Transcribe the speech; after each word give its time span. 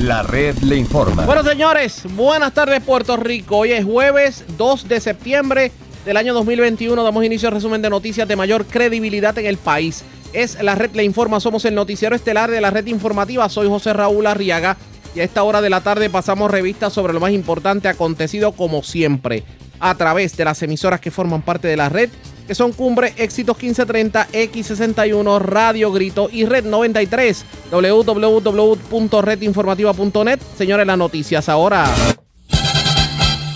La 0.00 0.24
red 0.24 0.58
le 0.58 0.76
informa. 0.76 1.24
Bueno, 1.24 1.44
señores, 1.44 2.02
buenas 2.16 2.52
tardes, 2.52 2.82
Puerto 2.82 3.16
Rico. 3.16 3.58
Hoy 3.58 3.70
es 3.70 3.84
jueves 3.84 4.44
2 4.58 4.88
de 4.88 5.00
septiembre 5.00 5.70
del 6.04 6.16
año 6.16 6.34
2021. 6.34 7.00
Damos 7.00 7.24
inicio 7.24 7.48
al 7.48 7.54
resumen 7.54 7.80
de 7.80 7.90
noticias 7.90 8.26
de 8.26 8.34
mayor 8.34 8.66
credibilidad 8.66 9.38
en 9.38 9.46
el 9.46 9.56
país. 9.56 10.02
Es 10.32 10.60
la 10.60 10.74
red 10.74 10.90
le 10.94 11.04
informa. 11.04 11.38
Somos 11.38 11.64
el 11.64 11.76
noticiero 11.76 12.16
estelar 12.16 12.50
de 12.50 12.60
la 12.60 12.70
red 12.70 12.86
informativa. 12.88 13.48
Soy 13.48 13.68
José 13.68 13.92
Raúl 13.92 14.26
Arriaga. 14.26 14.76
Y 15.14 15.20
a 15.20 15.24
esta 15.24 15.44
hora 15.44 15.60
de 15.60 15.70
la 15.70 15.80
tarde 15.80 16.10
pasamos 16.10 16.50
revistas 16.50 16.92
sobre 16.92 17.12
lo 17.12 17.20
más 17.20 17.30
importante 17.30 17.86
acontecido 17.86 18.50
como 18.50 18.82
siempre 18.82 19.44
a 19.78 19.94
través 19.94 20.36
de 20.36 20.44
las 20.44 20.60
emisoras 20.62 21.00
que 21.00 21.12
forman 21.12 21.42
parte 21.42 21.68
de 21.68 21.76
la 21.76 21.88
red 21.88 22.10
que 22.46 22.54
son 22.54 22.72
Cumbre, 22.72 23.14
Éxitos 23.16 23.56
1530, 23.56 24.28
X61, 24.32 25.40
Radio 25.40 25.90
Grito 25.92 26.28
y 26.30 26.44
Red 26.44 26.64
93, 26.64 27.44
www.redinformativa.net. 27.70 30.40
Señores, 30.56 30.86
las 30.86 30.98
noticias 30.98 31.48
ahora. 31.48 31.86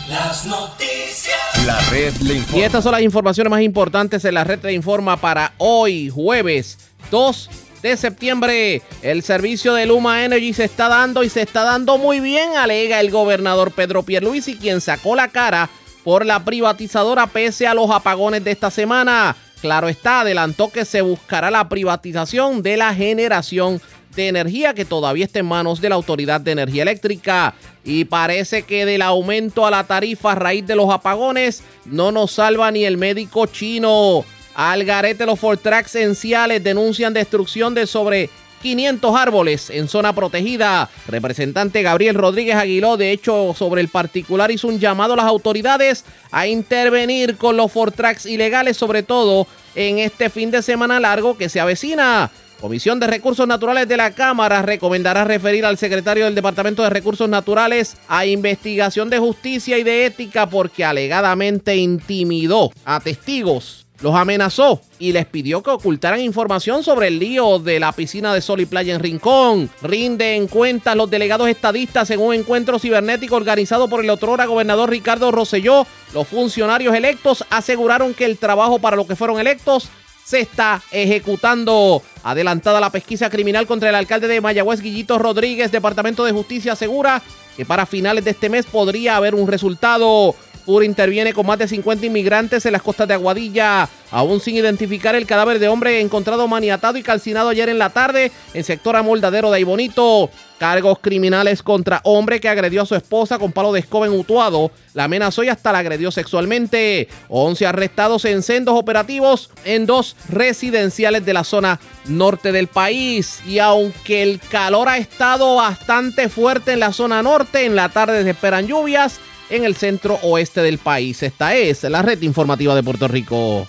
Las 0.08 0.46
noticias. 0.46 1.36
La 1.66 1.78
red 1.90 2.14
le 2.22 2.34
Y 2.34 2.38
informa. 2.38 2.64
estas 2.64 2.84
son 2.84 2.92
las 2.92 3.02
informaciones 3.02 3.50
más 3.50 3.60
importantes 3.62 4.24
en 4.24 4.34
la 4.34 4.44
red 4.44 4.58
de 4.60 4.72
Informa 4.72 5.16
para 5.18 5.52
hoy, 5.58 6.08
jueves 6.08 6.78
2 7.10 7.50
de 7.82 7.96
septiembre. 7.96 8.80
El 9.02 9.22
servicio 9.22 9.74
de 9.74 9.84
Luma 9.86 10.24
Energy 10.24 10.54
se 10.54 10.64
está 10.64 10.88
dando 10.88 11.22
y 11.24 11.28
se 11.28 11.42
está 11.42 11.64
dando 11.64 11.98
muy 11.98 12.20
bien, 12.20 12.56
alega 12.56 13.00
el 13.00 13.10
gobernador 13.10 13.72
Pedro 13.72 14.02
Pierluisi, 14.02 14.56
quien 14.56 14.80
sacó 14.80 15.14
la 15.14 15.28
cara 15.28 15.68
por 16.08 16.24
la 16.24 16.42
privatizadora 16.42 17.26
pese 17.26 17.66
a 17.66 17.74
los 17.74 17.90
apagones 17.90 18.42
de 18.42 18.52
esta 18.52 18.70
semana. 18.70 19.36
Claro 19.60 19.90
está, 19.90 20.20
adelantó 20.20 20.70
que 20.70 20.86
se 20.86 21.02
buscará 21.02 21.50
la 21.50 21.68
privatización 21.68 22.62
de 22.62 22.78
la 22.78 22.94
generación 22.94 23.78
de 24.16 24.28
energía 24.28 24.72
que 24.72 24.86
todavía 24.86 25.26
está 25.26 25.40
en 25.40 25.44
manos 25.44 25.82
de 25.82 25.90
la 25.90 25.96
Autoridad 25.96 26.40
de 26.40 26.52
Energía 26.52 26.84
Eléctrica. 26.84 27.54
Y 27.84 28.06
parece 28.06 28.62
que 28.62 28.86
del 28.86 29.02
aumento 29.02 29.66
a 29.66 29.70
la 29.70 29.84
tarifa 29.84 30.32
a 30.32 30.34
raíz 30.34 30.66
de 30.66 30.76
los 30.76 30.88
apagones 30.88 31.62
no 31.84 32.10
nos 32.10 32.30
salva 32.30 32.70
ni 32.70 32.86
el 32.86 32.96
médico 32.96 33.44
chino. 33.44 34.24
Al 34.54 34.86
garete 34.86 35.26
los 35.26 35.38
Fortrax 35.38 35.94
esenciales 35.94 36.64
denuncian 36.64 37.12
destrucción 37.12 37.74
de 37.74 37.86
sobre 37.86 38.30
500 38.60 39.16
árboles 39.16 39.70
en 39.70 39.88
zona 39.88 40.12
protegida. 40.14 40.88
Representante 41.06 41.82
Gabriel 41.82 42.14
Rodríguez 42.14 42.56
Aguiló, 42.56 42.96
de 42.96 43.12
hecho, 43.12 43.54
sobre 43.56 43.80
el 43.80 43.88
particular 43.88 44.50
hizo 44.50 44.68
un 44.68 44.78
llamado 44.78 45.14
a 45.14 45.16
las 45.16 45.26
autoridades 45.26 46.04
a 46.30 46.46
intervenir 46.46 47.36
con 47.36 47.56
los 47.56 47.72
Fortrax 47.72 48.26
ilegales, 48.26 48.76
sobre 48.76 49.02
todo 49.02 49.46
en 49.74 49.98
este 49.98 50.30
fin 50.30 50.50
de 50.50 50.62
semana 50.62 51.00
largo 51.00 51.36
que 51.36 51.48
se 51.48 51.60
avecina. 51.60 52.30
Comisión 52.60 52.98
de 52.98 53.06
Recursos 53.06 53.46
Naturales 53.46 53.86
de 53.86 53.96
la 53.96 54.10
Cámara 54.10 54.62
recomendará 54.62 55.24
referir 55.24 55.64
al 55.64 55.78
secretario 55.78 56.24
del 56.24 56.34
Departamento 56.34 56.82
de 56.82 56.90
Recursos 56.90 57.28
Naturales 57.28 57.96
a 58.08 58.26
investigación 58.26 59.10
de 59.10 59.18
justicia 59.18 59.78
y 59.78 59.84
de 59.84 60.06
ética 60.06 60.48
porque 60.48 60.84
alegadamente 60.84 61.76
intimidó 61.76 62.72
a 62.84 62.98
testigos 62.98 63.87
los 64.00 64.14
amenazó 64.14 64.80
y 64.98 65.12
les 65.12 65.26
pidió 65.26 65.62
que 65.62 65.70
ocultaran 65.70 66.20
información 66.20 66.82
sobre 66.82 67.08
el 67.08 67.18
lío 67.18 67.58
de 67.58 67.80
la 67.80 67.92
piscina 67.92 68.32
de 68.32 68.40
sol 68.40 68.60
y 68.60 68.66
playa 68.66 68.94
en 68.94 69.00
Rincón. 69.00 69.70
Rinden 69.82 70.46
cuentas 70.46 70.96
los 70.96 71.10
delegados 71.10 71.48
estadistas 71.48 72.10
en 72.10 72.20
un 72.20 72.34
encuentro 72.34 72.78
cibernético 72.78 73.36
organizado 73.36 73.88
por 73.88 74.02
el 74.02 74.10
otrora 74.10 74.46
gobernador 74.46 74.90
Ricardo 74.90 75.30
Rosselló. 75.30 75.86
Los 76.14 76.28
funcionarios 76.28 76.94
electos 76.94 77.44
aseguraron 77.50 78.14
que 78.14 78.24
el 78.24 78.38
trabajo 78.38 78.78
para 78.78 78.96
lo 78.96 79.06
que 79.06 79.16
fueron 79.16 79.40
electos 79.40 79.88
se 80.24 80.40
está 80.40 80.82
ejecutando. 80.90 82.02
Adelantada 82.22 82.80
la 82.80 82.90
pesquisa 82.90 83.30
criminal 83.30 83.66
contra 83.66 83.88
el 83.88 83.94
alcalde 83.94 84.28
de 84.28 84.40
Mayagüez, 84.40 84.80
Guillito 84.80 85.18
Rodríguez, 85.18 85.72
Departamento 85.72 86.24
de 86.24 86.32
Justicia 86.32 86.74
asegura 86.74 87.22
que 87.56 87.64
para 87.64 87.86
finales 87.86 88.24
de 88.24 88.32
este 88.32 88.50
mes 88.50 88.66
podría 88.66 89.16
haber 89.16 89.34
un 89.34 89.48
resultado. 89.48 90.34
PUR 90.68 90.84
interviene 90.84 91.32
con 91.32 91.46
más 91.46 91.58
de 91.58 91.66
50 91.66 92.04
inmigrantes 92.04 92.66
en 92.66 92.72
las 92.72 92.82
costas 92.82 93.08
de 93.08 93.14
Aguadilla, 93.14 93.88
aún 94.10 94.38
sin 94.38 94.54
identificar 94.54 95.14
el 95.14 95.24
cadáver 95.24 95.58
de 95.60 95.68
hombre 95.68 96.02
encontrado 96.02 96.46
maniatado 96.46 96.98
y 96.98 97.02
calcinado 97.02 97.48
ayer 97.48 97.70
en 97.70 97.78
la 97.78 97.88
tarde 97.88 98.30
en 98.52 98.64
sector 98.64 98.94
amoldadero 98.94 99.50
de 99.50 99.56
Aibonito. 99.56 100.28
Cargos 100.58 100.98
criminales 100.98 101.62
contra 101.62 102.00
hombre 102.04 102.38
que 102.38 102.50
agredió 102.50 102.82
a 102.82 102.86
su 102.86 102.94
esposa 102.96 103.38
con 103.38 103.52
palo 103.52 103.72
de 103.72 103.80
escoba 103.80 104.06
en 104.06 104.12
Utuado, 104.12 104.70
la 104.92 105.04
amenazó 105.04 105.42
y 105.42 105.48
hasta 105.48 105.72
la 105.72 105.78
agredió 105.78 106.10
sexualmente. 106.10 107.08
11 107.28 107.66
arrestados 107.66 108.26
en 108.26 108.42
sendos 108.42 108.74
operativos 108.76 109.50
en 109.64 109.86
dos 109.86 110.16
residenciales 110.28 111.24
de 111.24 111.32
la 111.32 111.44
zona 111.44 111.80
norte 112.06 112.52
del 112.52 112.66
país. 112.66 113.40
Y 113.46 113.58
aunque 113.58 114.22
el 114.22 114.38
calor 114.50 114.90
ha 114.90 114.98
estado 114.98 115.54
bastante 115.54 116.28
fuerte 116.28 116.72
en 116.72 116.80
la 116.80 116.92
zona 116.92 117.22
norte, 117.22 117.64
en 117.64 117.74
la 117.74 117.88
tarde 117.88 118.22
se 118.22 118.30
esperan 118.30 118.66
lluvias 118.66 119.20
en 119.50 119.64
el 119.64 119.74
centro 119.74 120.18
oeste 120.22 120.62
del 120.62 120.78
país. 120.78 121.22
Esta 121.22 121.54
es 121.54 121.82
la 121.84 122.02
red 122.02 122.20
informativa 122.22 122.74
de 122.74 122.82
Puerto 122.82 123.08
Rico. 123.08 123.66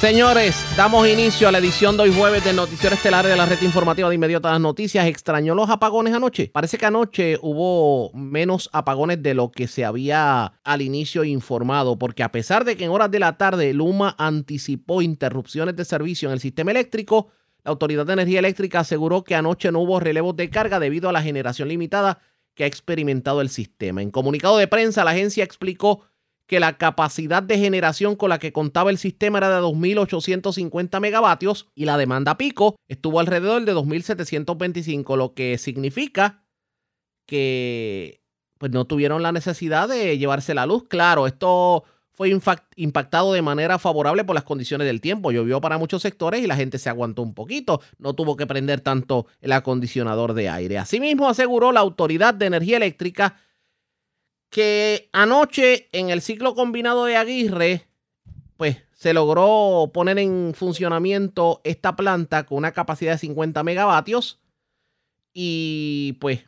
Señores, 0.00 0.64
damos 0.76 1.08
inicio 1.08 1.48
a 1.48 1.52
la 1.52 1.58
edición 1.58 1.96
de 1.96 2.04
hoy 2.04 2.12
jueves 2.12 2.44
del 2.44 2.54
Noticiero 2.54 2.94
Estelar 2.94 3.26
de 3.26 3.34
la 3.34 3.46
red 3.46 3.60
informativa 3.62 4.08
de 4.08 4.14
inmediato 4.14 4.46
a 4.46 4.52
las 4.52 4.60
noticias. 4.60 5.04
¿Extrañó 5.08 5.56
los 5.56 5.68
apagones 5.70 6.14
anoche? 6.14 6.52
Parece 6.54 6.78
que 6.78 6.86
anoche 6.86 7.36
hubo 7.42 8.12
menos 8.12 8.70
apagones 8.72 9.20
de 9.24 9.34
lo 9.34 9.50
que 9.50 9.66
se 9.66 9.84
había 9.84 10.52
al 10.62 10.82
inicio 10.82 11.24
informado, 11.24 11.98
porque 11.98 12.22
a 12.22 12.30
pesar 12.30 12.64
de 12.64 12.76
que 12.76 12.84
en 12.84 12.92
horas 12.92 13.10
de 13.10 13.18
la 13.18 13.36
tarde 13.38 13.74
Luma 13.74 14.14
anticipó 14.18 15.02
interrupciones 15.02 15.74
de 15.74 15.84
servicio 15.84 16.28
en 16.28 16.34
el 16.34 16.40
sistema 16.40 16.70
eléctrico, 16.70 17.26
la 17.64 17.72
Autoridad 17.72 18.06
de 18.06 18.12
Energía 18.12 18.38
Eléctrica 18.38 18.78
aseguró 18.80 19.24
que 19.24 19.34
anoche 19.34 19.72
no 19.72 19.80
hubo 19.80 19.98
relevos 19.98 20.36
de 20.36 20.48
carga 20.48 20.78
debido 20.78 21.08
a 21.08 21.12
la 21.12 21.22
generación 21.22 21.68
limitada 21.68 22.20
que 22.58 22.64
ha 22.64 22.66
experimentado 22.66 23.40
el 23.40 23.50
sistema. 23.50 24.02
En 24.02 24.10
comunicado 24.10 24.58
de 24.58 24.66
prensa, 24.66 25.04
la 25.04 25.12
agencia 25.12 25.44
explicó 25.44 26.02
que 26.48 26.58
la 26.58 26.76
capacidad 26.76 27.40
de 27.40 27.56
generación 27.56 28.16
con 28.16 28.30
la 28.30 28.40
que 28.40 28.52
contaba 28.52 28.90
el 28.90 28.98
sistema 28.98 29.38
era 29.38 29.48
de 29.48 29.62
2.850 29.62 30.98
megavatios 30.98 31.68
y 31.76 31.84
la 31.84 31.96
demanda 31.96 32.36
pico 32.36 32.74
estuvo 32.88 33.20
alrededor 33.20 33.64
de 33.64 33.76
2.725, 33.76 35.16
lo 35.16 35.34
que 35.34 35.56
significa 35.56 36.42
que 37.28 38.24
pues, 38.58 38.72
no 38.72 38.86
tuvieron 38.86 39.22
la 39.22 39.30
necesidad 39.30 39.88
de 39.88 40.18
llevarse 40.18 40.52
la 40.52 40.66
luz. 40.66 40.88
Claro, 40.88 41.28
esto 41.28 41.84
fue 42.18 42.36
impactado 42.74 43.32
de 43.32 43.42
manera 43.42 43.78
favorable 43.78 44.24
por 44.24 44.34
las 44.34 44.42
condiciones 44.42 44.88
del 44.88 45.00
tiempo. 45.00 45.30
Llovió 45.30 45.60
para 45.60 45.78
muchos 45.78 46.02
sectores 46.02 46.42
y 46.42 46.48
la 46.48 46.56
gente 46.56 46.76
se 46.78 46.88
aguantó 46.88 47.22
un 47.22 47.32
poquito. 47.32 47.80
No 47.98 48.12
tuvo 48.12 48.36
que 48.36 48.44
prender 48.44 48.80
tanto 48.80 49.28
el 49.40 49.52
acondicionador 49.52 50.34
de 50.34 50.48
aire. 50.48 50.78
Asimismo, 50.78 51.28
aseguró 51.28 51.70
la 51.70 51.78
Autoridad 51.78 52.34
de 52.34 52.46
Energía 52.46 52.78
Eléctrica 52.78 53.36
que 54.50 55.08
anoche 55.12 55.88
en 55.92 56.10
el 56.10 56.20
ciclo 56.20 56.56
combinado 56.56 57.04
de 57.04 57.14
Aguirre, 57.14 57.86
pues 58.56 58.78
se 58.94 59.12
logró 59.12 59.92
poner 59.94 60.18
en 60.18 60.54
funcionamiento 60.56 61.60
esta 61.62 61.94
planta 61.94 62.46
con 62.46 62.58
una 62.58 62.72
capacidad 62.72 63.12
de 63.12 63.18
50 63.18 63.62
megavatios 63.62 64.40
y 65.32 66.16
pues 66.20 66.47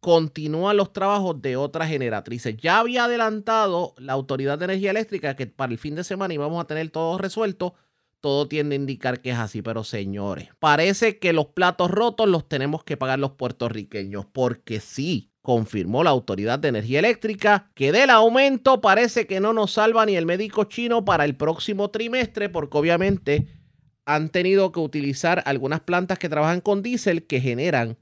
continúan 0.00 0.76
los 0.76 0.92
trabajos 0.92 1.40
de 1.42 1.56
otras 1.56 1.88
generatrices. 1.88 2.56
Ya 2.56 2.78
había 2.78 3.04
adelantado 3.04 3.94
la 3.98 4.14
Autoridad 4.14 4.58
de 4.58 4.64
Energía 4.64 4.90
Eléctrica 4.90 5.36
que 5.36 5.46
para 5.46 5.72
el 5.72 5.78
fin 5.78 5.94
de 5.94 6.04
semana 6.04 6.34
íbamos 6.34 6.60
a 6.62 6.66
tener 6.66 6.90
todo 6.90 7.18
resuelto. 7.18 7.74
Todo 8.20 8.48
tiende 8.48 8.74
a 8.74 8.78
indicar 8.78 9.20
que 9.20 9.30
es 9.30 9.38
así, 9.38 9.62
pero 9.62 9.82
señores, 9.84 10.48
parece 10.58 11.18
que 11.18 11.32
los 11.32 11.46
platos 11.46 11.90
rotos 11.90 12.28
los 12.28 12.48
tenemos 12.48 12.84
que 12.84 12.98
pagar 12.98 13.18
los 13.18 13.32
puertorriqueños, 13.32 14.26
porque 14.26 14.80
sí, 14.80 15.30
confirmó 15.40 16.04
la 16.04 16.10
Autoridad 16.10 16.58
de 16.58 16.68
Energía 16.68 16.98
Eléctrica 16.98 17.70
que 17.74 17.92
del 17.92 18.10
aumento 18.10 18.82
parece 18.82 19.26
que 19.26 19.40
no 19.40 19.54
nos 19.54 19.72
salva 19.72 20.04
ni 20.04 20.16
el 20.16 20.26
médico 20.26 20.64
chino 20.64 21.04
para 21.04 21.24
el 21.24 21.34
próximo 21.34 21.90
trimestre, 21.90 22.50
porque 22.50 22.76
obviamente 22.76 23.48
han 24.04 24.28
tenido 24.28 24.70
que 24.72 24.80
utilizar 24.80 25.42
algunas 25.46 25.80
plantas 25.80 26.18
que 26.18 26.28
trabajan 26.28 26.60
con 26.60 26.82
diésel 26.82 27.26
que 27.26 27.40
generan 27.40 27.96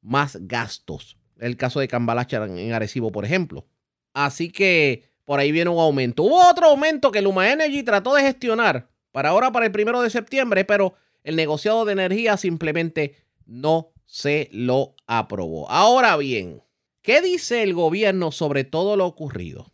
más 0.00 0.38
gastos. 0.40 1.19
El 1.40 1.56
caso 1.56 1.80
de 1.80 1.88
Cambalacha 1.88 2.44
en 2.44 2.72
Arecibo, 2.72 3.10
por 3.10 3.24
ejemplo. 3.24 3.66
Así 4.12 4.50
que 4.50 5.10
por 5.24 5.40
ahí 5.40 5.52
viene 5.52 5.70
un 5.70 5.78
aumento. 5.78 6.22
Hubo 6.22 6.48
otro 6.48 6.66
aumento 6.66 7.10
que 7.10 7.22
Luma 7.22 7.50
Energy 7.50 7.82
trató 7.82 8.14
de 8.14 8.22
gestionar 8.22 8.88
para 9.12 9.30
ahora, 9.30 9.50
para 9.50 9.66
el 9.66 9.72
primero 9.72 10.02
de 10.02 10.10
septiembre, 10.10 10.64
pero 10.64 10.94
el 11.24 11.36
negociado 11.36 11.84
de 11.84 11.92
energía 11.92 12.36
simplemente 12.36 13.16
no 13.46 13.92
se 14.06 14.48
lo 14.52 14.94
aprobó. 15.06 15.70
Ahora 15.70 16.16
bien, 16.16 16.62
¿qué 17.02 17.20
dice 17.20 17.62
el 17.62 17.74
gobierno 17.74 18.32
sobre 18.32 18.64
todo 18.64 18.96
lo 18.96 19.06
ocurrido? 19.06 19.72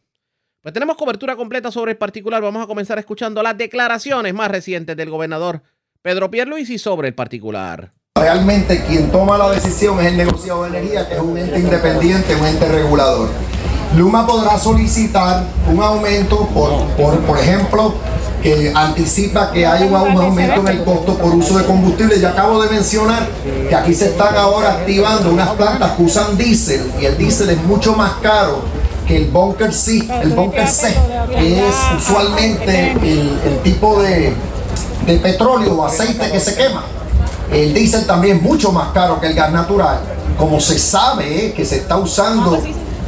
Pues 0.60 0.74
tenemos 0.74 0.96
cobertura 0.96 1.36
completa 1.36 1.70
sobre 1.70 1.92
el 1.92 1.98
particular. 1.98 2.42
Vamos 2.42 2.62
a 2.62 2.66
comenzar 2.66 2.98
escuchando 2.98 3.42
las 3.42 3.56
declaraciones 3.56 4.34
más 4.34 4.50
recientes 4.50 4.96
del 4.96 5.10
gobernador 5.10 5.62
Pedro 6.02 6.30
Pierluisi 6.30 6.78
sobre 6.78 7.08
el 7.08 7.14
particular. 7.14 7.95
Realmente 8.16 8.82
quien 8.82 9.10
toma 9.10 9.36
la 9.36 9.50
decisión 9.50 10.00
es 10.00 10.06
el 10.06 10.16
negociado 10.16 10.62
de 10.62 10.70
energía, 10.70 11.06
que 11.06 11.16
es 11.16 11.20
un 11.20 11.36
ente 11.36 11.58
independiente, 11.58 12.34
un 12.34 12.46
ente 12.46 12.66
regulador. 12.66 13.28
Luma 13.94 14.26
podrá 14.26 14.58
solicitar 14.58 15.44
un 15.70 15.82
aumento, 15.82 16.46
por, 16.48 16.86
por, 16.96 17.18
por 17.20 17.38
ejemplo, 17.38 17.94
que 18.42 18.72
anticipa 18.74 19.52
que 19.52 19.66
hay 19.66 19.86
un 19.86 19.94
aumento 19.94 20.60
en 20.60 20.68
el 20.68 20.84
costo 20.84 21.18
por 21.18 21.34
uso 21.34 21.58
de 21.58 21.64
combustible. 21.66 22.18
Ya 22.18 22.30
acabo 22.30 22.62
de 22.62 22.70
mencionar 22.70 23.28
que 23.68 23.74
aquí 23.74 23.94
se 23.94 24.06
están 24.06 24.34
ahora 24.34 24.72
activando 24.72 25.30
unas 25.30 25.50
plantas 25.50 25.92
que 25.92 26.02
usan 26.02 26.38
diésel 26.38 26.90
y 26.98 27.04
el 27.04 27.18
diésel 27.18 27.50
es 27.50 27.62
mucho 27.64 27.94
más 27.94 28.12
caro 28.22 28.60
que 29.06 29.18
el 29.18 29.26
bunker 29.26 29.74
C, 29.74 30.08
el 30.22 30.30
bunker 30.30 30.66
C, 30.66 30.94
que 31.36 31.68
es 31.68 31.74
usualmente 31.98 32.92
el, 32.92 33.60
tipo 33.62 34.00
de, 34.00 34.32
de 35.04 35.16
petróleo 35.18 35.74
o 35.74 35.84
aceite 35.84 36.30
que 36.30 36.40
se 36.40 36.54
quema. 36.54 36.84
El 37.52 37.72
diésel 37.72 38.06
también 38.06 38.38
es 38.38 38.42
mucho 38.42 38.72
más 38.72 38.88
caro 38.92 39.20
que 39.20 39.28
el 39.28 39.34
gas 39.34 39.52
natural. 39.52 40.00
Como 40.38 40.60
se 40.60 40.78
sabe 40.78 41.52
que 41.54 41.64
se 41.64 41.76
está 41.76 41.96
usando 41.96 42.62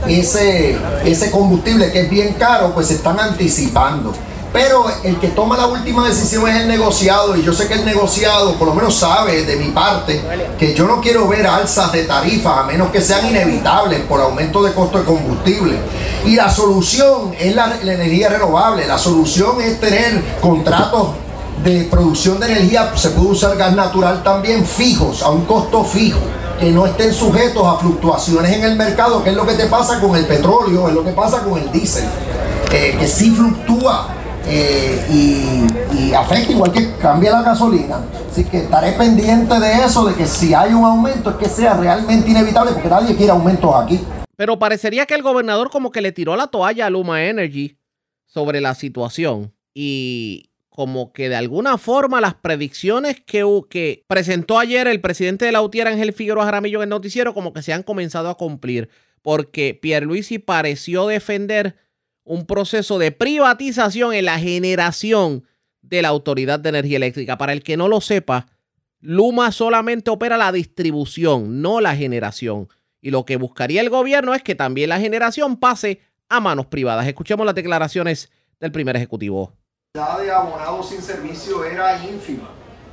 ese, 0.06 0.78
ese 1.04 1.30
combustible 1.30 1.90
que 1.90 2.02
es 2.02 2.10
bien 2.10 2.34
caro, 2.34 2.72
pues 2.74 2.88
se 2.88 2.94
están 2.94 3.18
anticipando. 3.18 4.12
Pero 4.52 4.86
el 5.04 5.18
que 5.18 5.28
toma 5.28 5.58
la 5.58 5.66
última 5.66 6.08
decisión 6.08 6.48
es 6.48 6.56
el 6.56 6.68
negociado 6.68 7.36
y 7.36 7.42
yo 7.42 7.52
sé 7.52 7.68
que 7.68 7.74
el 7.74 7.84
negociado 7.84 8.54
por 8.54 8.68
lo 8.68 8.74
menos 8.74 8.94
sabe 8.94 9.44
de 9.44 9.56
mi 9.56 9.72
parte 9.72 10.22
que 10.58 10.74
yo 10.74 10.86
no 10.86 11.02
quiero 11.02 11.28
ver 11.28 11.46
alzas 11.46 11.92
de 11.92 12.04
tarifas 12.04 12.58
a 12.58 12.62
menos 12.62 12.90
que 12.90 13.02
sean 13.02 13.28
inevitables 13.28 14.00
por 14.00 14.20
aumento 14.22 14.62
de 14.62 14.72
costo 14.72 14.98
de 14.98 15.04
combustible. 15.04 15.76
Y 16.24 16.34
la 16.34 16.50
solución 16.50 17.34
es 17.38 17.54
la, 17.54 17.78
la 17.82 17.92
energía 17.92 18.30
renovable, 18.30 18.86
la 18.86 18.96
solución 18.96 19.60
es 19.60 19.78
tener 19.80 20.22
contratos 20.40 21.08
de 21.64 21.84
producción 21.84 22.38
de 22.40 22.46
energía, 22.46 22.92
se 22.96 23.10
puede 23.10 23.28
usar 23.28 23.56
gas 23.56 23.74
natural 23.74 24.22
también 24.22 24.64
fijos, 24.64 25.22
a 25.22 25.30
un 25.30 25.44
costo 25.44 25.84
fijo 25.84 26.20
que 26.58 26.70
no 26.70 26.86
estén 26.86 27.12
sujetos 27.12 27.64
a 27.64 27.76
fluctuaciones 27.76 28.52
en 28.52 28.64
el 28.64 28.76
mercado, 28.76 29.22
que 29.22 29.30
es 29.30 29.36
lo 29.36 29.46
que 29.46 29.54
te 29.54 29.66
pasa 29.66 30.00
con 30.00 30.16
el 30.16 30.26
petróleo, 30.26 30.88
es 30.88 30.94
lo 30.94 31.04
que 31.04 31.12
pasa 31.12 31.44
con 31.44 31.58
el 31.58 31.70
diésel, 31.70 32.04
eh, 32.72 32.96
que 32.98 33.06
sí 33.06 33.30
fluctúa 33.30 34.08
eh, 34.46 35.06
y, 35.10 36.12
afecta 36.14 36.52
igual 36.52 36.72
que 36.72 36.94
cambia 36.96 37.30
la 37.30 37.42
gasolina. 37.42 38.00
Así 38.30 38.44
que 38.44 38.58
estaré 38.58 38.92
pendiente 38.92 39.60
de 39.60 39.84
eso, 39.84 40.06
de 40.06 40.14
que 40.14 40.26
si 40.26 40.54
hay 40.54 40.72
un 40.72 40.84
aumento 40.84 41.30
es 41.30 41.36
que 41.36 41.48
sea 41.48 41.74
realmente 41.74 42.30
inevitable, 42.30 42.72
porque 42.72 42.88
nadie 42.88 43.14
quiere 43.14 43.30
aumentos 43.30 43.70
aquí. 43.76 44.00
Pero 44.36 44.58
parecería 44.58 45.06
que 45.06 45.14
el 45.14 45.22
gobernador 45.22 45.70
como 45.70 45.90
que 45.90 46.00
le 46.00 46.12
tiró 46.12 46.34
la 46.34 46.46
toalla 46.46 46.86
a 46.86 46.90
Luma 46.90 47.24
Energy 47.24 47.78
sobre 48.26 48.60
la 48.60 48.74
situación 48.74 49.52
y 49.74 50.47
como 50.78 51.12
que 51.12 51.28
de 51.28 51.34
alguna 51.34 51.76
forma 51.76 52.20
las 52.20 52.34
predicciones 52.34 53.20
que, 53.20 54.04
presentó 54.06 54.60
ayer 54.60 54.86
el 54.86 55.00
presidente 55.00 55.44
de 55.44 55.50
la 55.50 55.60
UTIER, 55.60 55.88
Ángel 55.88 56.12
Figueroa 56.12 56.44
Jaramillo, 56.44 56.78
en 56.78 56.84
el 56.84 56.90
noticiero, 56.90 57.34
como 57.34 57.52
que 57.52 57.62
se 57.62 57.72
han 57.72 57.82
comenzado 57.82 58.28
a 58.28 58.36
cumplir, 58.36 58.88
porque 59.20 59.74
Pierluisi 59.74 60.38
pareció 60.38 61.08
defender 61.08 61.74
un 62.22 62.46
proceso 62.46 63.00
de 63.00 63.10
privatización 63.10 64.14
en 64.14 64.26
la 64.26 64.38
generación 64.38 65.42
de 65.82 66.00
la 66.00 66.10
Autoridad 66.10 66.60
de 66.60 66.68
Energía 66.68 66.98
Eléctrica. 66.98 67.36
Para 67.38 67.54
el 67.54 67.64
que 67.64 67.76
no 67.76 67.88
lo 67.88 68.00
sepa, 68.00 68.46
Luma 69.00 69.50
solamente 69.50 70.12
opera 70.12 70.36
la 70.36 70.52
distribución, 70.52 71.60
no 71.60 71.80
la 71.80 71.96
generación. 71.96 72.68
Y 73.00 73.10
lo 73.10 73.24
que 73.24 73.34
buscaría 73.34 73.80
el 73.80 73.90
gobierno 73.90 74.32
es 74.32 74.44
que 74.44 74.54
también 74.54 74.90
la 74.90 75.00
generación 75.00 75.56
pase 75.56 76.02
a 76.28 76.38
manos 76.38 76.66
privadas. 76.66 77.08
Escuchemos 77.08 77.44
las 77.44 77.56
declaraciones 77.56 78.30
del 78.60 78.70
primer 78.70 78.94
ejecutivo 78.94 79.58
de 79.94 80.30
abonados 80.30 80.90
sin 80.90 81.02
servicio 81.02 81.64
era 81.64 81.98
ínfima, 82.04 82.50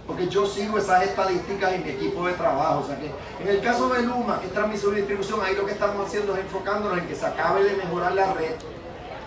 porque 0.08 0.28
yo 0.28 0.48
sigo 0.48 0.78
esas 0.78 1.04
estadísticas 1.04 1.74
en 1.74 1.84
mi 1.84 1.90
equipo 1.90 2.26
de 2.26 2.34
trabajo. 2.34 2.80
O 2.80 2.88
sea 2.88 2.98
que 2.98 3.12
en 3.44 3.48
el 3.48 3.62
caso 3.62 3.90
de 3.90 4.02
Luma, 4.02 4.40
que 4.40 4.48
es 4.48 4.54
transmisión 4.54 4.94
y 4.94 4.98
distribución, 4.98 5.42
ahí 5.44 5.56
lo 5.56 5.66
que 5.66 5.74
estamos 5.74 6.08
haciendo 6.08 6.34
es 6.34 6.40
enfocándonos 6.40 6.98
en 6.98 7.08
que 7.08 7.16
se 7.16 7.26
acabe 7.26 7.64
de 7.64 7.76
mejorar 7.76 8.14
la 8.14 8.34
red, 8.34 8.56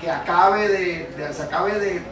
que 0.01 0.11
acabe 0.11 0.67
de, 0.67 1.33
se 1.33 1.43
acabe 1.43 2.03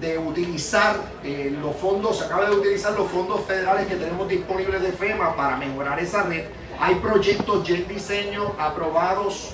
de, 0.00 0.18
utilizar 0.18 0.96
eh, 1.22 1.54
los 1.60 1.76
fondos, 1.76 2.18
se 2.18 2.24
acabe 2.24 2.46
de 2.46 2.56
utilizar 2.56 2.94
los 2.94 3.08
fondos 3.08 3.42
federales 3.42 3.86
que 3.86 3.96
tenemos 3.96 4.26
disponibles 4.26 4.80
de 4.80 4.92
FEMA 4.92 5.36
para 5.36 5.56
mejorar 5.56 6.00
esa 6.00 6.22
red. 6.22 6.46
Hay 6.80 6.94
proyectos 6.96 7.68
ya 7.68 7.76
en 7.76 7.86
diseño 7.86 8.54
aprobados 8.58 9.50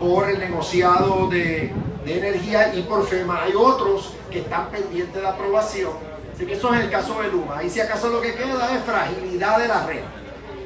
por 0.00 0.28
el 0.28 0.40
negociado 0.40 1.28
de, 1.28 1.72
de 2.04 2.18
energía 2.18 2.74
y 2.74 2.82
por 2.82 3.06
FEMA. 3.06 3.44
Hay 3.44 3.54
otros 3.54 4.15
que 4.36 4.42
están 4.42 4.68
pendientes 4.68 5.22
de 5.22 5.26
aprobación. 5.26 5.92
Así 6.34 6.44
que 6.44 6.52
eso 6.52 6.74
es 6.74 6.82
el 6.82 6.90
caso 6.90 7.22
de 7.22 7.28
Luma. 7.28 7.64
Y 7.64 7.70
si 7.70 7.80
acaso 7.80 8.10
lo 8.10 8.20
que 8.20 8.34
queda 8.34 8.76
es 8.76 8.84
fragilidad 8.84 9.58
de 9.58 9.66
la 9.66 9.86
red. 9.86 10.02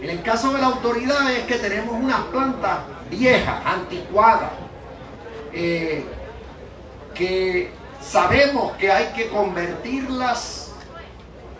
En 0.03 0.11
el 0.11 0.23
caso 0.23 0.53
de 0.53 0.61
la 0.61 0.67
autoridad 0.67 1.31
es 1.31 1.45
que 1.45 1.55
tenemos 1.55 1.95
unas 1.95 2.21
plantas 2.33 2.79
viejas, 3.09 3.65
anticuadas, 3.65 4.51
eh, 5.53 6.05
que 7.15 7.71
sabemos 8.01 8.73
que 8.73 8.91
hay 8.91 9.13
que 9.13 9.29
convertirlas, 9.29 10.73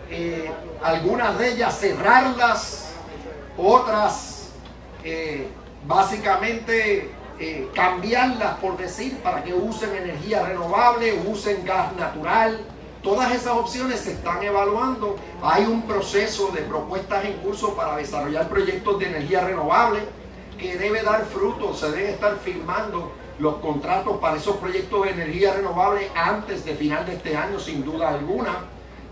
eh, 0.09 0.51
algunas 0.83 1.39
de 1.39 1.53
ellas 1.53 1.79
cerrarlas, 1.79 2.89
otras 3.57 4.49
eh, 5.05 5.47
básicamente 5.85 7.09
eh, 7.43 7.67
cambiarlas, 7.73 8.59
por 8.59 8.77
decir, 8.77 9.17
para 9.23 9.43
que 9.43 9.51
usen 9.51 9.95
energía 9.95 10.45
renovable, 10.45 11.23
usen 11.27 11.65
gas 11.65 11.91
natural. 11.95 12.61
Todas 13.01 13.31
esas 13.31 13.53
opciones 13.53 14.01
se 14.01 14.11
están 14.11 14.43
evaluando. 14.43 15.15
Hay 15.41 15.65
un 15.65 15.81
proceso 15.87 16.49
de 16.49 16.61
propuestas 16.61 17.25
en 17.25 17.33
curso 17.37 17.73
para 17.73 17.95
desarrollar 17.95 18.47
proyectos 18.47 18.99
de 18.99 19.07
energía 19.07 19.41
renovable 19.41 20.01
que 20.59 20.77
debe 20.77 21.01
dar 21.01 21.25
frutos. 21.25 21.79
Se 21.79 21.89
deben 21.89 22.11
estar 22.11 22.37
firmando 22.37 23.11
los 23.39 23.55
contratos 23.55 24.17
para 24.19 24.37
esos 24.37 24.57
proyectos 24.57 25.03
de 25.05 25.09
energía 25.09 25.55
renovable 25.55 26.11
antes 26.13 26.63
de 26.63 26.75
final 26.75 27.07
de 27.07 27.15
este 27.15 27.35
año, 27.35 27.59
sin 27.59 27.83
duda 27.83 28.09
alguna. 28.09 28.65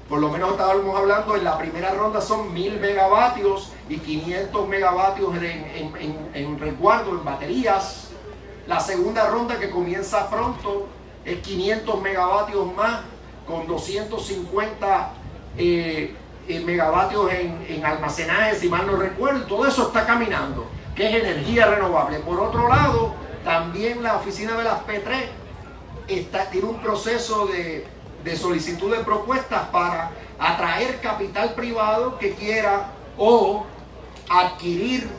Por 0.08 0.20
lo 0.20 0.30
menos 0.30 0.52
estábamos 0.52 0.96
hablando, 0.96 1.36
en 1.36 1.44
la 1.46 1.58
primera 1.58 1.96
ronda 1.96 2.22
son 2.22 2.54
1000 2.54 2.80
megavatios 2.80 3.72
y 3.90 3.98
500 3.98 4.68
megavatios 4.68 5.36
en, 5.38 6.28
en 6.36 6.60
resguardo, 6.60 7.10
en 7.10 7.26
baterías. 7.26 8.09
La 8.70 8.80
segunda 8.80 9.28
ronda 9.28 9.60
que 9.60 9.72
comienza 9.72 10.30
pronto 10.30 10.86
es 11.26 11.40
500 11.40 12.02
megavatios 12.04 12.72
más 12.76 13.00
con 13.48 13.66
250 13.66 15.12
eh, 15.58 16.16
eh, 16.48 16.60
megavatios 16.60 17.32
en, 17.34 17.84
almacenaje, 17.84 18.60
si 18.60 18.70
mal 18.70 18.86
no 18.86 18.96
recuerdo. 18.96 19.48
Todo 19.48 19.66
eso 19.66 19.88
está 19.88 20.06
caminando, 20.06 20.68
que 20.96 21.10
es 21.10 21.16
energía 21.16 21.66
renovable. 21.66 22.20
Por 22.20 22.40
otro 22.40 22.70
lado, 22.70 23.16
también 23.44 24.04
la 24.04 24.18
oficina 24.18 24.56
de 24.56 24.64
las 24.64 24.86
P3 24.86 25.30
está, 26.08 26.52
tiene 26.52 26.68
un 26.68 26.80
proceso 26.80 27.48
de, 27.48 27.88
solicitud 28.38 28.96
de 28.96 29.04
propuestas 29.04 29.68
para 29.70 30.12
atraer 30.38 31.02
capital 31.02 31.56
privado 31.56 32.20
que 32.20 32.36
quiera 32.36 32.92
o 33.18 33.66
adquirir 34.30 35.10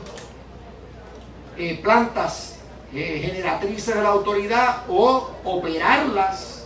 eh, 1.57 1.81
plantas 1.83 2.60
eh, 2.93 3.21
generatrices 3.25 3.95
de 3.95 4.01
la 4.01 4.09
autoridad 4.09 4.83
o 4.89 5.29
operarlas, 5.45 6.65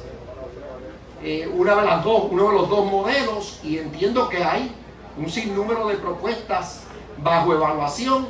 eh, 1.24 1.48
una 1.54 1.76
de 1.76 1.86
las 1.86 2.04
dos, 2.04 2.26
uno 2.32 2.50
de 2.50 2.54
los 2.54 2.70
dos 2.70 2.86
modelos, 2.86 3.60
y 3.64 3.78
entiendo 3.78 4.28
que 4.28 4.44
hay 4.44 4.72
un 5.18 5.30
sinnúmero 5.30 5.88
de 5.88 5.96
propuestas 5.96 6.82
bajo 7.18 7.54
evaluación. 7.54 8.28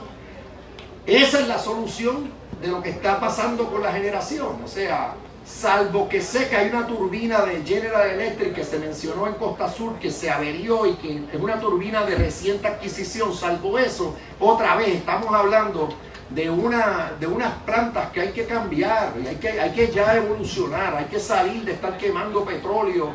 Esa 1.05 1.39
es 1.39 1.47
la 1.47 1.59
solución 1.59 2.31
de 2.61 2.67
lo 2.67 2.81
que 2.81 2.89
está 2.89 3.19
pasando 3.19 3.69
con 3.69 3.81
la 3.81 3.91
generación. 3.91 4.61
O 4.63 4.67
sea, 4.67 5.13
salvo 5.45 6.09
que 6.09 6.21
sé 6.21 6.49
que 6.49 6.55
hay 6.55 6.69
una 6.69 6.87
turbina 6.87 7.41
de 7.41 7.63
General 7.63 8.09
Electric 8.09 8.55
que 8.55 8.63
se 8.63 8.79
mencionó 8.79 9.27
en 9.27 9.35
Costa 9.35 9.69
Sur 9.69 9.99
que 9.99 10.11
se 10.11 10.29
averió 10.29 10.85
y 10.85 10.93
que 10.95 11.21
es 11.31 11.41
una 11.41 11.59
turbina 11.59 12.03
de 12.03 12.15
reciente 12.15 12.67
adquisición, 12.67 13.33
salvo 13.33 13.77
eso, 13.77 14.15
otra 14.39 14.75
vez 14.75 14.89
estamos 14.89 15.33
hablando 15.33 15.89
de, 16.29 16.49
una, 16.49 17.13
de 17.19 17.27
unas 17.27 17.53
plantas 17.65 18.11
que 18.11 18.21
hay 18.21 18.31
que 18.31 18.45
cambiar, 18.45 19.13
y 19.23 19.27
hay 19.27 19.35
que, 19.35 19.49
hay 19.49 19.71
que 19.71 19.91
ya 19.91 20.15
evolucionar, 20.15 20.95
hay 20.95 21.05
que 21.05 21.19
salir 21.19 21.63
de 21.63 21.73
estar 21.73 21.97
quemando 21.97 22.43
petróleo. 22.43 23.11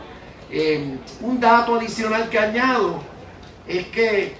Eh, 0.50 0.98
un 1.20 1.40
dato 1.40 1.76
adicional 1.76 2.28
que 2.28 2.38
añado 2.38 3.00
es 3.66 3.86
que 3.88 4.34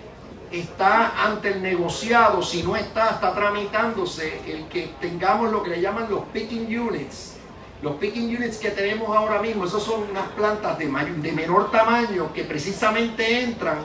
está 0.50 1.24
ante 1.24 1.50
el 1.50 1.62
negociado, 1.62 2.42
si 2.42 2.62
no 2.62 2.76
está, 2.76 3.10
está 3.10 3.32
tramitándose 3.32 4.40
el 4.46 4.66
que 4.66 4.90
tengamos 5.00 5.50
lo 5.52 5.62
que 5.62 5.70
le 5.70 5.80
llaman 5.80 6.08
los 6.10 6.24
picking 6.32 6.66
units. 6.78 7.36
Los 7.82 7.94
picking 7.94 8.36
units 8.36 8.58
que 8.58 8.70
tenemos 8.70 9.16
ahora 9.16 9.40
mismo, 9.40 9.64
esos 9.64 9.82
son 9.82 10.02
unas 10.10 10.28
plantas 10.32 10.76
de, 10.76 10.86
de 10.86 11.32
menor 11.32 11.70
tamaño 11.70 12.32
que 12.34 12.44
precisamente 12.44 13.42
entran 13.42 13.78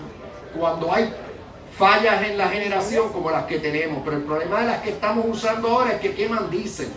cuando 0.57 0.93
hay 0.93 1.13
fallas 1.77 2.23
en 2.23 2.37
la 2.37 2.47
generación 2.47 3.11
como 3.11 3.31
las 3.31 3.45
que 3.45 3.59
tenemos, 3.59 4.01
pero 4.03 4.17
el 4.17 4.23
problema 4.23 4.61
de 4.61 4.67
las 4.67 4.81
que 4.81 4.91
estamos 4.91 5.25
usando 5.27 5.69
ahora 5.69 5.93
es 5.93 5.99
que 5.99 6.13
queman 6.13 6.49
diésel 6.49 6.89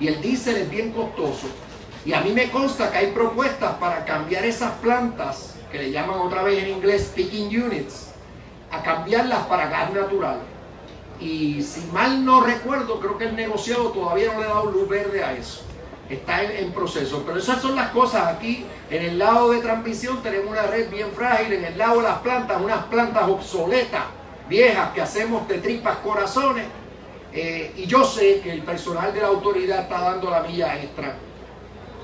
y 0.00 0.08
el 0.08 0.20
diésel 0.20 0.56
es 0.56 0.70
bien 0.70 0.92
costoso. 0.92 1.46
Y 2.04 2.14
a 2.14 2.22
mí 2.22 2.32
me 2.32 2.50
consta 2.50 2.90
que 2.90 2.98
hay 2.98 3.06
propuestas 3.12 3.74
para 3.74 4.04
cambiar 4.06 4.44
esas 4.44 4.72
plantas, 4.78 5.56
que 5.70 5.78
le 5.78 5.90
llaman 5.90 6.18
otra 6.18 6.42
vez 6.42 6.64
en 6.64 6.70
inglés 6.70 7.12
picking 7.14 7.48
units, 7.62 8.08
a 8.70 8.82
cambiarlas 8.82 9.46
para 9.46 9.68
gas 9.68 9.92
natural. 9.92 10.38
Y 11.20 11.62
si 11.62 11.82
mal 11.92 12.24
no 12.24 12.40
recuerdo, 12.40 12.98
creo 12.98 13.18
que 13.18 13.24
el 13.24 13.36
negociado 13.36 13.90
todavía 13.90 14.32
no 14.32 14.40
le 14.40 14.46
ha 14.46 14.48
dado 14.48 14.70
luz 14.70 14.88
verde 14.88 15.22
a 15.22 15.34
eso. 15.34 15.62
Está 16.10 16.42
en, 16.42 16.72
proceso. 16.72 17.22
Pero 17.24 17.38
esas 17.38 17.62
son 17.62 17.76
las 17.76 17.90
cosas 17.90 18.26
aquí. 18.28 18.64
En 18.90 19.02
el 19.02 19.18
lado 19.18 19.52
de 19.52 19.60
transmisión 19.60 20.22
tenemos 20.22 20.50
una 20.50 20.62
red 20.62 20.90
bien 20.90 21.10
frágil, 21.12 21.52
en 21.52 21.64
el 21.64 21.78
lado 21.78 21.98
de 21.98 22.02
las 22.02 22.18
plantas, 22.18 22.60
unas 22.60 22.84
plantas 22.86 23.28
obsoletas, 23.28 24.04
viejas, 24.48 24.90
que 24.92 25.00
hacemos 25.00 25.46
de 25.48 25.58
tripas 25.58 25.98
corazones. 25.98 26.66
Eh, 27.32 27.72
y 27.76 27.86
yo 27.86 28.04
sé 28.04 28.40
que 28.40 28.52
el 28.52 28.62
personal 28.62 29.14
de 29.14 29.20
la 29.20 29.28
autoridad 29.28 29.82
está 29.82 30.00
dando 30.00 30.30
la 30.30 30.42
vía 30.42 30.80
extra. 30.82 31.16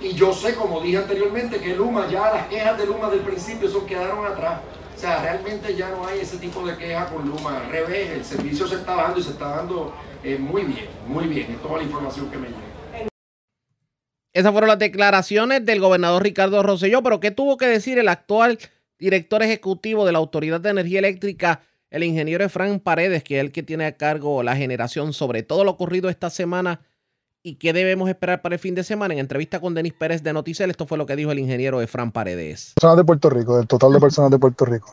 Y 0.00 0.12
yo 0.12 0.32
sé, 0.32 0.54
como 0.54 0.80
dije 0.80 0.98
anteriormente, 0.98 1.58
que 1.58 1.74
Luma, 1.74 2.06
ya 2.08 2.32
las 2.32 2.46
quejas 2.46 2.78
de 2.78 2.86
Luma 2.86 3.08
del 3.08 3.20
principio 3.20 3.68
son 3.68 3.86
quedaron 3.86 4.24
atrás. 4.24 4.60
O 4.94 4.98
sea, 4.98 5.20
realmente 5.20 5.74
ya 5.74 5.90
no 5.90 6.06
hay 6.06 6.20
ese 6.20 6.36
tipo 6.38 6.66
de 6.66 6.76
quejas 6.76 7.10
con 7.10 7.26
Luma. 7.28 7.56
Al 7.56 7.70
revés, 7.70 8.10
el 8.10 8.24
servicio 8.24 8.68
se 8.68 8.76
está 8.76 8.94
dando 8.94 9.18
y 9.18 9.22
se 9.22 9.30
está 9.30 9.48
dando 9.48 9.92
eh, 10.22 10.38
muy 10.38 10.62
bien, 10.62 10.86
muy 11.06 11.26
bien. 11.26 11.50
Es 11.52 11.62
toda 11.62 11.78
la 11.78 11.84
información 11.84 12.30
que 12.30 12.38
me 12.38 12.48
llega. 12.48 12.65
Esas 14.36 14.52
fueron 14.52 14.68
las 14.68 14.78
declaraciones 14.78 15.64
del 15.64 15.80
gobernador 15.80 16.22
Ricardo 16.22 16.62
Rosselló, 16.62 17.02
pero 17.02 17.20
¿qué 17.20 17.30
tuvo 17.30 17.56
que 17.56 17.66
decir 17.66 17.98
el 17.98 18.06
actual 18.06 18.58
director 18.98 19.42
ejecutivo 19.42 20.04
de 20.04 20.12
la 20.12 20.18
Autoridad 20.18 20.60
de 20.60 20.68
Energía 20.68 20.98
Eléctrica, 20.98 21.62
el 21.88 22.04
ingeniero 22.04 22.44
Efraín 22.44 22.78
Paredes, 22.78 23.24
que 23.24 23.38
es 23.38 23.40
el 23.40 23.50
que 23.50 23.62
tiene 23.62 23.86
a 23.86 23.96
cargo 23.96 24.42
la 24.42 24.54
generación 24.54 25.14
sobre 25.14 25.42
todo 25.42 25.64
lo 25.64 25.70
ocurrido 25.70 26.10
esta 26.10 26.28
semana 26.28 26.82
y 27.42 27.54
qué 27.54 27.72
debemos 27.72 28.10
esperar 28.10 28.42
para 28.42 28.56
el 28.56 28.58
fin 28.58 28.74
de 28.74 28.84
semana? 28.84 29.14
En 29.14 29.20
entrevista 29.20 29.58
con 29.58 29.72
Denis 29.72 29.94
Pérez 29.94 30.22
de 30.22 30.34
Noticel, 30.34 30.68
esto 30.68 30.86
fue 30.86 30.98
lo 30.98 31.06
que 31.06 31.16
dijo 31.16 31.32
el 31.32 31.38
ingeniero 31.38 31.80
Efraín 31.80 32.12
Paredes. 32.12 32.72
Personas 32.74 32.98
de 32.98 33.04
Puerto 33.04 33.30
Rico, 33.30 33.56
del 33.56 33.66
total 33.66 33.94
de 33.94 34.00
personas 34.00 34.30
de 34.30 34.38
Puerto 34.38 34.66
Rico. 34.66 34.92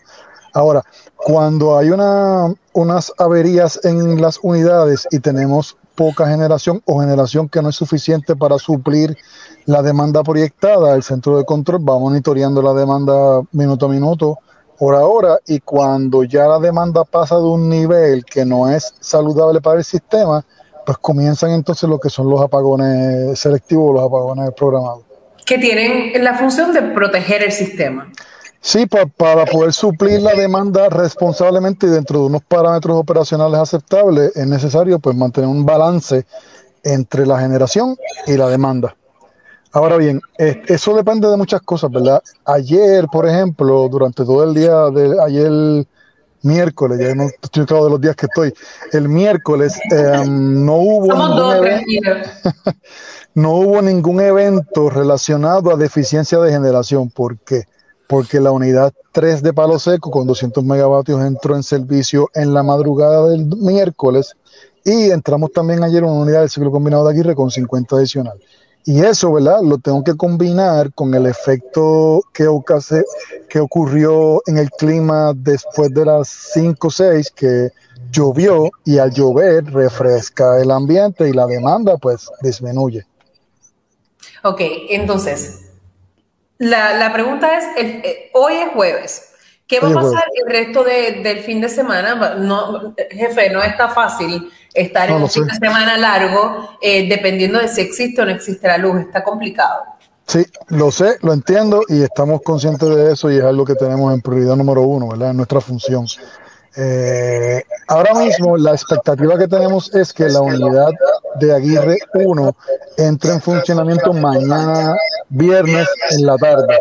Ahora, 0.54 0.82
cuando 1.18 1.78
hay 1.78 1.90
una, 1.90 2.54
unas 2.72 3.12
averías 3.18 3.84
en 3.84 4.22
las 4.22 4.40
unidades 4.42 5.06
y 5.12 5.20
tenemos 5.20 5.76
poca 5.96 6.28
generación 6.28 6.82
o 6.86 7.00
generación 7.00 7.50
que 7.50 7.62
no 7.62 7.70
es 7.70 7.76
suficiente 7.76 8.36
para 8.36 8.58
suplir 8.58 9.18
la 9.66 9.82
demanda 9.82 10.24
proyectada, 10.24 10.96
el 10.96 11.04
centro 11.04 11.38
de 11.38 11.46
control 11.46 11.88
va 11.88 11.98
monitoreando 11.98 12.62
la 12.62 12.74
demanda 12.74 13.42
minuto 13.52 13.86
a 13.86 13.90
minuto, 13.90 14.40
hora 14.80 15.00
a 15.00 15.06
hora, 15.06 15.38
y 15.48 15.60
cuando 15.60 16.24
ya 16.24 16.48
la 16.48 16.60
demanda 16.60 17.04
pasa 17.04 17.38
de 17.38 17.44
un 17.46 17.70
nivel 17.70 18.26
que 18.26 18.46
no 18.46 18.70
es 18.70 18.94
saludable 19.00 19.62
para 19.62 19.78
el 19.78 19.86
sistema, 19.86 20.44
pues 20.86 20.98
comienzan 20.98 21.52
entonces 21.52 21.90
lo 21.90 22.00
que 22.00 22.10
son 22.10 22.30
los 22.30 22.42
apagones 22.42 23.40
selectivos, 23.40 23.94
los 23.94 24.04
apagones 24.04 24.52
programados. 24.56 25.04
Que 25.46 25.58
tienen 25.58 26.24
la 26.24 26.36
función 26.38 26.74
de 26.74 26.82
proteger 26.82 27.44
el 27.44 27.52
sistema. 27.52 28.12
Sí, 28.65 28.86
para 28.86 29.43
poder 29.46 29.74
suplir 29.74 30.22
la 30.22 30.36
demanda 30.36 30.88
responsablemente 30.88 31.86
y 31.86 31.89
dentro 31.89 32.20
de 32.20 32.25
unos 32.27 32.43
parámetros 32.43 32.96
operacionales 32.96 33.60
aceptables, 33.60 34.34
es 34.38 34.48
necesario 34.48 35.00
pues 35.00 35.17
mantener 35.17 35.50
un 35.50 35.65
balance 35.65 36.25
entre 36.82 37.25
la 37.27 37.41
generación 37.41 37.98
y 38.25 38.38
la 38.38 38.48
demanda. 38.48 38.96
Ahora 39.74 39.98
bien, 39.98 40.22
eso 40.38 40.96
depende 40.96 41.27
de 41.27 41.36
muchas 41.36 41.62
cosas, 41.62 41.91
¿verdad? 41.91 42.24
Ayer, 42.46 43.05
por 43.12 43.27
ejemplo, 43.27 43.89
durante 43.89 44.24
todo 44.24 44.46
el 44.46 44.53
día 44.53 44.89
de 44.91 45.22
ayer 45.22 45.86
miércoles, 46.43 47.00
ya 47.01 47.15
no 47.15 47.24
estoy 47.41 47.65
claro 47.65 47.84
de 47.84 47.89
los 47.89 48.00
días 48.00 48.15
que 48.15 48.27
estoy, 48.27 48.53
el 48.93 49.10
miércoles 49.10 49.77
em, 49.91 50.65
no 50.65 50.75
hubo 50.77 51.08
no 53.34 53.55
hubo 53.55 53.82
ningún 53.82 54.22
evento 54.22 54.89
relacionado 54.89 55.70
a 55.70 55.75
deficiencia 55.75 56.39
de 56.39 56.50
generación. 56.50 57.10
¿Por 57.10 57.38
qué? 57.39 57.63
Porque 58.13 58.39
la 58.39 58.51
unidad 58.51 58.93
3 59.12 59.41
de 59.41 59.53
Palo 59.53 59.79
Seco 59.79 60.12
con 60.12 60.27
200 60.27 60.63
megavatios 60.63 61.20
entró 61.25 61.55
en 61.55 61.63
servicio 61.63 62.29
en 62.36 62.53
la 62.53 62.62
madrugada 62.62 63.27
del 63.29 63.48
miércoles 63.58 64.36
y 64.86 65.10
entramos 65.10 65.51
también 65.51 65.84
ayer 65.84 66.03
en 66.03 66.12
una 66.12 66.22
unidad 66.22 66.41
del 66.41 66.51
ciclo 66.51 66.70
combinado 66.70 67.05
de 67.05 67.12
Aguirre 67.12 67.34
con 67.34 67.50
50 67.50 67.96
adicional. 67.96 68.39
Y 68.86 69.01
eso, 69.03 69.34
¿verdad? 69.34 69.62
Lo 69.63 69.79
tengo 69.79 70.03
que 70.03 70.15
combinar 70.15 70.93
con 70.93 71.12
el 71.15 71.25
efecto 71.25 72.22
que, 72.32 72.48
que 73.50 73.60
ocurrió 73.60 74.43
en 74.46 74.60
el 74.60 74.70
clima 74.70 75.34
después 75.36 75.91
de 75.91 76.05
las 76.05 76.27
5 76.53 76.88
o 76.88 76.91
6, 76.91 77.32
que 77.32 77.70
llovió 78.12 78.70
y 78.86 79.00
al 79.00 79.12
llover 79.12 79.65
refresca 79.74 80.62
el 80.62 80.70
ambiente 80.70 81.27
y 81.27 81.34
la 81.34 81.48
demanda 81.48 81.98
pues 81.98 82.29
disminuye. 82.43 83.08
Ok, 84.43 84.62
entonces, 84.89 85.62
la, 86.57 87.12
pregunta 87.13 87.57
es, 87.57 87.65
eh, 87.77 88.31
hoy 88.33 88.53
es 88.53 88.72
jueves. 88.74 89.29
¿Qué 89.67 89.79
va 89.79 89.89
a 89.89 89.93
pasar 89.93 90.25
el 90.36 90.51
resto 90.51 90.83
del 90.83 91.39
fin 91.39 91.62
de 91.62 91.69
semana? 91.69 92.36
No, 92.36 92.93
jefe, 93.10 93.50
no 93.50 93.63
está 93.63 93.89
fácil 93.89 94.51
estar 94.74 95.10
en 95.10 95.24
un 95.24 95.29
fin 95.29 95.48
de 95.48 95.55
semana 95.55 95.98
largo 95.98 96.77
eh, 96.81 97.07
dependiendo 97.07 97.60
de 97.60 97.67
si 97.67 97.81
existe 97.81 98.22
o 98.22 98.25
no 98.25 98.31
existe 98.31 98.67
la 98.67 98.77
luz. 98.77 99.01
Está 99.01 99.24
complicado. 99.24 99.83
Sí, 100.27 100.45
lo 100.67 100.91
sé, 100.91 101.17
lo 101.22 101.33
entiendo 101.33 101.81
y 101.88 102.01
estamos 102.01 102.41
conscientes 102.43 102.88
de 102.88 103.13
eso 103.13 103.31
y 103.31 103.38
es 103.38 103.43
algo 103.43 103.65
que 103.65 103.75
tenemos 103.75 104.13
en 104.13 104.22
prioridad 104.22 104.55
número 104.55 104.81
uno, 104.81 105.10
¿verdad? 105.10 105.31
En 105.31 105.38
nuestra 105.38 105.60
función. 105.60 106.05
Eh, 106.75 107.63
ahora 107.88 108.15
mismo 108.15 108.58
la 108.58 108.72
expectativa 108.72 109.38
que 109.38 109.48
tenemos 109.48 109.94
es 109.94 110.12
que 110.12 110.27
la 110.27 110.42
unidad 110.42 110.89
de 111.39 111.53
Aguirre 111.53 112.00
1 112.13 112.56
entre 112.98 113.34
en 113.34 113.42
funcionamiento 113.42 114.12
mañana 114.13 114.96
viernes 115.30 115.88
en 116.12 116.25
la 116.25 116.38
tarde. 116.38 116.80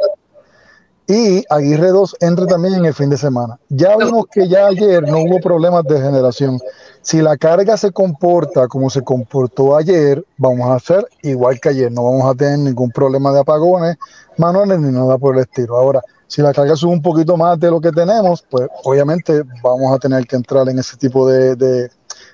Y 1.06 1.44
Aguirre 1.50 1.88
2 1.88 2.16
entre 2.20 2.46
también 2.46 2.74
en 2.74 2.86
el 2.86 2.94
fin 2.94 3.10
de 3.10 3.18
semana. 3.18 3.58
Ya 3.68 3.96
vimos 3.96 4.26
que 4.32 4.48
ya 4.48 4.68
ayer 4.68 5.02
no 5.02 5.18
hubo 5.18 5.40
problemas 5.40 5.84
de 5.84 6.00
generación. 6.00 6.58
Si 7.02 7.20
la 7.20 7.36
carga 7.36 7.76
se 7.76 7.90
comporta 7.90 8.68
como 8.68 8.88
se 8.88 9.02
comportó 9.02 9.76
ayer, 9.76 10.24
vamos 10.38 10.70
a 10.70 10.76
hacer 10.76 11.06
igual 11.22 11.60
que 11.60 11.70
ayer. 11.70 11.92
No 11.92 12.04
vamos 12.04 12.30
a 12.30 12.34
tener 12.34 12.60
ningún 12.60 12.90
problema 12.90 13.32
de 13.32 13.40
apagones 13.40 13.96
manuales 14.38 14.78
ni 14.78 14.90
nada 14.90 15.18
por 15.18 15.34
el 15.34 15.42
estilo. 15.42 15.76
Ahora, 15.76 16.00
si 16.32 16.40
la 16.40 16.54
carga 16.54 16.74
sube 16.74 16.92
un 16.92 17.02
poquito 17.02 17.36
más 17.36 17.60
de 17.60 17.70
lo 17.70 17.78
que 17.78 17.90
tenemos, 17.92 18.42
pues 18.48 18.66
obviamente 18.84 19.42
vamos 19.62 19.94
a 19.94 19.98
tener 19.98 20.26
que 20.26 20.36
entrar 20.36 20.66
en 20.66 20.78
ese 20.78 20.96
tipo 20.96 21.28
de, 21.28 21.90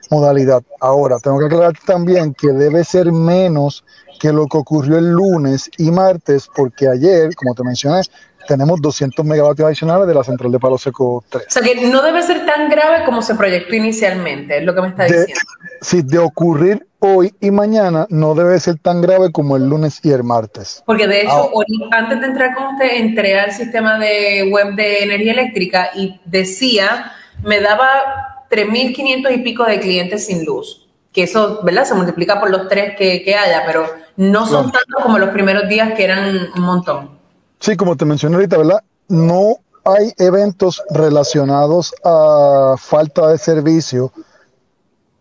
modalidad. 0.09 0.63
Ahora, 0.81 1.19
tengo 1.19 1.41
que 1.41 1.47
aclarar 1.47 1.73
también 1.85 2.33
que 2.33 2.53
debe 2.53 2.85
ser 2.85 3.11
menos 3.11 3.85
que 4.21 4.33
lo 4.33 4.47
que 4.47 4.57
ocurrió 4.57 4.99
el 4.99 5.11
lunes 5.11 5.69
y 5.79 5.91
martes, 5.91 6.49
porque 6.55 6.87
ayer, 6.87 7.35
como 7.35 7.55
te 7.55 7.65
mencioné, 7.65 8.03
tenemos 8.49 8.81
200 8.81 9.25
megavatios 9.27 9.67
adicionales 9.67 10.09
de 10.09 10.15
la 10.15 10.25
central 10.25 10.51
de 10.51 10.59
Palo 10.59 10.79
Seco 10.79 11.23
3. 11.29 11.45
O 11.47 11.51
sea 11.51 11.63
que 11.63 11.87
no 11.87 12.03
debe 12.03 12.23
ser 12.23 12.47
tan 12.47 12.71
grave 12.71 13.05
como 13.05 13.21
se 13.21 13.35
proyectó 13.35 13.75
inicialmente, 13.75 14.59
es 14.59 14.65
lo 14.65 14.75
que 14.75 14.81
me 14.81 14.89
está 14.89 15.05
diciendo. 15.05 15.41
Sí, 15.83 16.03
de 16.03 16.19
ocurrir 16.19 16.87
hoy 16.99 17.33
y 17.41 17.51
mañana 17.51 18.07
no 18.09 18.35
debe 18.35 18.59
ser 18.59 18.79
tan 18.79 19.03
grave 19.03 19.31
como 19.31 19.57
el 19.57 19.69
lunes 19.69 20.01
y 20.03 20.11
el 20.11 20.25
martes. 20.25 20.83
Porque 20.87 21.07
de 21.07 21.23
hecho, 21.23 21.51
antes 21.93 22.21
de 22.21 22.27
entrar 22.27 22.55
con 22.55 22.75
usted, 22.75 22.97
entré 22.97 23.39
al 23.39 23.53
sistema 23.53 23.99
de 23.99 24.49
web 24.51 24.75
de 24.75 25.05
energía 25.05 25.33
eléctrica 25.33 25.91
y 25.95 26.19
decía, 26.25 27.13
me 27.45 27.61
daba 27.61 28.47
3.500 28.51 29.35
y 29.35 29.39
pico 29.39 29.65
de 29.65 29.79
clientes 29.79 30.27
sin 30.27 30.45
luz. 30.45 30.89
Que 31.13 31.25
eso, 31.25 31.61
¿verdad? 31.63 31.85
Se 31.85 31.95
multiplica 31.95 32.41
por 32.41 32.51
los 32.51 32.69
tres 32.69 32.97
que, 32.97 33.37
haya, 33.37 33.65
pero 33.67 33.87
no 34.17 34.47
son 34.47 34.73
tantos 34.73 35.03
como 35.03 35.19
los 35.19 35.31
primeros 35.31 35.69
días 35.69 35.93
que 35.95 36.05
eran 36.05 36.49
un 36.55 36.63
montón. 36.63 37.18
Sí, 37.61 37.77
como 37.77 37.97
te 37.97 38.05
mencioné 38.05 38.37
ahorita, 38.37 38.59
¿verdad? 38.59 38.83
No 39.09 39.57
hay 39.85 40.13
eventos 40.19 40.83
relacionados 40.91 41.95
a 42.05 42.77
falta 42.79 43.29
de 43.29 43.39
servicio 43.39 44.13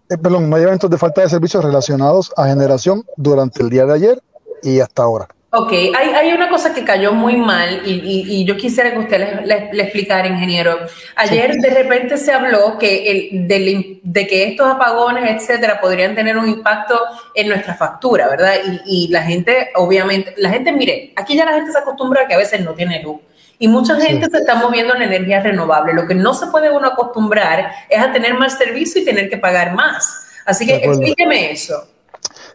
eh, 0.09 0.17
perdón, 0.17 0.49
no 0.49 0.55
hay 0.55 0.63
eventos 0.63 0.89
de 0.89 0.97
falta 0.97 1.21
de 1.21 1.29
servicios 1.29 1.63
relacionados 1.63 2.31
a 2.37 2.47
generación 2.47 3.03
durante 3.17 3.61
el 3.61 3.69
día 3.69 3.85
de 3.85 3.93
ayer 3.93 4.23
y 4.63 4.79
hasta 4.79 5.03
ahora. 5.03 5.27
Ok, 5.49 5.71
hay, 5.71 6.09
hay 6.09 6.33
una 6.33 6.49
cosa 6.49 6.73
que 6.73 6.83
cayó 6.83 7.13
muy 7.13 7.37
mal 7.37 7.81
y, 7.85 8.25
y, 8.27 8.43
yo 8.43 8.57
quisiera 8.57 8.91
que 8.91 8.99
usted 8.99 9.45
le, 9.45 9.81
explicara, 9.81 10.27
ingeniero. 10.27 10.77
Ayer 11.15 11.53
de 11.55 11.69
repente 11.69 12.17
se 12.17 12.33
habló 12.33 12.77
que 12.77 13.09
el, 13.09 13.47
de, 13.47 14.01
de, 14.03 14.27
que 14.27 14.49
estos 14.49 14.67
apagones, 14.67 15.23
etcétera, 15.31 15.79
podrían 15.79 16.15
tener 16.15 16.37
un 16.37 16.49
impacto 16.49 16.99
en 17.33 17.47
nuestra 17.47 17.75
factura, 17.75 18.27
¿verdad? 18.27 18.55
Y, 18.85 19.05
y 19.05 19.07
la 19.07 19.23
gente, 19.23 19.69
obviamente, 19.75 20.33
la 20.35 20.49
gente, 20.49 20.73
mire, 20.73 21.13
aquí 21.15 21.37
ya 21.37 21.45
la 21.45 21.53
gente 21.53 21.71
se 21.71 21.77
acostumbra 21.77 22.23
a 22.23 22.27
que 22.27 22.33
a 22.33 22.39
veces 22.39 22.59
no 22.59 22.73
tiene 22.73 23.01
luz. 23.01 23.21
Y 23.57 23.69
mucha 23.69 23.95
gente 23.95 24.29
se 24.29 24.39
está 24.39 24.55
moviendo 24.55 24.95
en 24.95 25.03
energía 25.03 25.41
renovable. 25.41 25.93
Lo 25.93 26.05
que 26.05 26.13
no 26.13 26.33
se 26.33 26.47
puede 26.47 26.69
uno 26.69 26.87
acostumbrar 26.87 27.71
es 27.89 27.99
a 27.99 28.11
tener 28.11 28.33
más 28.33 28.57
servicio 28.57 29.01
y 29.01 29.05
tener 29.05 29.29
que 29.29 29.37
pagar 29.37 29.73
más. 29.73 30.27
Así 30.45 30.65
que 30.67 30.75
explíqueme 30.75 31.51
eso. 31.51 31.87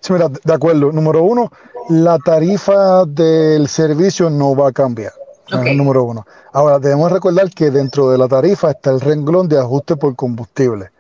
Sí, 0.01 0.13
mira, 0.13 0.29
de 0.29 0.53
acuerdo. 0.53 0.93
Número 0.93 1.23
uno, 1.23 1.51
la 1.89 2.19
tarifa 2.19 3.05
del 3.05 3.69
servicio 3.69 4.31
no 4.31 4.55
va 4.55 4.69
a 4.69 4.73
cambiar. 4.73 5.12
Número 5.77 6.05
uno. 6.05 6.27
Ahora, 6.53 6.79
debemos 6.79 7.12
recordar 7.12 7.51
que 7.51 7.71
dentro 7.71 8.11
de 8.11 8.17
la 8.17 8.27
tarifa 8.29 8.71
está 8.71 8.91
el 8.91 9.01
renglón 9.01 9.49
de 9.49 9.59
ajuste 9.59 9.97
por 9.97 10.17
combustible. 10.17 10.91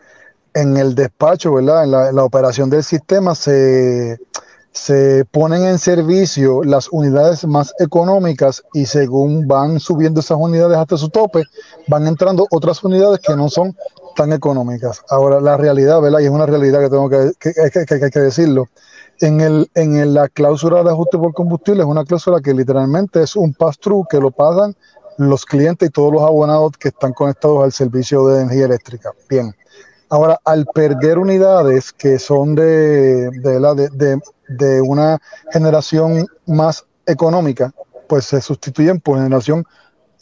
En 0.52 0.76
el 0.76 0.94
despacho, 0.94 1.54
¿verdad? 1.54 1.84
En 1.84 1.90
la, 1.90 2.08
en 2.10 2.16
la 2.16 2.24
operación 2.24 2.68
del 2.68 2.84
sistema 2.84 3.34
se 3.34 4.18
se 4.72 5.26
ponen 5.30 5.64
en 5.64 5.78
servicio 5.78 6.64
las 6.64 6.88
unidades 6.90 7.44
más 7.44 7.74
económicas 7.78 8.62
y 8.72 8.86
según 8.86 9.46
van 9.46 9.78
subiendo 9.78 10.20
esas 10.20 10.38
unidades 10.40 10.78
hasta 10.78 10.96
su 10.96 11.10
tope, 11.10 11.44
van 11.88 12.06
entrando 12.06 12.46
otras 12.50 12.82
unidades 12.82 13.20
que 13.20 13.36
no 13.36 13.50
son 13.50 13.76
tan 14.16 14.32
económicas. 14.32 15.02
Ahora, 15.10 15.40
la 15.40 15.58
realidad, 15.58 16.00
¿verdad? 16.00 16.20
Y 16.20 16.24
es 16.24 16.30
una 16.30 16.46
realidad 16.46 16.80
que 16.80 16.88
tengo 16.88 17.08
que, 17.08 17.32
que, 17.38 17.52
que, 17.86 18.10
que 18.10 18.18
decirlo. 18.18 18.68
En, 19.22 19.40
el, 19.40 19.70
en 19.74 20.14
la 20.14 20.28
cláusula 20.28 20.82
de 20.82 20.90
ajuste 20.90 21.16
por 21.16 21.32
combustible 21.32 21.82
es 21.82 21.88
una 21.88 22.04
cláusula 22.04 22.40
que 22.40 22.52
literalmente 22.52 23.22
es 23.22 23.36
un 23.36 23.54
pass-through 23.54 24.08
que 24.10 24.18
lo 24.18 24.32
pagan 24.32 24.74
los 25.16 25.44
clientes 25.44 25.88
y 25.88 25.92
todos 25.92 26.12
los 26.12 26.22
abonados 26.22 26.72
que 26.76 26.88
están 26.88 27.12
conectados 27.12 27.62
al 27.62 27.70
servicio 27.70 28.26
de 28.26 28.42
energía 28.42 28.64
eléctrica. 28.64 29.12
Bien. 29.30 29.54
Ahora, 30.08 30.40
al 30.44 30.66
perder 30.66 31.18
unidades 31.18 31.92
que 31.92 32.18
son 32.18 32.56
de, 32.56 33.30
de, 33.30 33.60
la, 33.60 33.74
de, 33.74 33.88
de, 33.90 34.20
de 34.48 34.80
una 34.80 35.20
generación 35.52 36.26
más 36.46 36.84
económica, 37.06 37.72
pues 38.08 38.24
se 38.24 38.40
sustituyen 38.40 39.00
por 39.00 39.18
generación 39.18 39.64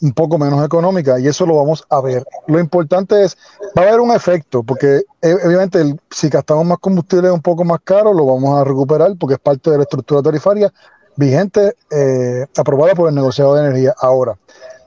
un 0.01 0.13
poco 0.13 0.37
menos 0.37 0.63
económica 0.65 1.19
y 1.19 1.27
eso 1.27 1.45
lo 1.45 1.55
vamos 1.55 1.83
a 1.89 2.01
ver. 2.01 2.25
Lo 2.47 2.59
importante 2.59 3.23
es, 3.23 3.37
va 3.77 3.83
a 3.83 3.87
haber 3.87 3.99
un 3.99 4.11
efecto, 4.11 4.63
porque 4.63 5.03
eh, 5.21 5.35
obviamente 5.45 5.95
si 6.09 6.29
gastamos 6.29 6.65
más 6.65 6.79
combustible 6.79 7.29
un 7.31 7.41
poco 7.41 7.63
más 7.63 7.79
caro, 7.83 8.13
lo 8.13 8.25
vamos 8.25 8.59
a 8.59 8.63
recuperar 8.63 9.15
porque 9.19 9.35
es 9.35 9.39
parte 9.39 9.69
de 9.69 9.77
la 9.77 9.83
estructura 9.83 10.21
tarifaria 10.21 10.71
vigente 11.15 11.75
eh, 11.91 12.45
aprobada 12.57 12.95
por 12.95 13.09
el 13.09 13.15
negociado 13.15 13.55
de 13.55 13.61
energía. 13.61 13.93
Ahora, 13.99 14.37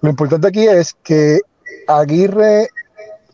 lo 0.01 0.11
importante 0.11 0.49
aquí 0.49 0.67
es 0.67 0.95
que 1.03 1.41
Aguirre 1.87 2.69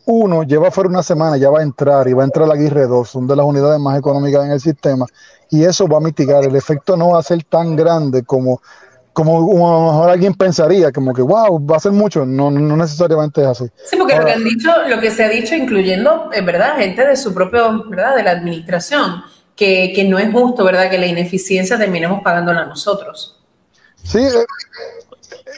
1 0.05 0.43
lleva 0.43 0.71
fuera 0.71 0.89
una 0.89 1.03
semana, 1.03 1.37
ya 1.37 1.49
va 1.49 1.59
a 1.59 1.63
entrar 1.63 2.07
y 2.07 2.13
va 2.13 2.23
a 2.23 2.25
entrar 2.25 2.47
la 2.47 2.53
Aguirre 2.53 2.85
2, 2.85 3.09
son 3.09 3.27
de 3.27 3.35
las 3.35 3.45
unidades 3.45 3.79
más 3.79 3.97
económicas 3.97 4.45
en 4.45 4.51
el 4.51 4.59
sistema 4.59 5.05
y 5.49 5.63
eso 5.63 5.87
va 5.87 5.97
a 5.97 6.01
mitigar. 6.01 6.43
El 6.43 6.55
efecto 6.55 6.95
no 6.95 7.09
va 7.09 7.19
a 7.19 7.23
ser 7.23 7.43
tan 7.43 7.75
grande 7.75 8.23
como 8.23 8.61
como, 9.13 9.37
a 9.37 9.79
lo 9.79 9.91
mejor 9.91 10.09
alguien 10.09 10.33
pensaría, 10.33 10.91
como 10.91 11.13
que, 11.13 11.21
wow, 11.21 11.65
va 11.65 11.77
a 11.77 11.79
ser 11.79 11.91
mucho. 11.91 12.25
No, 12.25 12.49
no 12.49 12.77
necesariamente 12.77 13.41
es 13.41 13.47
así. 13.47 13.65
Sí, 13.85 13.97
porque 13.97 14.13
Ahora, 14.13 14.23
lo 14.23 14.27
que 14.27 14.33
han 14.33 14.43
dicho, 14.43 14.71
lo 14.87 14.99
que 14.99 15.11
se 15.11 15.23
ha 15.23 15.29
dicho, 15.29 15.55
incluyendo, 15.55 16.29
en 16.33 16.45
verdad, 16.45 16.77
gente 16.77 17.05
de 17.05 17.15
su 17.17 17.33
propio, 17.33 17.89
¿verdad?, 17.89 18.15
de 18.15 18.23
la 18.23 18.31
administración, 18.31 19.23
que, 19.55 19.91
que 19.93 20.05
no 20.05 20.17
es 20.17 20.31
justo, 20.31 20.63
¿verdad?, 20.63 20.89
que 20.89 20.97
la 20.97 21.07
ineficiencia 21.07 21.77
terminemos 21.77 22.21
pagándola 22.23 22.65
nosotros. 22.65 23.39
Sí, 24.03 24.19
eh, 24.19 24.45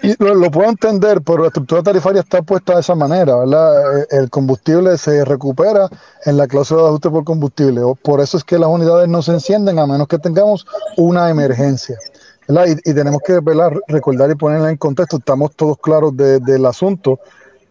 y 0.01 0.21
lo, 0.21 0.33
lo, 0.35 0.51
puedo 0.51 0.69
entender, 0.69 1.21
pero 1.21 1.43
la 1.43 1.47
estructura 1.47 1.83
tarifaria 1.83 2.21
está 2.21 2.41
puesta 2.41 2.73
de 2.73 2.81
esa 2.81 2.95
manera, 2.95 3.37
¿verdad? 3.37 3.99
Eh, 3.99 4.07
el 4.11 4.29
combustible 4.29 4.97
se 4.97 5.23
recupera 5.23 5.87
en 6.25 6.37
la 6.37 6.47
cláusula 6.47 6.81
de 6.81 6.87
ajuste 6.89 7.09
por 7.09 7.23
combustible. 7.23 7.81
Por 8.01 8.19
eso 8.19 8.37
es 8.37 8.43
que 8.43 8.59
las 8.59 8.69
unidades 8.69 9.07
no 9.07 9.21
se 9.21 9.31
encienden 9.31 9.79
a 9.79 9.87
menos 9.87 10.07
que 10.07 10.17
tengamos 10.17 10.65
una 10.97 11.29
emergencia. 11.29 11.97
Y, 12.47 12.93
tenemos 12.93 13.21
que 13.25 13.39
¿verdad? 13.39 13.71
recordar 13.87 14.29
y 14.29 14.35
ponerla 14.35 14.69
en 14.69 14.77
contexto, 14.77 15.17
estamos 15.17 15.55
todos 15.55 15.77
claros 15.77 16.15
de, 16.15 16.39
del 16.39 16.65
asunto, 16.65 17.19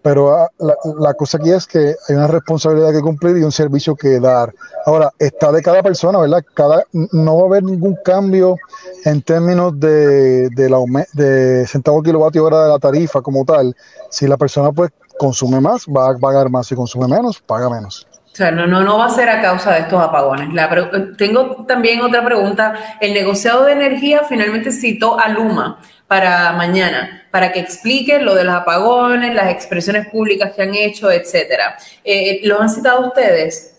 pero 0.03 0.35
ah, 0.35 0.51
la, 0.99 1.15
cosa 1.15 1.39
aquí 1.39 1.51
es 1.51 1.67
que 1.67 1.95
hay 2.09 2.17
una 2.17 2.27
responsabilidad 2.27 2.93
que 2.93 3.01
cumplir 3.01 3.37
y 3.37 3.45
un 3.45 3.53
servicio 3.53 3.95
que 3.95 4.19
dar. 4.19 4.53
Ahora, 4.85 5.13
está 5.19 5.53
de 5.53 5.63
cada 5.63 5.83
persona, 5.83 6.19
¿verdad? 6.19 6.45
Cada, 6.55 6.85
no 6.93 7.37
va 7.37 7.43
a 7.43 7.47
haber 7.47 7.63
ningún 7.63 7.97
cambio 8.05 8.57
en 9.05 9.23
términos 9.23 9.79
de, 9.79 10.49
de, 10.51 11.07
de 11.13 11.67
centavo 11.69 12.03
kilovatio 12.03 12.45
hora 12.45 12.65
de 12.65 12.69
la 12.71 12.79
tarifa 12.81 13.21
como 13.21 13.45
tal. 13.45 13.77
Si 14.11 14.27
la 14.27 14.37
persona 14.37 14.73
pues 14.73 14.91
consume 15.19 15.61
más, 15.61 15.87
va 15.87 16.11
a 16.11 16.19
pagar 16.19 16.51
más. 16.51 16.67
Si 16.67 16.75
consume 16.75 17.07
menos, 17.07 17.41
paga 17.41 17.71
menos. 17.71 18.07
O 18.33 18.35
sea, 18.35 18.51
no, 18.51 18.67
no, 18.67 18.83
no 18.83 18.97
va 18.97 19.07
a 19.07 19.11
ser 19.11 19.29
a 19.29 19.43
causa 19.43 19.75
de 19.75 19.81
estos 19.81 20.03
apagones. 20.03 20.55
La, 20.55 20.71
tengo 21.19 21.67
también 21.69 22.01
otra 22.01 22.25
pregunta. 22.25 22.75
El 22.99 23.13
negociado 23.13 23.65
de 23.67 23.73
energía 23.73 24.23
finalmente 24.27 24.73
citó 24.73 25.21
a 25.21 25.29
Luma 25.29 25.79
para 26.07 26.53
mañana, 26.53 27.27
para 27.31 27.53
que 27.53 27.61
explique 27.61 28.21
lo 28.21 28.35
de 28.35 28.45
los 28.45 28.55
apagones, 28.55 29.35
las 29.35 29.51
expresiones 29.51 30.09
públicas 30.09 30.53
que 30.57 30.63
han 30.63 30.75
hecho, 30.75 31.11
etcétera. 31.11 31.77
Eh, 32.05 32.41
¿Lo 32.45 32.61
han 32.61 32.71
citado 32.71 33.07
ustedes? 33.07 33.75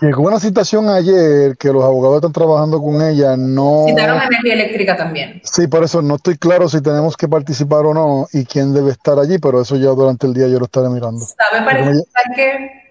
Llegó 0.00 0.22
una 0.22 0.40
citación 0.40 0.88
ayer 0.88 1.58
que 1.58 1.68
los 1.68 1.84
abogados 1.84 2.16
están 2.16 2.32
trabajando 2.32 2.80
con 2.80 3.02
ella, 3.02 3.36
no... 3.36 3.84
Citaron 3.86 4.22
energía 4.22 4.54
eléctrica 4.54 4.96
también. 4.96 5.42
Sí, 5.44 5.66
por 5.66 5.84
eso 5.84 6.00
no 6.00 6.14
estoy 6.16 6.38
claro 6.38 6.66
si 6.70 6.80
tenemos 6.80 7.14
que 7.14 7.28
participar 7.28 7.84
o 7.84 7.92
no 7.92 8.26
y 8.32 8.46
quién 8.46 8.72
debe 8.72 8.92
estar 8.92 9.18
allí, 9.18 9.38
pero 9.38 9.60
eso 9.60 9.76
ya 9.76 9.90
durante 9.90 10.26
el 10.26 10.32
día 10.32 10.48
yo 10.48 10.58
lo 10.58 10.64
estaré 10.64 10.88
mirando. 10.88 11.20
¿Sabe 11.20 11.62
para 11.66 11.80
explicar 11.80 12.24
qué? 12.34 12.89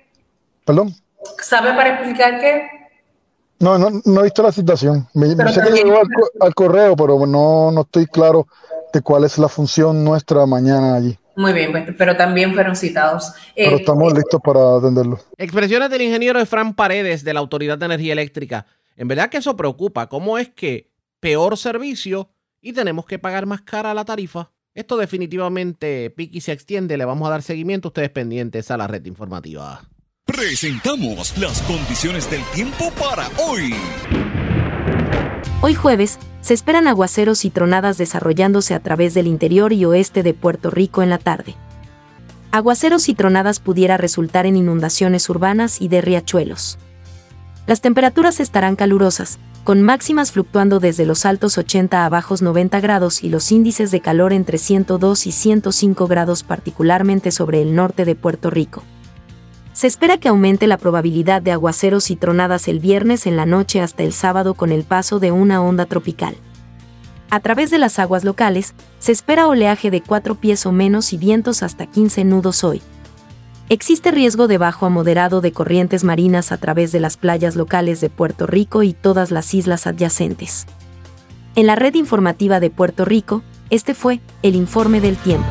¿Perdón? 0.70 0.94
¿Sabe 1.42 1.74
para 1.74 1.96
explicar 1.96 2.40
qué? 2.40 2.68
No, 3.58 3.80
no, 3.80 3.90
no 4.06 4.20
he 4.20 4.26
visto 4.26 4.44
la 4.44 4.52
citación. 4.52 5.08
Me, 5.16 5.36
me 5.36 5.52
sé 5.52 5.62
que 5.64 5.72
llegó 5.72 5.98
al, 5.98 6.08
al, 6.42 6.54
correo, 6.54 6.96
pero 6.96 7.26
no, 7.26 7.72
no 7.72 7.82
estoy 7.82 8.06
claro 8.06 8.46
de 8.94 9.02
cuál 9.02 9.24
es 9.24 9.40
la 9.40 9.50
función 9.50 10.04
nuestra 10.04 10.46
mañana 10.46 10.94
allí. 10.94 11.18
Muy 11.36 11.54
bien, 11.54 11.72
pues, 11.72 11.86
pero 11.98 12.16
también 12.16 12.54
fueron 12.54 12.76
citados. 12.76 13.34
Pero 13.56 13.78
eh, 13.78 13.80
estamos 13.80 14.14
listos 14.14 14.40
para 14.44 14.76
atenderlo. 14.76 15.20
Expresiones 15.40 15.90
del 15.90 16.04
ingeniero 16.04 16.40
Efran 16.40 16.76
Paredes 16.76 17.24
de 17.24 17.34
la 17.34 17.40
Autoridad 17.40 17.80
de 17.80 17.86
Energía 17.88 18.14
Eléctrica. 18.14 18.68
En 18.96 19.08
verdad 19.08 19.30
que 19.30 19.38
eso 19.38 19.58
preocupa. 19.58 20.08
¿Cómo 20.08 20.38
es 20.38 20.50
que 20.50 20.92
peor 21.20 21.58
servicio 21.58 22.30
y 22.62 22.74
tenemos 22.74 23.08
que 23.08 23.18
pagar 23.18 23.48
más 23.48 23.62
cara 23.62 23.96
la 23.96 24.06
tarifa? 24.06 24.52
Esto 24.76 24.98
definitivamente 24.98 26.12
pique 26.12 26.38
y 26.38 26.42
se 26.42 26.52
extiende. 26.52 26.96
Le 26.96 27.06
vamos 27.06 27.28
a 27.28 27.32
dar 27.32 27.42
seguimiento. 27.42 27.88
Ustedes 27.88 28.12
pendientes 28.12 28.70
a 28.70 28.78
la 28.78 28.86
red 28.86 29.04
informativa. 29.08 29.89
Presentamos 30.40 31.38
las 31.38 31.62
condiciones 31.64 32.32
del 32.32 32.42
tiempo 32.54 32.92
para 32.92 33.28
hoy. 33.46 33.76
Hoy 35.60 35.74
jueves, 35.74 36.18
se 36.40 36.54
esperan 36.54 36.88
aguaceros 36.88 37.44
y 37.44 37.50
tronadas 37.50 37.98
desarrollándose 37.98 38.74
a 38.74 38.80
través 38.80 39.14
del 39.14 39.28
interior 39.28 39.74
y 39.74 39.84
oeste 39.84 40.24
de 40.24 40.34
Puerto 40.34 40.70
Rico 40.70 41.04
en 41.04 41.10
la 41.10 41.18
tarde. 41.18 41.56
Aguaceros 42.52 43.10
y 43.10 43.16
tronadas 43.16 43.60
pudiera 43.60 43.98
resultar 43.98 44.46
en 44.46 44.56
inundaciones 44.56 45.28
urbanas 45.30 45.82
y 45.82 45.90
de 45.90 46.00
riachuelos. 46.00 46.80
Las 47.68 47.82
temperaturas 47.82 48.40
estarán 48.40 48.78
calurosas, 48.78 49.40
con 49.66 49.82
máximas 49.82 50.32
fluctuando 50.32 50.80
desde 50.80 51.06
los 51.06 51.26
altos 51.26 51.58
80 51.58 52.06
a 52.06 52.08
bajos 52.08 52.42
90 52.42 52.80
grados 52.80 53.26
y 53.26 53.30
los 53.30 53.52
índices 53.52 53.92
de 53.92 54.00
calor 54.00 54.32
entre 54.32 54.58
102 54.58 55.28
y 55.28 55.34
105 55.34 56.08
grados 56.08 56.44
particularmente 56.44 57.32
sobre 57.32 57.62
el 57.62 57.76
norte 57.76 58.06
de 58.06 58.16
Puerto 58.16 58.50
Rico. 58.50 58.84
Se 59.80 59.88
espera 59.88 60.18
que 60.18 60.28
aumente 60.28 60.68
la 60.68 60.78
probabilidad 60.78 61.42
de 61.42 61.54
aguaceros 61.54 62.12
y 62.12 62.18
tronadas 62.18 62.68
el 62.68 62.82
viernes 62.82 63.26
en 63.26 63.38
la 63.38 63.46
noche 63.46 63.80
hasta 63.80 64.04
el 64.04 64.12
sábado 64.12 64.54
con 64.54 64.74
el 64.74 64.84
paso 64.84 65.22
de 65.22 65.32
una 65.32 65.62
onda 65.62 65.86
tropical. 65.86 66.36
A 67.30 67.40
través 67.40 67.72
de 67.72 67.78
las 67.78 67.98
aguas 67.98 68.26
locales, 68.26 68.74
se 69.00 69.14
espera 69.14 69.48
oleaje 69.48 69.90
de 69.90 70.02
4 70.02 70.36
pies 70.36 70.66
o 70.66 70.74
menos 70.74 71.14
y 71.14 71.18
vientos 71.18 71.64
hasta 71.64 71.86
15 71.86 72.26
nudos 72.26 72.66
hoy. 72.66 72.82
Existe 73.70 74.12
riesgo 74.12 74.50
de 74.50 74.58
bajo 74.58 74.86
a 74.86 74.90
moderado 74.90 75.40
de 75.40 75.54
corrientes 75.54 76.04
marinas 76.04 76.52
a 76.52 76.58
través 76.58 76.92
de 76.92 77.00
las 77.00 77.16
playas 77.16 77.56
locales 77.56 78.02
de 78.02 78.10
Puerto 78.10 78.48
Rico 78.48 78.84
y 78.84 78.92
todas 78.92 79.32
las 79.32 79.54
islas 79.54 79.88
adyacentes. 79.88 80.66
En 81.56 81.68
la 81.68 81.78
red 81.78 81.96
informativa 81.96 82.60
de 82.60 82.70
Puerto 82.70 83.06
Rico, 83.06 83.44
este 83.70 83.94
fue 83.94 84.20
el 84.44 84.56
informe 84.56 85.00
del 85.00 85.16
tiempo. 85.16 85.48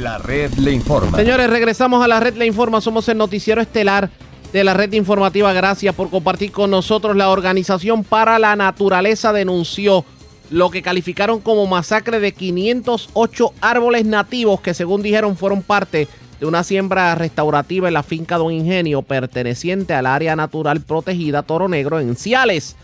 La 0.00 0.16
red 0.16 0.54
le 0.54 0.72
informa. 0.72 1.18
Señores, 1.18 1.50
regresamos 1.50 2.02
a 2.02 2.08
la 2.08 2.20
red 2.20 2.34
le 2.34 2.46
informa. 2.46 2.80
Somos 2.80 3.06
el 3.10 3.18
noticiero 3.18 3.60
estelar 3.60 4.08
de 4.50 4.64
la 4.64 4.72
red 4.72 4.90
informativa. 4.94 5.52
Gracias 5.52 5.94
por 5.94 6.08
compartir 6.08 6.52
con 6.52 6.70
nosotros. 6.70 7.14
La 7.14 7.28
Organización 7.28 8.02
para 8.02 8.38
la 8.38 8.56
Naturaleza 8.56 9.34
denunció 9.34 10.06
lo 10.48 10.70
que 10.70 10.80
calificaron 10.80 11.40
como 11.40 11.66
masacre 11.66 12.18
de 12.18 12.32
508 12.32 13.52
árboles 13.60 14.06
nativos 14.06 14.62
que 14.62 14.72
según 14.72 15.02
dijeron 15.02 15.36
fueron 15.36 15.62
parte 15.62 16.08
de 16.40 16.46
una 16.46 16.64
siembra 16.64 17.14
restaurativa 17.14 17.86
en 17.86 17.94
la 17.94 18.02
finca 18.02 18.38
Don 18.38 18.52
Ingenio 18.52 19.02
perteneciente 19.02 19.92
al 19.92 20.06
área 20.06 20.34
natural 20.34 20.80
protegida 20.80 21.42
Toro 21.42 21.68
Negro 21.68 22.00
en 22.00 22.16
Ciales. 22.16 22.74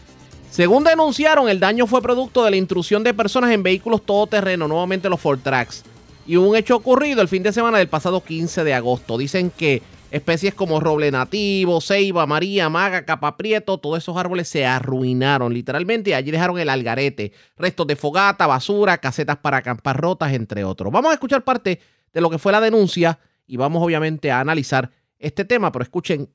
Según 0.51 0.85
denunciaron, 0.85 1.49
el 1.49 1.61
daño 1.61 1.87
fue 1.87 2.03
producto 2.03 2.45
de 2.45 2.51
la 2.51 2.57
intrusión 2.59 3.03
de 3.03 3.15
personas 3.15 3.53
en 3.53 3.63
vehículos 3.63 4.05
todoterreno, 4.05 4.69
nuevamente 4.69 5.09
los 5.09 5.19
Ford 5.19 5.41
Tracks 5.43 5.83
y 6.27 6.37
un 6.37 6.57
hecho 6.57 6.77
ocurrido 6.77 7.23
el 7.23 7.29
fin 7.29 7.43
de 7.43 7.53
semana 7.53 7.79
del 7.79 7.89
pasado 7.89 8.23
15 8.23 8.65
de 8.65 8.75
agosto. 8.75 9.17
Dicen 9.17 9.51
que 9.51 9.83
especies 10.11 10.55
como 10.55 10.81
roble 10.81 11.11
nativo, 11.11 11.81
ceiba, 11.81 12.27
maría, 12.27 12.69
maga, 12.69 13.05
capaprieto, 13.05 13.79
todos 13.79 13.99
esos 13.99 14.17
árboles 14.17 14.49
se 14.49 14.67
arruinaron 14.67 15.53
literalmente 15.53 16.11
y 16.11 16.13
allí 16.15 16.31
dejaron 16.31 16.59
el 16.59 16.69
algarete, 16.69 17.33
restos 17.57 17.87
de 17.87 17.97
fogata, 17.97 18.47
basura, 18.47 18.99
casetas 18.99 19.37
para 19.39 19.59
acampar 19.59 20.01
rotas, 20.01 20.33
entre 20.33 20.65
otros. 20.65 20.93
Vamos 20.93 21.11
a 21.11 21.15
escuchar 21.15 21.45
parte 21.45 21.81
de 22.13 22.21
lo 22.21 22.31
que 22.31 22.39
fue 22.39 22.53
la 22.53 22.61
denuncia 22.61 23.19
y 23.47 23.57
vamos 23.57 23.83
obviamente 23.83 24.31
a 24.31 24.41
analizar 24.41 24.91
este 25.19 25.45
tema, 25.45 25.71
pero 25.71 25.83
escuchen 25.83 26.29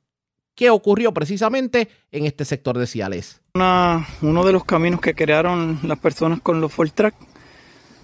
qué 0.56 0.70
ocurrió 0.70 1.14
precisamente 1.14 1.90
en 2.12 2.26
este 2.26 2.46
sector 2.46 2.78
de 2.78 2.88
Ciales. 2.88 3.42
Uno 3.54 4.44
de 4.46 4.52
los 4.52 4.64
caminos 4.64 5.02
que 5.02 5.16
crearon 5.16 5.80
las 5.84 6.00
personas 6.00 6.42
con 6.42 6.62
los 6.62 6.72
Ford 6.72 6.92
Track 6.94 7.16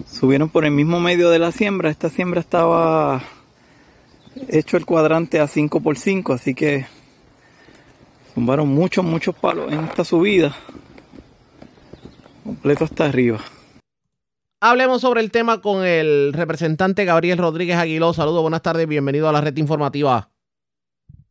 subieron 0.06 0.50
por 0.50 0.66
el 0.66 0.72
mismo 0.72 1.00
medio 1.00 1.30
de 1.30 1.40
la 1.40 1.52
siembra. 1.52 1.90
Esta 1.90 2.10
siembra 2.10 2.40
estaba 2.40 3.22
hecho 4.50 4.78
el 4.78 4.86
cuadrante 4.86 5.40
a 5.40 5.48
5x5, 5.48 6.34
así 6.34 6.54
que 6.54 6.86
tumbaron 8.36 8.68
muchos, 8.68 9.04
muchos 9.04 9.36
palos 9.36 9.72
en 9.72 9.84
esta 9.86 10.04
subida. 10.04 10.56
completo 12.44 12.86
hasta 12.86 13.06
arriba. 13.06 13.40
Hablemos 14.60 15.02
sobre 15.02 15.22
el 15.22 15.32
tema 15.32 15.62
con 15.62 15.86
el 15.86 16.34
representante 16.34 17.06
Gabriel 17.06 17.38
Rodríguez 17.38 17.78
Aguiló. 17.78 18.14
Saludos, 18.14 18.42
buenas 18.42 18.64
tardes, 18.64 18.88
bienvenido 18.88 19.30
a 19.30 19.32
la 19.32 19.42
red 19.42 19.56
informativa. 19.58 20.30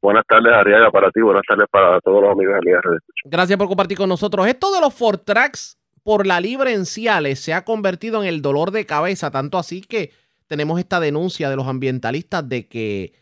Buenas 0.00 0.24
tardes, 0.28 0.52
Ariaga, 0.52 0.90
para 0.92 1.10
ti, 1.10 1.20
buenas 1.20 1.42
tardes 1.48 1.66
para 1.68 2.00
todos 2.00 2.22
los 2.22 2.30
amigos 2.30 2.54
de 2.62 2.80
Red. 2.80 2.98
Gracias 3.24 3.58
por 3.58 3.66
compartir 3.66 3.98
con 3.98 4.08
nosotros. 4.08 4.46
Esto 4.46 4.72
de 4.72 4.80
los 4.80 4.94
Fortrax 4.94 5.76
por 6.06 6.24
la 6.24 6.40
libre 6.40 6.72
en 6.72 6.86
Ciales 6.86 7.40
se 7.40 7.52
ha 7.52 7.64
convertido 7.64 8.22
en 8.22 8.28
el 8.28 8.40
dolor 8.40 8.70
de 8.70 8.86
cabeza, 8.86 9.32
tanto 9.32 9.58
así 9.58 9.80
que 9.80 10.12
tenemos 10.46 10.78
esta 10.78 11.00
denuncia 11.00 11.50
de 11.50 11.56
los 11.56 11.66
ambientalistas 11.66 12.48
de 12.48 12.68
que, 12.68 13.12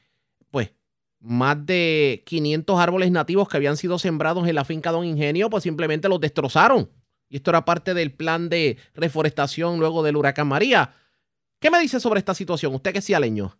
pues, 0.50 0.74
más 1.18 1.64
de 1.64 2.22
500 2.26 2.78
árboles 2.78 3.10
nativos 3.10 3.48
que 3.48 3.56
habían 3.56 3.78
sido 3.78 3.98
sembrados 3.98 4.46
en 4.46 4.54
la 4.54 4.66
finca 4.66 4.92
Don 4.92 5.06
Ingenio, 5.06 5.48
pues 5.48 5.62
simplemente 5.62 6.10
los 6.10 6.20
destrozaron. 6.20 6.90
Y 7.30 7.36
esto 7.36 7.52
era 7.52 7.64
parte 7.64 7.94
del 7.94 8.12
plan 8.12 8.50
de 8.50 8.76
reforestación 8.94 9.78
luego 9.78 10.02
del 10.02 10.18
huracán 10.18 10.48
María. 10.48 10.90
¿Qué 11.62 11.70
me 11.70 11.80
dice 11.80 12.00
sobre 12.00 12.18
esta 12.18 12.34
situación? 12.34 12.74
Usted 12.74 12.92
que 12.92 12.98
es 12.98 13.06
cialeño. 13.06 13.52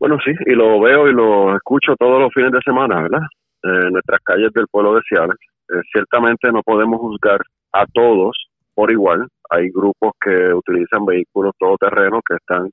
Bueno, 0.00 0.18
sí, 0.24 0.32
y 0.44 0.56
lo 0.56 0.80
veo 0.80 1.08
y 1.08 1.12
lo 1.12 1.54
escucho 1.54 1.94
todos 1.96 2.20
los 2.20 2.34
fines 2.34 2.50
de 2.50 2.62
semana, 2.64 3.00
¿verdad? 3.00 3.22
en 3.62 3.92
nuestras 3.92 4.20
calles 4.24 4.52
del 4.54 4.66
pueblo 4.66 4.96
de 4.96 5.02
Ciales. 5.08 5.36
Eh, 5.68 5.82
ciertamente 5.92 6.50
no 6.50 6.64
podemos 6.64 6.98
juzgar 6.98 7.40
a 7.72 7.86
todos 7.86 8.36
por 8.74 8.90
igual. 8.90 9.26
Hay 9.50 9.70
grupos 9.70 10.12
que 10.20 10.52
utilizan 10.54 11.04
vehículos 11.04 11.52
todoterrenos 11.58 12.20
que 12.28 12.36
están 12.36 12.70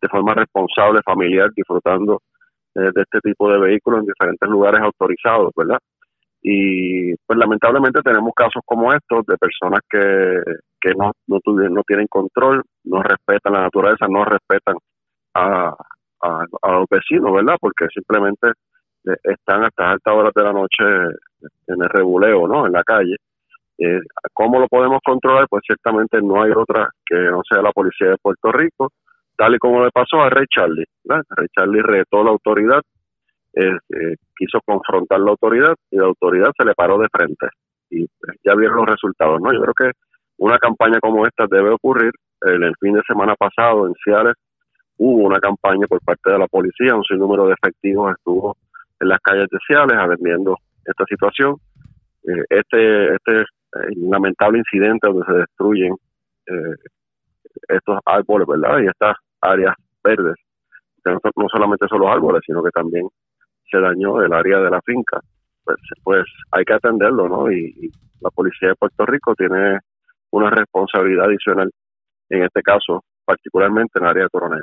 de 0.00 0.08
forma 0.08 0.34
responsable, 0.34 1.00
familiar, 1.04 1.50
disfrutando 1.54 2.20
eh, 2.74 2.90
de 2.94 3.02
este 3.02 3.20
tipo 3.20 3.50
de 3.50 3.58
vehículos 3.58 4.00
en 4.00 4.06
diferentes 4.06 4.48
lugares 4.48 4.80
autorizados, 4.80 5.52
¿verdad? 5.56 5.78
Y 6.42 7.14
pues 7.26 7.38
lamentablemente 7.38 8.02
tenemos 8.02 8.32
casos 8.34 8.62
como 8.64 8.92
estos 8.92 9.24
de 9.26 9.36
personas 9.36 9.80
que, 9.88 10.42
que 10.80 10.94
no, 10.94 11.12
no, 11.28 11.38
no 11.46 11.82
tienen 11.86 12.08
control, 12.08 12.62
no 12.84 13.02
respetan 13.02 13.52
la 13.52 13.62
naturaleza, 13.62 14.06
no 14.08 14.24
respetan 14.24 14.76
a, 15.34 15.72
a, 16.20 16.72
los 16.72 16.86
vecinos, 16.90 17.32
¿verdad? 17.32 17.56
Porque 17.60 17.86
simplemente 17.94 18.48
eh, 19.04 19.16
están 19.22 19.64
hasta 19.64 19.90
altas 19.90 20.14
horas 20.14 20.32
de 20.34 20.42
la 20.42 20.52
noche 20.52 20.84
en 21.68 21.82
el 21.82 21.88
rebuleo, 21.88 22.48
¿no? 22.48 22.66
En 22.66 22.72
la 22.72 22.82
calle. 22.82 23.16
Eh, 23.78 24.00
¿Cómo 24.32 24.60
lo 24.60 24.68
podemos 24.68 25.00
controlar? 25.04 25.46
Pues 25.48 25.62
ciertamente 25.66 26.20
no 26.22 26.42
hay 26.42 26.50
otra 26.50 26.90
que 27.04 27.16
no 27.16 27.42
sea 27.48 27.62
la 27.62 27.72
policía 27.72 28.10
de 28.10 28.18
Puerto 28.18 28.52
Rico, 28.52 28.92
tal 29.36 29.54
y 29.54 29.58
como 29.58 29.84
le 29.84 29.90
pasó 29.90 30.20
a 30.20 30.30
Rey 30.30 30.46
Charlie. 30.48 30.84
¿verdad? 31.04 31.24
Rey 31.30 31.48
Charlie 31.56 31.82
retó 31.82 32.22
la 32.22 32.30
autoridad, 32.30 32.82
eh, 33.54 33.76
quiso 34.36 34.60
confrontar 34.64 35.20
la 35.20 35.30
autoridad 35.30 35.74
y 35.90 35.96
la 35.96 36.06
autoridad 36.06 36.50
se 36.56 36.64
le 36.64 36.74
paró 36.74 36.98
de 36.98 37.08
frente. 37.10 37.48
Y 37.90 38.06
ya 38.44 38.54
vieron 38.54 38.78
los 38.78 38.86
resultados, 38.86 39.40
¿no? 39.40 39.52
Yo 39.52 39.60
creo 39.60 39.74
que 39.74 39.98
una 40.38 40.58
campaña 40.58 40.98
como 41.00 41.26
esta 41.26 41.46
debe 41.48 41.70
ocurrir. 41.70 42.12
En 42.44 42.62
el 42.64 42.74
fin 42.80 42.94
de 42.94 43.02
semana 43.06 43.36
pasado 43.36 43.86
en 43.86 43.94
Ciales 44.02 44.34
hubo 44.96 45.26
una 45.26 45.38
campaña 45.38 45.86
por 45.86 46.00
parte 46.00 46.30
de 46.30 46.38
la 46.38 46.48
policía, 46.48 46.96
un 46.96 47.04
sinnúmero 47.04 47.46
de 47.46 47.54
efectivos 47.54 48.12
estuvo 48.16 48.56
en 48.98 49.08
las 49.08 49.20
calles 49.20 49.46
de 49.50 49.58
Ciales 49.66 49.96
atendiendo 49.96 50.56
esta 50.84 51.04
situación. 51.04 51.56
Eh, 52.24 52.44
este 52.50 53.14
este 53.14 53.44
eh, 53.74 53.94
lamentable 53.96 54.58
incidente 54.58 55.06
donde 55.06 55.24
se 55.26 55.32
destruyen 55.32 55.94
eh, 56.46 56.74
estos 57.68 57.98
árboles, 58.04 58.46
¿verdad? 58.46 58.78
Y 58.80 58.86
estas 58.86 59.16
áreas 59.40 59.74
verdes, 60.02 60.36
no, 61.04 61.48
solamente 61.50 61.86
son 61.88 62.00
los 62.00 62.10
árboles, 62.10 62.42
sino 62.46 62.62
que 62.62 62.70
también 62.70 63.08
se 63.70 63.78
dañó 63.78 64.22
el 64.22 64.32
área 64.32 64.58
de 64.58 64.70
la 64.70 64.80
finca. 64.82 65.20
Pues, 65.64 65.78
pues 66.02 66.24
hay 66.50 66.64
que 66.64 66.74
atenderlo, 66.74 67.28
¿no? 67.28 67.50
Y, 67.50 67.90
la 68.20 68.30
policía 68.30 68.68
de 68.68 68.76
Puerto 68.76 69.04
Rico 69.04 69.34
tiene 69.34 69.80
una 70.30 70.48
responsabilidad 70.48 71.26
adicional, 71.26 71.68
en 72.28 72.44
este 72.44 72.62
caso, 72.62 73.04
particularmente 73.24 73.98
en 73.98 74.04
el 74.04 74.10
área 74.10 74.22
de 74.22 74.28
Coronel. 74.28 74.62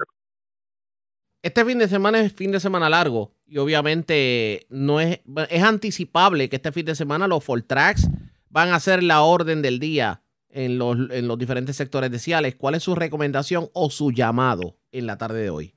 Este 1.41 1.65
fin 1.65 1.77
de 1.77 1.89
semana 1.89 2.21
es 2.21 2.33
fin 2.33 2.53
de 2.53 2.61
semana 2.61 2.89
largo 2.89 3.31
y 3.45 3.57
obviamente 3.57 4.65
no 4.69 5.01
es, 5.01 5.21
es 5.49 5.63
anticipable 5.63 6.47
que 6.47 6.55
este 6.55 6.71
fin 6.71 6.85
de 6.85 6.95
semana 6.95 7.27
los 7.27 7.45
Tracks 7.67 8.09
van 8.49 8.69
a 8.69 8.75
hacer 8.75 9.03
la 9.03 9.21
orden 9.21 9.61
del 9.61 9.79
día 9.79 10.21
en 10.49 10.77
los, 10.77 10.97
en 11.11 11.27
los 11.27 11.37
diferentes 11.37 11.75
sectores 11.75 12.11
de 12.11 12.19
Ciales. 12.19 12.55
¿Cuál 12.55 12.75
es 12.75 12.83
su 12.83 12.95
recomendación 12.95 13.67
o 13.73 13.89
su 13.89 14.11
llamado 14.11 14.75
en 14.91 15.05
la 15.05 15.17
tarde 15.17 15.41
de 15.43 15.49
hoy? 15.49 15.73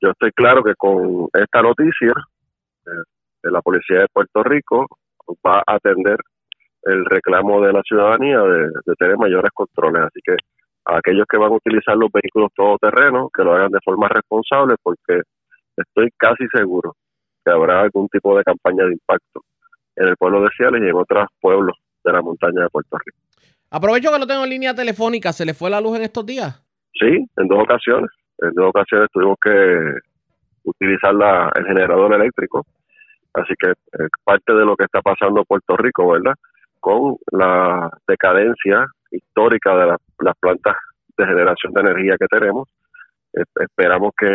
Yo 0.00 0.10
estoy 0.10 0.30
claro 0.32 0.62
que 0.62 0.74
con 0.76 1.28
esta 1.32 1.62
noticia 1.62 2.12
eh, 2.86 3.50
la 3.50 3.60
Policía 3.60 4.00
de 4.00 4.06
Puerto 4.12 4.42
Rico 4.44 4.86
va 5.44 5.58
a 5.66 5.74
atender 5.74 6.18
el 6.82 7.04
reclamo 7.04 7.60
de 7.60 7.72
la 7.72 7.82
ciudadanía 7.82 8.38
de, 8.40 8.68
de 8.86 8.94
tener 8.96 9.18
mayores 9.18 9.50
controles. 9.52 10.02
Así 10.02 10.20
que 10.24 10.36
aquellos 10.84 11.26
que 11.28 11.38
van 11.38 11.52
a 11.52 11.56
utilizar 11.56 11.96
los 11.96 12.10
vehículos 12.12 12.50
todoterrenos, 12.54 13.30
que 13.34 13.42
lo 13.42 13.54
hagan 13.54 13.72
de 13.72 13.80
forma 13.84 14.08
responsable, 14.08 14.76
porque 14.82 15.22
estoy 15.76 16.10
casi 16.16 16.46
seguro 16.54 16.94
que 17.44 17.50
habrá 17.50 17.80
algún 17.80 18.08
tipo 18.08 18.36
de 18.36 18.44
campaña 18.44 18.84
de 18.84 18.92
impacto 18.92 19.42
en 19.98 20.08
el 20.08 20.16
pueblo 20.16 20.42
de 20.42 20.48
Ciales 20.56 20.82
y 20.82 20.88
en 20.88 20.94
otros 20.94 21.26
pueblos 21.40 21.76
de 22.04 22.12
la 22.12 22.22
montaña 22.22 22.62
de 22.62 22.68
Puerto 22.70 22.96
Rico. 23.04 23.18
Aprovecho 23.70 24.10
que 24.12 24.18
lo 24.18 24.26
tengo 24.26 24.44
en 24.44 24.50
línea 24.50 24.74
telefónica. 24.74 25.32
¿Se 25.32 25.44
le 25.44 25.54
fue 25.54 25.70
la 25.70 25.80
luz 25.80 25.96
en 25.96 26.02
estos 26.02 26.24
días? 26.24 26.62
Sí, 26.94 27.26
en 27.36 27.48
dos 27.48 27.62
ocasiones. 27.62 28.10
En 28.38 28.52
dos 28.54 28.68
ocasiones 28.68 29.08
tuvimos 29.12 29.36
que 29.42 29.50
utilizar 30.64 31.14
la, 31.14 31.50
el 31.54 31.66
generador 31.66 32.14
eléctrico. 32.14 32.64
Así 33.34 33.54
que 33.58 33.70
eh, 33.70 34.08
parte 34.24 34.54
de 34.54 34.64
lo 34.64 34.76
que 34.76 34.84
está 34.84 35.02
pasando 35.02 35.40
en 35.40 35.46
Puerto 35.46 35.76
Rico, 35.76 36.10
¿verdad? 36.10 36.34
Con 36.80 37.16
la 37.32 37.90
decadencia 38.06 38.86
histórica 39.10 39.76
de 39.76 39.96
las 40.20 40.36
plantas 40.38 40.76
de 41.16 41.26
generación 41.26 41.72
de 41.72 41.80
energía 41.80 42.16
que 42.18 42.26
tenemos. 42.26 42.68
esperamos 43.32 44.12
que 44.16 44.26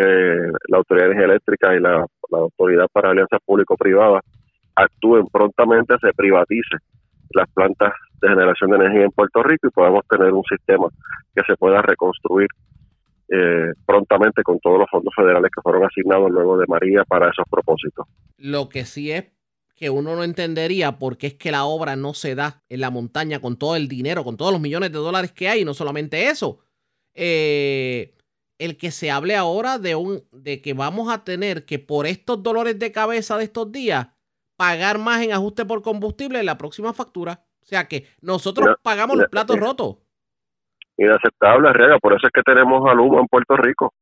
la 0.67 0.77
Autoridad 0.77 1.07
de 1.07 1.11
Energía 1.13 1.33
Eléctrica 1.33 1.75
y 1.75 1.79
la, 1.79 2.05
Autoridad 2.31 2.87
para 2.91 3.11
Alianzas 3.11 3.39
Público-Privadas 3.45 4.23
actúen 4.75 5.27
prontamente, 5.27 5.95
se 6.01 6.13
privatice 6.13 6.77
las 7.31 7.49
plantas 7.51 7.93
de 8.21 8.29
generación 8.29 8.71
de 8.71 8.77
energía 8.77 9.03
en 9.05 9.11
Puerto 9.11 9.43
Rico 9.43 9.67
y 9.67 9.71
podamos 9.71 10.05
tener 10.07 10.31
un 10.31 10.43
sistema 10.43 10.87
que 11.35 11.41
se 11.47 11.55
pueda 11.55 11.81
reconstruir 11.81 12.47
eh, 13.29 13.73
prontamente 13.85 14.43
con 14.43 14.59
todos 14.59 14.79
los 14.79 14.89
fondos 14.89 15.13
federales 15.15 15.49
que 15.53 15.61
fueron 15.61 15.83
asignados 15.85 16.29
luego 16.29 16.57
de 16.57 16.67
María 16.67 17.03
para 17.05 17.29
esos 17.29 17.45
propósitos. 17.49 18.05
Lo 18.37 18.69
que 18.69 18.85
sí 18.85 19.11
es 19.11 19.31
que 19.75 19.89
uno 19.89 20.15
no 20.15 20.23
entendería 20.23 20.99
por 20.99 21.17
qué 21.17 21.27
es 21.27 21.33
que 21.33 21.51
la 21.51 21.65
obra 21.65 21.95
no 21.95 22.13
se 22.13 22.35
da 22.35 22.61
en 22.69 22.81
la 22.81 22.91
montaña 22.91 23.39
con 23.39 23.57
todo 23.57 23.75
el 23.75 23.87
dinero, 23.87 24.23
con 24.23 24.37
todos 24.37 24.51
los 24.51 24.61
millones 24.61 24.91
de 24.91 24.99
dólares 24.99 25.31
que 25.31 25.49
hay, 25.49 25.61
y 25.61 25.65
no 25.65 25.73
solamente 25.73 26.27
eso. 26.27 26.59
Eh, 27.15 28.15
el 28.59 28.77
que 28.77 28.91
se 28.91 29.09
hable 29.11 29.35
ahora 29.35 29.79
de 29.79 29.95
un 29.95 30.23
de 30.31 30.61
que 30.61 30.73
vamos 30.73 31.11
a 31.11 31.23
tener 31.23 31.65
que 31.65 31.79
por 31.79 32.05
estos 32.05 32.43
dolores 32.43 32.77
de 32.77 32.91
cabeza 32.91 33.37
de 33.37 33.45
estos 33.45 33.71
días 33.71 34.07
pagar 34.55 34.97
más 34.97 35.21
en 35.21 35.33
ajuste 35.33 35.65
por 35.65 35.81
combustible 35.81 36.39
en 36.39 36.45
la 36.45 36.57
próxima 36.57 36.93
factura. 36.93 37.41
O 37.61 37.65
sea 37.65 37.87
que 37.87 38.07
nosotros 38.21 38.75
pagamos 38.81 39.17
los 39.17 39.29
platos 39.29 39.57
rotos. 39.57 39.97
Inaceptable, 40.97 41.73
Riega. 41.73 41.97
Por 41.99 42.13
eso 42.13 42.27
es 42.27 42.31
que 42.33 42.41
tenemos 42.43 42.87
al 42.89 42.99
en 42.99 43.27
Puerto 43.27 43.55
Rico 43.57 43.93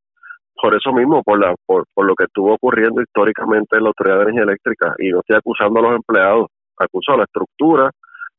por 0.61 0.75
eso 0.75 0.93
mismo, 0.93 1.23
por, 1.23 1.39
la, 1.39 1.55
por, 1.65 1.85
por 1.93 2.05
lo 2.05 2.13
que 2.13 2.25
estuvo 2.25 2.53
ocurriendo 2.53 3.01
históricamente 3.01 3.77
en 3.77 3.83
la 3.83 3.89
Autoridad 3.89 4.17
de 4.17 4.21
Energía 4.23 4.43
Eléctrica. 4.43 4.93
Y 4.99 5.09
no 5.09 5.19
estoy 5.19 5.37
acusando 5.37 5.79
a 5.79 5.83
los 5.83 5.95
empleados, 5.95 6.47
acuso 6.77 7.13
a 7.13 7.17
la 7.17 7.23
estructura, 7.23 7.89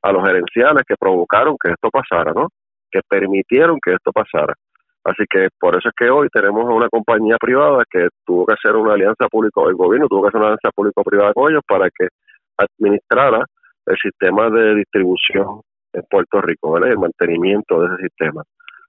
a 0.02 0.12
los 0.12 0.24
gerenciales 0.24 0.84
que 0.86 0.94
provocaron 0.96 1.56
que 1.60 1.70
esto 1.70 1.90
pasara, 1.90 2.32
¿no? 2.32 2.48
Que 2.90 3.00
permitieron 3.08 3.78
que 3.82 3.94
esto 3.94 4.12
pasara. 4.12 4.54
Así 5.04 5.24
que 5.28 5.48
por 5.58 5.76
eso 5.76 5.88
es 5.88 5.94
que 5.96 6.10
hoy 6.10 6.28
tenemos 6.32 6.64
una 6.64 6.88
compañía 6.88 7.36
privada 7.40 7.82
que 7.90 8.08
tuvo 8.24 8.46
que 8.46 8.54
hacer 8.54 8.76
una 8.76 8.94
alianza 8.94 9.26
público, 9.28 9.68
el 9.68 9.74
gobierno 9.74 10.06
tuvo 10.06 10.22
que 10.22 10.28
hacer 10.28 10.38
una 10.38 10.48
alianza 10.48 10.70
público-privada 10.74 11.32
con 11.32 11.50
ellos 11.50 11.62
para 11.66 11.88
que 11.90 12.06
administrara 12.56 13.44
el 13.86 13.96
sistema 13.96 14.48
de 14.50 14.76
distribución 14.76 15.62
en 15.92 16.02
Puerto 16.08 16.40
Rico, 16.40 16.70
¿vale? 16.70 16.90
El 16.90 16.98
mantenimiento 16.98 17.80
de 17.80 17.94
ese 17.94 18.02
sistema. 18.04 18.42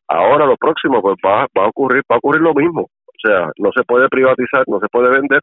Ahora 0.07 0.45
lo 0.45 0.55
próximo 0.55 1.01
pues 1.01 1.15
va, 1.25 1.47
va 1.57 1.65
a 1.65 1.69
ocurrir, 1.69 2.03
va 2.09 2.15
a 2.15 2.19
ocurrir 2.19 2.41
lo 2.41 2.53
mismo. 2.53 2.81
O 2.81 3.27
sea, 3.27 3.51
no 3.57 3.71
se 3.71 3.83
puede 3.83 4.07
privatizar, 4.09 4.63
no 4.67 4.79
se 4.79 4.87
puede 4.91 5.09
vender, 5.09 5.41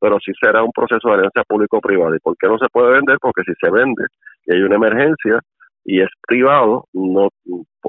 pero 0.00 0.18
sí 0.18 0.32
será 0.40 0.62
un 0.62 0.72
proceso 0.72 1.08
de 1.08 1.14
alianza 1.14 1.42
público-privada. 1.46 2.16
¿Y 2.16 2.20
por 2.20 2.36
qué 2.36 2.48
no 2.48 2.58
se 2.58 2.66
puede 2.72 2.92
vender? 2.92 3.18
Porque 3.20 3.42
si 3.44 3.52
se 3.60 3.70
vende 3.70 4.04
y 4.46 4.54
hay 4.54 4.62
una 4.62 4.76
emergencia 4.76 5.38
y 5.84 6.02
es 6.02 6.08
privado, 6.26 6.84
no 6.92 7.28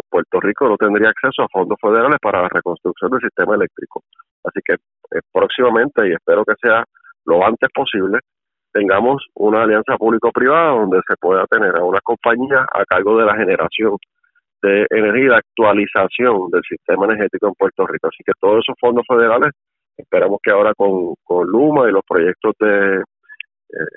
Puerto 0.09 0.39
Rico 0.39 0.67
no 0.67 0.77
tendría 0.77 1.09
acceso 1.09 1.43
a 1.43 1.49
fondos 1.49 1.77
federales 1.81 2.17
para 2.21 2.41
la 2.41 2.49
reconstrucción 2.49 3.11
del 3.11 3.21
sistema 3.21 3.55
eléctrico. 3.55 4.03
Así 4.43 4.59
que 4.63 4.73
eh, 4.73 5.21
próximamente, 5.31 6.07
y 6.07 6.13
espero 6.13 6.43
que 6.45 6.53
sea 6.61 6.83
lo 7.25 7.45
antes 7.45 7.69
posible, 7.73 8.19
tengamos 8.71 9.25
una 9.35 9.63
alianza 9.63 9.97
público-privada 9.97 10.71
donde 10.71 10.99
se 11.07 11.15
pueda 11.17 11.45
tener 11.47 11.75
a 11.75 11.83
una 11.83 11.99
compañía 12.01 12.65
a 12.71 12.85
cargo 12.85 13.17
de 13.17 13.25
la 13.25 13.35
generación 13.35 13.97
de 14.61 14.85
energía 14.89 15.23
y 15.23 15.29
de 15.29 15.35
actualización 15.35 16.49
del 16.51 16.61
sistema 16.67 17.05
energético 17.05 17.47
en 17.47 17.53
Puerto 17.53 17.87
Rico. 17.87 18.07
Así 18.07 18.23
que 18.25 18.33
todos 18.39 18.59
esos 18.63 18.75
fondos 18.79 19.05
federales, 19.07 19.51
esperamos 19.97 20.39
que 20.43 20.51
ahora 20.51 20.73
con, 20.75 21.15
con 21.23 21.47
Luma 21.47 21.89
y 21.89 21.91
los 21.91 22.03
proyectos 22.07 22.53
de, 22.59 22.97
eh, 22.97 23.95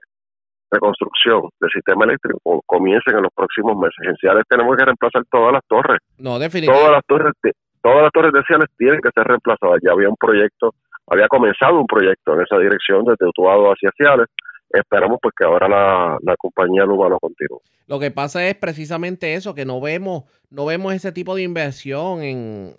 reconstrucción 0.72 1.42
del 1.60 1.70
sistema 1.70 2.04
eléctrico 2.04 2.62
comiencen 2.66 3.16
en 3.16 3.22
los 3.22 3.32
próximos 3.34 3.76
meses. 3.76 3.98
En 4.02 4.16
Ciales 4.16 4.44
tenemos 4.48 4.76
que 4.76 4.84
reemplazar 4.84 5.22
todas 5.30 5.52
las 5.52 5.62
torres. 5.68 5.98
No, 6.18 6.38
definitivamente. 6.38 6.80
Todas 6.82 6.92
las 6.96 7.06
torres, 7.06 7.54
todas 7.82 8.02
las 8.02 8.12
torres 8.12 8.32
de 8.32 8.42
Ciales 8.44 8.68
tienen 8.78 9.00
que 9.00 9.10
ser 9.14 9.24
reemplazadas. 9.24 9.78
Ya 9.84 9.92
había 9.92 10.08
un 10.08 10.16
proyecto, 10.16 10.74
había 11.06 11.28
comenzado 11.28 11.78
un 11.78 11.86
proyecto 11.86 12.34
en 12.34 12.40
esa 12.40 12.58
dirección 12.58 13.04
desde 13.04 13.28
Utuado 13.28 13.70
hacia 13.70 13.90
Ciales. 13.96 14.26
Esperamos 14.70 15.18
pues 15.20 15.34
que 15.36 15.44
ahora 15.44 15.68
la, 15.68 16.18
la 16.22 16.34
compañía 16.36 16.84
Luma 16.84 17.08
lo 17.08 17.20
continúe. 17.20 17.60
Lo 17.86 18.00
que 18.00 18.10
pasa 18.10 18.46
es 18.48 18.54
precisamente 18.54 19.34
eso, 19.34 19.54
que 19.54 19.66
no 19.66 19.80
vemos, 19.80 20.24
no 20.48 20.64
vemos 20.64 20.94
ese 20.94 21.12
tipo 21.12 21.34
de 21.34 21.42
inversión 21.42 22.22
en, 22.22 22.74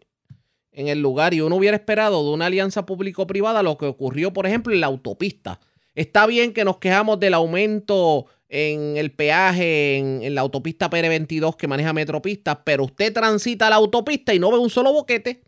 en 0.71 0.87
el 0.87 1.01
lugar 1.01 1.33
y 1.33 1.41
uno 1.41 1.55
hubiera 1.55 1.77
esperado 1.77 2.23
de 2.23 2.33
una 2.33 2.47
alianza 2.47 2.85
público-privada 2.85 3.61
lo 3.61 3.77
que 3.77 3.85
ocurrió, 3.85 4.33
por 4.33 4.47
ejemplo, 4.47 4.73
en 4.73 4.81
la 4.81 4.87
autopista. 4.87 5.59
Está 5.95 6.25
bien 6.25 6.53
que 6.53 6.65
nos 6.65 6.77
quejamos 6.77 7.19
del 7.19 7.35
aumento 7.35 8.25
en 8.49 8.97
el 8.97 9.11
peaje 9.11 9.97
en, 9.97 10.35
la 10.35 10.41
autopista 10.41 10.89
PR22 10.89 11.55
que 11.55 11.67
maneja 11.67 11.93
Metropistas, 11.93 12.59
pero 12.63 12.85
usted 12.85 13.13
transita 13.13 13.69
la 13.69 13.77
autopista 13.77 14.33
y 14.33 14.39
no 14.39 14.51
ve 14.51 14.57
un 14.57 14.69
solo 14.69 14.93
boquete. 14.93 15.43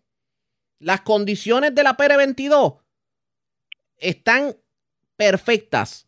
Las 0.80 1.02
condiciones 1.02 1.74
de 1.74 1.84
la 1.84 1.98
PR22 1.98 2.80
están 3.98 4.56
perfectas, 5.16 6.08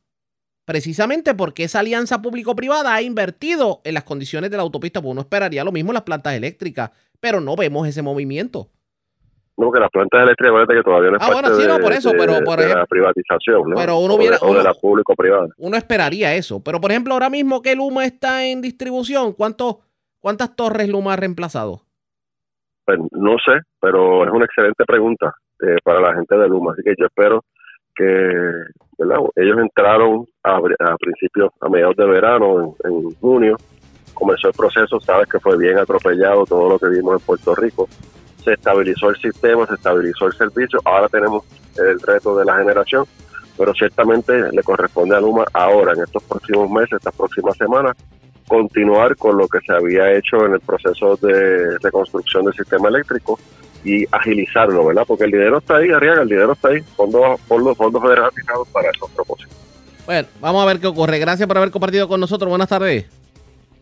precisamente 0.65 1.33
porque 1.33 1.63
esa 1.63 1.79
alianza 1.79 2.21
público-privada 2.21 2.93
ha 2.93 3.01
invertido 3.01 3.81
en 3.83 3.93
las 3.93 4.03
condiciones 4.03 4.51
de 4.51 4.57
la 4.57 4.63
autopista, 4.63 5.01
pues 5.01 5.11
uno 5.11 5.21
esperaría 5.21 5.63
lo 5.63 5.71
mismo 5.71 5.91
en 5.91 5.95
las 5.95 6.03
plantas 6.03 6.33
eléctricas, 6.33 6.91
pero 7.19 7.41
no 7.41 7.55
vemos 7.55 7.87
ese 7.87 8.01
movimiento. 8.01 8.71
No, 9.57 9.71
que 9.71 9.79
las 9.79 9.89
plantas 9.89 10.21
eléctricas 10.21 10.67
que 10.67 10.83
todavía 10.83 11.09
no 11.09 11.17
es 11.17 11.23
ah, 11.23 11.31
parte 11.31 11.49
bueno, 11.49 11.55
sí, 11.59 11.67
no, 11.67 11.79
por 11.79 11.91
eso, 11.91 12.11
pero 12.11 12.43
por 12.43 12.59
de 12.59 12.75
la 12.75 12.85
privatización, 12.85 13.71
¿no? 13.71 13.75
Pero 13.75 13.97
uno 13.97 14.13
o 14.13 14.53
de, 14.53 14.63
la 14.63 14.73
público-privada. 14.75 15.47
Uno 15.57 15.75
esperaría 15.75 16.35
eso. 16.35 16.61
Pero, 16.63 16.79
por 16.79 16.91
ejemplo, 16.91 17.13
ahora 17.13 17.31
mismo 17.31 17.63
que 17.63 17.75
Luma 17.75 18.05
está 18.05 18.45
en 18.45 18.61
distribución, 18.61 19.33
¿cuántos, 19.33 19.77
¿cuántas 20.19 20.55
torres 20.55 20.87
Luma 20.87 21.13
ha 21.13 21.15
reemplazado? 21.15 21.81
Pues, 22.85 22.99
no 23.11 23.35
sé, 23.43 23.59
pero 23.81 24.25
es 24.25 24.31
una 24.31 24.45
excelente 24.45 24.85
pregunta 24.85 25.33
eh, 25.63 25.77
para 25.83 26.01
la 26.01 26.13
gente 26.13 26.37
de 26.37 26.47
Luma. 26.47 26.73
Así 26.73 26.83
que 26.83 26.93
yo 26.95 27.07
espero 27.07 27.43
que 27.95 28.03
¿verdad? 28.99 29.17
ellos 29.37 29.57
entraron 29.57 30.27
a, 30.43 30.57
a 30.57 30.97
principios, 30.97 31.51
a 31.61 31.67
mediados 31.67 31.95
de 31.95 32.05
verano, 32.05 32.75
en, 32.83 32.93
en 32.93 33.15
junio, 33.15 33.57
comenzó 34.13 34.49
el 34.49 34.53
proceso, 34.53 34.99
sabes 34.99 35.27
que 35.27 35.39
fue 35.39 35.57
bien 35.57 35.79
atropellado 35.79 36.45
todo 36.45 36.69
lo 36.69 36.77
que 36.77 36.89
vimos 36.89 37.19
en 37.19 37.25
Puerto 37.25 37.55
Rico 37.55 37.89
se 38.43 38.53
estabilizó 38.53 39.09
el 39.09 39.17
sistema, 39.17 39.65
se 39.67 39.75
estabilizó 39.75 40.27
el 40.27 40.33
servicio, 40.33 40.79
ahora 40.85 41.09
tenemos 41.09 41.43
el 41.77 41.99
reto 41.99 42.37
de 42.37 42.45
la 42.45 42.57
generación, 42.57 43.05
pero 43.57 43.73
ciertamente 43.73 44.51
le 44.51 44.63
corresponde 44.63 45.15
a 45.15 45.21
Luma 45.21 45.45
ahora, 45.53 45.93
en 45.93 46.03
estos 46.03 46.23
próximos 46.23 46.69
meses, 46.69 46.93
estas 46.93 47.15
próximas 47.15 47.57
semanas, 47.57 47.95
continuar 48.47 49.15
con 49.17 49.37
lo 49.37 49.47
que 49.47 49.59
se 49.59 49.73
había 49.73 50.13
hecho 50.13 50.45
en 50.45 50.53
el 50.53 50.59
proceso 50.61 51.17
de 51.17 51.77
reconstrucción 51.79 52.45
del 52.45 52.53
sistema 52.53 52.89
eléctrico 52.89 53.39
y 53.83 54.05
agilizarlo, 54.11 54.85
¿verdad? 54.85 55.03
Porque 55.07 55.25
el 55.25 55.31
dinero 55.31 55.57
está 55.57 55.77
ahí, 55.77 55.89
Arriaga, 55.91 56.21
el 56.21 56.29
dinero 56.29 56.53
está 56.53 56.69
ahí, 56.69 56.81
fondos, 56.95 57.39
fondos, 57.41 57.77
fondos 57.77 58.01
federales 58.01 58.33
para 58.71 58.89
esos 58.89 59.09
propósitos. 59.11 59.55
Bueno, 60.05 60.27
vamos 60.39 60.63
a 60.63 60.65
ver 60.65 60.79
qué 60.79 60.87
ocurre. 60.87 61.19
Gracias 61.19 61.47
por 61.47 61.57
haber 61.57 61.71
compartido 61.71 62.07
con 62.07 62.19
nosotros. 62.19 62.49
Buenas 62.49 62.69
tardes. 62.69 63.16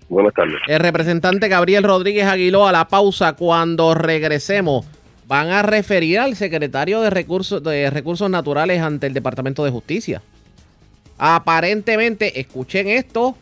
Buenas 0.09 0.33
tardes. 0.33 0.55
El 0.67 0.79
representante 0.79 1.47
Gabriel 1.47 1.83
Rodríguez 1.83 2.25
Aguiló 2.25 2.67
a 2.67 2.71
la 2.71 2.87
pausa 2.87 3.33
cuando 3.33 3.93
regresemos. 3.95 4.85
Van 5.27 5.49
a 5.49 5.63
referir 5.63 6.19
al 6.19 6.35
secretario 6.35 7.01
de 7.01 7.09
Recursos, 7.09 7.63
de 7.63 7.89
Recursos 7.89 8.29
Naturales 8.29 8.81
ante 8.81 9.07
el 9.07 9.13
Departamento 9.13 9.65
de 9.65 9.71
Justicia. 9.71 10.21
Aparentemente, 11.17 12.39
escuchen 12.39 12.87
esto, 12.87 13.35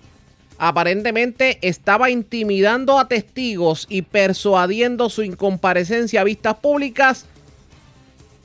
aparentemente 0.58 1.58
estaba 1.62 2.10
intimidando 2.10 3.00
a 3.00 3.08
testigos 3.08 3.86
y 3.90 4.04
persuadiendo 4.04 5.10
su 5.10 5.24
incomparecencia 5.24 6.22
a 6.22 6.24
vistas 6.24 6.56
públicas 6.56 7.26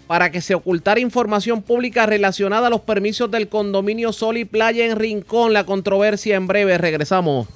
para 0.09 0.33
que 0.33 0.41
se 0.41 0.55
ocultara 0.55 0.99
información 0.99 1.63
pública 1.63 2.07
relacionada 2.07 2.67
a 2.67 2.71
los 2.71 2.81
permisos 2.81 3.31
del 3.31 3.49
condominio 3.49 4.13
Sol 4.13 4.39
y 4.39 4.47
Playa 4.47 4.87
en 4.87 4.97
Rincón. 4.97 5.53
La 5.53 5.65
controversia 5.65 6.35
en 6.35 6.47
breve. 6.47 6.79
Regresamos. 6.79 7.47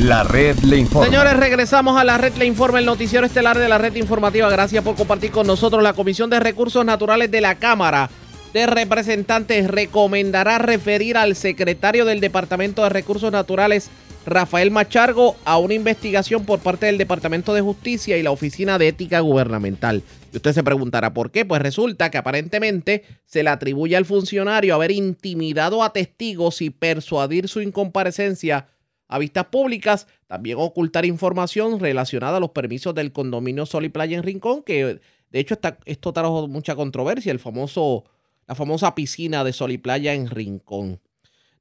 La 0.00 0.24
red 0.24 0.58
le 0.58 0.76
informa. 0.76 1.06
Señores, 1.06 1.36
regresamos 1.38 1.98
a 1.98 2.04
la 2.04 2.18
red 2.18 2.34
le 2.34 2.44
informa, 2.44 2.78
el 2.78 2.84
noticiero 2.84 3.24
estelar 3.24 3.58
de 3.58 3.66
la 3.66 3.78
red 3.78 3.94
informativa. 3.94 4.50
Gracias 4.50 4.84
por 4.84 4.94
compartir 4.94 5.30
con 5.30 5.46
nosotros. 5.46 5.82
La 5.82 5.94
Comisión 5.94 6.28
de 6.28 6.38
Recursos 6.38 6.84
Naturales 6.84 7.30
de 7.30 7.40
la 7.40 7.54
Cámara 7.54 8.10
de 8.52 8.66
Representantes 8.66 9.68
recomendará 9.68 10.58
referir 10.58 11.16
al 11.16 11.34
secretario 11.34 12.04
del 12.04 12.20
Departamento 12.20 12.82
de 12.82 12.90
Recursos 12.90 13.32
Naturales, 13.32 13.88
Rafael 14.26 14.70
Machargo, 14.70 15.34
a 15.46 15.56
una 15.56 15.72
investigación 15.72 16.44
por 16.44 16.58
parte 16.58 16.86
del 16.86 16.98
Departamento 16.98 17.54
de 17.54 17.62
Justicia 17.62 18.18
y 18.18 18.22
la 18.22 18.32
Oficina 18.32 18.78
de 18.78 18.88
Ética 18.88 19.20
Gubernamental. 19.20 20.02
Y 20.30 20.36
usted 20.36 20.52
se 20.52 20.62
preguntará 20.62 21.14
por 21.14 21.30
qué. 21.30 21.46
Pues 21.46 21.62
resulta 21.62 22.10
que 22.10 22.18
aparentemente 22.18 23.02
se 23.24 23.42
le 23.42 23.48
atribuye 23.48 23.96
al 23.96 24.04
funcionario 24.04 24.74
haber 24.74 24.90
intimidado 24.90 25.82
a 25.82 25.94
testigos 25.94 26.60
y 26.60 26.68
persuadir 26.68 27.48
su 27.48 27.62
incomparecencia 27.62 28.66
a 29.08 29.18
vistas 29.18 29.46
públicas, 29.46 30.06
también 30.26 30.58
ocultar 30.58 31.04
información 31.04 31.78
relacionada 31.78 32.38
a 32.38 32.40
los 32.40 32.50
permisos 32.50 32.94
del 32.94 33.12
condominio 33.12 33.66
Sol 33.66 33.84
y 33.84 33.88
Playa 33.88 34.16
en 34.16 34.22
Rincón, 34.22 34.62
que 34.62 35.00
de 35.30 35.38
hecho 35.38 35.54
está, 35.54 35.78
esto 35.84 36.12
trajo 36.12 36.48
mucha 36.48 36.74
controversia, 36.74 37.32
el 37.32 37.38
famoso, 37.38 38.04
la 38.46 38.54
famosa 38.54 38.94
piscina 38.94 39.44
de 39.44 39.52
Sol 39.52 39.72
y 39.72 39.78
Playa 39.78 40.14
en 40.14 40.28
Rincón. 40.28 41.00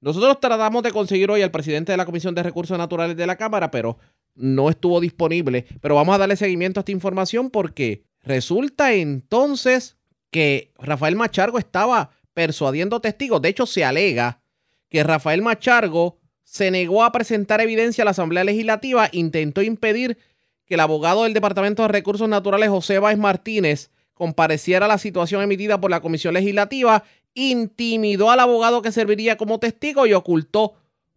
Nosotros 0.02 0.40
tratamos 0.40 0.84
de 0.84 0.92
conseguir 0.92 1.32
hoy 1.32 1.42
al 1.42 1.52
presidente 1.52 1.92
de 1.92 1.98
la 1.98 2.06
Comisión 2.06 2.36
de 2.36 2.44
Recursos 2.44 2.78
Naturales 2.78 3.18
de 3.18 3.26
la 3.26 3.38
Cámara, 3.38 3.72
pero 3.72 3.98
no 4.36 4.70
estuvo 4.70 5.00
disponible. 5.00 5.66
Pero 5.82 5.96
vamos 5.96 6.14
a 6.14 6.20
darle 6.20 6.36
seguimiento 6.36 6.80
a 6.80 6.82
esta 6.82 6.92
información 6.92 7.50
porque 7.50 8.04
resulta 8.22 8.94
entonces 8.94 9.98
que 10.30 10.74
Rafael 10.78 11.16
Machargo 11.16 11.58
estaba 11.58 12.12
persuadiendo 12.34 13.00
testigos. 13.00 13.42
De 13.42 13.50
hecho, 13.50 13.66
se 13.66 13.84
alega 13.84 14.42
que 14.90 15.04
Rafael 15.04 15.42
Machargo 15.42 16.20
se 16.56 16.72
negó 16.72 17.04
a 17.04 17.12
presentar 17.12 17.60
evidencia 17.60 18.04
a 18.04 18.06
la 18.06 18.12
Asamblea 18.12 18.46
Legislativa, 18.46 19.10
intentó 19.12 19.62
impedir 19.62 20.18
que 20.66 20.76
el 20.76 20.80
abogado 20.80 21.24
del 21.24 21.34
Departamento 21.34 21.82
de 21.82 21.90
Recursos 21.90 22.30
Naturales, 22.30 22.70
José 22.70 22.98
Báez 22.98 23.18
Martínez, 23.18 23.92
compareciera 24.14 24.86
a 24.86 24.88
la 24.88 24.98
situación 24.98 25.42
emitida 25.42 25.82
por 25.82 25.92
la 25.92 26.00
Comisión 26.00 26.34
Legislativa, 26.34 27.04
intimidó 27.34 28.32
al 28.32 28.40
abogado 28.40 28.82
que 28.82 28.94
serviría 28.94 29.36
como 29.36 29.60
testigo 29.60 30.08
y 30.08 30.14
ocultó 30.14 30.76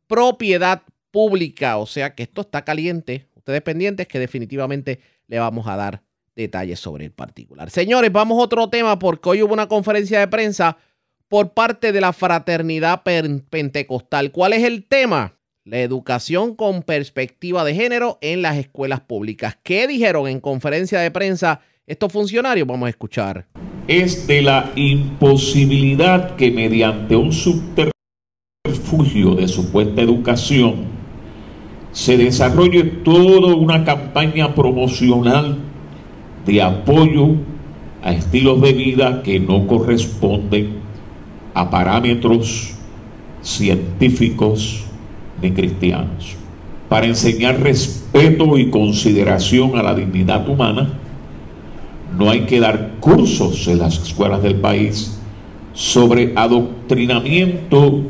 propiedad 0.09 0.83
pública. 1.13 1.77
O 1.77 1.87
sea 1.87 2.17
que 2.17 2.25
esto 2.25 2.41
está 2.41 2.65
caliente. 2.65 3.29
Ustedes 3.37 3.63
pendientes 3.63 4.09
que 4.09 4.19
definitivamente 4.19 4.99
le 5.29 5.39
vamos 5.39 5.69
a 5.69 5.77
dar 5.77 6.03
detalles 6.35 6.81
sobre 6.81 7.05
el 7.05 7.13
particular. 7.13 7.71
Señores, 7.71 8.11
vamos 8.11 8.41
a 8.41 8.43
otro 8.43 8.71
tema 8.71 8.99
porque 8.99 9.29
hoy 9.29 9.43
hubo 9.45 9.53
una 9.53 9.69
conferencia 9.69 10.19
de 10.19 10.27
prensa 10.27 10.79
por 11.29 11.51
parte 11.51 11.93
de 11.93 12.01
la 12.01 12.13
fraternidad 12.13 13.03
pentecostal. 13.03 14.33
¿Cuál 14.33 14.55
es 14.55 14.65
el 14.65 14.85
tema? 14.85 15.35
La 15.65 15.81
educación 15.81 16.55
con 16.55 16.83
perspectiva 16.83 17.65
de 17.65 17.75
género 17.75 18.19
en 18.23 18.41
las 18.41 18.57
escuelas 18.57 19.01
públicas. 19.01 19.59
¿Qué 19.63 19.87
dijeron 19.87 20.27
en 20.27 20.41
conferencia 20.41 21.01
de 21.01 21.11
prensa 21.11 21.61
estos 21.87 22.11
funcionarios? 22.11 22.67
Vamos 22.67 22.87
a 22.87 22.91
escuchar. 22.91 23.47
Es 23.87 24.27
de 24.27 24.43
la 24.43 24.73
imposibilidad 24.77 26.37
que 26.37 26.51
mediante 26.51 27.17
un 27.17 27.33
subterfugio 27.33 27.93
de 29.35 29.47
supuesta 29.49 30.01
educación 30.01 30.87
se 31.93 32.17
desarrolle 32.17 32.85
toda 32.85 33.55
una 33.55 33.85
campaña 33.85 34.55
promocional 34.55 35.59
de 36.47 36.63
apoyo 36.63 37.35
a 38.03 38.13
estilos 38.13 38.63
de 38.63 38.73
vida 38.73 39.23
que 39.23 39.41
no 39.41 39.67
corresponden 39.67 40.78
a 41.59 41.69
parámetros 41.69 42.71
científicos 43.43 44.85
ni 45.43 45.51
cristianos. 45.51 46.37
Para 46.89 47.07
enseñar 47.07 47.61
respeto 47.61 48.57
y 48.57 48.71
consideración 48.71 49.77
a 49.77 49.83
la 49.83 49.95
dignidad 49.95 50.49
humana, 50.49 50.89
no 52.17 52.31
hay 52.31 52.43
que 52.43 52.61
dar 52.61 52.93
cursos 53.01 53.67
en 53.67 53.81
las 53.81 53.99
escuelas 53.99 54.41
del 54.41 54.55
país 54.55 55.19
sobre 55.73 56.33
adoctrinamiento 56.37 58.03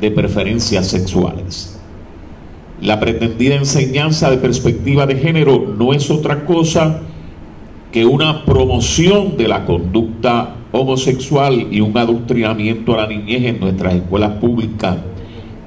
de 0.00 0.10
preferencias 0.12 0.86
sexuales. 0.86 1.76
La 2.80 3.00
pretendida 3.00 3.56
enseñanza 3.56 4.30
de 4.30 4.38
perspectiva 4.38 5.04
de 5.06 5.16
género 5.16 5.74
no 5.76 5.92
es 5.92 6.10
otra 6.10 6.44
cosa 6.44 7.00
que 7.90 8.06
una 8.06 8.44
promoción 8.44 9.36
de 9.36 9.48
la 9.48 9.64
conducta 9.64 10.56
homosexual 10.74 11.68
y 11.70 11.80
un 11.80 11.96
adoctrinamiento 11.96 12.94
a 12.94 13.02
la 13.02 13.06
niñez 13.06 13.44
en 13.44 13.60
nuestras 13.60 13.94
escuelas 13.94 14.32
públicas 14.38 14.96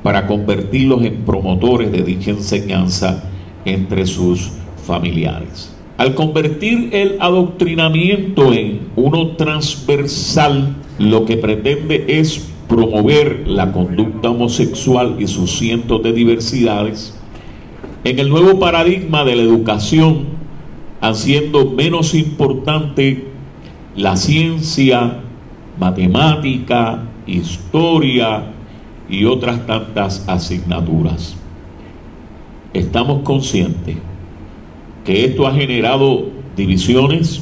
para 0.04 0.28
convertirlos 0.28 1.04
en 1.04 1.24
promotores 1.26 1.92
de 1.94 2.02
dicha 2.02 2.32
enseñanza 2.32 3.24
entre 3.64 4.06
sus 4.06 4.52
familiares. 4.86 5.74
Al 5.98 6.14
convertir 6.14 6.90
el 6.92 7.16
adoctrinamiento 7.22 8.54
en 8.54 8.82
uno 8.98 9.30
transversal, 9.38 10.76
lo 11.00 11.26
que 11.26 11.38
pretende 11.38 12.06
es 12.08 12.52
promover 12.68 13.48
la 13.48 13.72
conducta 13.72 14.30
homosexual 14.30 15.16
y 15.20 15.28
sus 15.28 15.58
cientos 15.58 16.04
de 16.04 16.12
diversidades, 16.12 17.18
en 18.04 18.20
el 18.20 18.30
nuevo 18.30 18.60
paradigma 18.60 19.24
de 19.24 19.38
la 19.38 19.44
educación, 19.44 20.26
haciendo 21.00 21.72
menos 21.72 22.14
importante 22.14 23.27
la 23.98 24.16
ciencia, 24.16 25.22
matemática, 25.80 27.04
historia 27.26 28.44
y 29.10 29.26
otras 29.26 29.66
tantas 29.66 30.24
asignaturas. 30.30 31.36
Estamos 32.74 33.24
conscientes 33.24 33.98
que 35.04 35.26
esto 35.26 35.48
ha 35.48 35.54
generado 35.54 36.30
divisiones, 36.56 37.42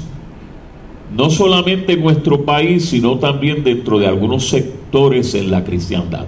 no 1.16 1.30
solamente 1.30 1.94
en 1.94 2.04
nuestro 2.04 2.46
país, 2.46 2.86
sino 2.90 3.20
también 3.20 3.64
dentro 3.64 4.00
de 4.00 4.08
algunos 4.08 4.48
sectores 4.48 5.36
en 5.36 5.52
la 5.52 5.64
cristiandad. 5.64 6.26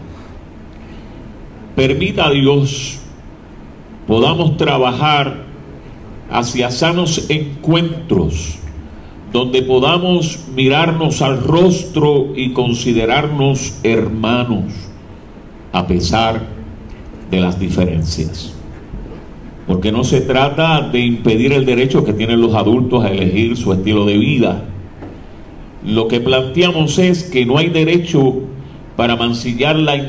Permita 1.75 2.27
a 2.27 2.31
Dios 2.31 2.99
podamos 4.07 4.57
trabajar 4.57 5.45
hacia 6.29 6.71
sanos 6.71 7.29
encuentros 7.29 8.59
donde 9.31 9.61
podamos 9.61 10.39
mirarnos 10.55 11.21
al 11.21 11.43
rostro 11.43 12.33
y 12.35 12.51
considerarnos 12.51 13.79
hermanos 13.83 14.65
a 15.73 15.85
pesar 15.85 16.41
de 17.29 17.39
las 17.39 17.59
diferencias. 17.59 18.53
Porque 19.67 19.91
no 19.91 20.05
se 20.05 20.21
trata 20.21 20.81
de 20.81 21.01
impedir 21.01 21.51
el 21.51 21.65
derecho 21.65 22.05
que 22.05 22.13
tienen 22.13 22.41
los 22.41 22.55
adultos 22.55 23.03
a 23.03 23.11
elegir 23.11 23.57
su 23.57 23.73
estilo 23.73 24.05
de 24.05 24.17
vida. 24.17 24.63
Lo 25.85 26.07
que 26.07 26.21
planteamos 26.21 26.97
es 26.99 27.23
que 27.23 27.45
no 27.45 27.57
hay 27.57 27.69
derecho 27.69 28.35
para 28.95 29.17
mancillar 29.17 29.75
la, 29.75 30.01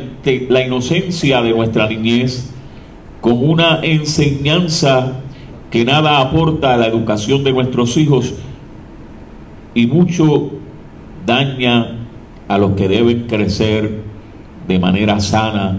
la 0.49 0.65
inocencia 0.65 1.43
de 1.43 1.51
nuestra 1.51 1.89
niñez 1.89 2.51
con 3.21 3.49
una 3.49 3.81
enseñanza 3.83 5.21
que 5.71 5.85
nada 5.85 6.21
aporta 6.21 6.75
a 6.75 6.77
la 6.77 6.87
educación 6.87 7.43
de 7.45 7.53
nuestros 7.53 7.97
hijos 7.97 8.35
y 9.79 9.87
mucho 9.87 10.51
daña 11.25 11.99
a 12.49 12.59
los 12.59 12.73
que 12.73 12.89
deben 12.89 13.29
crecer 13.29 14.03
de 14.67 14.79
manera 14.81 15.21
sana 15.21 15.79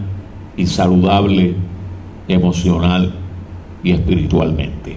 y 0.56 0.68
saludable 0.68 1.54
emocional 2.30 3.12
y 3.84 3.92
espiritualmente. 3.92 4.96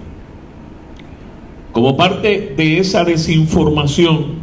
Como 1.73 1.97
parte 1.97 2.53
de 2.55 2.79
esa 2.79 3.03
desinformación, 3.03 4.35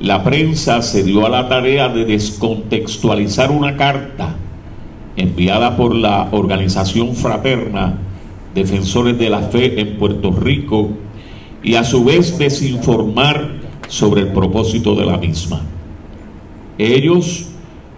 la 0.00 0.24
prensa 0.24 0.80
se 0.80 1.02
dio 1.02 1.26
a 1.26 1.28
la 1.28 1.46
tarea 1.50 1.90
de 1.90 2.06
descontextualizar 2.06 3.50
una 3.50 3.76
carta 3.76 4.34
enviada 5.14 5.76
por 5.76 5.94
la 5.94 6.30
organización 6.32 7.14
fraterna 7.14 7.98
Defensores 8.54 9.18
de 9.18 9.28
la 9.28 9.42
Fe 9.42 9.78
en 9.78 9.98
Puerto 9.98 10.30
Rico 10.30 10.88
y 11.62 11.74
a 11.74 11.84
su 11.84 12.02
vez 12.02 12.38
desinformar 12.38 13.57
sobre 13.88 14.22
el 14.22 14.28
propósito 14.28 14.94
de 14.94 15.06
la 15.06 15.18
misma. 15.18 15.62
Ellos, 16.78 17.46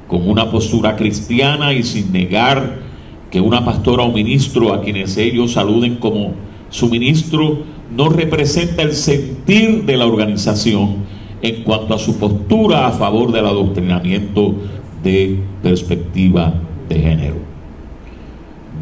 con 0.09 0.29
una 0.29 0.51
postura 0.51 0.97
cristiana 0.97 1.73
y 1.73 1.83
sin 1.83 2.13
negar 2.13 2.79
que 3.31 3.41
una 3.41 3.65
pastora 3.65 4.05
o 4.05 4.13
ministro 4.13 4.73
a 4.73 4.81
quienes 4.81 5.17
ellos 5.17 5.53
saluden 5.53 5.97
como 5.97 6.33
su 6.71 6.89
ministro, 6.89 7.59
no 7.95 8.09
representa 8.09 8.83
el 8.83 8.93
sentir 8.93 9.85
de 9.85 9.97
la 9.97 10.07
organización 10.07 10.97
en 11.43 11.63
cuanto 11.63 11.95
a 11.95 11.99
su 11.99 12.19
postura 12.19 12.87
a 12.87 12.93
favor 12.93 13.33
del 13.33 13.47
adoctrinamiento 13.47 14.55
de 15.03 15.41
perspectiva 15.63 16.55
de 16.89 17.01
género. 17.01 17.37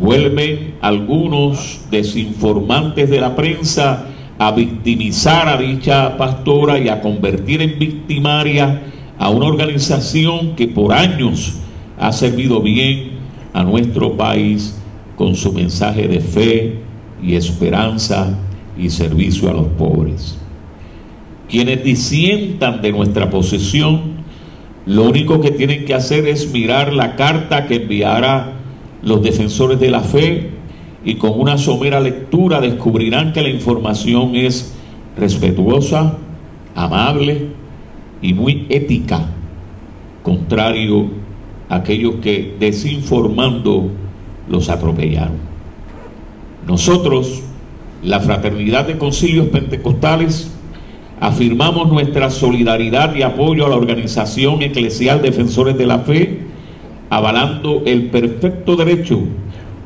Vuelven 0.00 0.74
algunos 0.80 1.80
desinformantes 1.90 3.10
de 3.10 3.20
la 3.20 3.34
prensa 3.34 4.06
a 4.38 4.52
victimizar 4.52 5.48
a 5.48 5.56
dicha 5.56 6.16
pastora 6.16 6.78
y 6.78 6.88
a 6.88 7.00
convertir 7.00 7.60
en 7.60 7.78
victimaria 7.78 8.82
a 9.18 9.30
una 9.30 9.46
organización 9.46 10.54
que 10.54 10.68
por 10.68 10.92
años 10.92 11.58
ha 11.98 12.12
servido 12.12 12.60
bien 12.60 13.18
a 13.52 13.64
nuestro 13.64 14.16
país 14.16 14.80
con 15.16 15.34
su 15.34 15.52
mensaje 15.52 16.06
de 16.06 16.20
fe 16.20 16.76
y 17.20 17.34
esperanza 17.34 18.38
y 18.78 18.90
servicio 18.90 19.50
a 19.50 19.54
los 19.54 19.66
pobres. 19.66 20.38
Quienes 21.48 21.82
disientan 21.82 22.80
de 22.80 22.92
nuestra 22.92 23.30
posesión, 23.30 24.18
lo 24.86 25.04
único 25.04 25.40
que 25.40 25.50
tienen 25.50 25.84
que 25.84 25.94
hacer 25.94 26.28
es 26.28 26.52
mirar 26.52 26.92
la 26.92 27.16
carta 27.16 27.66
que 27.66 27.76
enviará 27.76 28.52
los 29.02 29.22
defensores 29.22 29.80
de 29.80 29.90
la 29.90 30.00
fe 30.00 30.57
y 31.08 31.14
con 31.14 31.40
una 31.40 31.56
somera 31.56 32.00
lectura 32.00 32.60
descubrirán 32.60 33.32
que 33.32 33.40
la 33.40 33.48
información 33.48 34.36
es 34.36 34.74
respetuosa, 35.16 36.18
amable 36.74 37.46
y 38.20 38.34
muy 38.34 38.66
ética, 38.68 39.24
contrario 40.22 41.06
a 41.70 41.76
aquellos 41.76 42.16
que 42.16 42.56
desinformando 42.60 43.88
los 44.50 44.68
atropellaron. 44.68 45.38
Nosotros, 46.66 47.42
la 48.02 48.20
Fraternidad 48.20 48.86
de 48.86 48.98
Concilios 48.98 49.48
Pentecostales, 49.48 50.52
afirmamos 51.20 51.90
nuestra 51.90 52.28
solidaridad 52.28 53.14
y 53.16 53.22
apoyo 53.22 53.64
a 53.64 53.70
la 53.70 53.76
organización 53.76 54.60
eclesial 54.60 55.22
Defensores 55.22 55.78
de 55.78 55.86
la 55.86 56.00
Fe, 56.00 56.40
avalando 57.08 57.82
el 57.86 58.10
perfecto 58.10 58.76
derecho 58.76 59.22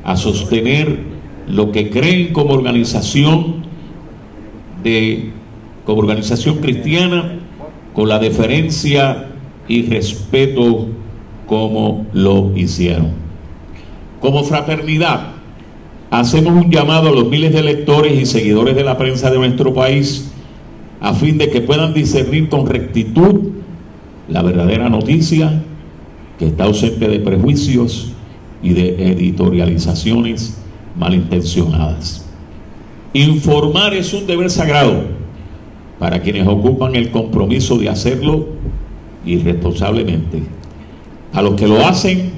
a 0.03 0.17
sostener 0.17 1.12
lo 1.47 1.73
que 1.73 1.91
creen 1.91 2.33
como 2.33 2.55
organización 2.55 3.63
de 4.83 5.31
como 5.85 6.01
organización 6.01 6.59
cristiana 6.59 7.39
con 7.93 8.09
la 8.09 8.19
deferencia 8.19 9.29
y 9.69 9.83
respeto 9.83 10.89
como 11.47 12.07
lo 12.13 12.57
hicieron. 12.57 13.11
Como 14.21 14.45
fraternidad, 14.45 15.33
hacemos 16.11 16.65
un 16.65 16.71
llamado 16.71 17.09
a 17.09 17.13
los 17.13 17.29
miles 17.29 17.53
de 17.53 17.63
lectores 17.63 18.21
y 18.21 18.27
seguidores 18.27 18.77
de 18.77 18.85
la 18.85 18.97
prensa 18.97 19.31
de 19.31 19.39
nuestro 19.39 19.75
país 19.75 20.31
a 21.01 21.15
fin 21.15 21.37
de 21.37 21.51
que 21.51 21.61
puedan 21.61 21.93
discernir 21.95 22.49
con 22.49 22.67
rectitud 22.67 23.51
la 24.29 24.43
verdadera 24.43 24.89
noticia 24.89 25.63
que 26.39 26.47
está 26.47 26.65
ausente 26.65 27.09
de 27.09 27.19
prejuicios 27.19 28.13
y 28.63 28.73
de 28.73 29.11
editorializaciones 29.11 30.62
malintencionadas. 30.97 32.27
Informar 33.13 33.95
es 33.95 34.13
un 34.15 34.27
deber 34.27 34.51
sagrado 34.51 35.05
para 35.99 36.23
quienes 36.23 36.47
ocupan 36.49 36.97
el 36.97 37.11
compromiso 37.11 37.79
de 37.79 37.89
hacerlo 37.89 38.49
irresponsablemente. 39.25 40.43
A 41.33 41.43
los 41.43 41.55
que 41.55 41.69
lo 41.69 41.87
hacen, 41.87 42.33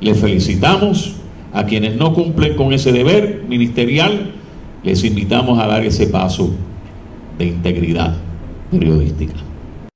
les 0.00 0.18
felicitamos. 0.18 1.16
A 1.52 1.66
quienes 1.66 1.96
no 1.96 2.14
cumplen 2.14 2.54
con 2.54 2.72
ese 2.72 2.92
deber 2.92 3.42
ministerial, 3.48 4.32
les 4.84 5.02
invitamos 5.02 5.58
a 5.58 5.66
dar 5.66 5.84
ese 5.84 6.06
paso 6.06 6.54
de 7.38 7.46
integridad 7.46 8.16
periodística. 8.70 9.34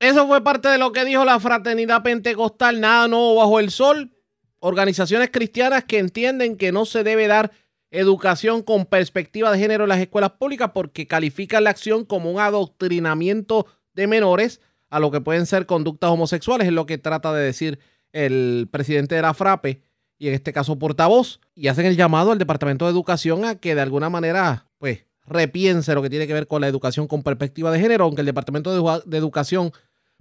Eso 0.00 0.26
fue 0.26 0.42
parte 0.42 0.68
de 0.68 0.78
lo 0.78 0.92
que 0.92 1.04
dijo 1.04 1.24
la 1.24 1.38
fraternidad 1.38 2.02
pentecostal, 2.02 2.80
nada 2.80 3.06
nuevo 3.06 3.36
bajo 3.36 3.60
el 3.60 3.70
sol. 3.70 4.10
Organizaciones 4.58 5.30
cristianas 5.30 5.84
que 5.84 5.98
entienden 5.98 6.56
que 6.56 6.72
no 6.72 6.84
se 6.84 7.04
debe 7.04 7.28
dar 7.28 7.52
educación 7.94 8.62
con 8.62 8.86
perspectiva 8.86 9.52
de 9.52 9.58
género 9.58 9.84
en 9.84 9.88
las 9.88 10.00
escuelas 10.00 10.32
públicas 10.32 10.70
porque 10.74 11.06
califican 11.06 11.64
la 11.64 11.70
acción 11.70 12.04
como 12.04 12.30
un 12.30 12.40
adoctrinamiento 12.40 13.66
de 13.94 14.06
menores 14.06 14.60
a 14.90 15.00
lo 15.00 15.10
que 15.10 15.20
pueden 15.20 15.46
ser 15.46 15.66
conductas 15.66 16.10
homosexuales, 16.10 16.66
es 16.66 16.72
lo 16.72 16.86
que 16.86 16.98
trata 16.98 17.32
de 17.32 17.44
decir 17.44 17.78
el 18.12 18.68
presidente 18.70 19.14
de 19.14 19.22
la 19.22 19.34
FRAPE 19.34 19.82
y 20.18 20.28
en 20.28 20.34
este 20.34 20.52
caso 20.52 20.78
portavoz, 20.78 21.40
y 21.54 21.68
hacen 21.68 21.86
el 21.86 21.96
llamado 21.96 22.32
al 22.32 22.38
Departamento 22.38 22.84
de 22.84 22.92
Educación 22.92 23.44
a 23.44 23.56
que 23.56 23.74
de 23.74 23.80
alguna 23.80 24.08
manera, 24.08 24.68
pues, 24.78 25.06
repiense 25.26 25.94
lo 25.94 26.02
que 26.02 26.10
tiene 26.10 26.26
que 26.26 26.34
ver 26.34 26.46
con 26.46 26.60
la 26.60 26.68
educación 26.68 27.06
con 27.06 27.22
perspectiva 27.22 27.70
de 27.70 27.80
género, 27.80 28.04
aunque 28.04 28.20
el 28.22 28.26
Departamento 28.26 29.02
de, 29.04 29.18
Educación 29.18 29.72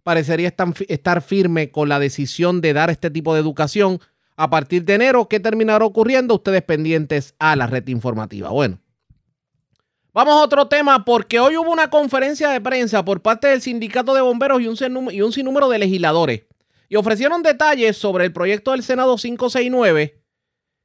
parecería 0.04 0.54
estar 0.88 1.22
firme 1.22 1.72
con 1.72 1.90
la 1.90 2.00
decisión 2.00 2.62
de 2.62 2.74
dar 2.74 2.90
este 2.90 3.10
tipo 3.10 3.34
de 3.34 3.40
educación 3.40 4.00
a 4.44 4.50
partir 4.50 4.84
de 4.84 4.96
enero. 4.96 5.30
¿Qué 5.30 5.40
terminará 5.40 5.86
ocurriendo? 5.86 6.36
Ustedes 6.36 6.62
pendientes 6.64 7.34
a 7.40 7.56
la 7.56 7.66
red 7.66 7.88
informativa. 7.88 8.50
Bueno, 8.50 8.80
vamos 10.14 10.34
a 10.36 10.44
otro 10.44 10.68
tema 10.68 11.06
porque 11.06 11.40
hoy 11.40 11.56
hubo 11.56 11.72
una 11.72 11.90
conferencia 11.90 12.50
de 12.50 12.60
prensa 12.60 13.06
por 13.06 13.22
parte 13.22 13.48
del 13.48 13.62
sindicato 13.62 14.14
de 14.14 14.20
bomberos 14.20 14.62
y 14.62 14.68
un, 14.68 15.32
sinnúmero 15.32 15.70
de 15.70 15.80
legisladores 15.80 16.44
y 16.90 16.98
ofrecieron 16.98 17.42
detalles 17.42 17.96
sobre 17.96 18.26
el 18.26 18.34
proyecto 18.34 18.72
del 18.72 18.84
Senado 18.84 19.16
569 19.16 20.22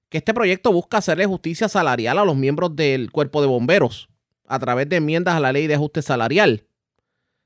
que 0.09 0.19
este 0.19 0.33
proyecto 0.33 0.73
busca 0.73 0.99
hacerle 0.99 1.27
justicia 1.27 1.69
salarial 1.69 2.19
a 2.19 2.25
los 2.25 2.37
miembros 2.37 2.77
del 2.77 3.11
cuerpo 3.11 3.41
de 3.41 3.49
bomberos 3.49 4.09
a 4.47 4.61
través 4.61 4.89
de 4.89 4.97
enmiendas 4.97 5.35
a 5.35 5.41
la 5.41 5.53
ley 5.53 5.67
de 5.67 5.75
ajuste 5.75 6.01
salarial. 6.01 6.65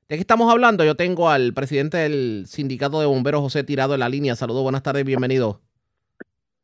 ¿De 0.07 0.15
qué 0.15 0.21
estamos 0.21 0.49
hablando? 0.51 0.85
Yo 0.85 0.95
tengo 0.95 1.31
al 1.31 1.55
presidente 1.55 1.97
del 1.97 2.45
sindicato 2.47 2.99
de 2.99 3.07
bomberos, 3.07 3.41
José 3.41 3.63
Tirado, 3.63 3.95
en 3.95 4.01
la 4.01 4.09
línea. 4.09 4.35
Saludos, 4.35 4.61
buenas 4.61 4.83
tardes, 4.83 5.03
bienvenido. 5.03 5.62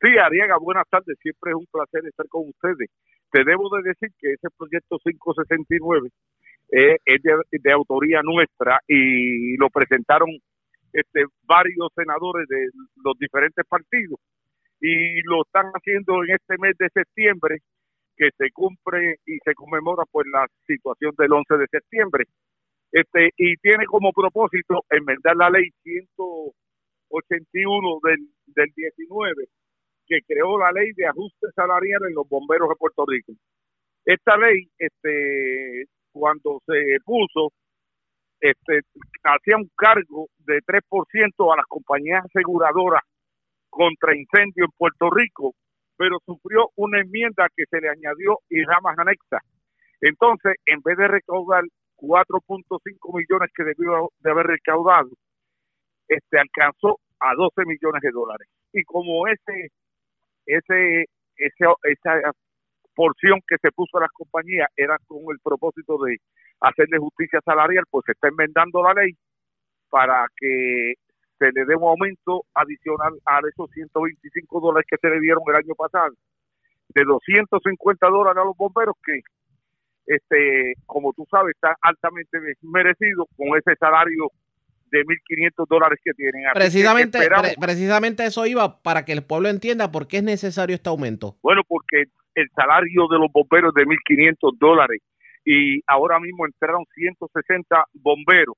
Sí, 0.02 0.08
Ariaga, 0.18 0.58
buenas 0.58 0.88
tardes. 0.90 1.18
Siempre 1.22 1.52
es 1.52 1.58
un 1.58 1.68
placer 1.70 2.06
estar 2.06 2.26
con 2.30 2.48
ustedes. 2.48 2.90
Te 3.32 3.44
debo 3.44 3.70
de 3.76 3.90
decir 3.90 4.10
que 4.18 4.32
ese 4.32 4.48
proyecto 4.58 4.98
569 5.04 6.10
eh, 6.72 6.96
es 7.06 7.22
de, 7.22 7.72
autoría 7.74 8.22
nuestra 8.24 8.80
y 8.88 9.58
lo 9.58 9.70
presentaron 9.70 10.30
este, 10.94 11.26
varios 11.44 11.90
senadores 11.96 12.48
de 12.48 12.70
los 13.04 13.20
diferentes 13.20 13.66
partidos 13.68 14.18
y 14.80 15.22
lo 15.24 15.42
están 15.42 15.66
haciendo 15.74 16.24
en 16.24 16.36
este 16.36 16.58
mes 16.60 16.78
de 16.78 16.88
septiembre 16.94 17.58
que 18.16 18.30
se 18.38 18.52
cumple 18.52 19.18
y 19.26 19.38
se 19.44 19.54
conmemora 19.54 20.06
pues 20.10 20.28
la 20.32 20.48
situación 20.66 21.14
del 21.18 21.34
11 21.34 21.58
de 21.58 21.68
septiembre. 21.70 22.24
Este 22.92 23.32
y 23.36 23.58
tiene 23.58 23.86
como 23.86 24.14
propósito 24.14 24.86
enmendar 24.90 25.36
la 25.36 25.50
ley 25.50 25.70
181 25.84 28.00
del, 28.04 28.30
del 28.48 28.72
19 28.76 29.46
que 30.10 30.20
creó 30.28 30.58
la 30.58 30.72
ley 30.72 30.92
de 30.96 31.06
ajuste 31.08 31.48
salarial 31.56 32.02
en 32.10 32.16
los 32.16 32.28
bomberos 32.28 32.68
de 32.68 32.76
Puerto 32.76 33.06
Rico. 33.08 33.34
Esta 34.04 34.36
ley, 34.38 34.68
este, 34.78 35.86
cuando 36.12 36.60
se 36.66 36.98
puso, 37.06 37.54
este, 38.40 38.82
hacía 39.24 39.58
un 39.58 39.70
cargo 39.76 40.28
de 40.40 40.62
3% 40.66 41.54
a 41.54 41.58
las 41.58 41.66
compañías 41.68 42.26
aseguradoras 42.26 43.04
contra 43.70 44.18
incendio 44.18 44.66
en 44.66 44.72
Puerto 44.76 45.12
Rico, 45.12 45.54
pero 45.96 46.18
sufrió 46.26 46.70
una 46.76 47.02
enmienda 47.02 47.48
que 47.56 47.66
se 47.70 47.80
le 47.80 47.90
añadió 47.90 48.40
y 48.50 48.64
ramas 48.64 48.98
anexas. 48.98 49.44
Entonces, 50.02 50.56
en 50.66 50.82
vez 50.82 50.98
de 50.98 51.08
recaudar 51.08 51.64
4.5 51.98 52.80
millones 53.16 53.52
que 53.54 53.64
debió 53.64 54.10
de 54.22 54.32
haber 54.32 54.48
recaudado, 54.48 55.10
este 56.08 56.40
alcanzó 56.40 57.00
a 57.20 57.36
12 57.36 57.66
millones 57.66 58.02
de 58.02 58.12
dólares. 58.12 58.48
Y 58.74 58.84
como 58.84 59.28
ese 59.28 59.70
ese, 60.50 61.06
ese, 61.38 61.66
esa 61.84 62.32
porción 62.96 63.40
que 63.48 63.56
se 63.62 63.72
puso 63.72 63.98
a 63.98 64.02
las 64.02 64.12
compañías 64.12 64.68
era 64.76 64.98
con 65.08 65.20
el 65.32 65.40
propósito 65.44 65.98
de 66.04 66.18
hacerle 66.60 66.98
justicia 66.98 67.40
salarial, 67.46 67.86
pues 67.90 68.04
se 68.06 68.12
está 68.12 68.28
enmendando 68.28 68.84
la 68.84 68.94
ley 68.94 69.14
para 69.90 70.26
que 70.36 70.96
se 71.38 71.52
le 71.54 71.66
dé 71.66 71.76
un 71.76 71.84
aumento 71.84 72.44
adicional 72.54 73.14
a 73.26 73.40
esos 73.48 73.70
125 73.72 74.60
dólares 74.60 74.86
que 74.90 74.98
se 75.00 75.10
le 75.10 75.22
dieron 75.22 75.44
el 75.48 75.56
año 75.56 75.76
pasado, 75.76 76.14
de 76.90 77.04
250 77.04 78.08
dólares 78.10 78.42
a 78.42 78.46
los 78.46 78.58
bomberos 78.58 78.96
que, 79.06 79.22
este, 80.08 80.74
como 80.86 81.14
tú 81.14 81.26
sabes, 81.32 81.56
está 81.56 81.76
altamente 81.82 82.38
merecido 82.62 83.28
con 83.38 83.58
ese 83.58 83.76
salario 83.80 84.28
de 84.92 85.04
1.500 85.06 85.68
dólares 85.68 86.00
que 86.04 86.14
tienen. 86.14 86.44
precisamente, 86.54 87.20
precisamente 87.60 88.26
eso 88.26 88.46
iba 88.46 88.82
para 88.82 89.06
que 89.06 89.14
el 89.14 89.24
pueblo 89.24 89.50
entienda 89.50 89.92
por 89.92 90.08
qué 90.08 90.18
es 90.18 90.24
necesario 90.24 90.76
este 90.76 90.90
aumento. 90.90 91.38
Bueno, 91.42 91.62
porque 91.68 92.06
el 92.36 92.50
salario 92.56 93.08
de 93.08 93.20
los 93.20 93.32
bomberos 93.32 93.74
es 93.76 93.86
de 93.86 93.90
1.500 93.90 94.58
dólares 94.60 95.02
y 95.46 95.82
ahora 95.88 96.20
mismo 96.20 96.46
entraron 96.46 96.86
160 96.94 97.86
bomberos. 97.94 98.56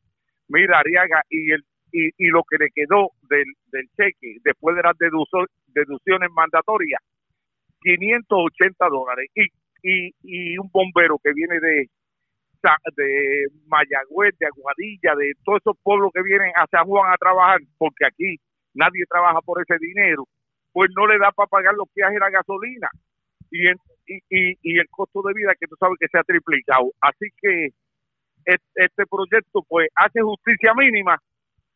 Mira, 0.47 0.79
Ariaga, 0.79 1.21
y 1.29 1.51
el 1.51 1.63
y, 1.91 2.09
y 2.17 2.27
lo 2.29 2.43
que 2.43 2.57
le 2.57 2.69
quedó 2.73 3.11
del, 3.29 3.45
del 3.71 3.87
cheque 3.97 4.37
después 4.43 4.75
de 4.75 4.83
las 4.83 4.97
deducciones 4.97 6.29
mandatorias, 6.31 7.01
580 7.81 8.87
dólares. 8.87 9.29
Y, 9.35 9.47
y, 9.83 10.13
y 10.23 10.57
un 10.57 10.69
bombero 10.71 11.17
que 11.23 11.33
viene 11.33 11.59
de, 11.59 11.89
de 12.95 13.45
Mayagüez, 13.67 14.37
de 14.39 14.47
Aguadilla, 14.47 15.15
de 15.15 15.33
todos 15.43 15.59
esos 15.61 15.77
pueblos 15.83 16.11
que 16.13 16.23
vienen 16.23 16.51
a 16.55 16.67
San 16.67 16.85
Juan 16.85 17.11
a 17.11 17.17
trabajar, 17.17 17.59
porque 17.77 18.05
aquí 18.05 18.37
nadie 18.73 19.03
trabaja 19.09 19.41
por 19.41 19.61
ese 19.61 19.77
dinero, 19.79 20.25
pues 20.71 20.89
no 20.95 21.07
le 21.07 21.17
da 21.17 21.31
para 21.31 21.47
pagar 21.47 21.73
los 21.75 21.87
viajes 21.93 22.17
y 22.17 22.19
la 22.19 22.29
gasolina 22.29 22.89
y, 23.51 23.69
y, 24.29 24.57
y, 24.61 24.79
el 24.79 24.87
costo 24.89 25.21
de 25.23 25.33
vida 25.33 25.53
que 25.59 25.67
tú 25.67 25.75
sabes 25.79 25.97
que 25.99 26.07
se 26.07 26.17
ha 26.17 26.23
triplicado. 26.23 26.91
Así 27.01 27.27
que 27.41 27.69
este 28.45 29.05
proyecto 29.07 29.61
pues 29.67 29.89
hace 29.95 30.21
justicia 30.21 30.73
mínima, 30.73 31.17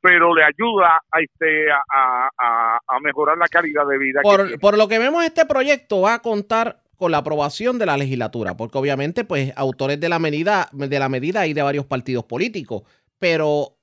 pero 0.01 0.33
le 0.33 0.43
ayuda 0.43 0.99
a, 1.11 1.19
este, 1.19 1.69
a, 1.71 2.29
a, 2.37 2.99
mejorar 3.01 3.37
la 3.37 3.47
calidad 3.47 3.85
de 3.87 3.97
vida. 3.97 4.21
Por, 4.23 4.59
por 4.59 4.77
lo 4.77 4.87
que 4.87 4.99
vemos, 4.99 5.23
este 5.23 5.45
proyecto 5.45 6.01
va 6.01 6.15
a 6.15 6.21
contar 6.21 6.81
con 6.97 7.11
la 7.11 7.19
aprobación 7.19 7.77
de 7.79 7.85
la 7.85 7.97
legislatura, 7.97 8.55
porque 8.57 8.77
obviamente, 8.77 9.23
pues, 9.23 9.53
autores 9.55 9.99
de 9.99 10.09
la 10.09 10.19
medida, 10.19 10.69
de 10.71 10.99
la 10.99 11.09
medida 11.09 11.41
hay 11.41 11.53
de 11.53 11.61
varios 11.61 11.85
partidos 11.85 12.25
políticos, 12.25 12.83
pero 13.19 13.75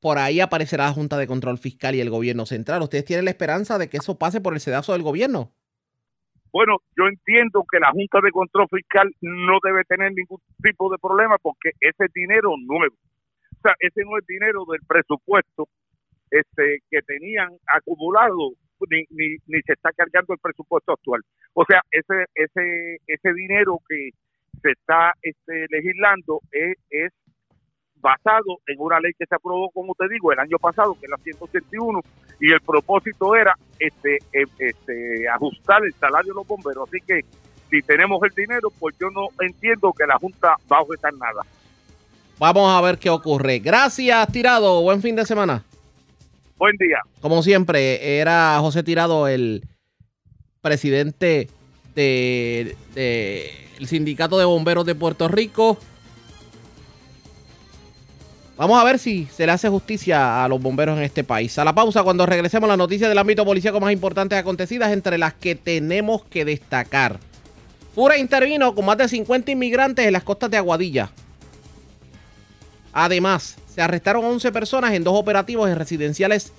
por 0.00 0.18
ahí 0.18 0.40
aparecerá 0.40 0.84
la 0.84 0.92
Junta 0.92 1.16
de 1.16 1.26
Control 1.26 1.56
Fiscal 1.58 1.94
y 1.94 2.00
el 2.00 2.10
gobierno 2.10 2.44
central. 2.44 2.82
¿Ustedes 2.82 3.06
tienen 3.06 3.24
la 3.24 3.30
esperanza 3.30 3.78
de 3.78 3.88
que 3.88 3.96
eso 3.96 4.18
pase 4.18 4.40
por 4.40 4.52
el 4.52 4.60
sedazo 4.60 4.92
del 4.92 5.02
gobierno? 5.02 5.52
Bueno, 6.52 6.76
yo 6.96 7.08
entiendo 7.08 7.64
que 7.70 7.80
la 7.80 7.90
Junta 7.90 8.20
de 8.22 8.30
Control 8.30 8.68
Fiscal 8.70 9.10
no 9.22 9.58
debe 9.62 9.82
tener 9.84 10.12
ningún 10.12 10.40
tipo 10.62 10.90
de 10.90 10.98
problema 10.98 11.36
porque 11.40 11.70
ese 11.80 12.06
dinero 12.14 12.50
nuevo. 12.66 12.94
O 12.94 13.60
sea, 13.62 13.74
ese 13.80 14.02
no 14.04 14.18
es 14.18 14.26
dinero 14.26 14.64
del 14.70 14.80
presupuesto 14.86 15.68
este, 16.30 16.80
que 16.90 17.00
tenían 17.02 17.48
acumulado 17.66 18.52
ni, 18.90 19.04
ni, 19.10 19.36
ni 19.46 19.62
se 19.62 19.72
está 19.72 19.90
cargando 19.92 20.34
el 20.34 20.38
presupuesto 20.38 20.92
actual. 20.92 21.22
O 21.54 21.64
sea, 21.64 21.80
ese 21.90 22.26
ese 22.34 22.98
ese 23.06 23.32
dinero 23.32 23.78
que 23.88 24.10
se 24.62 24.70
está 24.72 25.12
este, 25.22 25.66
legislando 25.68 26.40
es, 26.50 26.76
es 26.90 27.12
basado 28.00 28.58
en 28.66 28.80
una 28.80 29.00
ley 29.00 29.12
que 29.18 29.26
se 29.26 29.34
aprobó, 29.34 29.70
como 29.70 29.94
te 29.94 30.08
digo, 30.08 30.32
el 30.32 30.38
año 30.38 30.58
pasado, 30.58 30.94
que 30.94 31.06
es 31.06 31.10
la 31.10 31.16
181, 31.18 32.00
y 32.40 32.52
el 32.52 32.60
propósito 32.60 33.34
era 33.34 33.54
este, 33.78 34.18
em, 34.32 34.46
este 34.58 35.28
ajustar 35.28 35.84
el 35.84 35.92
salario 35.94 36.32
de 36.32 36.36
los 36.36 36.46
bomberos. 36.46 36.88
Así 36.88 36.98
que 37.06 37.20
si 37.70 37.80
tenemos 37.82 38.22
el 38.22 38.30
dinero, 38.34 38.68
pues 38.78 38.94
yo 39.00 39.08
no 39.10 39.28
entiendo 39.40 39.92
que 39.92 40.06
la 40.06 40.18
Junta 40.18 40.56
va 40.70 40.78
a 40.78 40.82
objetar 40.82 41.14
nada. 41.14 41.42
Vamos 42.38 42.70
a 42.70 42.80
ver 42.80 42.98
qué 42.98 43.10
ocurre. 43.10 43.58
Gracias, 43.60 44.32
Tirado. 44.32 44.82
Buen 44.82 45.00
fin 45.00 45.16
de 45.16 45.24
semana. 45.24 45.62
Buen 46.56 46.76
día. 46.76 46.98
Como 47.20 47.42
siempre, 47.42 48.18
era 48.18 48.58
José 48.60 48.82
Tirado 48.82 49.28
el 49.28 49.62
presidente 50.64 51.50
del 51.94 52.74
de, 52.94 53.50
Sindicato 53.84 54.38
de 54.38 54.46
Bomberos 54.46 54.86
de 54.86 54.94
Puerto 54.94 55.28
Rico. 55.28 55.76
Vamos 58.56 58.80
a 58.80 58.84
ver 58.84 58.98
si 58.98 59.26
se 59.26 59.44
le 59.44 59.52
hace 59.52 59.68
justicia 59.68 60.42
a 60.42 60.48
los 60.48 60.62
bomberos 60.62 60.96
en 60.96 61.04
este 61.04 61.22
país. 61.22 61.58
A 61.58 61.64
la 61.64 61.74
pausa, 61.74 62.02
cuando 62.02 62.24
regresemos, 62.24 62.66
las 62.66 62.78
noticias 62.78 63.10
del 63.10 63.18
ámbito 63.18 63.44
policíaco 63.44 63.78
más 63.78 63.92
importantes 63.92 64.38
acontecidas, 64.38 64.90
entre 64.92 65.18
las 65.18 65.34
que 65.34 65.54
tenemos 65.54 66.24
que 66.24 66.46
destacar. 66.46 67.20
Fura 67.94 68.16
intervino 68.16 68.74
con 68.74 68.86
más 68.86 68.96
de 68.96 69.08
50 69.08 69.50
inmigrantes 69.50 70.06
en 70.06 70.14
las 70.14 70.24
costas 70.24 70.50
de 70.50 70.56
Aguadilla. 70.56 71.10
Además, 72.94 73.56
se 73.74 73.82
arrestaron 73.82 74.24
11 74.24 74.50
personas 74.50 74.94
en 74.94 75.04
dos 75.04 75.14
operativos 75.14 75.68
en 75.68 75.76
residenciales 75.76 76.54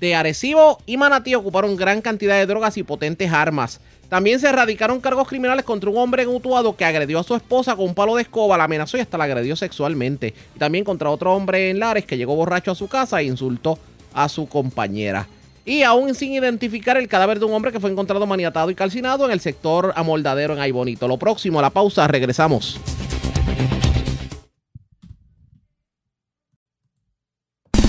de 0.00 0.14
Arecibo 0.14 0.78
y 0.86 0.96
Manatí. 0.96 1.34
Ocuparon 1.34 1.76
gran 1.76 2.00
cantidad 2.00 2.36
de 2.36 2.46
drogas 2.46 2.76
y 2.76 2.82
potentes 2.82 3.32
armas. 3.32 3.80
También 4.08 4.38
se 4.38 4.48
erradicaron 4.48 5.00
cargos 5.00 5.26
criminales 5.26 5.64
contra 5.64 5.90
un 5.90 5.96
hombre 5.96 6.26
mutuado 6.26 6.76
que 6.76 6.84
agredió 6.84 7.18
a 7.18 7.24
su 7.24 7.34
esposa 7.34 7.74
con 7.74 7.86
un 7.86 7.94
palo 7.94 8.14
de 8.16 8.22
escoba, 8.22 8.56
la 8.56 8.64
amenazó 8.64 8.96
y 8.96 9.00
hasta 9.00 9.18
la 9.18 9.24
agredió 9.24 9.56
sexualmente. 9.56 10.34
Y 10.54 10.58
también 10.58 10.84
contra 10.84 11.10
otro 11.10 11.34
hombre 11.34 11.70
en 11.70 11.80
Lares 11.80 12.04
que 12.04 12.16
llegó 12.16 12.36
borracho 12.36 12.70
a 12.70 12.74
su 12.74 12.86
casa 12.86 13.20
e 13.20 13.24
insultó 13.24 13.78
a 14.12 14.28
su 14.28 14.48
compañera. 14.48 15.26
Y 15.64 15.82
aún 15.82 16.14
sin 16.14 16.34
identificar 16.34 16.96
el 16.98 17.08
cadáver 17.08 17.38
de 17.38 17.46
un 17.46 17.54
hombre 17.54 17.72
que 17.72 17.80
fue 17.80 17.90
encontrado 17.90 18.26
maniatado 18.26 18.70
y 18.70 18.74
calcinado 18.74 19.24
en 19.24 19.30
el 19.30 19.40
sector 19.40 19.92
amoldadero 19.96 20.52
en 20.52 20.60
Aybonito. 20.60 21.08
Lo 21.08 21.16
próximo, 21.16 21.58
a 21.58 21.62
la 21.62 21.70
pausa, 21.70 22.06
regresamos. 22.06 22.78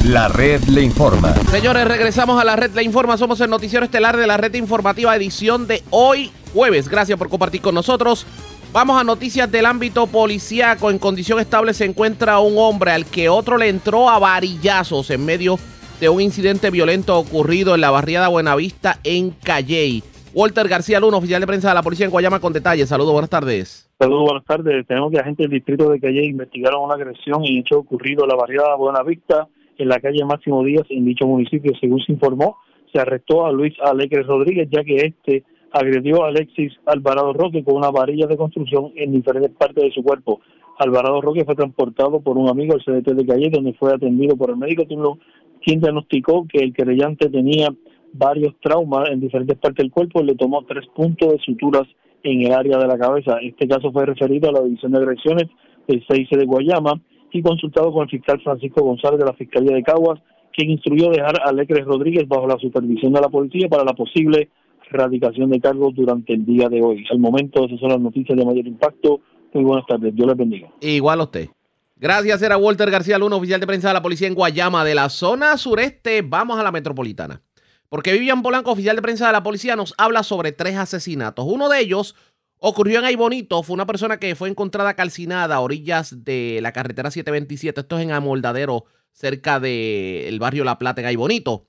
La 0.09 0.27
red 0.27 0.61
le 0.65 0.83
informa. 0.83 1.33
Señores, 1.33 1.87
regresamos 1.87 2.39
a 2.39 2.43
la 2.45 2.55
red 2.55 2.69
le 2.75 2.83
informa. 2.83 3.17
Somos 3.17 3.41
el 3.41 3.49
noticiero 3.49 3.83
estelar 3.83 4.15
de 4.15 4.27
la 4.27 4.37
red 4.37 4.53
informativa 4.53 5.15
edición 5.15 5.65
de 5.65 5.81
hoy 5.89 6.29
jueves. 6.53 6.87
Gracias 6.87 7.17
por 7.17 7.27
compartir 7.27 7.61
con 7.61 7.73
nosotros. 7.73 8.27
Vamos 8.71 9.01
a 9.01 9.03
noticias 9.03 9.51
del 9.51 9.65
ámbito 9.65 10.05
policíaco. 10.05 10.91
En 10.91 10.99
condición 10.99 11.39
estable 11.39 11.73
se 11.73 11.85
encuentra 11.85 12.37
un 12.37 12.53
hombre 12.59 12.91
al 12.91 13.07
que 13.07 13.29
otro 13.29 13.57
le 13.57 13.67
entró 13.67 14.07
a 14.07 14.19
varillazos 14.19 15.09
en 15.09 15.25
medio 15.25 15.57
de 15.99 16.07
un 16.07 16.21
incidente 16.21 16.69
violento 16.69 17.17
ocurrido 17.17 17.73
en 17.73 17.81
la 17.81 17.89
barriada 17.89 18.27
Buenavista 18.27 18.99
en 19.03 19.31
Calley. 19.31 20.03
Walter 20.35 20.67
García 20.67 20.99
Luna, 20.99 21.17
oficial 21.17 21.41
de 21.41 21.47
prensa 21.47 21.69
de 21.69 21.73
la 21.73 21.81
policía 21.81 22.05
en 22.05 22.11
Guayama 22.11 22.39
con 22.39 22.53
detalles. 22.53 22.89
Saludos, 22.89 23.13
buenas 23.13 23.31
tardes. 23.31 23.89
Saludos, 23.97 24.25
buenas 24.25 24.45
tardes. 24.45 24.85
Tenemos 24.85 25.11
que 25.11 25.17
agentes 25.17 25.45
del 25.45 25.51
distrito 25.51 25.89
de 25.89 25.99
Calley 25.99 26.27
investigaron 26.27 26.83
una 26.83 26.93
agresión 26.93 27.43
y 27.43 27.57
hecho 27.57 27.79
ocurrido 27.79 28.23
en 28.23 28.29
la 28.29 28.35
barriada 28.35 28.75
Buenavista 28.75 29.47
en 29.77 29.89
la 29.89 29.99
calle 29.99 30.25
Máximo 30.25 30.63
Díaz 30.63 30.85
en 30.89 31.05
dicho 31.05 31.25
municipio. 31.25 31.73
Según 31.79 31.99
se 32.01 32.13
informó, 32.13 32.57
se 32.91 32.99
arrestó 32.99 33.45
a 33.45 33.51
Luis 33.51 33.73
Alegre 33.81 34.23
Rodríguez, 34.23 34.69
ya 34.71 34.83
que 34.83 34.95
este 34.95 35.43
agredió 35.71 36.23
a 36.23 36.29
Alexis 36.29 36.71
Alvarado 36.85 37.33
Roque 37.33 37.63
con 37.63 37.75
una 37.75 37.91
varilla 37.91 38.27
de 38.27 38.37
construcción 38.37 38.91
en 38.95 39.11
diferentes 39.11 39.51
partes 39.51 39.83
de 39.83 39.91
su 39.91 40.03
cuerpo. 40.03 40.39
Alvarado 40.79 41.21
Roque 41.21 41.43
fue 41.45 41.55
transportado 41.55 42.21
por 42.21 42.37
un 42.37 42.49
amigo 42.49 42.73
al 42.73 42.83
CDT 42.83 43.13
de 43.13 43.25
Calle, 43.25 43.49
donde 43.49 43.73
fue 43.73 43.93
atendido 43.93 44.37
por 44.37 44.49
el 44.49 44.57
médico, 44.57 44.83
quien 44.85 45.79
diagnosticó 45.79 46.45
que 46.47 46.59
el 46.59 46.73
querellante 46.73 47.29
tenía 47.29 47.69
varios 48.13 48.55
traumas 48.61 49.09
en 49.09 49.19
diferentes 49.19 49.57
partes 49.57 49.83
del 49.83 49.91
cuerpo 49.91 50.21
y 50.21 50.25
le 50.25 50.35
tomó 50.35 50.63
tres 50.63 50.85
puntos 50.95 51.31
de 51.31 51.39
suturas 51.39 51.83
en 52.23 52.43
el 52.43 52.53
área 52.53 52.77
de 52.77 52.87
la 52.87 52.97
cabeza. 52.97 53.37
Este 53.41 53.67
caso 53.67 53.91
fue 53.91 54.05
referido 54.05 54.49
a 54.49 54.53
la 54.53 54.61
División 54.61 54.93
de 54.93 54.99
Agresiones 54.99 55.45
del 55.87 56.03
CIC 56.07 56.29
de 56.37 56.45
Guayama 56.45 57.01
y 57.37 57.43
consultado 57.43 57.91
con 57.91 58.03
el 58.03 58.09
fiscal 58.09 58.41
Francisco 58.41 58.83
González 58.83 59.19
de 59.19 59.25
la 59.25 59.33
Fiscalía 59.33 59.75
de 59.75 59.83
Caguas, 59.83 60.19
quien 60.53 60.69
instruyó 60.69 61.09
dejar 61.09 61.35
a 61.43 61.51
Lecres 61.51 61.85
Rodríguez 61.85 62.27
bajo 62.27 62.47
la 62.47 62.57
supervisión 62.57 63.11
de 63.13 63.21
la 63.21 63.29
policía 63.29 63.67
para 63.67 63.83
la 63.83 63.93
posible 63.93 64.49
erradicación 64.89 65.49
de 65.49 65.59
cargos 65.59 65.93
durante 65.95 66.33
el 66.33 66.45
día 66.45 66.69
de 66.69 66.81
hoy. 66.81 67.05
Al 67.11 67.19
momento, 67.19 67.65
esas 67.65 67.79
son 67.79 67.89
las 67.89 67.99
noticias 67.99 68.37
de 68.37 68.45
mayor 68.45 68.65
impacto. 68.65 69.19
Muy 69.53 69.63
buenas 69.63 69.85
tardes. 69.85 70.15
Dios 70.15 70.27
les 70.27 70.37
bendiga. 70.37 70.69
Igual 70.81 71.19
a 71.19 71.23
usted. 71.23 71.49
Gracias, 71.97 72.41
era 72.41 72.57
Walter 72.57 72.91
García 72.91 73.17
Luna, 73.17 73.37
oficial 73.37 73.59
de 73.59 73.67
prensa 73.67 73.87
de 73.87 73.93
la 73.93 74.01
policía 74.01 74.27
en 74.27 74.35
Guayama, 74.35 74.83
de 74.83 74.95
la 74.95 75.09
zona 75.09 75.57
sureste. 75.57 76.21
Vamos 76.21 76.59
a 76.59 76.63
la 76.63 76.71
metropolitana. 76.71 77.41
Porque 77.89 78.11
Vivian 78.13 78.41
Polanco, 78.41 78.71
oficial 78.71 78.95
de 78.95 79.01
prensa 79.01 79.27
de 79.27 79.33
la 79.33 79.43
policía, 79.43 79.75
nos 79.75 79.93
habla 79.97 80.23
sobre 80.23 80.51
tres 80.51 80.75
asesinatos. 80.75 81.45
Uno 81.47 81.69
de 81.69 81.79
ellos 81.79 82.15
ocurrió 82.59 82.99
en 82.99 83.05
Aybonito. 83.05 83.63
Fue 83.63 83.73
una 83.73 83.85
persona 83.85 84.17
que 84.17 84.35
fue 84.35 84.49
encontrada 84.49 84.93
calcinada 84.95 85.55
a 85.55 85.59
orillas 85.61 86.23
de 86.23 86.59
la 86.61 86.71
carretera 86.71 87.11
727. 87.11 87.81
Esto 87.81 87.97
es 87.97 88.03
en 88.03 88.11
Amoldadero, 88.11 88.85
cerca 89.11 89.59
del 89.59 90.39
barrio 90.39 90.63
La 90.63 90.77
Plata, 90.77 91.01
en 91.01 91.07
Aybonito. 91.07 91.67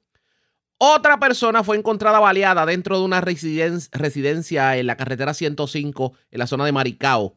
Otra 0.78 1.18
persona 1.18 1.64
fue 1.64 1.78
encontrada 1.78 2.20
baleada 2.20 2.66
dentro 2.66 2.98
de 2.98 3.04
una 3.04 3.22
residencia 3.22 4.76
en 4.76 4.86
la 4.86 4.96
carretera 4.96 5.32
105, 5.32 6.12
en 6.30 6.38
la 6.38 6.46
zona 6.46 6.66
de 6.66 6.72
Maricao. 6.72 7.36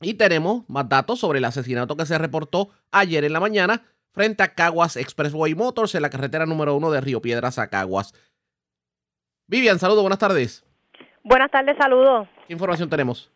Y 0.00 0.14
tenemos 0.14 0.62
más 0.68 0.88
datos 0.88 1.18
sobre 1.18 1.38
el 1.38 1.44
asesinato 1.44 1.96
que 1.96 2.06
se 2.06 2.18
reportó 2.18 2.70
ayer 2.92 3.24
en 3.24 3.32
la 3.32 3.40
mañana 3.40 3.82
frente 4.12 4.44
a 4.44 4.54
Caguas 4.54 4.96
Expressway 4.96 5.56
Motors 5.56 5.94
en 5.96 6.02
la 6.02 6.10
carretera 6.10 6.46
número 6.46 6.76
uno 6.76 6.92
de 6.92 7.00
Río 7.00 7.20
Piedras 7.20 7.58
a 7.58 7.68
Caguas. 7.68 8.14
Vivian, 9.48 9.80
saludos, 9.80 10.02
buenas 10.02 10.20
tardes. 10.20 10.64
Buenas 11.24 11.50
tardes, 11.50 11.76
saludos. 11.76 12.28
¿Qué 12.48 12.54
información 12.54 12.88
tenemos? 12.88 13.30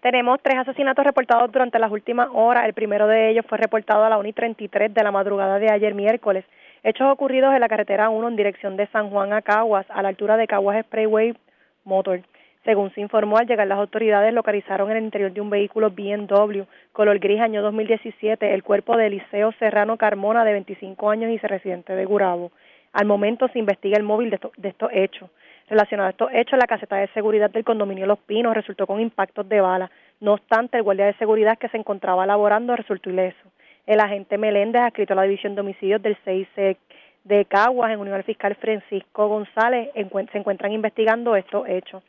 Tenemos 0.00 0.38
tres 0.40 0.56
asesinatos 0.58 1.04
reportados 1.04 1.50
durante 1.50 1.76
las 1.80 1.90
últimas 1.90 2.28
horas. 2.32 2.66
El 2.66 2.72
primero 2.72 3.08
de 3.08 3.30
ellos 3.30 3.44
fue 3.48 3.58
reportado 3.58 4.04
a 4.04 4.08
la 4.08 4.16
1 4.16 4.28
y 4.28 4.32
33 4.32 4.94
de 4.94 5.02
la 5.02 5.10
madrugada 5.10 5.58
de 5.58 5.72
ayer 5.72 5.92
miércoles. 5.92 6.44
Hechos 6.84 7.10
ocurridos 7.10 7.52
en 7.52 7.58
la 7.58 7.68
carretera 7.68 8.10
1 8.10 8.28
en 8.28 8.36
dirección 8.36 8.76
de 8.76 8.86
San 8.88 9.10
Juan 9.10 9.32
a 9.32 9.42
Caguas, 9.42 9.86
a 9.88 10.02
la 10.02 10.10
altura 10.10 10.36
de 10.36 10.46
Caguas 10.46 10.78
Expressway 10.78 11.34
Motor. 11.82 12.20
Según 12.64 12.94
se 12.94 13.00
informó, 13.00 13.38
al 13.38 13.48
llegar 13.48 13.66
las 13.66 13.78
autoridades 13.78 14.32
localizaron 14.32 14.88
en 14.92 14.98
el 14.98 15.04
interior 15.04 15.32
de 15.32 15.40
un 15.40 15.50
vehículo 15.50 15.90
BMW 15.90 16.62
color 16.92 17.18
gris 17.18 17.40
año 17.40 17.60
2017 17.60 18.54
el 18.54 18.62
cuerpo 18.62 18.96
de 18.96 19.08
Eliseo 19.08 19.50
Serrano 19.58 19.96
Carmona 19.96 20.44
de 20.44 20.52
25 20.52 21.10
años 21.10 21.32
y 21.32 21.38
residente 21.38 21.96
de 21.96 22.04
Gurabo. 22.04 22.52
Al 22.92 23.06
momento 23.06 23.48
se 23.48 23.58
investiga 23.58 23.96
el 23.96 24.04
móvil 24.04 24.30
de, 24.30 24.68
estos 24.68 24.90
hechos. 24.92 25.28
Relacionado 25.68 26.08
a 26.08 26.10
estos 26.10 26.30
hechos, 26.32 26.58
la 26.58 26.66
caseta 26.66 26.96
de 26.96 27.08
seguridad 27.08 27.50
del 27.50 27.64
condominio 27.64 28.06
Los 28.06 28.18
Pinos 28.18 28.54
resultó 28.54 28.86
con 28.86 29.00
impactos 29.00 29.48
de 29.48 29.62
bala. 29.62 29.90
No 30.20 30.34
obstante, 30.34 30.76
el 30.76 30.82
guardia 30.82 31.06
de 31.06 31.14
seguridad 31.14 31.56
que 31.58 31.68
se 31.68 31.78
encontraba 31.78 32.26
laborando 32.26 32.76
resultó 32.76 33.08
ileso. 33.08 33.48
El 33.86 34.00
agente 34.00 34.36
Meléndez, 34.36 34.82
adscrito 34.82 35.14
a 35.14 35.16
la 35.16 35.22
División 35.22 35.54
de 35.54 35.62
Homicidios 35.62 36.02
del 36.02 36.16
CIC 36.24 36.78
de 37.24 37.44
Caguas, 37.46 37.90
en 37.90 38.00
unión 38.00 38.16
al 38.16 38.24
fiscal 38.24 38.54
Francisco 38.56 39.28
González, 39.28 39.90
se 39.94 40.38
encuentran 40.38 40.72
investigando 40.72 41.34
estos 41.34 41.66
hechos. 41.66 42.02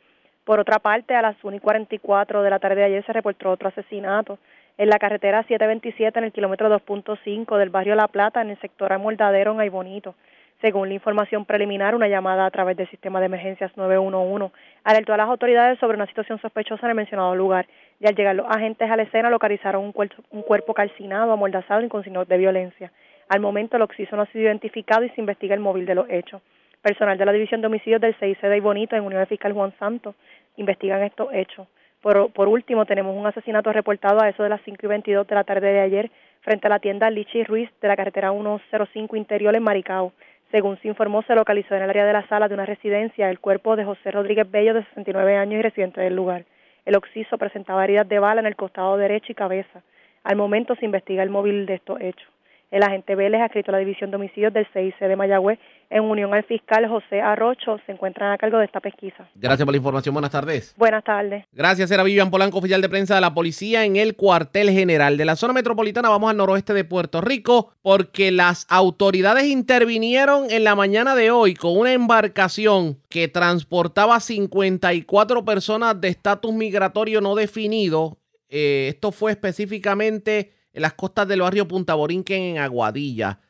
Por 0.44 0.60
otra 0.60 0.78
parte, 0.78 1.14
a 1.14 1.22
las 1.22 1.42
1 1.42 1.56
y 1.56 1.60
44 1.60 2.42
de 2.42 2.50
la 2.50 2.58
tarde 2.58 2.76
de 2.76 2.84
ayer 2.84 3.06
se 3.06 3.12
reportó 3.12 3.50
otro 3.50 3.68
asesinato 3.68 4.38
en 4.78 4.90
la 4.90 4.98
carretera 4.98 5.42
727 5.42 6.18
en 6.18 6.24
el 6.26 6.32
kilómetro 6.32 6.68
2.5 6.68 7.56
del 7.56 7.70
barrio 7.70 7.94
La 7.94 8.08
Plata, 8.08 8.42
en 8.42 8.50
el 8.50 8.60
sector 8.60 8.92
Amoldadero, 8.92 9.52
en 9.52 9.60
Aybonito. 9.60 10.14
Según 10.62 10.88
la 10.88 10.94
información 10.94 11.44
preliminar, 11.44 11.94
una 11.94 12.08
llamada 12.08 12.46
a 12.46 12.50
través 12.50 12.78
del 12.78 12.88
sistema 12.88 13.20
de 13.20 13.26
emergencias 13.26 13.76
911 13.76 14.54
alertó 14.84 15.12
a 15.12 15.18
las 15.18 15.28
autoridades 15.28 15.78
sobre 15.78 15.96
una 15.96 16.06
situación 16.06 16.40
sospechosa 16.40 16.86
en 16.86 16.90
el 16.90 16.96
mencionado 16.96 17.34
lugar 17.34 17.66
y 18.00 18.06
al 18.06 18.14
llegar 18.14 18.34
los 18.34 18.46
agentes 18.48 18.90
a 18.90 18.96
la 18.96 19.02
escena 19.02 19.28
localizaron 19.28 19.84
un, 19.84 20.42
cuerpo, 20.42 20.72
calcinado, 20.72 21.32
amordazado 21.32 21.82
y 21.82 21.88
con 21.88 22.02
signos 22.02 22.26
de 22.26 22.38
violencia. 22.38 22.90
Al 23.28 23.40
momento 23.40 23.76
el 23.76 23.82
occiso 23.82 24.16
no 24.16 24.22
ha 24.22 24.26
sido 24.26 24.44
identificado 24.44 25.04
y 25.04 25.10
se 25.10 25.20
investiga 25.20 25.54
el 25.54 25.60
móvil 25.60 25.84
de 25.84 25.94
los 25.94 26.08
hechos. 26.08 26.40
Personal 26.80 27.18
de 27.18 27.26
la 27.26 27.32
División 27.32 27.60
de 27.60 27.66
Homicidios 27.66 28.00
del 28.00 28.14
CIC 28.14 28.40
de 28.40 28.60
Bonito 28.60 28.96
en 28.96 29.04
Unión 29.04 29.26
Fiscal 29.26 29.52
Juan 29.52 29.74
Santos 29.78 30.14
investigan 30.56 31.02
estos 31.02 31.34
hechos. 31.34 31.66
Por, 32.00 32.32
por, 32.32 32.48
último, 32.48 32.86
tenemos 32.86 33.16
un 33.16 33.26
asesinato 33.26 33.72
reportado 33.72 34.22
a 34.22 34.28
eso 34.28 34.42
de 34.42 34.48
las 34.48 34.60
5 34.62 34.78
y 34.80 34.86
22 34.86 35.26
de 35.26 35.34
la 35.34 35.44
tarde 35.44 35.72
de 35.72 35.80
ayer 35.80 36.10
frente 36.42 36.68
a 36.68 36.70
la 36.70 36.78
tienda 36.78 37.10
Lichi 37.10 37.42
Ruiz 37.42 37.68
de 37.82 37.88
la 37.88 37.96
carretera 37.96 38.30
105 38.30 39.16
interior 39.16 39.56
en 39.56 39.64
Maricao. 39.64 40.12
Según 40.50 40.78
se 40.78 40.88
informó, 40.88 41.22
se 41.22 41.34
localizó 41.34 41.74
en 41.74 41.82
el 41.82 41.90
área 41.90 42.06
de 42.06 42.12
la 42.12 42.26
sala 42.28 42.48
de 42.48 42.54
una 42.54 42.66
residencia 42.66 43.28
el 43.30 43.40
cuerpo 43.40 43.74
de 43.76 43.84
José 43.84 44.10
Rodríguez 44.10 44.48
Bello, 44.50 44.74
de 44.74 44.84
69 44.84 45.36
años 45.36 45.58
y 45.58 45.62
residente 45.62 46.00
del 46.00 46.14
lugar. 46.14 46.44
El 46.84 46.96
occiso 46.96 47.36
presentaba 47.36 47.84
heridas 47.84 48.08
de 48.08 48.20
bala 48.20 48.40
en 48.40 48.46
el 48.46 48.54
costado 48.54 48.96
derecho 48.96 49.32
y 49.32 49.34
cabeza. 49.34 49.82
Al 50.22 50.36
momento 50.36 50.76
se 50.76 50.84
investiga 50.84 51.22
el 51.22 51.30
móvil 51.30 51.66
de 51.66 51.74
estos 51.74 52.00
hechos. 52.00 52.28
El 52.70 52.82
agente 52.82 53.14
Vélez, 53.14 53.40
adscrito 53.40 53.70
a 53.70 53.72
la 53.72 53.78
División 53.78 54.10
de 54.10 54.16
Homicidios 54.16 54.52
del 54.52 54.66
CIC 54.72 54.98
de 54.98 55.16
Mayagüez, 55.16 55.58
en 55.88 56.02
unión 56.02 56.34
al 56.34 56.42
fiscal 56.44 56.88
José 56.88 57.20
Arrocho, 57.20 57.78
se 57.86 57.92
encuentran 57.92 58.32
a 58.32 58.38
cargo 58.38 58.58
de 58.58 58.64
esta 58.64 58.80
pesquisa. 58.80 59.28
Gracias 59.36 59.64
por 59.64 59.72
la 59.72 59.76
información. 59.76 60.12
Buenas 60.12 60.32
tardes. 60.32 60.74
Buenas 60.76 61.04
tardes. 61.04 61.44
Gracias, 61.52 61.90
era 61.92 62.02
Vivian 62.02 62.30
Polanco, 62.30 62.58
oficial 62.58 62.82
de 62.82 62.88
prensa 62.88 63.14
de 63.14 63.20
la 63.20 63.34
policía 63.34 63.84
en 63.84 63.94
el 63.94 64.16
cuartel 64.16 64.70
general 64.70 65.16
de 65.16 65.24
la 65.24 65.36
zona 65.36 65.52
metropolitana. 65.52 66.08
Vamos 66.08 66.28
al 66.28 66.36
noroeste 66.36 66.74
de 66.74 66.82
Puerto 66.82 67.20
Rico 67.20 67.72
porque 67.82 68.32
las 68.32 68.66
autoridades 68.68 69.44
intervinieron 69.44 70.50
en 70.50 70.64
la 70.64 70.74
mañana 70.74 71.14
de 71.14 71.30
hoy 71.30 71.54
con 71.54 71.78
una 71.78 71.92
embarcación 71.92 72.98
que 73.08 73.28
transportaba 73.28 74.18
54 74.18 75.44
personas 75.44 76.00
de 76.00 76.08
estatus 76.08 76.52
migratorio 76.52 77.20
no 77.20 77.36
definido. 77.36 78.18
Eh, 78.48 78.88
esto 78.90 79.12
fue 79.12 79.32
específicamente 79.32 80.52
en 80.76 80.82
las 80.82 80.92
costas 80.92 81.26
del 81.26 81.40
barrio 81.40 81.66
Punta 81.66 81.94
Borinquen 81.94 82.42
en 82.42 82.58
Aguadilla. 82.58 83.40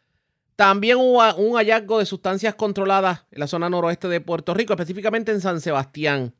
También 0.54 0.96
hubo 0.98 1.34
un 1.34 1.56
hallazgo 1.56 1.98
de 1.98 2.06
sustancias 2.06 2.54
controladas 2.54 3.26
en 3.32 3.40
la 3.40 3.48
zona 3.48 3.68
noroeste 3.68 4.06
de 4.06 4.20
Puerto 4.20 4.54
Rico, 4.54 4.74
específicamente 4.74 5.32
en 5.32 5.40
San 5.40 5.60
Sebastián. 5.60 6.36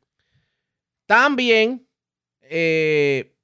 También 1.05 1.85
eh, 2.39 3.35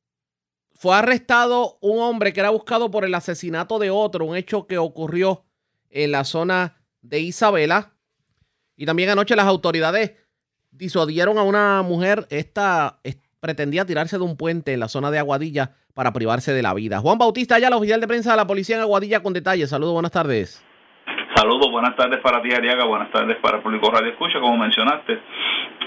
fue 0.72 0.96
arrestado 0.96 1.80
un 1.82 2.00
hombre 2.00 2.32
que 2.32 2.40
era 2.40 2.50
buscado 2.50 2.90
por 2.90 3.04
el 3.04 3.14
asesinato 3.14 3.78
de 3.78 3.90
otro, 3.90 4.24
un 4.24 4.38
hecho 4.38 4.66
que 4.66 4.78
ocurrió 4.78 5.44
en 5.90 6.14
la 6.14 6.24
zona 6.24 6.82
de 7.02 7.20
Isabela. 7.20 7.94
Y 8.78 8.86
también 8.86 9.10
anoche 9.10 9.36
las 9.36 9.48
autoridades 9.48 10.14
disuadieron 10.72 11.38
a 11.38 11.44
una 11.44 11.82
mujer. 11.82 12.26
Esta 12.30 13.02
pretendía 13.42 13.86
tirarse 13.86 14.18
de 14.18 14.24
un 14.24 14.38
puente 14.38 14.72
en 14.72 14.80
la 14.80 14.88
zona 14.88 15.12
de 15.12 15.20
Aguadilla 15.20 15.76
para 15.94 16.12
privarse 16.12 16.54
de 16.54 16.62
la 16.62 16.74
vida. 16.74 17.00
Juan 17.00 17.18
Bautista, 17.18 17.60
ya 17.60 17.70
la 17.70 17.78
oficial 17.78 18.02
de 18.02 18.08
prensa 18.08 18.32
de 18.32 18.38
la 18.38 18.48
policía 18.48 18.78
en 18.78 18.82
Aguadilla 18.82 19.22
con 19.22 19.34
detalles. 19.34 19.70
Saludos, 19.70 19.94
buenas 19.94 20.12
tardes. 20.12 20.64
Saludos, 21.36 21.72
buenas 21.72 21.96
tardes 21.96 22.20
para 22.22 22.42
ti, 22.42 22.52
Ariaga, 22.52 22.86
buenas 22.86 23.12
tardes 23.12 23.38
para 23.42 23.58
el 23.58 23.64
público 23.64 23.92
Radio 23.92 24.12
Escucha, 24.12 24.40
como 24.40 24.58
mencionaste. 24.58 25.20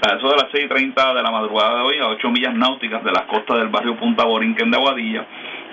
A 0.07 0.15
eso 0.15 0.29
de 0.29 0.35
las 0.35 0.51
6.30 0.51 1.15
de 1.15 1.23
la 1.23 1.31
madrugada 1.31 1.79
de 1.79 1.81
hoy, 1.81 1.97
a 1.99 2.07
8 2.09 2.29
millas 2.29 2.53
náuticas 2.53 3.03
de 3.03 3.11
las 3.11 3.23
costas 3.23 3.57
del 3.57 3.69
barrio 3.69 3.97
Punta 3.97 4.25
Borinquen 4.25 4.69
de 4.69 4.77
Aguadilla, 4.77 5.25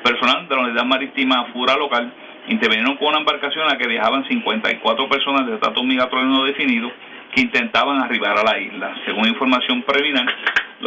personal 0.03 0.49
de 0.49 0.55
la 0.55 0.63
unidad 0.63 0.85
marítima 0.85 1.47
Fura 1.53 1.77
local 1.77 2.13
intervinieron 2.49 2.97
con 2.97 3.09
una 3.09 3.19
embarcación 3.19 3.65
en 3.65 3.71
la 3.71 3.79
que 3.79 3.89
viajaban 3.89 4.27
54 4.27 5.09
personas 5.09 5.47
de 5.47 5.55
estatus 5.55 5.85
migratorio 5.85 6.27
no 6.27 6.45
definido 6.45 6.91
que 7.35 7.43
intentaban 7.43 8.01
arribar 8.03 8.39
a 8.39 8.45
la 8.45 8.59
isla. 8.59 8.95
Según 9.05 9.27
información 9.27 9.83
preliminar, 9.83 10.27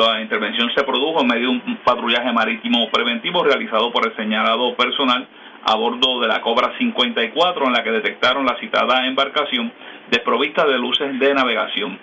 la 0.06 0.22
intervención 0.22 0.70
se 0.76 0.84
produjo 0.84 1.22
en 1.22 1.28
medio 1.28 1.50
de 1.50 1.56
un 1.56 1.78
patrullaje 1.84 2.32
marítimo 2.32 2.88
preventivo 2.92 3.44
realizado 3.44 3.92
por 3.92 4.06
el 4.06 4.16
señalado 4.16 4.76
personal 4.76 5.28
a 5.64 5.76
bordo 5.76 6.20
de 6.20 6.28
la 6.28 6.40
Cobra 6.42 6.74
54 6.78 7.66
en 7.66 7.74
la 7.74 7.84
que 7.84 7.92
detectaron 7.92 8.46
la 8.46 8.58
citada 8.60 9.08
embarcación 9.08 9.72
desprovista 10.12 10.66
de 10.68 10.78
luces 10.78 11.20
de 11.20 11.34
navegación. 11.34 11.98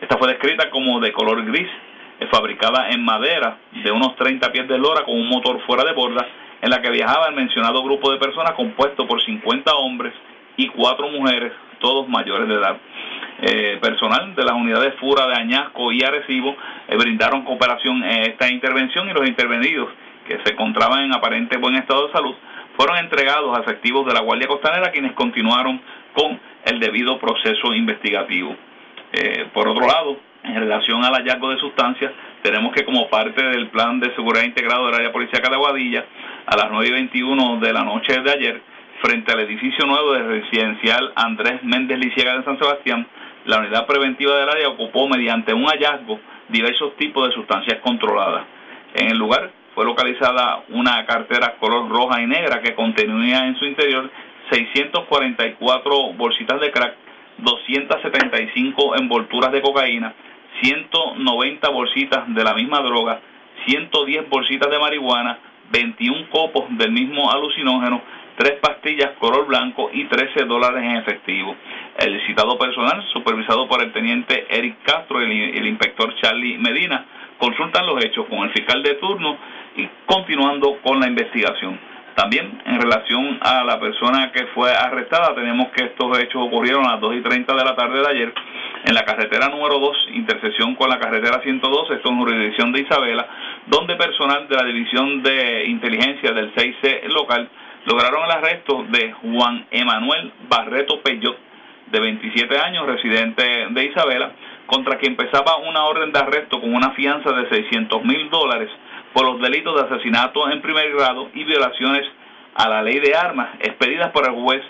Esta 0.00 0.18
fue 0.18 0.28
descrita 0.28 0.68
como 0.68 1.00
de 1.00 1.10
color 1.12 1.42
gris, 1.46 1.68
eh, 2.20 2.28
fabricada 2.30 2.90
en 2.90 3.02
madera 3.02 3.56
de 3.72 3.90
unos 3.90 4.14
30 4.16 4.52
pies 4.52 4.68
de 4.68 4.76
lora 4.76 5.04
con 5.04 5.18
un 5.18 5.28
motor 5.28 5.58
fuera 5.66 5.84
de 5.84 5.94
borda, 5.94 6.26
en 6.60 6.70
la 6.70 6.82
que 6.82 6.90
viajaba 6.90 7.28
el 7.28 7.34
mencionado 7.34 7.82
grupo 7.82 8.12
de 8.12 8.18
personas 8.18 8.52
compuesto 8.52 9.06
por 9.06 9.24
50 9.24 9.74
hombres 9.74 10.12
y 10.56 10.68
4 10.68 11.08
mujeres, 11.08 11.52
todos 11.80 12.08
mayores 12.08 12.46
de 12.46 12.54
edad. 12.54 12.76
Eh, 13.40 13.78
personal 13.80 14.34
de 14.34 14.42
las 14.42 14.54
unidades 14.54 14.94
FURA 14.98 15.28
de 15.28 15.34
Añasco 15.34 15.92
y 15.92 16.02
Arecibo 16.02 16.56
eh, 16.88 16.96
brindaron 16.96 17.44
cooperación 17.44 18.02
en 18.02 18.22
esta 18.30 18.50
intervención 18.50 19.08
y 19.08 19.12
los 19.12 19.28
intervenidos 19.28 19.90
que 20.26 20.40
se 20.44 20.54
encontraban 20.54 21.04
en 21.04 21.14
aparente 21.14 21.56
buen 21.56 21.76
estado 21.76 22.08
de 22.08 22.12
salud 22.12 22.34
fueron 22.76 22.96
entregados 22.98 23.56
a 23.56 23.60
efectivos 23.60 24.06
de 24.06 24.14
la 24.14 24.20
Guardia 24.22 24.48
Costanera 24.48 24.90
quienes 24.90 25.12
continuaron 25.12 25.80
con 26.14 26.40
el 26.64 26.80
debido 26.80 27.18
proceso 27.18 27.72
investigativo. 27.74 28.56
Eh, 29.12 29.46
por 29.54 29.68
otro 29.68 29.86
lado, 29.86 30.18
en 30.42 30.54
relación 30.54 31.04
al 31.04 31.14
hallazgo 31.14 31.50
de 31.50 31.58
sustancias, 31.58 32.12
tenemos 32.42 32.72
que 32.72 32.84
como 32.84 33.08
parte 33.08 33.42
del 33.42 33.68
plan 33.68 34.00
de 34.00 34.14
seguridad 34.16 34.44
integrado 34.44 34.86
del 34.86 34.96
área 34.96 35.12
policíaca 35.12 35.48
de 35.48 35.54
Aguadilla, 35.54 36.04
a 36.46 36.56
las 36.56 36.70
9 36.70 36.88
y 36.88 36.92
21 36.92 37.60
de 37.60 37.72
la 37.72 37.84
noche 37.84 38.20
de 38.20 38.30
ayer, 38.30 38.62
frente 39.02 39.32
al 39.32 39.40
edificio 39.40 39.86
nuevo 39.86 40.12
de 40.12 40.22
residencial 40.22 41.12
Andrés 41.14 41.62
Méndez 41.62 41.98
Liciaga 41.98 42.38
de 42.38 42.44
San 42.44 42.58
Sebastián, 42.58 43.06
la 43.48 43.60
unidad 43.60 43.86
preventiva 43.86 44.36
del 44.36 44.50
área 44.50 44.68
ocupó 44.68 45.08
mediante 45.08 45.54
un 45.54 45.64
hallazgo 45.64 46.20
diversos 46.50 46.94
tipos 46.96 47.26
de 47.26 47.34
sustancias 47.34 47.78
controladas. 47.80 48.44
En 48.92 49.10
el 49.10 49.16
lugar 49.16 49.50
fue 49.74 49.86
localizada 49.86 50.64
una 50.68 51.06
cartera 51.06 51.54
color 51.58 51.88
roja 51.88 52.20
y 52.20 52.26
negra 52.26 52.60
que 52.60 52.74
contenía 52.74 53.46
en 53.46 53.56
su 53.56 53.64
interior 53.64 54.10
644 54.50 56.12
bolsitas 56.12 56.60
de 56.60 56.70
crack, 56.70 56.94
275 57.38 58.96
envolturas 58.96 59.50
de 59.50 59.62
cocaína, 59.62 60.12
190 60.62 61.70
bolsitas 61.70 62.34
de 62.34 62.44
la 62.44 62.52
misma 62.52 62.80
droga, 62.80 63.22
110 63.66 64.28
bolsitas 64.28 64.70
de 64.70 64.78
marihuana, 64.78 65.38
21 65.72 66.28
copos 66.28 66.64
del 66.76 66.92
mismo 66.92 67.32
alucinógeno, 67.32 68.02
tres 68.38 68.60
pastillas 68.60 69.18
color 69.18 69.46
blanco 69.46 69.90
y 69.92 70.04
13 70.04 70.44
dólares 70.44 70.82
en 70.82 70.96
efectivo. 70.96 71.56
El 71.98 72.24
citado 72.26 72.56
personal, 72.56 73.04
supervisado 73.12 73.66
por 73.66 73.82
el 73.82 73.92
teniente 73.92 74.46
Eric 74.48 74.76
Castro 74.84 75.20
y 75.20 75.58
el, 75.58 75.66
inspector 75.66 76.14
Charlie 76.22 76.56
Medina, 76.56 77.04
consultan 77.36 77.84
los 77.84 78.02
hechos 78.04 78.26
con 78.30 78.38
el 78.40 78.50
fiscal 78.50 78.80
de 78.84 78.94
turno 78.94 79.36
y 79.76 79.88
continuando 80.06 80.78
con 80.82 81.00
la 81.00 81.08
investigación. 81.08 81.80
También 82.14 82.62
en 82.64 82.80
relación 82.80 83.38
a 83.40 83.64
la 83.64 83.78
persona 83.80 84.30
que 84.32 84.46
fue 84.54 84.70
arrestada, 84.72 85.34
tenemos 85.34 85.68
que 85.68 85.86
estos 85.86 86.18
hechos 86.20 86.42
ocurrieron 86.46 86.86
a 86.86 86.92
las 86.92 87.00
2 87.00 87.16
y 87.16 87.20
30 87.20 87.54
de 87.54 87.64
la 87.64 87.74
tarde 87.74 88.00
de 88.00 88.08
ayer 88.08 88.34
en 88.84 88.94
la 88.94 89.04
carretera 89.04 89.48
número 89.48 89.80
2, 89.80 90.08
intersección 90.14 90.76
con 90.76 90.88
la 90.88 90.98
carretera 90.98 91.40
112, 91.42 91.94
esto 91.94 92.08
en 92.08 92.18
jurisdicción 92.18 92.72
de 92.72 92.82
Isabela, 92.82 93.26
donde 93.66 93.96
personal 93.96 94.46
de 94.48 94.56
la 94.56 94.64
División 94.64 95.22
de 95.22 95.64
Inteligencia 95.66 96.32
del 96.32 96.54
6C 96.54 97.08
local 97.08 97.48
lograron 97.88 98.24
el 98.26 98.30
arresto 98.30 98.84
de 98.90 99.12
Juan 99.12 99.66
Emanuel 99.70 100.32
Barreto 100.48 101.00
Peyot, 101.00 101.38
de 101.90 102.00
27 102.00 102.58
años, 102.58 102.86
residente 102.86 103.42
de 103.70 103.84
Isabela, 103.84 104.32
contra 104.66 104.98
quien 104.98 105.12
empezaba 105.12 105.56
una 105.56 105.84
orden 105.84 106.12
de 106.12 106.18
arresto 106.18 106.60
con 106.60 106.74
una 106.74 106.90
fianza 106.90 107.32
de 107.32 107.48
600 107.48 108.04
mil 108.04 108.28
dólares 108.28 108.68
por 109.14 109.24
los 109.24 109.40
delitos 109.40 109.74
de 109.74 109.86
asesinato 109.88 110.50
en 110.50 110.60
primer 110.60 110.92
grado 110.92 111.30
y 111.32 111.44
violaciones 111.44 112.04
a 112.54 112.68
la 112.68 112.82
ley 112.82 113.00
de 113.00 113.16
armas 113.16 113.48
expedidas 113.60 114.10
por 114.10 114.28
el 114.28 114.34
juez 114.34 114.62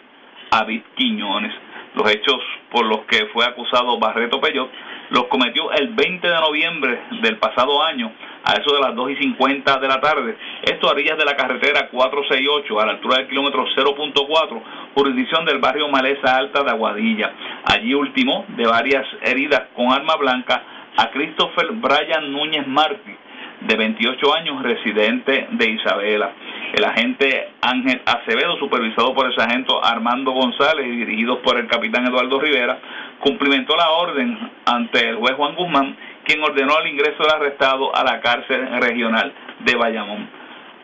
David 0.52 0.82
Quiñones. 0.94 1.52
Los 1.94 2.08
hechos 2.12 2.40
por 2.70 2.86
los 2.86 3.00
que 3.06 3.26
fue 3.32 3.44
acusado 3.44 3.98
Barreto 3.98 4.40
Peyot 4.40 4.70
los 5.10 5.24
cometió 5.24 5.72
el 5.72 5.88
20 5.88 6.28
de 6.28 6.34
noviembre 6.34 7.00
del 7.20 7.38
pasado 7.38 7.82
año 7.82 8.12
a 8.44 8.54
eso 8.54 8.74
de 8.74 8.80
las 8.80 8.94
2 8.94 9.10
y 9.10 9.16
50 9.16 9.78
de 9.78 9.88
la 9.88 10.00
tarde. 10.00 10.36
Esto 10.62 10.88
a 10.88 10.92
orillas 10.92 11.18
de 11.18 11.24
la 11.24 11.36
carretera 11.36 11.88
468, 11.88 12.80
a 12.80 12.86
la 12.86 12.92
altura 12.92 13.18
del 13.18 13.28
kilómetro 13.28 13.66
0.4, 13.76 14.62
jurisdicción 14.94 15.44
del 15.44 15.58
barrio 15.58 15.88
Maleza 15.88 16.36
Alta 16.36 16.62
de 16.62 16.70
Aguadilla. 16.70 17.32
Allí 17.64 17.94
ultimó 17.94 18.44
de 18.48 18.66
varias 18.66 19.04
heridas 19.22 19.68
con 19.74 19.92
arma 19.92 20.16
blanca 20.16 20.62
a 20.96 21.10
Christopher 21.10 21.72
Brian 21.72 22.32
Núñez 22.32 22.66
Martí, 22.66 23.14
de 23.60 23.76
28 23.76 24.34
años, 24.34 24.62
residente 24.62 25.48
de 25.50 25.70
Isabela. 25.70 26.32
El 26.72 26.84
agente 26.84 27.48
Ángel 27.60 28.02
Acevedo, 28.04 28.56
supervisado 28.58 29.14
por 29.14 29.26
el 29.26 29.34
sargento 29.34 29.84
Armando 29.84 30.32
González 30.32 30.86
y 30.86 30.96
dirigido 30.96 31.40
por 31.42 31.58
el 31.58 31.66
capitán 31.66 32.06
Eduardo 32.06 32.38
Rivera, 32.40 32.78
cumplimentó 33.20 33.76
la 33.76 33.90
orden 33.90 34.38
ante 34.64 35.08
el 35.08 35.16
juez 35.16 35.34
Juan 35.34 35.54
Guzmán 35.54 35.96
quien 36.28 36.42
ordenó 36.42 36.78
el 36.80 36.88
ingreso 36.88 37.22
del 37.22 37.32
arrestado 37.32 37.94
a 37.96 38.04
la 38.04 38.20
cárcel 38.20 38.68
regional 38.82 39.32
de 39.60 39.74
Bayamón. 39.76 40.28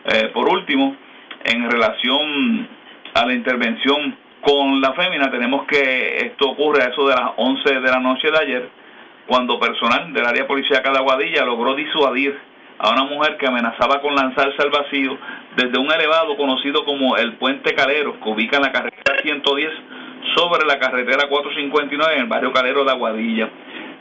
Eh, 0.06 0.30
por 0.32 0.48
último, 0.48 0.96
en 1.44 1.70
relación 1.70 2.66
a 3.12 3.26
la 3.26 3.34
intervención 3.34 4.16
con 4.40 4.80
la 4.80 4.94
fémina, 4.94 5.30
tenemos 5.30 5.66
que 5.66 6.16
esto 6.24 6.48
ocurre 6.48 6.82
a 6.82 6.88
eso 6.88 7.06
de 7.06 7.14
las 7.14 7.32
11 7.36 7.74
de 7.74 7.90
la 7.90 8.00
noche 8.00 8.30
de 8.30 8.38
ayer, 8.38 8.68
cuando 9.26 9.60
personal 9.60 10.14
del 10.14 10.24
área 10.24 10.46
policíaca 10.46 10.90
de 10.90 10.98
Aguadilla 10.98 11.44
logró 11.44 11.74
disuadir 11.74 12.38
a 12.78 12.92
una 12.92 13.04
mujer 13.04 13.36
que 13.36 13.46
amenazaba 13.46 14.00
con 14.00 14.14
lanzarse 14.14 14.62
al 14.62 14.70
vacío 14.70 15.18
desde 15.56 15.78
un 15.78 15.92
elevado 15.92 16.38
conocido 16.38 16.86
como 16.86 17.18
el 17.18 17.34
Puente 17.34 17.74
Calero, 17.74 18.18
que 18.18 18.28
ubica 18.30 18.56
en 18.56 18.62
la 18.62 18.72
carretera 18.72 19.20
110 19.22 19.70
sobre 20.36 20.66
la 20.66 20.78
carretera 20.78 21.28
459 21.28 22.14
en 22.14 22.22
el 22.22 22.28
barrio 22.28 22.50
Calero 22.50 22.82
de 22.82 22.92
Aguadilla. 22.92 23.50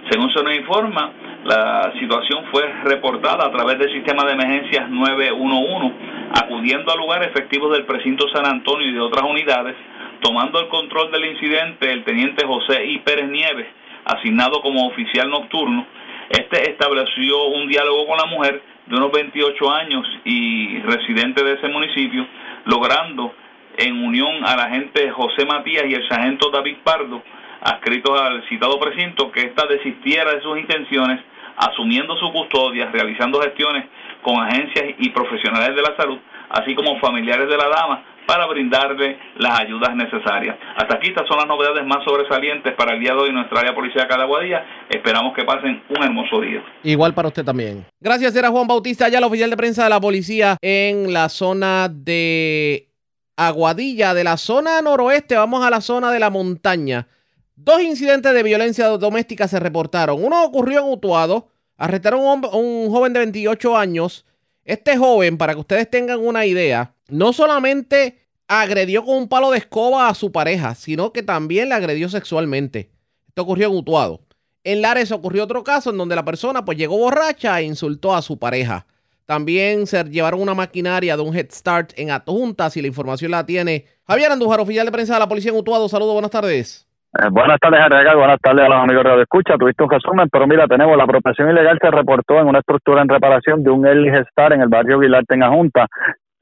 Según 0.10 0.34
se 0.34 0.44
nos 0.44 0.56
informa, 0.56 1.12
la 1.46 1.94
situación 2.00 2.46
fue 2.52 2.64
reportada 2.84 3.46
a 3.46 3.52
través 3.52 3.80
del 3.80 3.92
sistema 3.94 4.26
de 4.26 4.34
emergencias 4.34 4.90
911, 4.90 5.96
acudiendo 6.42 6.92
a 6.92 6.98
lugar 6.98 7.24
efectivos 7.24 7.72
del 7.72 7.86
precinto 7.86 8.28
San 8.34 8.46
Antonio 8.46 8.88
y 8.88 8.94
de 8.94 9.00
otras 9.00 9.24
unidades, 9.24 9.76
tomando 10.22 10.60
el 10.60 10.68
control 10.68 11.12
del 11.12 11.26
incidente 11.26 11.92
el 11.92 12.04
teniente 12.04 12.46
José 12.46 12.86
I. 12.86 13.00
Pérez 13.00 13.30
Nieves, 13.30 13.68
asignado 14.06 14.62
como 14.62 14.88
oficial 14.88 15.30
nocturno. 15.30 15.86
Este 16.30 16.72
estableció 16.72 17.46
un 17.46 17.68
diálogo 17.68 18.08
con 18.08 18.18
la 18.18 18.26
mujer 18.26 18.62
de 18.88 18.96
unos 18.96 19.12
28 19.12 19.72
años 19.72 20.06
y 20.26 20.80
residente 20.80 21.44
de 21.44 21.54
ese 21.54 21.70
municipio, 21.70 22.26
logrando 22.66 23.34
en 23.78 24.04
unión 24.04 24.46
al 24.46 24.60
agente 24.60 25.10
José 25.12 25.46
Matías 25.46 25.86
y 25.88 25.94
el 25.94 26.08
sargento 26.08 26.50
David 26.50 26.78
Pardo, 26.84 27.22
adscritos 27.64 28.20
al 28.20 28.48
citado 28.50 28.80
precinto, 28.80 29.32
que 29.32 29.42
ésta 29.42 29.66
desistiera 29.68 30.34
de 30.34 30.42
sus 30.42 30.58
intenciones, 30.60 31.20
asumiendo 31.58 32.18
su 32.18 32.32
custodia, 32.32 32.90
realizando 32.92 33.42
gestiones 33.42 33.86
con 34.22 34.40
agencias 34.40 34.96
y 34.98 35.10
profesionales 35.10 35.76
de 35.76 35.82
la 35.82 35.96
salud, 35.96 36.18
así 36.50 36.76
como 36.76 37.00
familiares 37.00 37.48
de 37.48 37.58
la 37.58 37.70
dama, 37.70 38.04
para 38.26 38.46
brindarle 38.48 39.18
las 39.38 39.60
ayudas 39.60 39.96
necesarias. 39.96 40.56
Hasta 40.78 40.96
aquí 40.96 41.10
estas 41.10 41.28
son 41.28 41.38
las 41.38 41.48
novedades 41.48 41.86
más 41.86 42.04
sobresalientes 42.06 42.74
para 42.76 42.94
el 42.94 43.00
día 43.00 43.14
de 43.14 43.20
hoy 43.20 43.30
en 43.30 43.36
nuestra 43.36 43.60
área 43.60 43.76
policía 43.76 44.06
de 44.06 44.14
Aguadilla. 44.14 44.66
Esperamos 44.90 45.36
que 45.36 45.44
pasen 45.44 45.84
un 45.90 46.04
hermoso 46.04 46.40
día. 46.42 46.64
Igual 46.84 47.14
para 47.14 47.28
usted 47.28 47.44
también. 47.44 47.86
Gracias, 48.00 48.36
era 48.36 48.50
Juan 48.50 48.68
Bautista, 48.68 49.10
ya 49.10 49.18
el 49.18 49.24
oficial 49.26 49.50
de 49.50 49.58
prensa 49.58 49.84
de 49.84 49.90
la 49.90 50.00
policía 50.00 50.58
en 50.62 51.12
la 51.12 51.30
zona 51.30 51.90
de 51.90 52.88
Aguadilla, 53.36 54.14
de 54.14 54.24
la 54.24 54.38
zona 54.38 54.82
noroeste, 54.82 55.36
vamos 55.36 55.66
a 55.66 55.70
la 55.70 55.82
zona 55.82 56.12
de 56.12 56.20
la 56.20 56.30
montaña. 56.30 57.08
Dos 57.56 57.82
incidentes 57.82 58.34
de 58.34 58.44
violencia 58.44 58.88
doméstica 58.88 59.48
se 59.48 59.60
reportaron. 59.60 60.24
Uno 60.24 60.44
ocurrió 60.44 60.80
en 60.80 60.92
Utuado. 60.92 61.50
Arrestaron 61.78 62.22
a 62.22 62.56
un, 62.56 62.90
joven 62.90 63.14
de 63.14 63.20
28 63.20 63.78
años. 63.78 64.26
Este 64.66 64.98
joven, 64.98 65.38
para 65.38 65.54
que 65.54 65.60
ustedes 65.60 65.90
tengan 65.90 66.20
una 66.20 66.46
idea, 66.46 66.96
no 67.10 67.32
solamente 67.34 68.20
agredió 68.48 69.06
con 69.06 69.18
un 69.18 69.28
palo 69.28 69.52
de 69.52 69.60
escoba 69.60 70.08
a 70.08 70.16
su 70.16 70.32
pareja, 70.32 70.74
sino 70.76 71.12
que 71.14 71.22
también 71.22 71.70
le 71.70 71.76
agredió 71.76 72.10
sexualmente. 72.10 72.90
Esto 73.28 73.44
ocurrió 73.44 73.68
en 73.68 73.76
Utuado. 73.76 74.22
En 74.64 74.82
Lares 74.82 75.12
ocurrió 75.12 75.44
otro 75.44 75.64
caso 75.64 75.90
en 75.90 75.98
donde 75.98 76.16
la 76.16 76.26
persona 76.26 76.64
pues 76.64 76.78
llegó 76.78 76.98
borracha 76.98 77.60
e 77.60 77.66
insultó 77.66 78.16
a 78.16 78.22
su 78.22 78.40
pareja. 78.40 78.88
También 79.26 79.88
se 79.88 80.04
llevaron 80.06 80.42
una 80.42 80.54
maquinaria 80.54 81.16
de 81.16 81.22
un 81.22 81.36
Head 81.36 81.52
Start 81.52 81.94
en 81.98 82.12
Atunta, 82.12 82.70
si 82.70 82.82
la 82.82 82.88
información 82.88 83.32
la 83.32 83.46
tiene. 83.46 83.86
Javier 84.08 84.32
Andújar, 84.32 84.60
oficial 84.60 84.86
de 84.86 84.92
prensa 84.92 85.14
de 85.14 85.20
la 85.20 85.30
policía 85.30 85.52
en 85.52 85.58
Utuado. 85.58 85.88
Saludos, 85.88 86.14
buenas 86.14 86.32
tardes. 86.32 86.88
Eh, 87.20 87.28
buenas 87.30 87.60
tardes, 87.60 87.80
Arriaga. 87.80 88.16
Buenas 88.16 88.40
tardes 88.42 88.66
a 88.66 88.70
los 88.70 88.80
amigos 88.80 89.04
de 89.04 89.22
Escucha. 89.22 89.56
Tuviste 89.56 89.84
un 89.84 89.90
resumen, 89.92 90.28
pero 90.32 90.48
mira, 90.48 90.66
tenemos 90.68 90.98
la 90.98 91.04
apropiación 91.04 91.52
ilegal 91.52 91.78
se 91.80 91.92
reportó 91.92 92.40
en 92.40 92.48
una 92.48 92.60
estructura 92.60 93.04
en 93.04 93.10
reparación 93.10 93.64
de 93.64 93.70
un 93.70 93.86
Early 93.86 94.10
Star 94.30 94.54
en 94.54 94.62
el 94.62 94.68
barrio 94.68 94.98
Vilarte 94.98 95.36
en 95.36 95.44
Ajunta. 95.44 95.88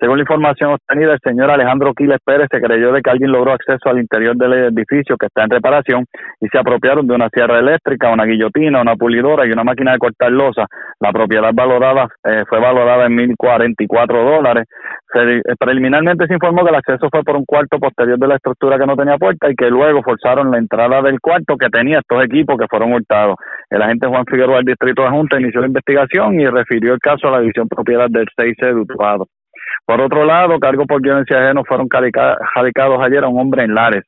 Según 0.01 0.17
la 0.17 0.23
información 0.23 0.71
obtenida, 0.71 1.13
el 1.13 1.19
señor 1.23 1.51
Alejandro 1.51 1.93
Quiles 1.93 2.17
Pérez 2.25 2.47
se 2.49 2.59
creyó 2.59 2.91
de 2.91 3.03
que 3.03 3.11
alguien 3.11 3.31
logró 3.31 3.53
acceso 3.53 3.87
al 3.87 3.99
interior 3.99 4.35
del 4.35 4.73
edificio 4.73 5.15
que 5.15 5.27
está 5.27 5.43
en 5.43 5.51
reparación 5.51 6.05
y 6.39 6.47
se 6.47 6.57
apropiaron 6.57 7.05
de 7.05 7.13
una 7.13 7.29
sierra 7.29 7.59
eléctrica, 7.59 8.09
una 8.09 8.25
guillotina, 8.25 8.81
una 8.81 8.95
pulidora 8.95 9.45
y 9.45 9.51
una 9.51 9.63
máquina 9.63 9.91
de 9.91 9.99
cortar 9.99 10.31
losa. 10.31 10.65
La 10.99 11.11
propiedad 11.11 11.51
valorada 11.53 12.07
eh, 12.23 12.41
fue 12.49 12.59
valorada 12.59 13.05
en 13.05 13.15
1.044 13.15 14.07
dólares. 14.07 14.65
Eh, 15.13 15.41
preliminarmente 15.59 16.25
se 16.25 16.33
informó 16.33 16.63
que 16.63 16.71
el 16.71 16.77
acceso 16.77 17.07
fue 17.11 17.21
por 17.21 17.35
un 17.35 17.45
cuarto 17.45 17.77
posterior 17.77 18.17
de 18.17 18.27
la 18.27 18.37
estructura 18.37 18.79
que 18.79 18.87
no 18.87 18.95
tenía 18.95 19.19
puerta 19.19 19.51
y 19.51 19.55
que 19.55 19.69
luego 19.69 20.01
forzaron 20.01 20.49
la 20.49 20.57
entrada 20.57 21.03
del 21.03 21.19
cuarto 21.21 21.57
que 21.57 21.69
tenía 21.69 21.99
estos 21.99 22.23
equipos 22.23 22.57
que 22.57 22.65
fueron 22.67 22.91
hurtados. 22.93 23.35
El 23.69 23.83
agente 23.83 24.07
Juan 24.07 24.25
Figueroa 24.25 24.55
del 24.55 24.65
Distrito 24.65 25.03
de 25.03 25.09
Junta 25.09 25.39
inició 25.39 25.61
la 25.61 25.67
investigación 25.67 26.41
y 26.41 26.47
refirió 26.47 26.93
el 26.93 26.99
caso 26.99 27.27
a 27.27 27.31
la 27.33 27.41
División 27.41 27.67
Propiedad 27.67 28.07
del 28.09 28.25
6 28.35 28.55
de 28.57 28.73
Utuado. 28.73 29.27
Por 29.85 29.99
otro 29.99 30.23
lado, 30.25 30.59
cargos 30.59 30.85
por 30.87 31.01
violencia 31.01 31.37
género 31.37 31.63
fueron 31.65 31.87
radicados 31.89 32.99
ayer 33.01 33.23
a 33.23 33.27
un 33.27 33.39
hombre 33.39 33.63
en 33.63 33.73
Lares. 33.73 34.03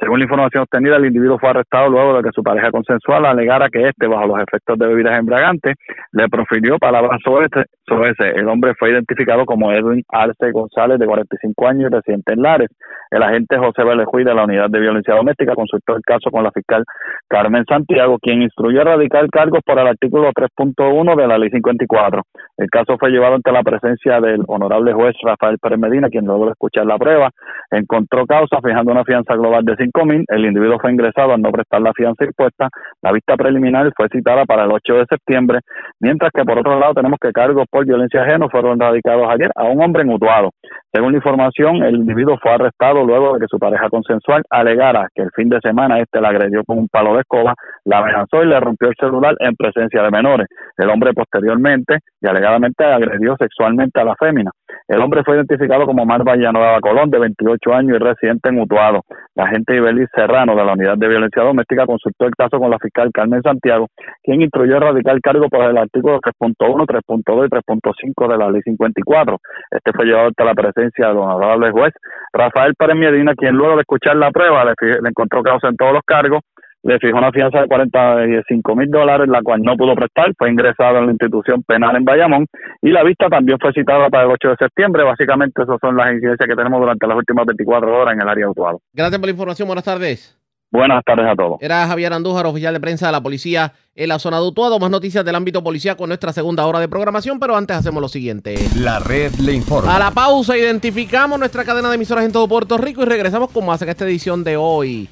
Según 0.00 0.18
la 0.20 0.24
información 0.24 0.62
obtenida, 0.62 0.96
el 0.96 1.06
individuo 1.06 1.38
fue 1.38 1.50
arrestado 1.50 1.88
luego 1.88 2.16
de 2.16 2.22
que 2.22 2.30
su 2.32 2.42
pareja 2.42 2.70
consensual 2.70 3.26
alegara 3.26 3.68
que 3.68 3.88
este, 3.88 4.06
bajo 4.06 4.26
los 4.26 4.38
efectos 4.40 4.78
de 4.78 4.86
bebidas 4.86 5.18
embriagantes, 5.18 5.74
le 6.12 6.28
profirió 6.28 6.78
palabras 6.78 7.20
sobre 7.22 7.46
ese. 7.46 8.28
El 8.38 8.48
hombre 8.48 8.74
fue 8.78 8.90
identificado 8.90 9.44
como 9.44 9.72
Edwin 9.72 10.02
Arce 10.08 10.50
González, 10.50 10.98
de 10.98 11.06
45 11.06 11.66
años, 11.66 11.90
residente 11.90 12.32
en 12.32 12.42
Lares. 12.42 12.68
El 13.10 13.22
agente 13.22 13.58
José 13.58 13.84
Vélez 13.84 14.06
de 14.12 14.34
la 14.34 14.44
Unidad 14.44 14.68
de 14.70 14.80
Violencia 14.80 15.14
Doméstica 15.14 15.54
consultó 15.54 15.96
el 15.96 16.02
caso 16.02 16.30
con 16.30 16.44
la 16.44 16.50
fiscal 16.50 16.84
Carmen 17.28 17.64
Santiago, 17.68 18.18
quien 18.20 18.42
instruyó 18.42 18.82
a 18.82 18.84
radicar 18.84 19.28
cargos 19.30 19.60
por 19.64 19.78
el 19.78 19.86
artículo 19.86 20.30
3.1 20.32 21.16
de 21.16 21.26
la 21.26 21.38
Ley 21.38 21.50
54. 21.50 22.22
El 22.58 22.68
caso 22.70 22.96
fue 22.98 23.10
llevado 23.10 23.36
ante 23.36 23.52
la 23.52 23.62
presencia 23.62 24.20
del 24.20 24.42
honorable 24.46 24.92
juez 24.92 25.14
Rafael 25.22 25.58
Pérez 25.58 25.78
Medina, 25.78 26.08
quien 26.08 26.26
de 26.46 26.52
escuchar 26.52 26.86
la 26.86 26.98
prueba 26.98 27.30
encontró 27.70 28.26
causa 28.26 28.58
fijando 28.62 28.92
una 28.92 29.04
fianza 29.04 29.34
global 29.34 29.64
de 29.64 29.76
cinco 29.76 30.04
mil. 30.04 30.24
El 30.28 30.44
individuo 30.44 30.78
fue 30.80 30.92
ingresado 30.92 31.32
al 31.32 31.42
no 31.42 31.50
prestar 31.50 31.80
la 31.80 31.92
fianza 31.92 32.24
impuesta. 32.24 32.68
La 33.02 33.12
vista 33.12 33.36
preliminar 33.36 33.90
fue 33.96 34.08
citada 34.08 34.44
para 34.44 34.64
el 34.64 34.72
8 34.72 34.94
de 34.94 35.06
septiembre, 35.06 35.60
mientras 36.00 36.30
que 36.32 36.44
por 36.44 36.58
otro 36.58 36.78
lado 36.78 36.94
tenemos 36.94 37.18
que 37.20 37.32
cargos 37.32 37.66
por 37.70 37.86
violencia 37.86 38.22
ajena 38.22 38.48
fueron 38.48 38.78
radicados 38.78 39.26
ayer 39.30 39.50
a 39.54 39.64
un 39.64 39.82
hombre 39.82 40.04
en. 40.04 40.50
Según 40.92 41.12
la 41.12 41.18
información, 41.18 41.82
el 41.82 41.96
individuo 41.96 42.38
fue 42.42 42.52
arrestado 42.52 42.97
luego 43.04 43.34
de 43.34 43.40
que 43.40 43.46
su 43.48 43.58
pareja 43.58 43.88
consensual 43.88 44.42
alegara 44.50 45.08
que 45.14 45.22
el 45.22 45.30
fin 45.32 45.48
de 45.48 45.60
semana 45.60 45.98
este 46.00 46.20
la 46.20 46.28
agredió 46.28 46.64
con 46.64 46.78
un 46.78 46.88
palo 46.88 47.14
de 47.14 47.20
escoba, 47.20 47.54
la 47.84 47.98
amenazó 47.98 48.42
y 48.42 48.46
le 48.46 48.60
rompió 48.60 48.88
el 48.88 48.94
celular 48.98 49.34
en 49.40 49.54
presencia 49.56 50.02
de 50.02 50.10
menores. 50.10 50.46
El 50.76 50.90
hombre 50.90 51.12
posteriormente 51.12 51.98
y 52.20 52.28
alegadamente 52.28 52.84
agredió 52.84 53.36
sexualmente 53.36 54.00
a 54.00 54.04
la 54.04 54.16
fémina. 54.16 54.50
El 54.88 55.02
hombre 55.02 55.22
fue 55.22 55.36
identificado 55.36 55.84
como 55.84 56.06
Mar 56.06 56.24
Vallanueva 56.24 56.80
Colón, 56.80 57.10
de 57.10 57.18
28 57.18 57.74
años 57.74 57.96
y 57.96 58.02
residente 58.02 58.48
en 58.48 58.60
Utuado. 58.60 59.02
La 59.34 59.44
agente 59.44 59.76
Ibelis 59.76 60.08
Serrano 60.14 60.56
de 60.56 60.64
la 60.64 60.72
Unidad 60.72 60.96
de 60.96 61.08
Violencia 61.08 61.42
Doméstica 61.42 61.84
consultó 61.84 62.24
el 62.24 62.34
caso 62.34 62.58
con 62.58 62.70
la 62.70 62.78
fiscal 62.78 63.10
Carmen 63.12 63.42
Santiago, 63.42 63.88
quien 64.22 64.40
instruyó 64.40 64.78
a 64.78 64.80
radical 64.80 65.20
cargo 65.20 65.48
por 65.50 65.62
el 65.62 65.76
artículo 65.76 66.18
3.1, 66.20 66.86
3.2 66.86 67.46
y 67.46 67.50
3.5 67.50 68.28
de 68.28 68.38
la 68.38 68.50
Ley 68.50 68.62
54. 68.62 69.38
Este 69.72 69.92
fue 69.92 70.06
llevado 70.06 70.28
hasta 70.28 70.44
la 70.44 70.54
presencia 70.54 71.08
del 71.08 71.18
honorable 71.18 71.70
juez 71.70 71.92
Rafael 72.32 72.74
Pérez 72.74 72.96
Medina, 72.96 73.34
quien 73.34 73.56
luego 73.56 73.74
de 73.74 73.82
escuchar 73.82 74.16
la 74.16 74.30
prueba 74.30 74.64
le 74.64 75.08
encontró 75.08 75.42
causa 75.42 75.68
en 75.68 75.76
todos 75.76 75.92
los 75.92 76.02
cargos 76.06 76.40
le 76.82 76.98
fijó 76.98 77.18
una 77.18 77.32
fianza 77.32 77.60
de 77.60 77.66
45 77.66 78.76
mil 78.76 78.90
dólares, 78.90 79.28
la 79.28 79.42
cual 79.42 79.62
no 79.62 79.76
pudo 79.76 79.94
prestar, 79.94 80.32
fue 80.36 80.50
ingresado 80.50 80.98
en 80.98 81.06
la 81.06 81.12
institución 81.12 81.62
penal 81.62 81.96
en 81.96 82.04
Bayamón 82.04 82.46
y 82.82 82.90
la 82.90 83.02
vista 83.02 83.28
también 83.28 83.58
fue 83.60 83.72
citada 83.72 84.08
para 84.08 84.24
el 84.24 84.30
8 84.30 84.50
de 84.50 84.56
septiembre. 84.56 85.02
Básicamente, 85.04 85.62
esas 85.62 85.78
son 85.80 85.96
las 85.96 86.12
incidencias 86.12 86.48
que 86.48 86.56
tenemos 86.56 86.80
durante 86.80 87.06
las 87.06 87.16
últimas 87.16 87.46
24 87.46 88.00
horas 88.00 88.14
en 88.14 88.22
el 88.22 88.28
área 88.28 88.46
autuado. 88.46 88.80
Gracias 88.92 89.18
por 89.18 89.26
la 89.26 89.32
información, 89.32 89.68
buenas 89.68 89.84
tardes. 89.84 90.34
Buenas 90.70 91.02
tardes 91.02 91.26
a 91.26 91.34
todos. 91.34 91.56
Era 91.62 91.86
Javier 91.86 92.12
Andújar, 92.12 92.44
oficial 92.44 92.74
de 92.74 92.80
prensa 92.80 93.06
de 93.06 93.12
la 93.12 93.22
policía 93.22 93.72
en 93.94 94.08
la 94.08 94.18
zona 94.18 94.38
de 94.38 94.46
Utuado. 94.46 94.78
Más 94.78 94.90
noticias 94.90 95.24
del 95.24 95.34
ámbito 95.34 95.64
policial 95.64 95.96
con 95.96 96.08
nuestra 96.08 96.30
segunda 96.30 96.66
hora 96.66 96.78
de 96.78 96.88
programación, 96.88 97.40
pero 97.40 97.56
antes 97.56 97.74
hacemos 97.74 98.02
lo 98.02 98.08
siguiente. 98.08 98.54
La 98.76 98.98
red 98.98 99.32
le 99.36 99.54
informa. 99.54 99.96
A 99.96 99.98
la 99.98 100.10
pausa 100.10 100.58
identificamos 100.58 101.38
nuestra 101.38 101.64
cadena 101.64 101.88
de 101.88 101.94
emisoras 101.94 102.26
en 102.26 102.32
todo 102.32 102.46
Puerto 102.46 102.76
Rico 102.76 103.02
y 103.02 103.06
regresamos 103.06 103.50
con 103.50 103.64
más 103.64 103.80
en 103.80 103.88
esta 103.88 104.04
edición 104.04 104.44
de 104.44 104.58
hoy 104.58 105.08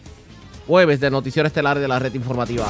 jueves 0.67 1.01
de 1.01 1.11
Noticiero 1.11 1.47
Estelar 1.47 1.79
de 1.79 1.89
la 1.89 1.99
Red 1.99 2.15
Informativa. 2.15 2.67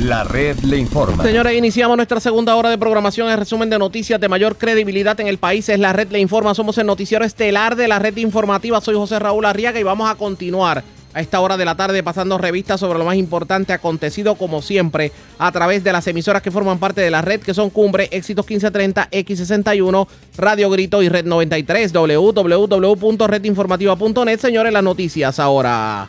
La 0.00 0.22
red 0.22 0.56
le 0.60 0.76
informa. 0.76 1.24
Señores, 1.24 1.58
iniciamos 1.58 1.96
nuestra 1.96 2.20
segunda 2.20 2.54
hora 2.54 2.70
de 2.70 2.78
programación. 2.78 3.28
El 3.28 3.38
resumen 3.38 3.68
de 3.68 3.80
noticias 3.80 4.20
de 4.20 4.28
mayor 4.28 4.56
credibilidad 4.56 5.18
en 5.18 5.26
el 5.26 5.38
país 5.38 5.68
es 5.68 5.78
La 5.80 5.92
red 5.92 6.08
le 6.12 6.20
informa. 6.20 6.54
Somos 6.54 6.78
el 6.78 6.86
noticiero 6.86 7.24
estelar 7.24 7.74
de 7.74 7.88
la 7.88 7.98
red 7.98 8.16
informativa. 8.16 8.80
Soy 8.80 8.94
José 8.94 9.18
Raúl 9.18 9.44
Arriaga 9.44 9.80
y 9.80 9.82
vamos 9.82 10.08
a 10.08 10.14
continuar 10.14 10.84
a 11.18 11.20
esta 11.20 11.40
hora 11.40 11.56
de 11.56 11.64
la 11.64 11.74
tarde 11.74 12.04
pasando 12.04 12.38
revistas 12.38 12.78
sobre 12.78 13.00
lo 13.00 13.04
más 13.04 13.16
importante 13.16 13.72
acontecido 13.72 14.36
como 14.36 14.62
siempre 14.62 15.10
a 15.38 15.50
través 15.50 15.82
de 15.82 15.90
las 15.90 16.06
emisoras 16.06 16.42
que 16.42 16.52
forman 16.52 16.78
parte 16.78 17.00
de 17.00 17.10
la 17.10 17.22
red 17.22 17.40
que 17.40 17.54
son 17.54 17.70
Cumbre, 17.70 18.08
Éxitos 18.12 18.48
1530, 18.48 19.10
X61, 19.10 20.06
Radio 20.36 20.70
Grito 20.70 21.02
y 21.02 21.08
Red 21.08 21.24
93, 21.24 21.92
www.redinformativa.net. 21.92 24.38
Señores, 24.38 24.72
las 24.72 24.84
noticias 24.84 25.40
ahora. 25.40 26.08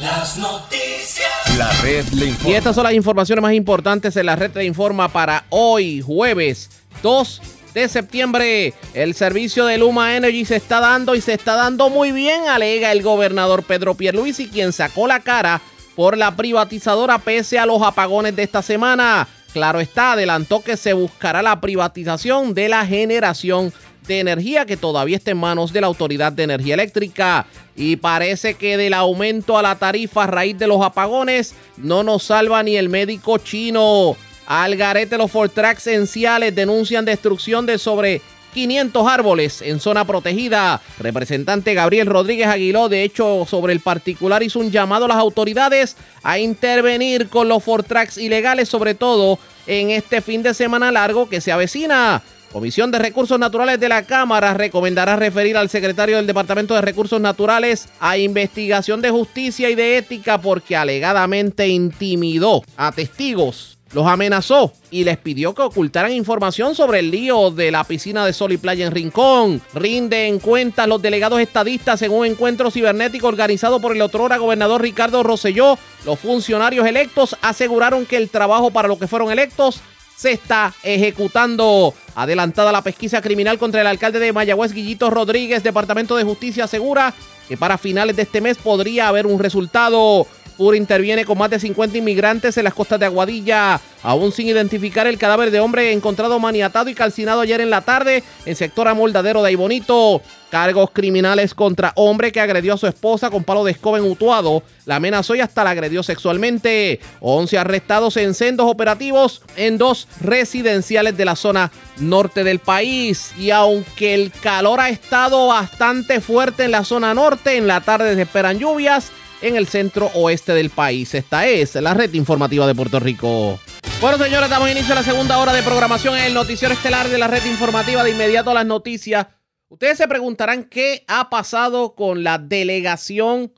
Las 0.00 0.38
noticias. 0.38 1.28
La 1.58 1.70
red 1.82 2.06
le 2.14 2.28
informa. 2.28 2.50
Y 2.50 2.54
estas 2.54 2.74
son 2.74 2.84
las 2.84 2.94
informaciones 2.94 3.42
más 3.42 3.52
importantes 3.52 4.16
en 4.16 4.24
la 4.24 4.36
red 4.36 4.52
le 4.54 4.64
informa 4.64 5.08
para 5.08 5.44
hoy, 5.50 6.00
jueves 6.00 6.70
2 7.02 7.55
de 7.76 7.88
septiembre. 7.90 8.72
El 8.94 9.14
servicio 9.14 9.66
de 9.66 9.76
Luma 9.76 10.16
Energy 10.16 10.46
se 10.46 10.56
está 10.56 10.80
dando 10.80 11.14
y 11.14 11.20
se 11.20 11.34
está 11.34 11.56
dando 11.56 11.90
muy 11.90 12.10
bien, 12.10 12.48
alega 12.48 12.90
el 12.90 13.02
gobernador 13.02 13.64
Pedro 13.64 13.94
Pierluisi, 13.94 14.48
quien 14.48 14.72
sacó 14.72 15.06
la 15.06 15.20
cara 15.20 15.60
por 15.94 16.16
la 16.16 16.34
privatizadora 16.34 17.18
pese 17.18 17.58
a 17.58 17.66
los 17.66 17.82
apagones 17.82 18.34
de 18.34 18.44
esta 18.44 18.62
semana. 18.62 19.28
Claro 19.52 19.80
está, 19.80 20.12
adelantó 20.12 20.62
que 20.62 20.78
se 20.78 20.94
buscará 20.94 21.42
la 21.42 21.60
privatización 21.60 22.54
de 22.54 22.70
la 22.70 22.86
generación 22.86 23.74
de 24.08 24.20
energía 24.20 24.64
que 24.64 24.78
todavía 24.78 25.18
está 25.18 25.32
en 25.32 25.38
manos 25.38 25.70
de 25.74 25.82
la 25.82 25.88
Autoridad 25.88 26.32
de 26.32 26.44
Energía 26.44 26.74
Eléctrica. 26.74 27.46
Y 27.76 27.96
parece 27.96 28.54
que 28.54 28.78
del 28.78 28.94
aumento 28.94 29.58
a 29.58 29.62
la 29.62 29.74
tarifa 29.74 30.24
a 30.24 30.28
raíz 30.28 30.56
de 30.58 30.66
los 30.66 30.80
apagones 30.82 31.54
no 31.76 32.02
nos 32.02 32.22
salva 32.22 32.62
ni 32.62 32.76
el 32.76 32.88
médico 32.88 33.36
chino. 33.36 34.16
Al 34.46 34.76
garete 34.76 35.18
los 35.18 35.30
Fortrax 35.30 35.86
esenciales 35.86 36.54
denuncian 36.54 37.04
destrucción 37.04 37.66
de 37.66 37.78
sobre 37.78 38.22
500 38.54 39.06
árboles 39.06 39.60
en 39.60 39.80
zona 39.80 40.06
protegida. 40.06 40.80
Representante 40.98 41.74
Gabriel 41.74 42.06
Rodríguez 42.06 42.46
Aguiló, 42.46 42.88
de 42.88 43.02
hecho, 43.02 43.44
sobre 43.48 43.74
el 43.74 43.80
particular 43.80 44.42
hizo 44.42 44.60
un 44.60 44.70
llamado 44.70 45.04
a 45.04 45.08
las 45.08 45.18
autoridades 45.18 45.96
a 46.22 46.38
intervenir 46.38 47.28
con 47.28 47.48
los 47.48 47.62
Fortrax 47.62 48.16
ilegales, 48.16 48.68
sobre 48.68 48.94
todo 48.94 49.38
en 49.66 49.90
este 49.90 50.22
fin 50.22 50.42
de 50.42 50.54
semana 50.54 50.90
largo 50.90 51.28
que 51.28 51.42
se 51.42 51.52
avecina. 51.52 52.22
Comisión 52.50 52.90
de 52.90 52.98
Recursos 52.98 53.38
Naturales 53.38 53.78
de 53.78 53.90
la 53.90 54.04
Cámara 54.04 54.54
recomendará 54.54 55.16
referir 55.16 55.58
al 55.58 55.68
secretario 55.68 56.16
del 56.16 56.26
Departamento 56.26 56.74
de 56.74 56.80
Recursos 56.80 57.20
Naturales 57.20 57.88
a 58.00 58.16
investigación 58.16 59.02
de 59.02 59.10
justicia 59.10 59.68
y 59.68 59.74
de 59.74 59.98
ética 59.98 60.40
porque 60.40 60.76
alegadamente 60.76 61.68
intimidó 61.68 62.62
a 62.78 62.92
testigos 62.92 63.75
los 63.96 64.06
amenazó 64.06 64.74
y 64.90 65.04
les 65.04 65.16
pidió 65.16 65.54
que 65.54 65.62
ocultaran 65.62 66.12
información 66.12 66.74
sobre 66.74 66.98
el 66.98 67.10
lío 67.10 67.50
de 67.50 67.70
la 67.70 67.82
piscina 67.82 68.26
de 68.26 68.34
sol 68.34 68.52
y 68.52 68.58
playa 68.58 68.84
en 68.84 68.92
Rincón. 68.92 69.62
Rinden 69.72 70.38
cuenta 70.38 70.86
los 70.86 71.00
delegados 71.00 71.40
estadistas 71.40 72.02
en 72.02 72.12
un 72.12 72.26
encuentro 72.26 72.70
cibernético 72.70 73.26
organizado 73.26 73.80
por 73.80 73.96
el 73.96 74.02
otrora 74.02 74.36
gobernador 74.36 74.82
Ricardo 74.82 75.22
Rosselló. 75.22 75.78
Los 76.04 76.18
funcionarios 76.18 76.86
electos 76.86 77.38
aseguraron 77.40 78.04
que 78.04 78.18
el 78.18 78.28
trabajo 78.28 78.70
para 78.70 78.86
lo 78.86 78.98
que 78.98 79.06
fueron 79.06 79.32
electos 79.32 79.80
se 80.14 80.32
está 80.32 80.74
ejecutando. 80.82 81.94
Adelantada 82.14 82.72
la 82.72 82.82
pesquisa 82.82 83.22
criminal 83.22 83.58
contra 83.58 83.80
el 83.80 83.86
alcalde 83.86 84.18
de 84.18 84.30
Mayagüez, 84.30 84.74
Guillito 84.74 85.08
Rodríguez, 85.08 85.62
Departamento 85.62 86.16
de 86.16 86.24
Justicia 86.24 86.64
asegura 86.64 87.14
que 87.48 87.56
para 87.56 87.78
finales 87.78 88.16
de 88.16 88.22
este 88.22 88.42
mes 88.42 88.58
podría 88.58 89.08
haber 89.08 89.24
un 89.24 89.38
resultado. 89.38 90.26
PUR 90.56 90.76
interviene 90.76 91.24
con 91.24 91.38
más 91.38 91.50
de 91.50 91.60
50 91.60 91.98
inmigrantes 91.98 92.56
en 92.56 92.64
las 92.64 92.74
costas 92.74 92.98
de 92.98 93.06
Aguadilla, 93.06 93.80
aún 94.02 94.32
sin 94.32 94.48
identificar 94.48 95.06
el 95.06 95.18
cadáver 95.18 95.50
de 95.50 95.60
hombre 95.60 95.92
encontrado 95.92 96.38
maniatado 96.38 96.88
y 96.90 96.94
calcinado 96.94 97.40
ayer 97.40 97.60
en 97.60 97.70
la 97.70 97.82
tarde 97.82 98.22
en 98.44 98.56
sector 98.56 98.88
amoldadero 98.88 99.42
de 99.42 99.48
Aibonito. 99.48 100.22
Cargos 100.50 100.90
criminales 100.92 101.54
contra 101.54 101.92
hombre 101.96 102.30
que 102.30 102.40
agredió 102.40 102.74
a 102.74 102.78
su 102.78 102.86
esposa 102.86 103.30
con 103.30 103.42
palo 103.42 103.64
de 103.64 103.72
escoba 103.72 103.98
en 103.98 104.04
Utuado, 104.04 104.62
la 104.84 104.96
amenazó 104.96 105.34
y 105.34 105.40
hasta 105.40 105.64
la 105.64 105.70
agredió 105.70 106.04
sexualmente. 106.04 107.00
11 107.20 107.58
arrestados 107.58 108.16
en 108.16 108.32
sendos 108.32 108.70
operativos 108.70 109.42
en 109.56 109.76
dos 109.76 110.06
residenciales 110.20 111.16
de 111.16 111.24
la 111.24 111.34
zona 111.34 111.72
norte 111.98 112.44
del 112.44 112.60
país. 112.60 113.32
Y 113.36 113.50
aunque 113.50 114.14
el 114.14 114.30
calor 114.30 114.80
ha 114.80 114.88
estado 114.88 115.48
bastante 115.48 116.20
fuerte 116.20 116.64
en 116.64 116.70
la 116.70 116.84
zona 116.84 117.12
norte, 117.12 117.56
en 117.56 117.66
la 117.66 117.80
tarde 117.80 118.14
se 118.14 118.22
esperan 118.22 118.58
lluvias 118.58 119.10
en 119.42 119.56
el 119.56 119.66
centro 119.66 120.10
oeste 120.14 120.52
del 120.52 120.70
país. 120.70 121.14
Esta 121.14 121.46
es 121.46 121.74
la 121.76 121.94
red 121.94 122.12
informativa 122.14 122.66
de 122.66 122.74
Puerto 122.74 123.00
Rico. 123.00 123.58
Bueno, 124.00 124.22
señores, 124.22 124.50
damos 124.50 124.70
inicio 124.70 124.92
a 124.92 124.96
la 124.96 125.02
segunda 125.02 125.38
hora 125.38 125.52
de 125.52 125.62
programación 125.62 126.16
en 126.16 126.24
el 126.24 126.34
noticiero 126.34 126.74
estelar 126.74 127.08
de 127.08 127.18
la 127.18 127.28
red 127.28 127.44
informativa. 127.46 128.04
De 128.04 128.10
inmediato 128.10 128.50
a 128.50 128.54
las 128.54 128.66
noticias. 128.66 129.26
Ustedes 129.68 129.98
se 129.98 130.06
preguntarán 130.06 130.64
qué 130.64 131.04
ha 131.08 131.28
pasado 131.28 131.94
con 131.94 132.22
la 132.22 132.38
delegación 132.38 133.52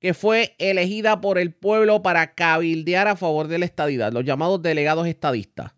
que 0.00 0.14
fue 0.14 0.54
elegida 0.58 1.20
por 1.20 1.38
el 1.38 1.52
pueblo 1.52 2.02
para 2.02 2.34
cabildear 2.34 3.06
a 3.08 3.16
favor 3.16 3.48
de 3.48 3.58
la 3.58 3.66
estadidad, 3.66 4.12
los 4.12 4.24
llamados 4.24 4.62
delegados 4.62 5.06
estadistas, 5.06 5.72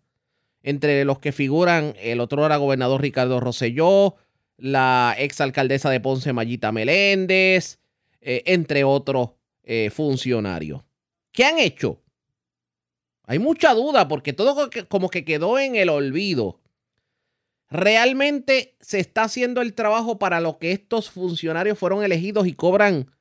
entre 0.63 1.03
los 1.03 1.19
que 1.19 1.33
figuran 1.33 1.93
el 1.99 2.21
otro 2.21 2.45
era 2.45 2.55
gobernador 2.55 3.01
Ricardo 3.01 3.41
Rosselló, 3.41 4.15
la 4.57 5.15
exalcaldesa 5.17 5.89
de 5.89 5.99
Ponce 5.99 6.31
Mayita 6.31 6.71
Meléndez, 6.71 7.79
eh, 8.25 8.43
entre 8.45 8.83
otros 8.83 9.31
eh, 9.63 9.89
funcionarios. 9.89 10.83
¿Qué 11.31 11.45
han 11.45 11.59
hecho? 11.59 12.01
Hay 13.25 13.39
mucha 13.39 13.73
duda 13.73 14.07
porque 14.07 14.33
todo 14.33 14.69
como 14.87 15.09
que 15.09 15.25
quedó 15.25 15.59
en 15.59 15.75
el 15.75 15.89
olvido. 15.89 16.61
¿Realmente 17.69 18.77
se 18.79 18.99
está 18.99 19.23
haciendo 19.23 19.61
el 19.61 19.73
trabajo 19.73 20.19
para 20.19 20.39
lo 20.39 20.59
que 20.59 20.71
estos 20.71 21.09
funcionarios 21.09 21.79
fueron 21.79 22.03
elegidos 22.03 22.47
y 22.47 22.53
cobran 22.53 23.11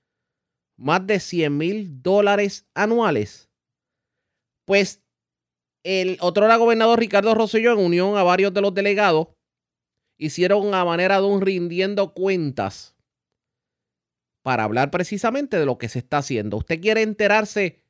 más 0.77 1.07
de 1.07 1.21
100 1.21 1.57
mil 1.57 2.03
dólares 2.03 2.67
anuales? 2.75 3.49
Pues 4.67 5.03
el 5.85 6.19
otro 6.21 6.47
gobernador 6.59 6.99
Ricardo 6.99 7.35
Rosselló, 7.35 7.73
en 7.73 7.79
unión 7.79 8.17
a 8.17 8.23
varios 8.23 8.53
de 8.55 8.61
los 8.61 8.75
delegados, 8.75 9.29
hicieron 10.17 10.75
a 10.75 10.85
manera 10.85 11.21
de 11.21 11.27
un 11.27 11.41
rindiendo 11.41 12.13
cuentas 12.13 12.92
para 14.43 14.65
hablar 14.65 14.91
precisamente 14.91 15.59
de 15.59 15.67
lo 15.67 15.79
que 15.79 15.89
se 15.89 16.01
está 16.01 16.19
haciendo. 16.19 16.59
¿Usted 16.59 16.81
quiere 16.81 17.03
enterarse 17.03 17.83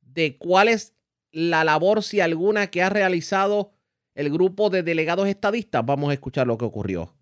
de 0.00 0.38
cuál 0.38 0.68
es 0.68 0.94
la 1.30 1.64
labor, 1.64 2.02
si 2.02 2.20
alguna, 2.20 2.68
que 2.68 2.82
ha 2.82 2.88
realizado 2.88 3.72
el 4.14 4.30
grupo 4.30 4.70
de 4.70 4.82
delegados 4.82 5.28
estadistas? 5.28 5.84
Vamos 5.84 6.10
a 6.10 6.14
escuchar 6.14 6.46
lo 6.46 6.58
que 6.58 6.64
ocurrió. 6.64 7.14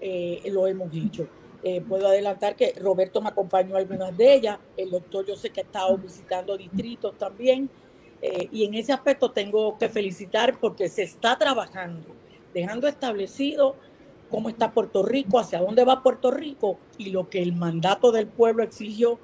Eh, 0.00 0.42
lo 0.50 0.66
hemos 0.66 0.90
dicho. 0.90 1.28
Eh, 1.62 1.80
puedo 1.80 2.08
adelantar 2.08 2.56
que 2.56 2.74
Roberto 2.78 3.22
me 3.22 3.30
acompañó 3.30 3.76
algunas 3.76 4.16
de 4.16 4.34
ellas. 4.34 4.58
El 4.76 4.90
doctor 4.90 5.24
yo 5.26 5.36
sé 5.36 5.50
que 5.50 5.60
ha 5.60 5.64
estado 5.64 5.96
visitando 5.96 6.56
distritos 6.56 7.16
también. 7.16 7.70
Eh, 8.20 8.48
y 8.52 8.64
en 8.64 8.74
ese 8.74 8.92
aspecto 8.92 9.30
tengo 9.30 9.78
que 9.78 9.88
felicitar 9.88 10.58
porque 10.60 10.88
se 10.88 11.02
está 11.02 11.36
trabajando, 11.38 12.08
dejando 12.52 12.86
establecido 12.86 13.76
cómo 14.34 14.48
está 14.48 14.72
Puerto 14.72 15.04
Rico, 15.04 15.38
hacia 15.38 15.60
dónde 15.60 15.84
va 15.84 16.02
Puerto 16.02 16.32
Rico 16.32 16.76
y 16.98 17.10
lo 17.10 17.30
que 17.30 17.40
el 17.40 17.54
mandato 17.54 18.10
del 18.10 18.26
pueblo 18.26 18.64
exigió 18.64 19.20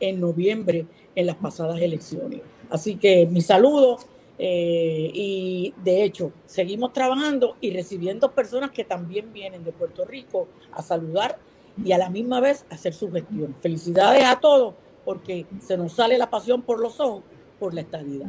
en 0.00 0.20
noviembre 0.20 0.86
en 1.14 1.26
las 1.26 1.36
pasadas 1.36 1.82
elecciones. 1.82 2.40
Así 2.70 2.96
que 2.96 3.26
mi 3.26 3.42
saludo 3.42 3.98
eh, 4.38 5.10
y 5.12 5.74
de 5.84 6.02
hecho 6.02 6.32
seguimos 6.46 6.94
trabajando 6.94 7.58
y 7.60 7.74
recibiendo 7.74 8.32
personas 8.32 8.70
que 8.70 8.84
también 8.84 9.34
vienen 9.34 9.64
de 9.64 9.72
Puerto 9.72 10.06
Rico 10.06 10.48
a 10.72 10.80
saludar 10.80 11.38
y 11.84 11.92
a 11.92 11.98
la 11.98 12.08
misma 12.08 12.40
vez 12.40 12.64
hacer 12.70 12.94
su 12.94 13.12
gestión. 13.12 13.54
Felicidades 13.60 14.24
a 14.24 14.40
todos 14.40 14.72
porque 15.04 15.44
se 15.60 15.76
nos 15.76 15.92
sale 15.92 16.16
la 16.16 16.30
pasión 16.30 16.62
por 16.62 16.80
los 16.80 16.98
ojos 17.00 17.22
por 17.64 17.72
la 17.72 17.80
estadidad. 17.80 18.26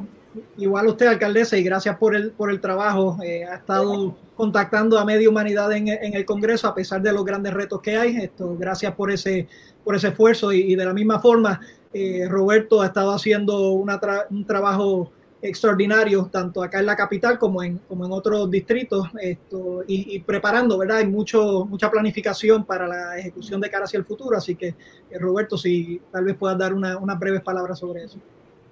Igual 0.56 0.88
usted, 0.88 1.08
alcaldesa, 1.08 1.58
y 1.58 1.64
gracias 1.64 1.98
por 1.98 2.16
el, 2.16 2.32
por 2.32 2.50
el 2.50 2.62
trabajo. 2.62 3.18
Eh, 3.22 3.44
ha 3.44 3.56
estado 3.56 4.16
contactando 4.34 4.98
a 4.98 5.04
media 5.04 5.30
humanidad 5.30 5.74
en, 5.74 5.90
en, 5.90 6.14
el 6.14 6.24
Congreso 6.24 6.70
a 6.70 6.74
pesar 6.74 7.02
de 7.02 7.12
los 7.12 7.26
grandes 7.26 7.54
retos 7.54 7.82
que 7.82 7.98
hay. 7.98 8.16
Esto, 8.16 8.56
gracias 8.58 8.96
por 8.96 9.12
ese, 9.12 9.50
por 9.84 9.94
ese 9.94 10.08
esfuerzo 10.08 10.54
y, 10.54 10.72
y 10.72 10.76
de 10.78 10.86
la 10.86 10.94
misma 10.94 11.20
forma, 11.20 11.60
eh, 11.94 12.30
Roberto 12.30 12.82
ha 12.82 12.86
estado 12.86 13.12
haciendo 13.12 13.72
una 13.72 14.00
tra 14.00 14.26
un 14.30 14.46
trabajo 14.46 15.12
extraordinario, 15.42 16.30
tanto 16.32 16.64
acá 16.64 16.80
en 16.80 16.86
la 16.86 16.96
capital 16.96 17.38
como 17.38 17.62
en, 17.62 17.80
como 17.90 18.06
en 18.06 18.14
otros 18.14 18.50
distritos, 18.50 19.10
esto, 19.22 19.84
y, 19.86 20.16
y, 20.16 20.20
preparando, 20.22 20.78
¿verdad? 20.78 21.00
Hay 21.00 21.08
mucho, 21.08 21.66
mucha 21.66 21.92
planificación 21.92 22.64
para 22.64 22.88
la 22.88 23.20
ejecución 23.20 23.60
de 23.60 23.70
cara 23.70 23.84
hacia 23.84 23.98
el 23.98 24.06
futuro, 24.06 24.38
así 24.38 24.56
que 24.56 24.68
eh, 24.70 25.20
Roberto, 25.20 25.58
si 25.58 26.02
tal 26.10 26.24
vez 26.24 26.38
puedas 26.38 26.58
dar 26.58 26.74
una, 26.74 26.98
unas 26.98 27.20
breves 27.20 27.42
palabras 27.42 27.80
sobre 27.80 28.06
eso. 28.06 28.18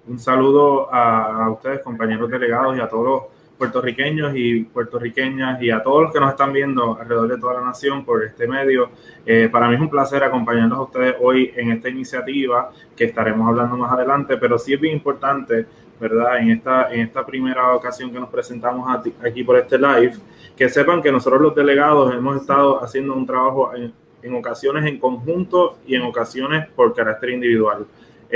Un 0.06 0.18
saludo 0.18 0.92
a, 0.92 1.50
ustedes, 1.50 1.80
compañeros 1.80 2.28
delegados, 2.28 2.76
y 2.76 2.80
a 2.80 2.88
todos 2.88 3.04
los 3.06 3.22
puertorriqueños 3.56 4.32
y 4.34 4.64
puertorriqueñas 4.64 5.62
y 5.62 5.70
a 5.70 5.82
todos 5.82 6.02
los 6.02 6.12
que 6.12 6.20
nos 6.20 6.30
están 6.30 6.52
viendo 6.52 6.98
alrededor 7.00 7.28
de 7.28 7.38
toda 7.38 7.54
la 7.54 7.60
nación 7.62 8.04
por 8.04 8.22
este 8.22 8.46
medio. 8.46 8.90
Eh, 9.24 9.48
para 9.50 9.68
mí 9.68 9.76
es 9.76 9.80
un 9.80 9.88
placer 9.88 10.22
acompañarlos 10.22 10.78
a 10.78 10.82
ustedes 10.82 11.14
hoy 11.20 11.52
en 11.56 11.72
esta 11.72 11.88
iniciativa 11.88 12.70
que 12.94 13.04
estaremos 13.04 13.48
hablando 13.48 13.76
más 13.78 13.92
adelante, 13.92 14.36
pero 14.36 14.58
sí 14.58 14.74
es 14.74 14.80
bien 14.80 14.94
importante, 14.94 15.66
¿verdad? 15.98 16.38
En 16.38 16.50
esta, 16.50 16.92
en 16.92 17.00
esta 17.00 17.24
primera 17.24 17.72
ocasión 17.74 18.12
que 18.12 18.20
nos 18.20 18.28
presentamos 18.28 18.86
aquí 19.22 19.42
por 19.42 19.56
este 19.56 19.78
live, 19.78 20.14
que 20.54 20.68
sepan 20.68 21.00
que 21.00 21.10
nosotros 21.10 21.40
los 21.40 21.54
delegados 21.54 22.12
hemos 22.12 22.36
estado 22.36 22.84
haciendo 22.84 23.14
un 23.14 23.24
trabajo 23.24 23.74
en, 23.74 23.90
en 24.22 24.34
ocasiones 24.34 24.84
en 24.84 24.98
conjunto 24.98 25.78
y 25.86 25.94
en 25.94 26.02
ocasiones 26.02 26.68
por 26.76 26.92
carácter 26.92 27.30
individual. 27.30 27.86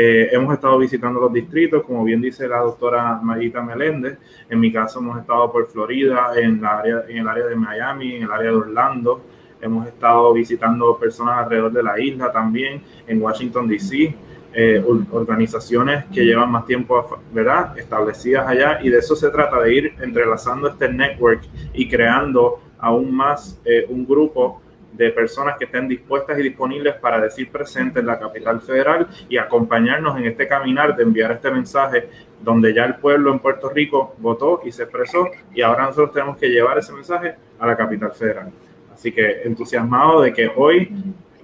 Eh, 0.01 0.29
hemos 0.31 0.55
estado 0.55 0.79
visitando 0.79 1.19
los 1.19 1.33
distritos, 1.33 1.83
como 1.83 2.05
bien 2.05 2.21
dice 2.21 2.47
la 2.47 2.59
doctora 2.59 3.19
Marita 3.21 3.61
Meléndez. 3.61 4.17
En 4.49 4.61
mi 4.61 4.71
caso 4.71 5.01
hemos 5.01 5.19
estado 5.19 5.51
por 5.51 5.67
Florida, 5.67 6.31
en, 6.37 6.63
la 6.63 6.79
área, 6.79 7.03
en 7.09 7.19
el 7.19 7.27
área 7.27 7.47
de 7.47 7.57
Miami, 7.57 8.15
en 8.15 8.23
el 8.23 8.31
área 8.31 8.53
de 8.53 8.57
Orlando. 8.59 9.21
Hemos 9.61 9.89
estado 9.89 10.33
visitando 10.33 10.97
personas 10.97 11.39
alrededor 11.39 11.73
de 11.73 11.83
la 11.83 11.99
isla 11.99 12.31
también, 12.31 12.81
en 13.09 13.21
Washington, 13.21 13.67
D.C. 13.67 14.15
Eh, 14.55 14.85
organizaciones 15.11 16.05
que 16.15 16.25
llevan 16.25 16.53
más 16.53 16.65
tiempo, 16.65 17.21
¿verdad? 17.33 17.77
Establecidas 17.77 18.47
allá. 18.47 18.79
Y 18.81 18.91
de 18.91 18.99
eso 18.99 19.17
se 19.17 19.31
trata, 19.31 19.61
de 19.61 19.75
ir 19.75 19.95
entrelazando 20.01 20.69
este 20.69 20.93
network 20.93 21.43
y 21.75 21.89
creando 21.89 22.61
aún 22.79 23.13
más 23.13 23.61
eh, 23.65 23.85
un 23.89 24.07
grupo 24.07 24.63
de 24.93 25.11
personas 25.11 25.57
que 25.59 25.65
estén 25.65 25.87
dispuestas 25.87 26.39
y 26.39 26.43
disponibles 26.43 26.95
para 26.97 27.21
decir 27.21 27.51
presente 27.51 28.01
en 28.01 28.07
la 28.07 28.19
capital 28.19 28.61
federal 28.61 29.07
y 29.29 29.37
acompañarnos 29.37 30.19
en 30.19 30.27
este 30.27 30.49
caminar 30.49 30.97
de 30.97 31.03
enviar 31.03 31.33
este 31.33 31.51
mensaje 31.51 32.09
donde 32.41 32.73
ya 32.73 32.85
el 32.85 32.97
pueblo 32.97 33.33
en 33.33 33.39
Puerto 33.39 33.69
Rico 33.69 34.15
votó 34.19 34.63
y 34.65 34.73
se 34.73 34.85
expresó 34.85 35.29
y 35.55 35.63
ahora 35.63 35.87
nosotros 35.87 36.13
tenemos 36.13 36.37
que 36.37 36.49
llevar 36.49 36.79
ese 36.79 36.93
mensaje 36.93 37.35
a 37.59 37.67
la 37.67 37.77
capital 37.77 38.13
federal. 38.13 38.51
Así 38.93 39.13
que 39.13 39.43
entusiasmado 39.43 40.23
de 40.23 40.33
que 40.33 40.51
hoy 40.57 40.91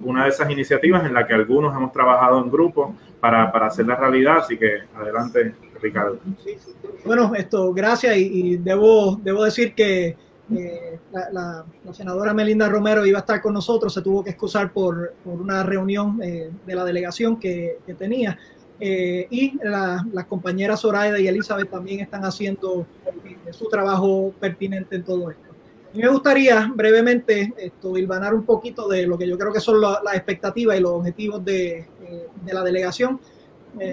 una 0.01 0.23
de 0.23 0.29
esas 0.29 0.49
iniciativas 0.49 1.05
en 1.05 1.13
la 1.13 1.25
que 1.25 1.33
algunos 1.33 1.75
hemos 1.75 1.91
trabajado 1.91 2.41
en 2.43 2.51
grupo 2.51 2.95
para, 3.19 3.51
para 3.51 3.67
hacer 3.67 3.87
la 3.87 3.95
realidad, 3.95 4.39
así 4.39 4.57
que 4.57 4.79
adelante 4.95 5.55
Ricardo. 5.81 6.19
Bueno, 7.05 7.33
esto, 7.35 7.73
gracias 7.73 8.17
y, 8.17 8.53
y 8.53 8.57
debo, 8.57 9.17
debo 9.21 9.43
decir 9.43 9.73
que 9.73 10.17
eh, 10.53 10.99
la, 11.11 11.29
la, 11.31 11.65
la, 11.83 11.93
senadora 11.93 12.33
Melinda 12.33 12.69
Romero 12.69 13.05
iba 13.05 13.17
a 13.17 13.21
estar 13.21 13.41
con 13.41 13.53
nosotros, 13.53 13.93
se 13.93 14.01
tuvo 14.01 14.23
que 14.23 14.31
excusar 14.31 14.71
por, 14.71 15.13
por 15.23 15.41
una 15.41 15.63
reunión 15.63 16.21
eh, 16.21 16.51
de 16.65 16.75
la 16.75 16.83
delegación 16.83 17.39
que, 17.39 17.79
que 17.85 17.93
tenía. 17.93 18.37
Eh, 18.79 19.27
y 19.29 19.57
la, 19.63 20.05
las 20.11 20.25
compañeras 20.25 20.81
Zoraida 20.81 21.17
y 21.19 21.27
Elizabeth 21.27 21.69
también 21.69 22.01
están 22.01 22.25
haciendo 22.25 22.85
eh, 23.05 23.53
su 23.53 23.69
trabajo 23.69 24.33
pertinente 24.39 24.97
en 24.97 25.03
todo 25.03 25.31
esto. 25.31 25.43
Y 25.93 25.99
me 25.99 26.09
gustaría 26.09 26.69
brevemente 26.75 27.53
esto, 27.57 27.97
hilvanar 27.97 28.33
un 28.33 28.43
poquito 28.43 28.89
de 28.89 29.07
lo 29.07 29.17
que 29.17 29.27
yo 29.27 29.37
creo 29.37 29.53
que 29.53 29.61
son 29.61 29.79
las 29.79 30.03
la 30.03 30.13
expectativas 30.13 30.77
y 30.77 30.81
los 30.81 30.91
objetivos 30.91 31.43
de, 31.45 31.77
eh, 31.77 32.27
de 32.43 32.53
la 32.53 32.63
delegación. 32.63 33.19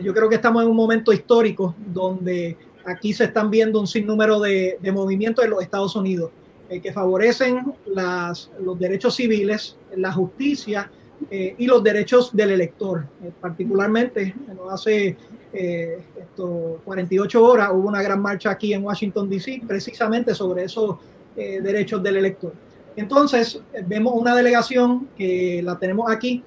yo 0.03 0.13
creo 0.15 0.29
que 0.29 0.37
estamos 0.37 0.63
en 0.63 0.69
un 0.69 0.77
momento 0.77 1.13
histórico 1.13 1.75
donde 1.87 2.57
aquí 2.85 3.13
se 3.13 3.25
están 3.25 3.51
viendo 3.51 3.81
un 3.81 3.87
sinnúmero 3.87 4.41
de, 4.41 4.79
de 4.81 4.93
movimientos 4.93 5.45
en 5.45 5.51
los 5.51 5.63
Estados 5.63 5.95
Unidos 5.95 6.31
eh, 6.73 6.81
que 6.81 6.91
favorecen 6.91 7.75
los 7.85 8.79
derechos 8.79 9.15
civiles, 9.15 9.77
la 9.95 10.11
justicia 10.11 10.91
eh, 11.31 11.55
y 11.59 11.67
los 11.67 11.85
derechos 11.85 12.35
del 12.35 12.53
elector. 12.53 13.05
Eh, 13.23 13.31
particularmente, 13.39 14.35
bueno, 14.47 14.71
hace 14.71 15.19
esto, 15.53 16.81
48 16.83 17.45
horas 17.45 17.69
hubo 17.75 17.87
una 17.87 18.03
gran 18.03 18.23
marcha 18.23 18.51
aquí 18.51 18.73
en 18.73 18.83
Washington, 18.83 19.29
D.C., 19.29 19.61
precisamente 19.69 20.35
sobre 20.35 20.65
esos 20.65 20.97
derechos 21.37 22.03
del 22.03 22.17
elector. 22.17 22.55
Entonces, 22.97 23.61
vemos 23.87 24.15
una 24.17 24.35
delegación 24.35 25.09
que 25.15 25.61
la 25.63 25.79
tenemos 25.79 26.11
aquí 26.11 26.43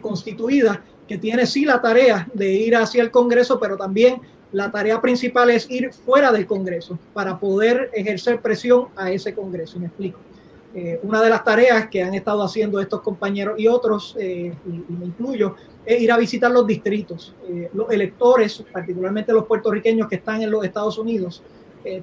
constituida, 0.00 0.82
que 1.06 1.16
tiene 1.16 1.46
sí 1.46 1.64
la 1.64 1.80
tarea 1.80 2.28
de 2.34 2.50
ir 2.50 2.74
hacia 2.74 3.04
el 3.04 3.12
Congreso, 3.12 3.60
pero 3.60 3.76
también 3.76 4.20
la 4.52 4.70
tarea 4.70 5.00
principal 5.00 5.50
es 5.50 5.68
ir 5.70 5.92
fuera 5.92 6.30
del 6.30 6.46
Congreso 6.46 6.98
para 7.12 7.38
poder 7.38 7.90
ejercer 7.94 8.40
presión 8.40 8.88
a 8.96 9.10
ese 9.10 9.34
Congreso. 9.34 9.78
Me 9.78 9.86
explico. 9.86 10.18
Eh, 10.74 10.98
una 11.02 11.20
de 11.20 11.28
las 11.28 11.44
tareas 11.44 11.88
que 11.88 12.02
han 12.02 12.14
estado 12.14 12.42
haciendo 12.42 12.80
estos 12.80 13.02
compañeros 13.02 13.58
y 13.58 13.66
otros, 13.66 14.16
eh, 14.18 14.54
y, 14.66 14.92
me 14.92 15.06
incluyo, 15.06 15.54
es 15.84 16.00
ir 16.00 16.10
a 16.10 16.16
visitar 16.16 16.50
los 16.50 16.66
distritos. 16.66 17.34
Eh, 17.48 17.70
los 17.74 17.90
electores, 17.90 18.64
particularmente 18.72 19.32
los 19.32 19.44
puertorriqueños 19.44 20.08
que 20.08 20.16
están 20.16 20.42
en 20.42 20.50
los 20.50 20.64
Estados 20.64 20.98
Unidos, 20.98 21.42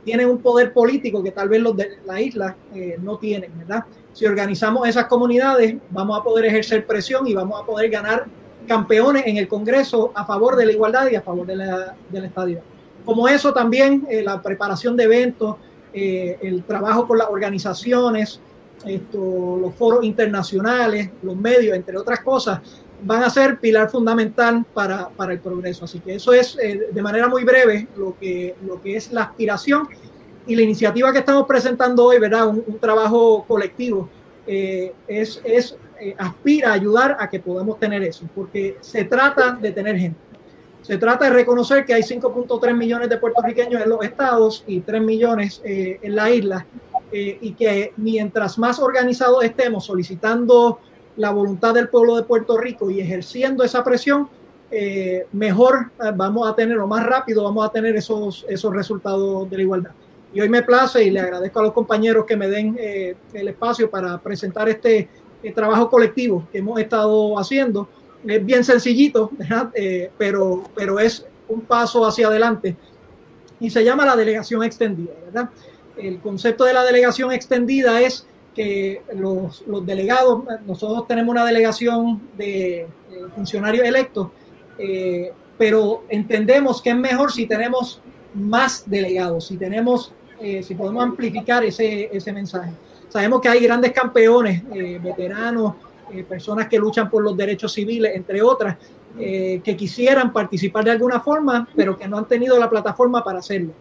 tienen 0.04 0.28
un 0.28 0.40
poder 0.40 0.74
político 0.74 1.24
que 1.24 1.32
tal 1.32 1.48
vez 1.48 1.62
los 1.62 1.74
de 1.78 2.00
la 2.06 2.20
isla 2.20 2.54
no 3.02 3.18
tienen, 3.18 3.58
¿verdad? 3.58 3.86
Si 4.12 4.26
organizamos 4.26 4.86
esas 4.86 5.06
comunidades, 5.06 5.78
vamos 5.90 6.20
a 6.20 6.22
poder 6.22 6.48
ejercer 6.48 6.86
presión 6.86 7.26
y 7.28 7.34
vamos 7.34 7.62
a 7.62 7.66
poder 7.66 7.90
ganar 7.90 8.26
campeones 8.70 9.24
en 9.26 9.38
el 9.38 9.48
Congreso 9.48 10.12
a 10.16 10.24
favor 10.26 10.56
de 10.56 10.66
la 10.68 10.72
igualdad 10.72 11.10
y 11.12 11.16
a 11.16 11.22
favor 11.22 11.46
de 11.46 11.56
la, 11.56 11.96
de 12.10 12.22
la. 12.22 12.30
Como 13.04 13.28
eso 13.28 13.52
también 13.52 14.08
eh, 14.10 14.22
la 14.22 14.42
preparación 14.42 14.96
de 14.96 15.04
eventos, 15.06 15.58
eh, 15.92 16.38
el 16.42 16.64
trabajo 16.64 17.08
con 17.08 17.18
las 17.18 17.28
organizaciones, 17.30 18.40
esto, 18.86 19.58
los 19.60 19.74
foros 19.74 20.06
internacionales, 20.06 21.10
los 21.24 21.36
medios, 21.36 21.76
entre 21.76 21.98
otras 21.98 22.20
cosas, 22.22 22.62
van 23.02 23.24
a 23.24 23.30
ser 23.30 23.60
pilar 23.60 23.90
fundamental 23.90 24.64
para, 24.74 25.10
para 25.10 25.34
el 25.34 25.40
progreso. 25.40 25.86
Así 25.86 26.00
que 26.00 26.16
eso 26.16 26.32
es 26.32 26.58
eh, 26.62 26.90
de 26.92 27.02
manera 27.02 27.28
muy 27.28 27.44
breve 27.44 27.88
lo 27.98 28.16
que, 28.20 28.56
lo 28.66 28.80
que 28.82 28.96
es 28.98 29.12
la 29.12 29.24
aspiración 29.24 29.88
y 30.46 30.56
la 30.56 30.62
iniciativa 30.62 31.12
que 31.12 31.20
estamos 31.20 31.48
presentando 31.48 32.06
hoy, 32.06 32.20
¿verdad? 32.20 32.48
Un, 32.48 32.64
un 32.68 32.78
trabajo 32.78 33.44
colectivo. 33.48 34.08
Eh, 34.46 34.94
es, 35.08 35.42
es 35.44 35.76
eh, 36.00 36.16
aspira 36.18 36.72
a 36.72 36.74
ayudar 36.74 37.18
a 37.20 37.30
que 37.30 37.40
podamos 37.40 37.80
tener 37.80 38.04
eso, 38.04 38.26
porque 38.34 38.78
se 38.82 39.04
trata 39.06 39.52
de 39.52 39.72
tener 39.72 39.98
gente. 39.98 40.20
Se 40.82 40.98
trata 40.98 41.26
de 41.26 41.32
reconocer 41.32 41.86
que 41.86 41.94
hay 41.94 42.02
5.3 42.02 42.76
millones 42.76 43.10
de 43.10 43.18
puertorriqueños 43.18 43.82
en 43.82 43.90
los 43.90 44.04
estados 44.04 44.64
y 44.66 44.80
3 44.80 45.02
millones 45.02 45.62
eh, 45.64 46.00
en 46.02 46.16
la 46.16 46.30
isla, 46.30 46.66
eh, 47.12 47.38
y 47.42 47.54
que 47.54 47.94
mientras 47.98 48.58
más 48.58 48.80
organizados 48.80 49.44
estemos 49.44 49.86
solicitando 49.86 50.80
la 51.18 51.32
voluntad 51.32 51.74
del 51.74 51.90
pueblo 51.90 52.16
de 52.16 52.24
Puerto 52.24 52.58
Rico 52.58 52.90
y 52.90 53.02
ejerciendo 53.02 53.64
esa 53.64 53.84
presión, 53.84 54.30
eh, 54.72 55.26
mejor 55.32 55.92
eh, 56.00 56.12
vamos 56.16 56.48
a 56.48 56.56
tener 56.56 56.78
o 56.78 56.86
más 56.86 57.04
rápido 57.04 57.44
vamos 57.44 57.66
a 57.66 57.72
tener 57.72 57.96
esos, 57.96 58.46
esos 58.48 58.72
resultados 58.72 59.50
de 59.50 59.58
la 59.58 59.64
igualdad. 59.64 59.92
y 60.32 60.42
hoy 60.42 60.48
me 60.48 60.62
place 60.62 61.04
y 61.04 61.10
le 61.10 61.22
agradezco 61.22 61.60
a 61.60 61.64
los 61.64 61.74
compañeros 61.74 62.24
que 62.26 62.38
me 62.38 62.48
den 62.48 62.78
eh, 62.80 63.16
el 63.34 63.48
espacio 63.48 63.90
para 63.90 64.20
presentar 64.20 64.70
este 64.70 65.10
eh, 65.44 65.52
trabajo 65.52 65.90
colectivo 65.90 66.48
que 66.52 66.60
hemos 66.60 66.80
estado 66.80 67.38
haciendo. 67.38 67.88
Es 68.26 68.46
bien 68.46 68.64
sencillito, 68.64 69.32
eh, 69.74 70.12
pero, 70.18 70.64
pero 70.76 71.00
es 71.00 71.26
un 71.48 71.62
paso 71.62 72.06
hacia 72.06 72.28
adelante 72.28 72.76
y 73.60 73.70
se 73.70 73.84
llama 73.84 74.06
la 74.06 74.16
delegación 74.16 74.64
extendida. 74.64 75.14
El 75.98 76.20
concepto 76.20 76.64
de 76.64 76.74
la 76.74 76.84
delegación 76.84 77.32
extendida 77.32 78.00
es 78.02 78.26
que 78.56 79.02
los, 79.16 79.64
los 79.68 79.86
delegados, 79.86 80.44
nosotros 80.66 81.08
tenemos 81.08 81.32
una 81.32 81.46
delegación 81.46 82.22
de, 82.38 82.88
funcionarios 83.36 83.86
electos, 83.86 84.30
pero 85.58 86.04
entendemos 86.10 86.82
que 86.82 86.92
es 86.92 86.96
mejor 86.96 87.32
si 87.32 87.46
tenemos 87.46 88.02
más 88.34 88.84
delegados, 88.90 89.48
si 89.48 89.58
tenemos 89.58 90.14
eh, 90.42 90.64
si 90.64 90.74
podemos 90.74 91.04
amplificar 91.04 91.66
ese, 91.66 92.10
ese 92.16 92.32
mensaje. 92.32 92.72
Sabemos 93.10 93.42
que 93.42 93.50
hay 93.50 93.62
grandes 93.62 93.92
campeones, 93.92 94.64
eh, 94.74 95.00
veteranos, 95.02 95.76
eh, 96.14 96.24
personas 96.24 96.68
que 96.68 96.78
luchan 96.78 97.10
por 97.10 97.24
los 97.24 97.36
derechos 97.36 97.74
civiles, 97.74 98.16
entre 98.16 98.42
otras, 98.42 98.78
que 99.18 99.76
quisieran 99.76 100.32
participar 100.32 100.86
de 100.86 100.92
alguna 100.92 101.20
forma, 101.20 101.68
pero 101.76 101.98
que 101.98 102.08
no 102.08 102.20
han 102.20 102.28
tenido 102.28 102.58
la 102.58 102.70
plataforma 102.70 103.24
para 103.24 103.40
hacerlo. 103.40 103.74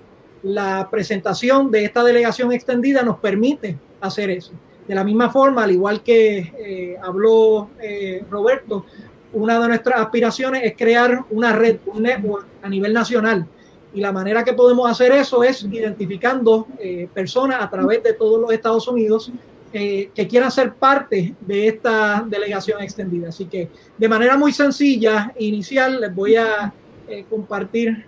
La 0.43 0.89
presentación 0.91 1.71
de 1.71 1.85
esta 1.85 2.03
delegación 2.03 2.51
extendida 2.51 3.03
nos 3.03 3.19
permite 3.19 3.77
hacer 4.01 4.31
eso. 4.31 4.53
De 4.89 4.95
la 4.95 5.05
misma 5.05 5.31
forma, 5.31 5.65
al 5.65 5.71
igual 5.71 6.03
que 6.03 6.97
habló 7.01 7.69
Roberto, 8.31 8.87
una 9.35 9.61
de 9.61 9.69
nuestras 9.69 10.01
aspiraciones 10.01 10.63
es 10.65 10.75
crear 10.77 11.25
una 11.31 11.53
red, 11.53 11.77
un 11.87 12.03
network 12.03 12.47
a 12.63 12.69
nivel 12.69 12.95
nacional 12.95 13.47
y 13.95 14.01
la 14.01 14.13
manera 14.13 14.45
que 14.45 14.53
podemos 14.53 14.91
hacer 14.91 15.13
eso 15.13 15.43
es 15.43 15.63
identificando 15.65 16.67
eh, 16.79 17.09
personas 17.13 17.63
a 17.63 17.71
través 17.71 18.03
de 18.03 18.13
todos 18.13 18.41
los 18.41 18.53
Estados 18.53 18.87
Unidos 18.89 19.33
eh, 19.73 20.11
que 20.15 20.27
quieran 20.27 20.51
ser 20.51 20.75
parte 20.75 21.35
de 21.41 21.69
esta 21.69 22.25
delegación 22.27 22.83
extendida. 22.83 23.29
Así 23.29 23.47
que 23.47 23.71
de 23.97 24.09
manera 24.09 24.37
muy 24.37 24.53
sencilla, 24.53 25.33
inicial, 25.39 26.01
les 26.01 26.15
voy 26.15 26.37
a 26.37 26.73
eh, 27.07 27.25
compartir, 27.29 28.07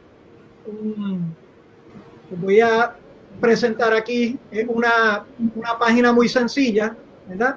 les 2.31 2.41
voy 2.41 2.61
a 2.61 2.95
presentar 3.41 3.95
aquí 3.95 4.39
una, 4.69 5.25
una 5.55 5.79
página 5.79 6.13
muy 6.13 6.29
sencilla, 6.29 6.95
¿verdad? 7.29 7.57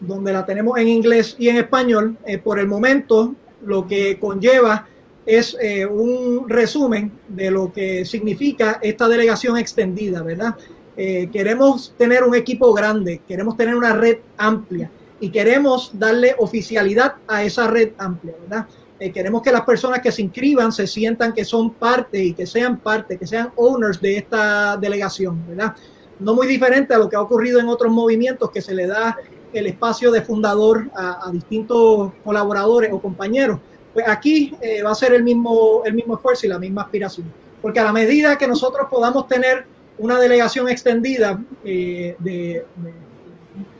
donde 0.00 0.32
la 0.32 0.44
tenemos 0.44 0.78
en 0.78 0.88
inglés 0.88 1.36
y 1.38 1.48
en 1.48 1.56
español. 1.56 2.16
por 2.44 2.58
el 2.58 2.66
momento, 2.66 3.34
lo 3.64 3.86
que 3.86 4.18
conlleva 4.18 4.86
es 5.26 5.56
eh, 5.60 5.84
un 5.84 6.48
resumen 6.48 7.12
de 7.28 7.50
lo 7.50 7.72
que 7.72 8.04
significa 8.04 8.78
esta 8.80 9.08
delegación 9.08 9.58
extendida, 9.58 10.22
¿verdad? 10.22 10.54
Eh, 10.96 11.28
queremos 11.32 11.92
tener 11.98 12.22
un 12.22 12.34
equipo 12.34 12.72
grande, 12.72 13.20
queremos 13.26 13.56
tener 13.56 13.74
una 13.74 13.92
red 13.92 14.18
amplia 14.38 14.90
y 15.20 15.30
queremos 15.30 15.90
darle 15.92 16.36
oficialidad 16.38 17.16
a 17.26 17.42
esa 17.42 17.66
red 17.66 17.90
amplia, 17.98 18.34
¿verdad? 18.40 18.66
Eh, 18.98 19.12
queremos 19.12 19.42
que 19.42 19.52
las 19.52 19.62
personas 19.62 20.00
que 20.00 20.12
se 20.12 20.22
inscriban 20.22 20.72
se 20.72 20.86
sientan 20.86 21.34
que 21.34 21.44
son 21.44 21.74
parte 21.74 22.22
y 22.22 22.32
que 22.32 22.46
sean 22.46 22.78
parte, 22.78 23.18
que 23.18 23.26
sean 23.26 23.50
owners 23.56 24.00
de 24.00 24.16
esta 24.16 24.76
delegación, 24.76 25.44
¿verdad? 25.48 25.74
No 26.20 26.34
muy 26.34 26.46
diferente 26.46 26.94
a 26.94 26.98
lo 26.98 27.08
que 27.10 27.16
ha 27.16 27.20
ocurrido 27.20 27.58
en 27.58 27.68
otros 27.68 27.92
movimientos 27.92 28.50
que 28.50 28.62
se 28.62 28.74
le 28.74 28.86
da 28.86 29.18
el 29.52 29.66
espacio 29.66 30.10
de 30.10 30.22
fundador 30.22 30.90
a 30.94 31.30
distintos 31.30 32.12
colaboradores 32.24 32.90
o 32.92 33.00
compañeros 33.00 33.60
pues 33.96 34.06
aquí 34.08 34.54
eh, 34.60 34.82
va 34.82 34.90
a 34.90 34.94
ser 34.94 35.14
el 35.14 35.22
mismo, 35.22 35.80
el 35.86 35.94
mismo 35.94 36.16
esfuerzo 36.16 36.44
y 36.44 36.50
la 36.50 36.58
misma 36.58 36.82
aspiración. 36.82 37.32
Porque 37.62 37.80
a 37.80 37.84
la 37.84 37.94
medida 37.94 38.36
que 38.36 38.46
nosotros 38.46 38.88
podamos 38.90 39.26
tener 39.26 39.64
una 39.96 40.20
delegación 40.20 40.68
extendida 40.68 41.42
eh, 41.64 42.14
de, 42.18 42.66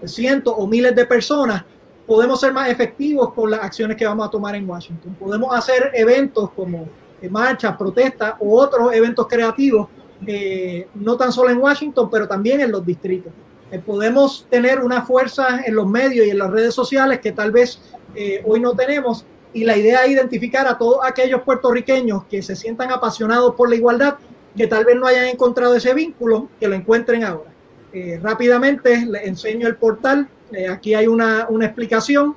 cientos 0.06 0.54
o 0.56 0.66
miles 0.66 0.96
de 0.96 1.04
personas, 1.04 1.64
podemos 2.06 2.40
ser 2.40 2.54
más 2.54 2.70
efectivos 2.70 3.34
con 3.34 3.50
las 3.50 3.60
acciones 3.60 3.94
que 3.98 4.06
vamos 4.06 4.26
a 4.26 4.30
tomar 4.30 4.54
en 4.54 4.66
Washington. 4.66 5.14
Podemos 5.20 5.54
hacer 5.54 5.90
eventos 5.92 6.50
como 6.52 6.88
eh, 7.20 7.28
marchas, 7.28 7.76
protestas 7.76 8.36
u 8.40 8.56
otros 8.56 8.94
eventos 8.94 9.26
creativos, 9.26 9.88
no 10.94 11.16
tan 11.18 11.30
solo 11.30 11.50
en 11.50 11.58
Washington, 11.58 12.08
pero 12.10 12.26
también 12.26 12.62
en 12.62 12.72
los 12.72 12.86
distritos. 12.86 13.34
podemos 13.84 14.46
tener 14.48 14.80
una 14.80 15.02
fuerza 15.02 15.60
en 15.66 15.74
los 15.74 15.86
medios 15.86 16.26
y 16.26 16.30
en 16.30 16.38
las 16.38 16.50
redes 16.50 16.72
sociales 16.72 17.20
que 17.20 17.32
tal 17.32 17.50
vez 17.50 17.82
hoy 18.46 18.60
no 18.60 18.72
tenemos 18.72 19.26
y 19.56 19.64
la 19.64 19.74
idea 19.74 20.04
es 20.04 20.10
identificar 20.10 20.68
a 20.68 20.76
todos 20.76 20.98
aquellos 21.02 21.40
puertorriqueños 21.40 22.24
que 22.24 22.42
se 22.42 22.54
sientan 22.54 22.92
apasionados 22.92 23.54
por 23.54 23.70
la 23.70 23.76
igualdad, 23.76 24.16
que 24.54 24.66
tal 24.66 24.84
vez 24.84 24.96
no 24.96 25.06
hayan 25.06 25.24
encontrado 25.24 25.74
ese 25.74 25.94
vínculo, 25.94 26.50
que 26.60 26.68
lo 26.68 26.74
encuentren 26.74 27.24
ahora. 27.24 27.50
Eh, 27.90 28.20
rápidamente 28.22 29.06
les 29.06 29.26
enseño 29.26 29.66
el 29.66 29.76
portal. 29.76 30.28
Eh, 30.52 30.68
aquí 30.68 30.92
hay 30.92 31.06
una, 31.06 31.46
una 31.48 31.64
explicación. 31.64 32.36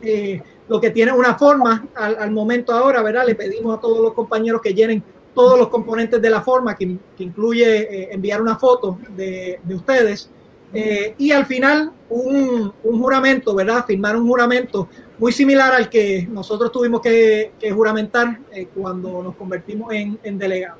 Eh, 0.00 0.40
lo 0.68 0.80
que 0.80 0.90
tiene 0.90 1.10
una 1.10 1.34
forma 1.34 1.88
al, 1.96 2.30
momento 2.30 2.72
ahora, 2.72 3.02
¿verdad? 3.02 3.26
Le 3.26 3.34
pedimos 3.34 3.76
a 3.76 3.80
todos 3.80 4.00
los 4.00 4.12
compañeros 4.12 4.62
que 4.62 4.72
llenen 4.72 5.02
todos 5.34 5.58
los 5.58 5.66
componentes 5.66 6.22
de 6.22 6.30
la 6.30 6.40
forma, 6.40 6.76
que, 6.76 6.98
que 7.16 7.24
incluye 7.24 8.14
enviar 8.14 8.40
una 8.40 8.56
foto 8.56 8.96
de, 9.16 9.58
de 9.64 9.74
ustedes. 9.74 10.30
y 10.72 11.32
al 11.32 11.46
final 11.46 11.90
un, 12.10 12.72
un, 12.84 13.00
juramento, 13.00 13.56
¿verdad? 13.56 13.84
Firmar 13.86 14.16
un 14.16 14.28
juramento 14.28 14.88
muy 15.18 15.32
similar 15.32 15.74
al 15.74 15.88
que 15.88 16.26
nosotros 16.30 16.70
tuvimos 16.70 17.00
que, 17.00 17.52
juramentar 17.72 18.38
eh, 18.52 18.68
cuando 18.74 19.22
nos 19.22 19.34
convertimos 19.34 19.92
en, 19.92 20.18
en 20.22 20.38
delegados. 20.38 20.78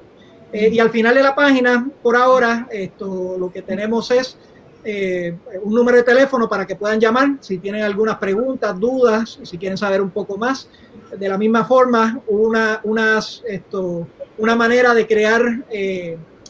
Eh, 0.53 0.71
y 0.73 0.79
al 0.79 0.91
final 0.91 1.15
de 1.15 1.23
la 1.23 1.35
página, 1.35 1.91
por 2.03 2.17
ahora, 2.17 2.69
esto 2.71 3.37
lo 3.39 3.51
que 3.51 3.63
tenemos 3.63 4.11
es 4.11 4.39
eh, 4.85 5.37
un 5.63 5.75
número 5.75 5.99
de 5.99 6.05
teléfono 6.05 6.49
para 6.49 6.67
que 6.67 6.77
puedan 6.77 7.01
llamar 7.01 7.37
si 7.41 7.59
tienen 7.59 7.83
algunas 7.83 8.17
preguntas, 8.17 8.79
dudas, 8.79 9.39
si 9.43 9.59
quieren 9.59 9.77
saber 9.77 10.01
un 10.01 10.11
poco 10.11 10.39
más. 10.39 10.69
De 11.17 11.29
la 11.29 11.37
misma 11.37 11.65
forma, 11.65 12.21
una, 12.29 12.81
unas, 12.85 13.43
esto, 13.47 14.07
una 14.37 14.55
manera 14.55 14.95
de 14.95 15.07
crear 15.07 15.43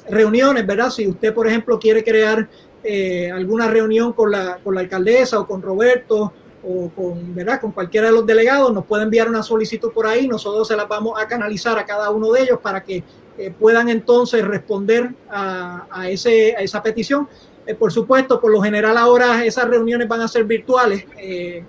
reuniones, 0.09 0.67
¿verdad? 0.67 0.91
Si 0.91 1.07
usted, 1.07 1.33
por 1.33 1.47
ejemplo, 1.47 1.79
quiere 1.79 2.03
crear 2.03 2.49
alguna 3.33 3.69
reunión 3.69 4.13
con 4.13 4.33
la, 4.33 4.59
con 4.63 4.75
la 4.75 4.81
alcaldesa 4.81 5.39
o 5.39 5.47
con 5.47 5.63
Roberto 5.63 6.33
o 6.63 6.91
con, 6.91 7.35
¿verdad? 7.35 7.61
con 7.61 7.73
cualquiera 7.73 8.09
de 8.09 8.13
los 8.13 8.27
delegados, 8.27 8.73
nos 8.73 8.85
puede 8.85 9.05
enviar 9.05 9.29
una 9.29 9.43
solicitud 9.43 9.93
por 9.93 10.07
ahí, 10.07 10.27
nosotros 10.27 10.67
se 10.67 10.77
la 10.77 10.87
vamos 10.87 11.21
a 11.21 11.27
canalizar 11.27 11.79
a 11.79 11.85
cada 11.85 12.11
uno 12.11 12.33
de 12.33 12.43
ellos 12.43 12.59
para 12.61 12.83
que 12.83 13.05
eh, 13.39 13.55
puedan 13.57 13.89
entonces 13.89 14.45
responder 14.45 15.11
a, 15.31 15.87
a, 15.91 16.11
ese, 16.11 16.57
a 16.57 16.61
esa 16.61 16.83
petición. 16.83 17.29
Eh, 17.67 17.75
por 17.75 17.93
supuesto, 17.93 18.41
por 18.41 18.51
lo 18.51 18.61
general 18.61 18.97
ahora 18.97 19.45
esas 19.45 19.69
reuniones 19.69 20.09
van 20.09 20.23
a 20.23 20.29
ser 20.29 20.45
virtuales 20.45 21.05
eh, 21.17 21.65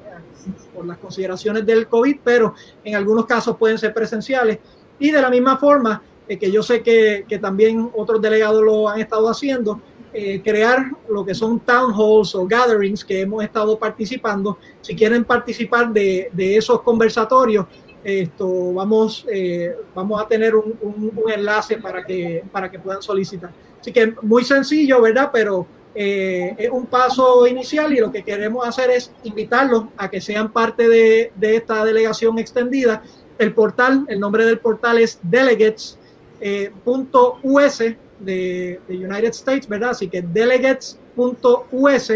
por 0.74 0.86
las 0.86 0.98
consideraciones 0.98 1.66
del 1.66 1.88
COVID, 1.88 2.18
pero 2.24 2.56
en 2.84 2.96
algunos 2.96 3.26
casos 3.26 3.58
pueden 3.58 3.78
ser 3.78 3.94
presenciales. 3.94 4.58
Y 4.98 5.12
de 5.12 5.22
la 5.22 5.30
misma 5.30 5.58
forma, 5.58 6.02
que 6.28 6.52
yo 6.52 6.62
sé 6.62 6.82
que, 6.84 7.26
que 7.28 7.40
también 7.40 7.90
otros 7.96 8.22
delegados 8.22 8.64
lo 8.64 8.88
han 8.88 9.00
estado 9.00 9.28
haciendo, 9.30 9.82
eh, 10.12 10.42
crear 10.44 10.92
lo 11.08 11.24
que 11.24 11.36
son 11.36 11.60
town 11.60 11.94
halls 11.94 12.34
o 12.34 12.48
gatherings 12.48 13.06
que 13.06 13.22
hemos 13.22 13.44
estado 13.44 13.78
participando. 13.78 14.58
Si 14.82 14.96
quieren 14.96 15.24
participar 15.24 15.92
de, 15.94 16.30
esos 16.36 16.82
conversatorios, 16.82 17.68
esto 18.04 18.74
vamos, 18.74 19.26
eh, 19.32 19.76
vamos 19.94 20.22
a 20.22 20.28
tener 20.28 20.56
un, 20.56 20.78
un, 20.82 21.32
enlace 21.32 21.78
para 21.78 22.04
que, 22.04 22.44
para 22.52 22.72
que 22.72 22.80
puedan 22.80 23.02
solicitar. 23.02 23.52
Así 23.80 23.92
que 23.92 24.16
muy 24.22 24.44
sencillo, 24.44 25.02
¿verdad? 25.02 25.30
Pero 25.32 25.68
eh, 25.94 26.56
es 26.58 26.70
un 26.70 26.88
paso 26.88 27.46
inicial 27.46 27.94
y 27.94 28.00
lo 28.00 28.12
que 28.12 28.24
queremos 28.24 28.68
hacer 28.68 28.90
es 28.90 29.12
invitarlos 29.24 29.86
a 29.98 30.10
que 30.10 30.22
sean 30.22 30.52
parte 30.52 30.88
de, 30.88 31.32
de 31.36 31.56
esta 31.58 31.86
delegación 31.86 32.40
extendida. 32.40 33.04
El 33.38 33.54
portal, 33.54 34.06
el 34.08 34.20
nombre 34.20 34.46
del 34.46 34.60
portal 34.60 34.98
es 34.98 35.20
delegates.us 35.22 35.98
de, 38.20 38.80
United 38.90 39.30
States, 39.30 39.68
¿verdad? 39.68 39.92
Así 39.92 40.08
que 40.08 40.22
delegates.us 40.22 42.12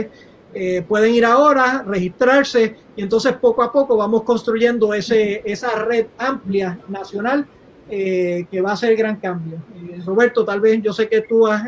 eh, 0.55 0.83
pueden 0.87 1.15
ir 1.15 1.25
ahora, 1.25 1.83
registrarse 1.85 2.75
y 2.95 3.01
entonces 3.01 3.33
poco 3.33 3.63
a 3.63 3.71
poco 3.71 3.97
vamos 3.97 4.23
construyendo 4.23 4.93
ese, 4.93 5.41
esa 5.45 5.71
red 5.83 6.07
amplia 6.17 6.79
nacional 6.87 7.47
eh, 7.89 8.45
que 8.51 8.61
va 8.61 8.73
a 8.73 8.77
ser 8.77 8.95
gran 8.95 9.15
cambio. 9.15 9.57
Eh, 9.75 10.01
Roberto, 10.05 10.45
tal 10.45 10.61
vez 10.61 10.81
yo 10.81 10.93
sé 10.93 11.09
que 11.09 11.21
tú 11.21 11.47
has 11.47 11.63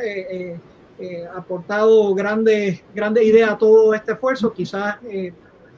aportado 1.36 2.14
grandes, 2.14 2.82
grandes 2.94 3.26
ideas 3.26 3.52
a 3.52 3.58
todo 3.58 3.94
este 3.94 4.14
esfuerzo, 4.14 4.54
quizás 4.54 4.98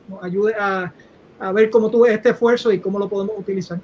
nos 0.07 0.23
ayude 0.23 0.53
a, 0.53 0.93
a 1.39 1.51
ver 1.51 1.69
cómo 1.69 1.89
tú 1.89 2.01
ves 2.01 2.13
este 2.13 2.29
esfuerzo 2.29 2.71
y 2.71 2.79
cómo 2.79 2.99
lo 2.99 3.09
podemos 3.09 3.35
utilizar. 3.37 3.79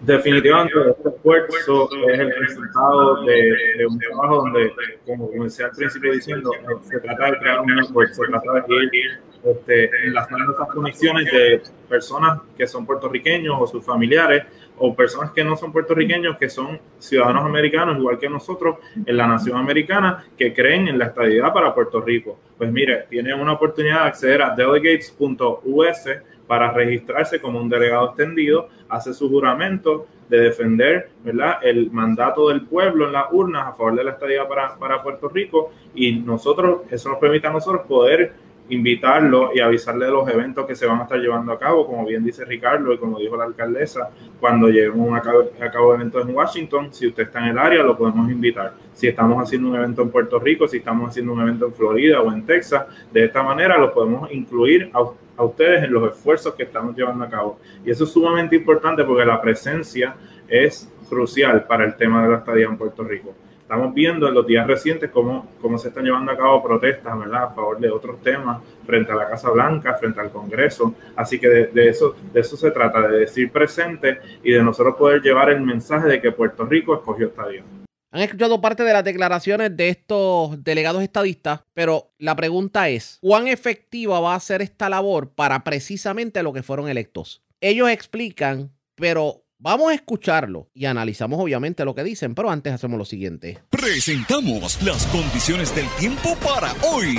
Definitivamente, 0.00 0.74
este 0.90 1.08
esfuerzo 1.08 1.88
es 2.08 2.18
el 2.20 2.32
resultado 2.36 3.24
de, 3.24 3.86
un 3.88 3.98
trabajo 3.98 4.36
donde, 4.36 4.72
como 5.04 5.28
comencé 5.28 5.64
al 5.64 5.72
principio 5.72 6.12
diciendo, 6.12 6.52
se 6.82 7.00
trata 7.00 7.32
de 7.32 7.38
crear 7.38 7.60
un 7.60 7.74
network, 7.74 8.12
se 8.12 8.26
trata 8.26 8.52
de 8.52 8.74
ir 8.92 9.20
este, 9.44 9.90
esas 10.06 10.28
conexiones 10.72 11.30
de 11.32 11.62
personas 11.88 12.40
que 12.56 12.66
son 12.66 12.86
puertorriqueños 12.86 13.56
o 13.58 13.66
sus 13.66 13.84
familiares 13.84 14.44
o 14.76 14.94
personas 14.94 15.32
que 15.32 15.42
no 15.42 15.56
son 15.56 15.72
puertorriqueños, 15.72 16.36
que 16.36 16.48
son 16.48 16.80
ciudadanos 16.98 17.44
americanos, 17.44 17.98
igual 17.98 18.18
que 18.18 18.28
nosotros, 18.28 18.76
en 19.04 19.16
la 19.16 19.26
nación 19.26 19.56
americana, 19.56 20.24
que 20.36 20.54
creen 20.54 20.88
en 20.88 20.98
la 20.98 21.06
estabilidad 21.06 21.52
para 21.52 21.74
Puerto 21.74 22.00
Rico. 22.00 22.38
Pues 22.56 22.70
mire, 22.70 23.06
tienen 23.10 23.40
una 23.40 23.54
oportunidad 23.54 24.02
de 24.02 24.08
acceder 24.08 24.42
a 24.42 24.54
delegates.us 24.54 26.08
para 26.46 26.72
registrarse 26.72 27.40
como 27.40 27.60
un 27.60 27.68
delegado 27.68 28.08
extendido, 28.08 28.68
hace 28.88 29.14
su 29.14 29.28
juramento 29.28 30.06
de 30.28 30.40
defender 30.40 31.10
¿verdad? 31.24 31.58
el 31.62 31.90
mandato 31.90 32.48
del 32.48 32.62
pueblo 32.62 33.06
en 33.06 33.12
las 33.12 33.26
urnas 33.32 33.68
a 33.68 33.72
favor 33.72 33.96
de 33.96 34.04
la 34.04 34.10
estadía 34.12 34.46
para, 34.46 34.76
para 34.76 35.02
Puerto 35.02 35.28
Rico 35.28 35.72
y 35.94 36.12
nosotros, 36.12 36.82
eso 36.90 37.08
nos 37.08 37.18
permite 37.18 37.46
a 37.46 37.52
nosotros 37.52 37.86
poder 37.86 38.32
invitarlo 38.70 39.50
y 39.54 39.60
avisarle 39.60 40.06
de 40.06 40.12
los 40.12 40.28
eventos 40.28 40.66
que 40.66 40.74
se 40.74 40.86
van 40.86 41.00
a 41.00 41.02
estar 41.04 41.18
llevando 41.18 41.52
a 41.52 41.58
cabo, 41.58 41.86
como 41.86 42.04
bien 42.04 42.24
dice 42.24 42.44
Ricardo 42.44 42.92
y 42.92 42.98
como 42.98 43.18
dijo 43.18 43.36
la 43.36 43.44
alcaldesa, 43.44 44.10
cuando 44.40 44.68
lleguemos 44.68 45.18
a 45.18 45.70
cabo, 45.70 45.94
eventos 45.94 46.28
en 46.28 46.34
Washington, 46.34 46.92
si 46.92 47.06
usted 47.06 47.24
está 47.24 47.40
en 47.40 47.46
el 47.46 47.58
área, 47.58 47.82
lo 47.82 47.96
podemos 47.96 48.30
invitar. 48.30 48.74
Si 48.92 49.08
estamos 49.08 49.42
haciendo 49.42 49.70
un 49.70 49.76
evento 49.76 50.02
en 50.02 50.10
Puerto 50.10 50.38
Rico, 50.38 50.68
si 50.68 50.78
estamos 50.78 51.10
haciendo 51.10 51.32
un 51.32 51.40
evento 51.40 51.66
en 51.66 51.72
Florida 51.72 52.20
o 52.20 52.32
en 52.32 52.44
Texas, 52.44 52.84
de 53.12 53.24
esta 53.24 53.42
manera 53.42 53.78
lo 53.78 53.92
podemos 53.92 54.30
incluir 54.32 54.90
a, 54.92 55.02
a 55.38 55.44
ustedes 55.44 55.84
en 55.84 55.92
los 55.92 56.12
esfuerzos 56.12 56.54
que 56.54 56.64
estamos 56.64 56.94
llevando 56.94 57.24
a 57.24 57.30
cabo. 57.30 57.58
Y 57.86 57.90
eso 57.90 58.04
es 58.04 58.10
sumamente 58.10 58.56
importante 58.56 59.04
porque 59.04 59.24
la 59.24 59.40
presencia 59.40 60.14
es 60.46 60.92
crucial 61.08 61.64
para 61.64 61.86
el 61.86 61.96
tema 61.96 62.22
de 62.22 62.28
la 62.28 62.38
estadía 62.38 62.66
en 62.66 62.76
Puerto 62.76 63.02
Rico 63.02 63.34
estamos 63.68 63.92
viendo 63.92 64.26
en 64.26 64.32
los 64.32 64.46
días 64.46 64.66
recientes 64.66 65.10
cómo, 65.10 65.46
cómo 65.60 65.76
se 65.76 65.88
están 65.88 66.02
llevando 66.02 66.32
a 66.32 66.38
cabo 66.38 66.62
protestas 66.62 67.18
¿verdad? 67.18 67.42
a 67.42 67.50
favor 67.50 67.78
de 67.78 67.90
otros 67.90 68.18
temas 68.22 68.62
frente 68.86 69.12
a 69.12 69.14
la 69.14 69.28
Casa 69.28 69.50
Blanca, 69.50 69.92
frente 69.92 70.18
al 70.20 70.30
Congreso. 70.30 70.94
Así 71.14 71.38
que 71.38 71.48
de, 71.48 71.88
eso, 71.88 72.16
de 72.32 72.40
eso 72.40 72.56
se 72.56 72.70
trata, 72.70 73.06
de 73.06 73.18
decir 73.18 73.52
presente 73.52 74.20
y 74.42 74.52
de 74.52 74.62
nosotros 74.62 74.96
poder 74.96 75.20
llevar 75.20 75.50
el 75.50 75.60
mensaje 75.60 76.08
de 76.08 76.18
que 76.18 76.32
Puerto 76.32 76.64
Rico 76.64 76.94
escogió 76.94 77.26
estadio. 77.26 77.62
Han 78.10 78.22
escuchado 78.22 78.60
parte 78.60 78.84
de 78.84 78.92
las 78.92 79.04
declaraciones 79.04 79.76
de 79.76 79.90
estos 79.90 80.64
delegados 80.64 81.02
estadistas, 81.02 81.60
pero 81.74 82.12
la 82.18 82.34
pregunta 82.36 82.88
es, 82.88 83.18
¿cuán 83.20 83.48
efectiva 83.48 84.18
va 84.20 84.34
a 84.34 84.40
ser 84.40 84.62
esta 84.62 84.88
labor 84.88 85.30
para 85.34 85.62
precisamente 85.62 86.42
lo 86.42 86.54
que 86.54 86.62
fueron 86.62 86.88
electos? 86.88 87.42
Ellos 87.60 87.90
explican, 87.90 88.72
pero 88.94 89.44
Vamos 89.60 89.90
a 89.90 89.94
escucharlo 89.94 90.70
y 90.72 90.84
analizamos 90.84 91.40
obviamente 91.40 91.84
lo 91.84 91.92
que 91.92 92.04
dicen, 92.04 92.36
pero 92.36 92.48
antes 92.48 92.72
hacemos 92.72 92.96
lo 92.96 93.04
siguiente. 93.04 93.58
Presentamos 93.70 94.80
las 94.84 95.04
condiciones 95.06 95.74
del 95.74 95.88
tiempo 95.98 96.36
para 96.36 96.72
hoy. 96.88 97.18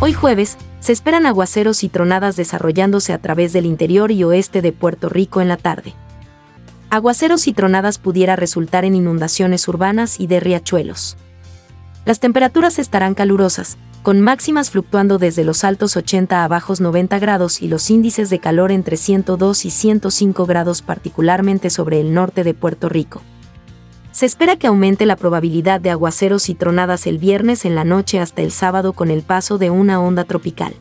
Hoy 0.00 0.12
jueves, 0.12 0.58
se 0.78 0.92
esperan 0.92 1.24
aguaceros 1.24 1.82
y 1.84 1.88
tronadas 1.88 2.36
desarrollándose 2.36 3.14
a 3.14 3.18
través 3.18 3.54
del 3.54 3.64
interior 3.64 4.10
y 4.10 4.24
oeste 4.24 4.60
de 4.60 4.72
Puerto 4.72 5.08
Rico 5.08 5.40
en 5.40 5.48
la 5.48 5.56
tarde. 5.56 5.94
Aguaceros 6.92 7.48
y 7.48 7.54
tronadas 7.54 7.96
pudiera 7.96 8.36
resultar 8.36 8.84
en 8.84 8.94
inundaciones 8.94 9.66
urbanas 9.66 10.20
y 10.20 10.26
de 10.26 10.40
riachuelos. 10.40 11.16
Las 12.04 12.20
temperaturas 12.20 12.78
estarán 12.78 13.14
calurosas, 13.14 13.78
con 14.02 14.20
máximas 14.20 14.68
fluctuando 14.68 15.16
desde 15.16 15.42
los 15.42 15.64
altos 15.64 15.96
80 15.96 16.44
a 16.44 16.48
bajos 16.48 16.82
90 16.82 17.18
grados 17.18 17.62
y 17.62 17.68
los 17.68 17.88
índices 17.88 18.28
de 18.28 18.40
calor 18.40 18.70
entre 18.70 18.98
102 18.98 19.64
y 19.64 19.70
105 19.70 20.44
grados 20.44 20.82
particularmente 20.82 21.70
sobre 21.70 21.98
el 21.98 22.12
norte 22.12 22.44
de 22.44 22.52
Puerto 22.52 22.90
Rico. 22.90 23.22
Se 24.10 24.26
espera 24.26 24.56
que 24.56 24.66
aumente 24.66 25.06
la 25.06 25.16
probabilidad 25.16 25.80
de 25.80 25.88
aguaceros 25.88 26.50
y 26.50 26.54
tronadas 26.54 27.06
el 27.06 27.16
viernes 27.16 27.64
en 27.64 27.74
la 27.74 27.84
noche 27.84 28.20
hasta 28.20 28.42
el 28.42 28.50
sábado 28.50 28.92
con 28.92 29.10
el 29.10 29.22
paso 29.22 29.56
de 29.56 29.70
una 29.70 29.98
onda 29.98 30.24
tropical. 30.24 30.74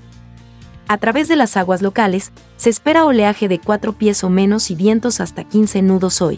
A 0.91 0.97
través 0.97 1.29
de 1.29 1.37
las 1.37 1.55
aguas 1.55 1.81
locales, 1.81 2.33
se 2.57 2.69
espera 2.69 3.05
oleaje 3.05 3.47
de 3.47 3.59
4 3.59 3.93
pies 3.93 4.25
o 4.25 4.29
menos 4.29 4.69
y 4.71 4.75
vientos 4.75 5.21
hasta 5.21 5.45
15 5.45 5.81
nudos 5.83 6.21
hoy. 6.21 6.37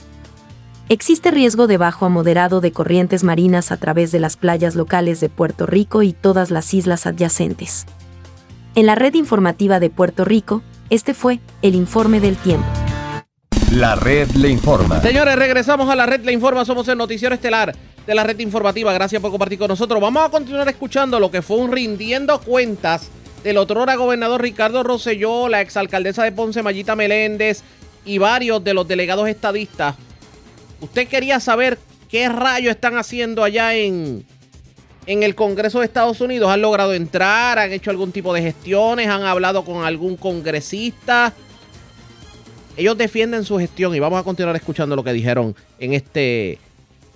Existe 0.89 1.31
riesgo 1.31 1.65
de 1.65 1.77
bajo 1.77 2.05
a 2.05 2.09
moderado 2.09 2.61
de 2.61 2.71
corrientes 2.71 3.23
marinas 3.23 3.71
a 3.71 3.77
través 3.77 4.11
de 4.11 4.19
las 4.19 4.37
playas 4.37 4.75
locales 4.75 5.19
de 5.21 5.29
Puerto 5.29 5.65
Rico 5.65 6.03
y 6.03 6.13
todas 6.13 6.51
las 6.51 6.71
islas 6.75 7.07
adyacentes. 7.07 7.87
En 8.75 8.85
la 8.85 8.93
red 8.93 9.15
informativa 9.15 9.79
de 9.79 9.89
Puerto 9.89 10.23
Rico, 10.23 10.61
este 10.91 11.15
fue 11.15 11.39
el 11.63 11.73
informe 11.73 12.19
del 12.19 12.35
tiempo. 12.35 12.67
La 13.71 13.95
red 13.95 14.29
le 14.33 14.49
informa. 14.49 15.01
Señores, 15.01 15.35
regresamos 15.35 15.89
a 15.89 15.95
la 15.95 16.05
red 16.05 16.23
le 16.23 16.31
informa. 16.31 16.63
Somos 16.63 16.87
el 16.89 16.99
noticiero 16.99 17.33
estelar 17.33 17.75
de 18.05 18.13
la 18.13 18.23
red 18.23 18.37
informativa. 18.37 18.93
Gracias 18.93 19.19
por 19.19 19.31
compartir 19.31 19.57
con 19.57 19.69
nosotros. 19.69 19.99
Vamos 19.99 20.23
a 20.23 20.29
continuar 20.29 20.69
escuchando 20.69 21.19
lo 21.19 21.31
que 21.31 21.41
fue 21.41 21.57
un 21.57 21.71
rindiendo 21.71 22.39
cuentas 22.39 23.09
del 23.43 23.57
otrora 23.57 23.95
gobernador 23.95 24.41
Ricardo 24.41 24.83
Rosselló, 24.83 25.49
la 25.49 25.61
exalcaldesa 25.61 26.23
de 26.23 26.31
Ponce, 26.31 26.63
Mayita 26.63 26.95
Meléndez 26.95 27.63
y 28.05 28.17
varios 28.17 28.63
de 28.63 28.73
los 28.73 28.87
delegados 28.87 29.27
estadistas 29.27 29.95
Usted 30.83 31.07
quería 31.07 31.39
saber 31.39 31.79
qué 32.09 32.27
rayos 32.27 32.71
están 32.71 32.97
haciendo 32.97 33.45
allá 33.45 33.73
en, 33.73 34.25
en 35.05 35.23
el 35.23 35.33
Congreso 35.33 35.79
de 35.79 35.85
Estados 35.85 36.19
Unidos. 36.19 36.49
¿Han 36.49 36.61
logrado 36.61 36.93
entrar? 36.93 37.57
¿Han 37.57 37.71
hecho 37.71 37.89
algún 37.89 38.11
tipo 38.11 38.33
de 38.33 38.41
gestiones? 38.41 39.07
¿Han 39.07 39.23
hablado 39.23 39.63
con 39.63 39.85
algún 39.85 40.17
congresista? 40.17 41.31
Ellos 42.75 42.97
defienden 42.97 43.45
su 43.45 43.57
gestión 43.57 43.95
y 43.95 44.01
vamos 44.01 44.19
a 44.19 44.23
continuar 44.23 44.57
escuchando 44.57 44.97
lo 44.97 45.05
que 45.05 45.13
dijeron 45.13 45.55
en 45.79 45.93
este 45.93 46.59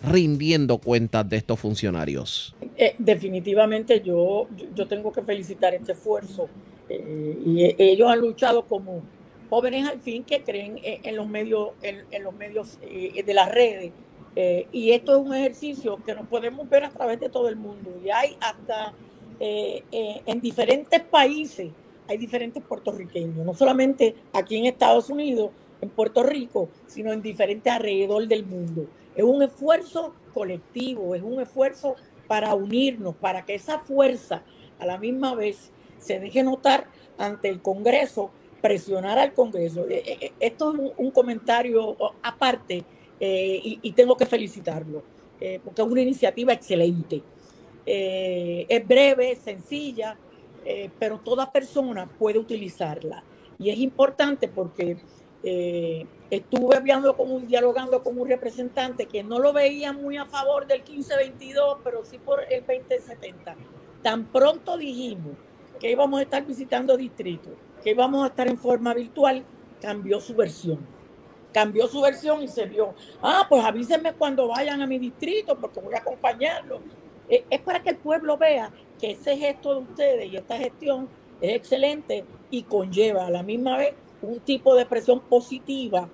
rindiendo 0.03 0.77
cuentas 0.77 1.27
de 1.27 1.37
estos 1.37 1.59
funcionarios. 1.59 2.55
Eh, 2.75 2.95
definitivamente 2.97 4.01
yo, 4.01 4.47
yo 4.75 4.87
tengo 4.87 5.11
que 5.11 5.21
felicitar 5.21 5.73
este 5.73 5.93
esfuerzo 5.93 6.47
eh, 6.87 7.37
y 7.45 7.63
eh, 7.63 7.75
ellos 7.79 8.09
han 8.09 8.19
luchado 8.19 8.65
como 8.65 9.01
jóvenes 9.49 9.87
al 9.87 9.99
fin 9.99 10.23
que 10.23 10.43
creen 10.43 10.79
en, 10.83 11.15
los 11.15 11.27
medios, 11.27 11.69
en, 11.81 12.23
los 12.23 12.33
medios 12.33 12.77
eh, 12.81 13.23
de 13.23 13.33
las 13.33 13.51
redes. 13.51 13.91
Eh, 14.35 14.67
y 14.71 14.91
esto 14.91 15.19
es 15.19 15.25
un 15.25 15.33
ejercicio 15.33 15.97
que 16.05 16.13
nos 16.13 16.27
podemos 16.27 16.69
ver 16.69 16.83
a 16.83 16.89
través 16.89 17.19
de 17.19 17.29
todo 17.29 17.49
el 17.49 17.55
mundo. 17.55 17.91
Y 18.03 18.09
hay 18.09 18.37
hasta 18.39 18.93
eh, 19.39 19.83
en 19.91 20.41
diferentes 20.41 21.01
países, 21.01 21.71
hay 22.07 22.17
diferentes 22.17 22.61
puertorriqueños, 22.63 23.45
no 23.45 23.53
solamente 23.53 24.15
aquí 24.33 24.57
en 24.57 24.65
Estados 24.65 25.09
Unidos, 25.09 25.51
en 25.81 25.89
Puerto 25.89 26.23
Rico, 26.23 26.69
sino 26.87 27.13
en 27.13 27.21
diferentes 27.21 27.71
alrededor 27.71 28.27
del 28.27 28.45
mundo. 28.45 28.87
Es 29.15 29.23
un 29.23 29.41
esfuerzo 29.41 30.13
colectivo, 30.33 31.15
es 31.15 31.23
un 31.23 31.39
esfuerzo 31.39 31.95
para 32.27 32.53
unirnos, 32.55 33.15
para 33.15 33.45
que 33.45 33.55
esa 33.55 33.79
fuerza 33.79 34.43
a 34.79 34.85
la 34.85 34.97
misma 34.97 35.33
vez 35.35 35.71
se 35.97 36.19
deje 36.19 36.43
notar 36.43 36.87
ante 37.17 37.49
el 37.49 37.61
Congreso 37.61 38.31
presionar 38.61 39.17
al 39.17 39.33
Congreso. 39.33 39.87
Eh, 39.87 40.03
eh, 40.05 40.17
eh, 40.21 40.31
esto 40.39 40.73
es 40.73 40.91
un, 40.97 41.11
comentario 41.11 41.95
aparte 42.21 42.83
y, 43.19 43.91
tengo 43.93 44.15
que 44.15 44.25
felicitarlo, 44.25 45.03
porque 45.63 45.81
es 45.81 45.87
una 45.87 46.01
iniciativa 46.01 46.53
excelente. 46.53 47.23
es 47.85 48.87
breve, 48.87 49.35
sencilla, 49.35 50.17
pero 50.99 51.19
toda 51.19 51.51
persona 51.51 52.07
puede 52.07 52.37
utilizarla. 52.37 53.23
Y 53.57 53.71
es 53.71 53.79
importante 53.79 54.47
porque 54.47 54.97
estuve 56.29 56.75
hablando 56.75 57.15
con 57.15 57.47
dialogando 57.47 58.03
con 58.03 58.19
un 58.19 58.27
representante 58.27 59.05
que 59.05 59.23
no 59.23 59.39
lo 59.39 59.53
veía 59.53 59.93
muy 59.93 60.17
a 60.17 60.25
favor 60.25 60.67
del 60.67 60.79
1522, 60.79 61.79
pero 61.83 62.05
sí 62.05 62.17
por 62.17 62.43
el 62.51 62.65
2070. 62.65 63.55
Tan 64.01 64.25
pronto 64.25 64.77
dijimos 64.77 65.35
que 65.79 65.91
íbamos 65.91 66.19
a 66.19 66.23
estar 66.23 66.45
visitando 66.45 66.97
distritos 66.97 67.53
que 67.83 67.91
íbamos 67.91 68.23
a 68.23 68.27
estar 68.27 68.47
en 68.47 68.57
forma 68.57 68.93
virtual, 68.93 69.43
cambió 69.81 70.19
su 70.19 70.35
versión. 70.35 70.79
Cambió 71.53 71.87
su 71.87 72.01
versión 72.01 72.43
y 72.43 72.47
se 72.47 72.65
vio, 72.65 72.93
ah, 73.21 73.45
pues 73.49 73.63
avísenme 73.63 74.13
cuando 74.13 74.47
vayan 74.47 74.81
a 74.81 74.87
mi 74.87 74.99
distrito 74.99 75.57
porque 75.57 75.79
voy 75.79 75.93
a 75.93 75.99
acompañarlo. 75.99 76.81
Eh, 77.29 77.45
es 77.49 77.61
para 77.61 77.81
que 77.81 77.91
el 77.91 77.97
pueblo 77.97 78.37
vea 78.37 78.71
que 78.99 79.11
ese 79.11 79.37
gesto 79.37 79.73
de 79.73 79.81
ustedes 79.81 80.31
y 80.31 80.37
esta 80.37 80.57
gestión 80.57 81.09
es 81.41 81.55
excelente 81.55 82.25
y 82.51 82.63
conlleva 82.63 83.27
a 83.27 83.31
la 83.31 83.43
misma 83.43 83.77
vez 83.77 83.93
un 84.21 84.39
tipo 84.39 84.75
de 84.75 84.85
presión 84.85 85.19
positiva 85.21 86.09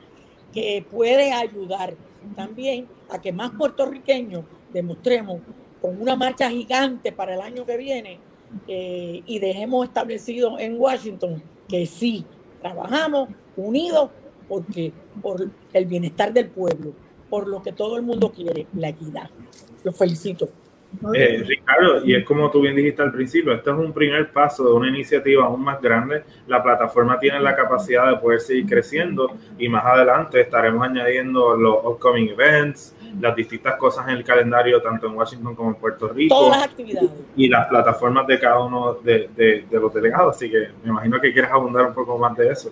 que 0.54 0.86
puede 0.90 1.32
ayudar 1.32 1.96
también 2.36 2.88
a 3.10 3.20
que 3.20 3.32
más 3.32 3.52
puertorriqueños 3.52 4.46
demostremos 4.72 5.42
con 5.82 6.02
una 6.02 6.16
marcha 6.16 6.50
gigante 6.50 7.12
para 7.12 7.36
el 7.36 7.42
año 7.42 7.66
que 7.66 7.78
viene 7.78 8.20
eh, 8.68 9.22
y 9.26 9.40
dejemos 9.40 9.88
establecido 9.88 10.60
en 10.60 10.80
Washington 10.80 11.42
que 11.68 11.86
sí, 11.86 12.26
trabajamos 12.62 13.30
unidos 13.58 14.12
porque 14.48 14.94
por 15.22 15.50
el 15.74 15.86
bienestar 15.86 16.34
del 16.34 16.50
pueblo, 16.50 16.94
por 17.30 17.48
lo 17.48 17.62
que 17.62 17.72
todo 17.72 17.98
el 17.98 18.04
mundo 18.04 18.32
quiere, 18.32 18.68
la 18.74 18.90
equidad. 18.90 19.30
Los 19.84 19.98
felicito. 19.98 20.50
Eh, 21.16 21.44
Ricardo, 21.46 22.06
y 22.06 22.16
es 22.16 22.24
como 22.24 22.50
tú 22.50 22.62
bien 22.62 22.76
dijiste 22.76 23.02
al 23.02 23.12
principio, 23.12 23.54
esto 23.54 23.72
es 23.72 23.78
un 23.78 23.94
primer 23.94 24.32
paso 24.32 24.64
de 24.66 24.74
una 24.74 24.88
iniciativa 24.88 25.46
aún 25.46 25.64
más 25.64 25.82
grande. 25.82 26.24
La 26.48 26.62
plataforma 26.64 27.20
tiene 27.20 27.40
la 27.40 27.56
capacidad 27.56 28.10
de 28.10 28.18
poder 28.18 28.40
seguir 28.40 28.66
creciendo 28.68 29.36
y 29.58 29.68
más 29.70 29.84
adelante 29.86 30.42
estaremos 30.42 30.88
añadiendo 30.88 31.56
los 31.58 31.84
upcoming 31.84 32.30
events, 32.30 32.96
las 33.20 33.36
distintas 33.36 33.76
cosas 33.76 34.08
en 34.08 34.16
el 34.16 34.24
calendario, 34.24 34.82
tanto 34.82 35.08
en 35.08 35.16
Washington 35.16 35.56
como 35.56 35.70
en 35.70 35.76
Puerto 35.76 36.08
Rico. 36.08 36.36
Todas 36.36 36.58
las 36.58 36.68
actividades. 36.68 37.10
Y 37.36 37.50
las 37.50 37.68
plataformas 37.68 38.26
de 38.28 38.40
cada 38.40 38.64
uno 38.64 38.94
de, 38.94 39.30
de, 39.36 39.66
de 39.70 39.80
los 39.80 39.94
delegados. 39.94 40.36
Así 40.36 40.50
que 40.50 40.70
me 40.84 40.90
imagino 40.90 41.20
que 41.20 41.34
quieres 41.34 41.52
abundar 41.52 41.86
un 41.88 41.94
poco 41.94 42.18
más 42.18 42.36
de 42.38 42.52
eso. 42.52 42.72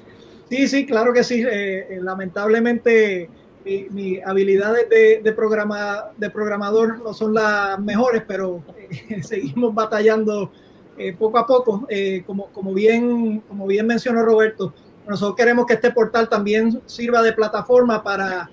Sí, 0.49 0.67
sí, 0.67 0.85
claro 0.85 1.13
que 1.13 1.23
sí. 1.23 1.41
Eh, 1.41 1.95
eh, 1.95 1.99
lamentablemente 2.01 3.29
mis 3.63 3.91
mi 3.91 4.19
habilidades 4.21 4.89
de, 4.89 5.33
programa, 5.33 6.05
de 6.17 6.29
programador 6.29 6.99
no 6.99 7.13
son 7.13 7.33
las 7.33 7.79
mejores, 7.79 8.23
pero 8.27 8.63
eh, 8.77 9.21
seguimos 9.23 9.73
batallando 9.73 10.51
eh, 10.97 11.13
poco 11.17 11.37
a 11.37 11.45
poco. 11.45 11.85
Eh, 11.89 12.23
como, 12.25 12.47
como, 12.47 12.73
bien, 12.73 13.41
como 13.41 13.67
bien 13.67 13.87
mencionó 13.87 14.23
Roberto, 14.23 14.73
nosotros 15.07 15.35
queremos 15.35 15.65
que 15.65 15.73
este 15.73 15.91
portal 15.91 16.29
también 16.29 16.81
sirva 16.85 17.21
de 17.21 17.33
plataforma 17.33 18.03
para, 18.03 18.49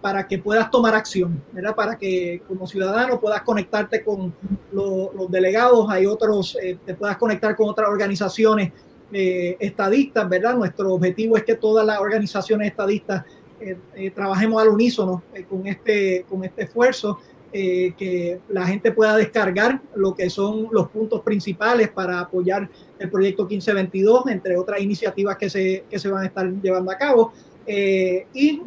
para 0.00 0.26
que 0.26 0.38
puedas 0.38 0.70
tomar 0.70 0.94
acción, 0.94 1.42
¿verdad? 1.52 1.74
para 1.74 1.96
que 1.96 2.42
como 2.46 2.66
ciudadano 2.66 3.18
puedas 3.18 3.42
conectarte 3.42 4.04
con 4.04 4.34
lo, 4.70 5.12
los 5.14 5.30
delegados, 5.30 5.88
hay 5.90 6.06
otros, 6.06 6.56
te 6.84 6.94
puedas 6.94 7.16
conectar 7.16 7.56
con 7.56 7.70
otras 7.70 7.88
organizaciones 7.88 8.72
estadistas, 9.10 10.28
¿verdad? 10.28 10.54
Nuestro 10.54 10.92
objetivo 10.94 11.36
es 11.36 11.44
que 11.44 11.54
todas 11.54 11.84
las 11.86 11.98
organizaciones 11.98 12.68
estadistas 12.68 13.24
trabajemos 14.14 14.62
al 14.62 14.68
unísono 14.68 15.22
eh, 15.34 15.44
con, 15.44 15.66
este, 15.66 16.24
con 16.28 16.44
este 16.44 16.64
esfuerzo, 16.64 17.18
que 17.52 18.40
la 18.48 18.66
gente 18.66 18.92
pueda 18.92 19.14
descargar 19.14 19.82
lo 19.94 20.14
que 20.14 20.30
son 20.30 20.68
los 20.70 20.88
puntos 20.88 21.20
principales 21.20 21.90
para 21.90 22.18
apoyar 22.18 22.66
el 22.98 23.10
proyecto 23.10 23.44
1522, 23.44 24.26
entre 24.28 24.56
otras 24.56 24.80
iniciativas 24.80 25.36
que 25.36 25.50
se, 25.50 25.84
que 25.90 25.98
se 25.98 26.08
van 26.08 26.22
a 26.22 26.26
estar 26.28 26.50
llevando 26.62 26.90
a 26.90 26.96
cabo. 26.96 27.30
y 27.66 28.62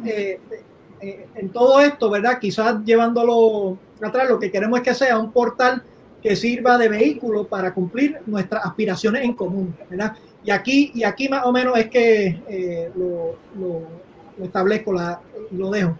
en 1.00 1.48
todo 1.48 1.80
esto, 1.80 2.08
¿verdad? 2.10 2.38
Quizás 2.38 2.76
llevándolo 2.84 3.76
atrás, 4.00 4.30
lo 4.30 4.38
que 4.38 4.52
queremos 4.52 4.78
es 4.78 4.84
que 4.84 4.94
sea 4.94 5.18
un 5.18 5.32
portal 5.32 5.82
que 6.22 6.36
sirva 6.36 6.78
de 6.78 6.88
vehículo 6.88 7.44
para 7.44 7.74
cumplir 7.74 8.20
nuestras 8.24 8.64
aspiraciones 8.66 9.24
en 9.24 9.32
común, 9.32 9.74
¿verdad? 9.90 10.16
Y 10.44 10.52
aquí, 10.52 10.92
y 10.94 11.02
aquí 11.02 11.28
más 11.28 11.44
o 11.44 11.50
menos 11.50 11.76
es 11.76 11.90
que 11.90 12.92
lo 12.94 14.05
lo 14.38 14.44
establezco, 14.44 14.92
la, 14.92 15.20
lo 15.50 15.70
dejo. 15.70 15.98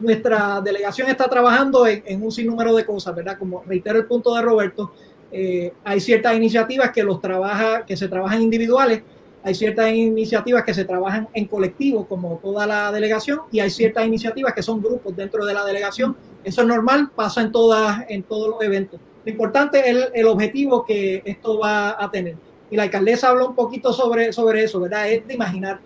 Nuestra 0.00 0.60
delegación 0.60 1.08
está 1.08 1.28
trabajando 1.28 1.86
en, 1.86 2.22
un 2.22 2.30
sinnúmero 2.30 2.74
de 2.74 2.84
cosas, 2.84 3.14
¿verdad? 3.14 3.36
Como 3.38 3.64
reitero 3.66 3.98
el 3.98 4.06
punto 4.06 4.34
de 4.34 4.42
Roberto, 4.42 4.92
eh, 5.32 5.72
hay 5.84 6.00
ciertas 6.00 6.36
iniciativas 6.36 6.90
que, 6.90 7.02
los 7.02 7.20
trabaja, 7.20 7.84
que 7.84 7.96
se 7.96 8.08
trabajan 8.08 8.40
individuales, 8.40 9.02
hay 9.42 9.54
ciertas 9.54 9.92
iniciativas 9.92 10.64
que 10.64 10.74
se 10.74 10.84
trabajan 10.84 11.28
en 11.32 11.46
colectivo, 11.46 12.06
como 12.06 12.38
toda 12.42 12.66
la 12.66 12.92
delegación, 12.92 13.40
y 13.50 13.60
hay 13.60 13.70
ciertas 13.70 14.06
iniciativas 14.06 14.52
que 14.52 14.62
son 14.62 14.80
grupos 14.80 15.16
dentro 15.16 15.44
de 15.44 15.54
la 15.54 15.64
delegación. 15.64 16.16
Eso 16.44 16.62
es 16.62 16.68
normal, 16.68 17.10
pasa 17.14 17.42
en, 17.42 17.50
todas, 17.50 18.04
en 18.08 18.22
todos 18.22 18.48
los 18.48 18.62
eventos. 18.62 19.00
Lo 19.24 19.30
importante 19.30 19.80
es 19.80 19.86
el, 19.86 20.04
el 20.14 20.26
objetivo 20.26 20.84
que 20.84 21.22
esto 21.24 21.58
va 21.58 22.02
a 22.02 22.10
tener. 22.10 22.36
Y 22.70 22.76
la 22.76 22.84
alcaldesa 22.84 23.30
habló 23.30 23.48
un 23.48 23.54
poquito 23.54 23.92
sobre, 23.92 24.32
sobre 24.32 24.64
eso, 24.64 24.80
¿verdad? 24.80 25.10
Es 25.10 25.26
de 25.26 25.34
imaginar, 25.34 25.80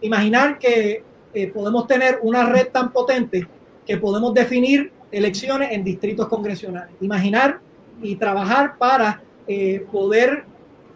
imaginar 0.00 0.58
que 0.58 1.02
eh, 1.38 1.46
podemos 1.46 1.86
tener 1.86 2.18
una 2.22 2.46
red 2.46 2.66
tan 2.72 2.90
potente 2.90 3.46
que 3.86 3.96
podemos 3.96 4.34
definir 4.34 4.90
elecciones 5.12 5.70
en 5.70 5.84
distritos 5.84 6.26
congresionales. 6.26 6.90
Imaginar 7.00 7.60
y 8.02 8.16
trabajar 8.16 8.76
para 8.76 9.22
eh, 9.46 9.86
poder 9.92 10.44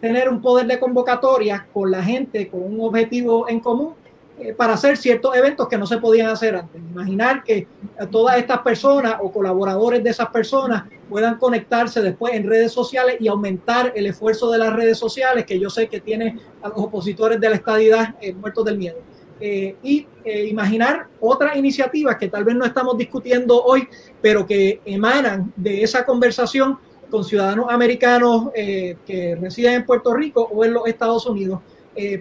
tener 0.01 0.27
un 0.27 0.41
poder 0.41 0.67
de 0.67 0.77
convocatoria 0.77 1.65
con 1.73 1.89
la 1.89 2.03
gente, 2.03 2.49
con 2.49 2.61
un 2.61 2.81
objetivo 2.81 3.47
en 3.47 3.61
común, 3.61 3.93
eh, 4.37 4.53
para 4.53 4.73
hacer 4.73 4.97
ciertos 4.97 5.33
eventos 5.33 5.65
que 5.69 5.77
no 5.77 5.87
se 5.87 5.97
podían 5.97 6.27
hacer 6.27 6.57
antes. 6.57 6.81
Imaginar 6.91 7.41
que 7.45 7.65
todas 8.11 8.37
estas 8.37 8.59
personas 8.59 9.15
o 9.21 9.31
colaboradores 9.31 10.03
de 10.03 10.09
esas 10.09 10.27
personas 10.27 10.83
puedan 11.07 11.37
conectarse 11.37 12.01
después 12.01 12.33
en 12.33 12.49
redes 12.49 12.73
sociales 12.73 13.15
y 13.21 13.29
aumentar 13.29 13.93
el 13.95 14.07
esfuerzo 14.07 14.51
de 14.51 14.57
las 14.57 14.73
redes 14.73 14.97
sociales, 14.97 15.45
que 15.45 15.57
yo 15.57 15.69
sé 15.69 15.87
que 15.87 16.01
tiene 16.01 16.37
a 16.61 16.67
los 16.67 16.79
opositores 16.79 17.39
de 17.39 17.49
la 17.49 17.55
estadidad 17.55 18.15
muertos 18.41 18.65
del 18.65 18.77
miedo. 18.77 19.12
Eh, 19.39 19.75
y 19.83 20.07
eh, 20.23 20.45
imaginar 20.45 21.07
otras 21.19 21.57
iniciativas 21.57 22.17
que 22.17 22.29
tal 22.29 22.43
vez 22.43 22.55
no 22.55 22.65
estamos 22.65 22.97
discutiendo 22.97 23.61
hoy, 23.61 23.87
pero 24.21 24.45
que 24.45 24.81
emanan 24.85 25.51
de 25.55 25.83
esa 25.83 26.05
conversación 26.05 26.77
con 27.09 27.23
ciudadanos 27.23 27.65
americanos 27.69 28.49
eh, 28.55 28.97
que 29.05 29.35
residen 29.35 29.73
en 29.73 29.85
Puerto 29.85 30.13
Rico 30.13 30.47
o 30.51 30.63
en 30.63 30.73
los 30.73 30.87
Estados 30.87 31.25
Unidos 31.25 31.59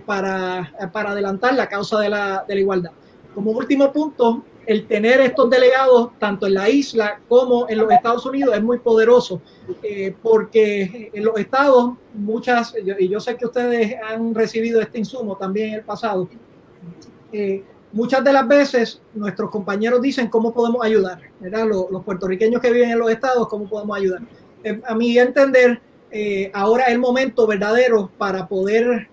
para, 0.05 0.71
para, 0.93 1.13
adelantar 1.13 1.55
la 1.55 1.67
causa 1.67 1.99
de 1.99 2.11
la, 2.11 2.45
de 2.47 2.57
la, 2.57 2.61
igualdad. 2.61 2.91
Como 3.35 3.53
último 3.53 3.91
punto, 3.91 4.45
el 4.67 4.87
tener 4.87 5.23
estos 5.23 5.49
delegados 5.49 6.11
tanto 6.19 6.47
en 6.47 6.53
la 6.53 6.69
isla 6.69 7.21
como 7.27 7.67
en 7.71 7.79
los 7.79 7.91
Estados 7.91 8.27
Unidos 8.27 8.55
es 8.55 8.63
muy 8.63 8.81
poderoso, 8.81 9.41
porque 10.21 11.11
en 11.15 11.25
los 11.25 11.39
estados 11.39 11.95
muchas, 12.13 12.75
y 12.99 13.09
yo 13.09 13.19
sé 13.19 13.39
que 13.39 13.47
ustedes 13.47 13.97
han 14.07 14.35
recibido 14.35 14.79
este 14.83 14.99
insumo 14.99 15.37
también 15.39 15.71
en 15.71 15.75
el 15.77 15.85
pasado, 15.85 16.29
eh, 17.33 17.65
muchas 17.93 18.23
de 18.25 18.33
las 18.33 18.47
veces 18.47 19.01
nuestros 19.15 19.51
compañeros 19.51 20.01
dicen 20.01 20.29
cómo 20.29 20.53
podemos 20.53 20.85
ayudar, 20.85 21.21
los 21.41 22.05
puertorriqueños 22.05 22.61
que 22.61 22.71
viven 22.71 22.91
en 22.91 22.99
los 22.99 23.11
estados, 23.11 23.49
cómo 23.49 23.69
podemos 23.69 23.97
ayudar. 23.97 24.23
Eh, 24.65 24.81
a 24.87 24.95
mi 24.95 25.19
entender, 25.19 25.81
eh, 26.11 26.51
ahora 26.55 26.85
es 26.85 26.93
el 26.93 26.99
momento 26.99 27.47
verdadero 27.47 28.11
para 28.19 28.47
poder 28.47 29.09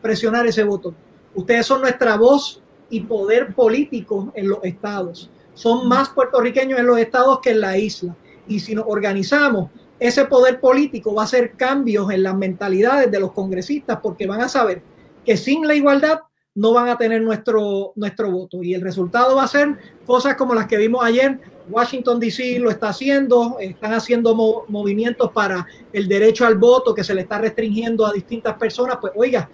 presionar 0.00 0.46
ese 0.46 0.62
voto. 0.62 0.94
Ustedes 1.34 1.66
son 1.66 1.80
nuestra 1.80 2.16
voz 2.16 2.62
y 2.90 3.00
poder 3.00 3.54
político 3.54 4.32
en 4.34 4.48
los 4.48 4.58
estados. 4.62 5.30
Son 5.54 5.88
más 5.88 6.10
puertorriqueños 6.10 6.78
en 6.78 6.86
los 6.86 6.98
estados 6.98 7.40
que 7.40 7.50
en 7.50 7.60
la 7.60 7.76
isla. 7.76 8.14
Y 8.46 8.60
si 8.60 8.74
nos 8.74 8.84
organizamos, 8.86 9.70
ese 9.98 10.24
poder 10.26 10.60
político 10.60 11.14
va 11.14 11.22
a 11.22 11.24
hacer 11.24 11.52
cambios 11.52 12.10
en 12.10 12.22
las 12.22 12.36
mentalidades 12.36 13.10
de 13.10 13.20
los 13.20 13.32
congresistas 13.32 13.98
porque 14.02 14.26
van 14.26 14.42
a 14.42 14.48
saber 14.48 14.82
que 15.24 15.36
sin 15.36 15.66
la 15.66 15.74
igualdad 15.74 16.20
no 16.54 16.72
van 16.72 16.88
a 16.88 16.96
tener 16.96 17.20
nuestro, 17.20 17.92
nuestro 17.96 18.30
voto. 18.30 18.62
Y 18.62 18.74
el 18.74 18.80
resultado 18.80 19.36
va 19.36 19.44
a 19.44 19.48
ser 19.48 19.76
cosas 20.06 20.36
como 20.36 20.54
las 20.54 20.66
que 20.66 20.76
vimos 20.76 21.04
ayer. 21.04 21.40
Washington, 21.68 22.20
D.C. 22.20 22.58
lo 22.60 22.70
está 22.70 22.90
haciendo, 22.90 23.56
están 23.58 23.92
haciendo 23.92 24.34
movimientos 24.68 25.32
para 25.32 25.66
el 25.92 26.06
derecho 26.06 26.46
al 26.46 26.56
voto 26.56 26.94
que 26.94 27.02
se 27.02 27.14
le 27.14 27.22
está 27.22 27.38
restringiendo 27.38 28.06
a 28.06 28.12
distintas 28.12 28.54
personas. 28.54 28.98
Pues 29.00 29.12
oiga, 29.16 29.48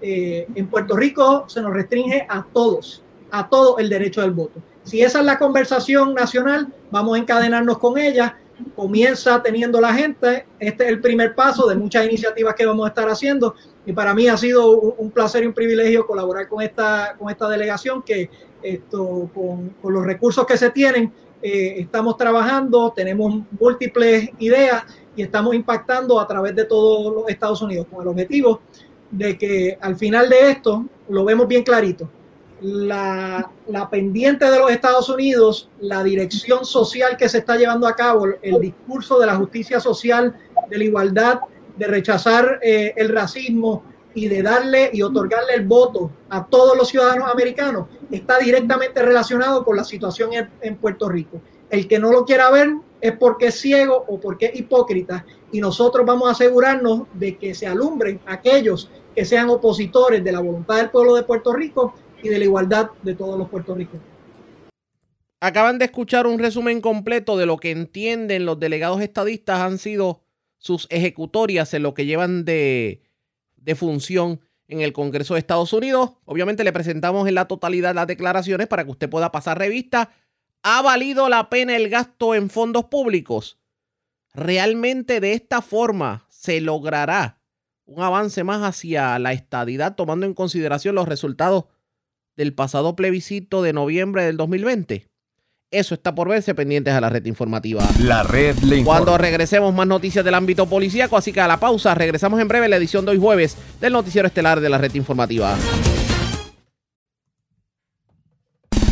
eh, 0.00 0.46
en 0.54 0.66
Puerto 0.68 0.96
Rico 0.96 1.44
se 1.48 1.60
nos 1.60 1.72
restringe 1.72 2.26
a 2.28 2.44
todos, 2.52 3.02
a 3.30 3.48
todo 3.48 3.78
el 3.78 3.88
derecho 3.88 4.22
al 4.22 4.30
voto. 4.30 4.62
Si 4.82 5.02
esa 5.02 5.18
es 5.18 5.24
la 5.24 5.38
conversación 5.38 6.14
nacional, 6.14 6.72
vamos 6.90 7.16
a 7.16 7.20
encadenarnos 7.20 7.78
con 7.78 7.98
ella. 7.98 8.38
Comienza 8.74 9.42
teniendo 9.42 9.80
la 9.80 9.92
gente. 9.92 10.46
Este 10.58 10.84
es 10.84 10.90
el 10.90 11.00
primer 11.00 11.34
paso 11.34 11.66
de 11.66 11.74
muchas 11.74 12.06
iniciativas 12.06 12.54
que 12.54 12.64
vamos 12.64 12.86
a 12.86 12.88
estar 12.88 13.08
haciendo 13.08 13.54
y 13.86 13.92
para 13.92 14.12
mí 14.14 14.26
ha 14.26 14.36
sido 14.36 14.68
un, 14.68 15.10
placer 15.12 15.44
y 15.44 15.46
un 15.46 15.52
privilegio 15.54 16.06
colaborar 16.06 16.48
con 16.48 16.60
esta, 16.60 17.14
con 17.16 17.30
esta 17.30 17.48
delegación 17.48 18.02
que 18.02 18.28
esto, 18.60 19.30
con, 19.32 19.70
con 19.80 19.94
los 19.94 20.04
recursos 20.04 20.44
que 20.44 20.56
se 20.56 20.70
tienen, 20.70 21.12
eh, 21.40 21.76
estamos 21.78 22.16
trabajando, 22.16 22.92
tenemos 22.94 23.42
múltiples 23.60 24.30
ideas 24.40 24.82
y 25.14 25.22
estamos 25.22 25.54
impactando 25.54 26.18
a 26.18 26.26
través 26.26 26.56
de 26.56 26.64
todos 26.64 27.14
los 27.14 27.28
Estados 27.28 27.62
Unidos 27.62 27.86
con 27.88 28.02
el 28.02 28.08
objetivo 28.08 28.60
de 29.10 29.38
que 29.38 29.78
al 29.80 29.94
final 29.94 30.28
de 30.28 30.50
esto 30.50 30.84
lo 31.08 31.24
vemos 31.24 31.46
bien 31.46 31.62
clarito. 31.62 32.08
La, 32.60 33.48
la, 33.68 33.88
pendiente 33.88 34.50
de 34.50 34.58
los 34.58 34.70
Estados 34.70 35.08
Unidos, 35.10 35.68
la 35.78 36.02
dirección 36.02 36.64
social 36.64 37.16
que 37.16 37.28
se 37.28 37.38
está 37.38 37.56
llevando 37.56 37.86
a 37.86 37.94
cabo, 37.94 38.26
el 38.40 38.60
discurso 38.60 39.20
de 39.20 39.26
la 39.26 39.36
justicia 39.36 39.78
social, 39.78 40.34
de 40.68 40.78
la 40.78 40.84
igualdad, 40.84 41.38
de 41.76 41.86
rechazar 41.86 42.60
eh, 42.62 42.94
el 42.96 43.08
racismo 43.08 43.84
y 44.16 44.28
de 44.28 44.42
darle 44.42 44.90
y 44.92 45.02
otorgarle 45.02 45.54
el 45.54 45.66
voto 45.66 46.10
a 46.30 46.46
todos 46.46 46.76
los 46.76 46.88
ciudadanos 46.88 47.30
americanos 47.30 47.86
está 48.10 48.38
directamente 48.38 49.02
relacionado 49.02 49.62
con 49.62 49.76
la 49.76 49.84
situación 49.84 50.30
en, 50.60 50.76
Puerto 50.76 51.08
Rico. 51.08 51.40
El 51.68 51.86
que 51.86 51.98
no 51.98 52.10
lo 52.10 52.24
quiera 52.24 52.50
ver 52.50 52.70
es 53.00 53.12
porque 53.12 53.48
es 53.48 53.60
ciego 53.60 54.04
o 54.08 54.18
porque 54.18 54.46
es 54.46 54.58
hipócrita 54.58 55.26
y 55.52 55.60
nosotros 55.60 56.06
vamos 56.06 56.28
a 56.28 56.32
asegurarnos 56.32 57.02
de 57.12 57.36
que 57.36 57.54
se 57.54 57.66
alumbren 57.66 58.20
aquellos 58.26 58.90
que 59.14 59.26
sean 59.26 59.50
opositores 59.50 60.24
de 60.24 60.32
la 60.32 60.40
voluntad 60.40 60.76
del 60.76 60.90
pueblo 60.90 61.14
de 61.14 61.22
Puerto 61.22 61.52
Rico 61.52 61.94
y 62.22 62.28
de 62.28 62.38
la 62.38 62.44
igualdad 62.44 62.90
de 63.02 63.14
todos 63.14 63.38
los 63.38 63.50
puertorriqueños. 63.50 64.04
Acaban 65.40 65.78
de 65.78 65.84
escuchar 65.84 66.26
un 66.26 66.38
resumen 66.38 66.80
completo 66.80 67.36
de 67.36 67.44
lo 67.44 67.58
que 67.58 67.70
entienden 67.70 68.46
los 68.46 68.58
delegados 68.58 69.02
estadistas 69.02 69.60
han 69.60 69.76
sido 69.76 70.25
sus 70.66 70.86
ejecutorias 70.90 71.72
en 71.72 71.82
lo 71.82 71.94
que 71.94 72.04
llevan 72.04 72.44
de, 72.44 73.02
de 73.56 73.74
función 73.74 74.40
en 74.68 74.80
el 74.80 74.92
Congreso 74.92 75.34
de 75.34 75.40
Estados 75.40 75.72
Unidos. 75.72 76.12
Obviamente 76.24 76.64
le 76.64 76.72
presentamos 76.72 77.28
en 77.28 77.34
la 77.34 77.46
totalidad 77.46 77.94
las 77.94 78.06
declaraciones 78.06 78.66
para 78.66 78.84
que 78.84 78.90
usted 78.90 79.08
pueda 79.08 79.32
pasar 79.32 79.58
revista. 79.58 80.10
¿Ha 80.62 80.82
valido 80.82 81.28
la 81.28 81.48
pena 81.48 81.76
el 81.76 81.88
gasto 81.88 82.34
en 82.34 82.50
fondos 82.50 82.86
públicos? 82.86 83.58
¿Realmente 84.34 85.20
de 85.20 85.32
esta 85.32 85.62
forma 85.62 86.26
se 86.28 86.60
logrará 86.60 87.40
un 87.84 88.02
avance 88.02 88.42
más 88.42 88.62
hacia 88.62 89.18
la 89.18 89.32
estadidad 89.32 89.94
tomando 89.94 90.26
en 90.26 90.34
consideración 90.34 90.96
los 90.96 91.08
resultados 91.08 91.66
del 92.36 92.52
pasado 92.52 92.96
plebiscito 92.96 93.62
de 93.62 93.72
noviembre 93.72 94.24
del 94.24 94.36
2020? 94.36 95.08
Eso 95.72 95.94
está 95.94 96.14
por 96.14 96.28
verse 96.28 96.54
pendientes 96.54 96.94
a 96.94 97.00
la 97.00 97.10
red 97.10 97.24
informativa. 97.26 97.82
La 97.98 98.22
red 98.22 98.56
le 98.58 98.76
informa. 98.76 99.00
Cuando 99.00 99.18
regresemos 99.18 99.74
más 99.74 99.86
noticias 99.88 100.24
del 100.24 100.34
ámbito 100.34 100.66
policíaco, 100.66 101.16
así 101.16 101.32
que 101.32 101.40
a 101.40 101.48
la 101.48 101.58
pausa, 101.58 101.92
regresamos 101.92 102.40
en 102.40 102.46
breve 102.46 102.68
la 102.68 102.76
edición 102.76 103.04
de 103.04 103.10
hoy 103.10 103.18
jueves 103.18 103.56
del 103.80 103.92
noticiero 103.92 104.28
estelar 104.28 104.60
de 104.60 104.68
la 104.68 104.78
red 104.78 104.94
informativa. 104.94 105.56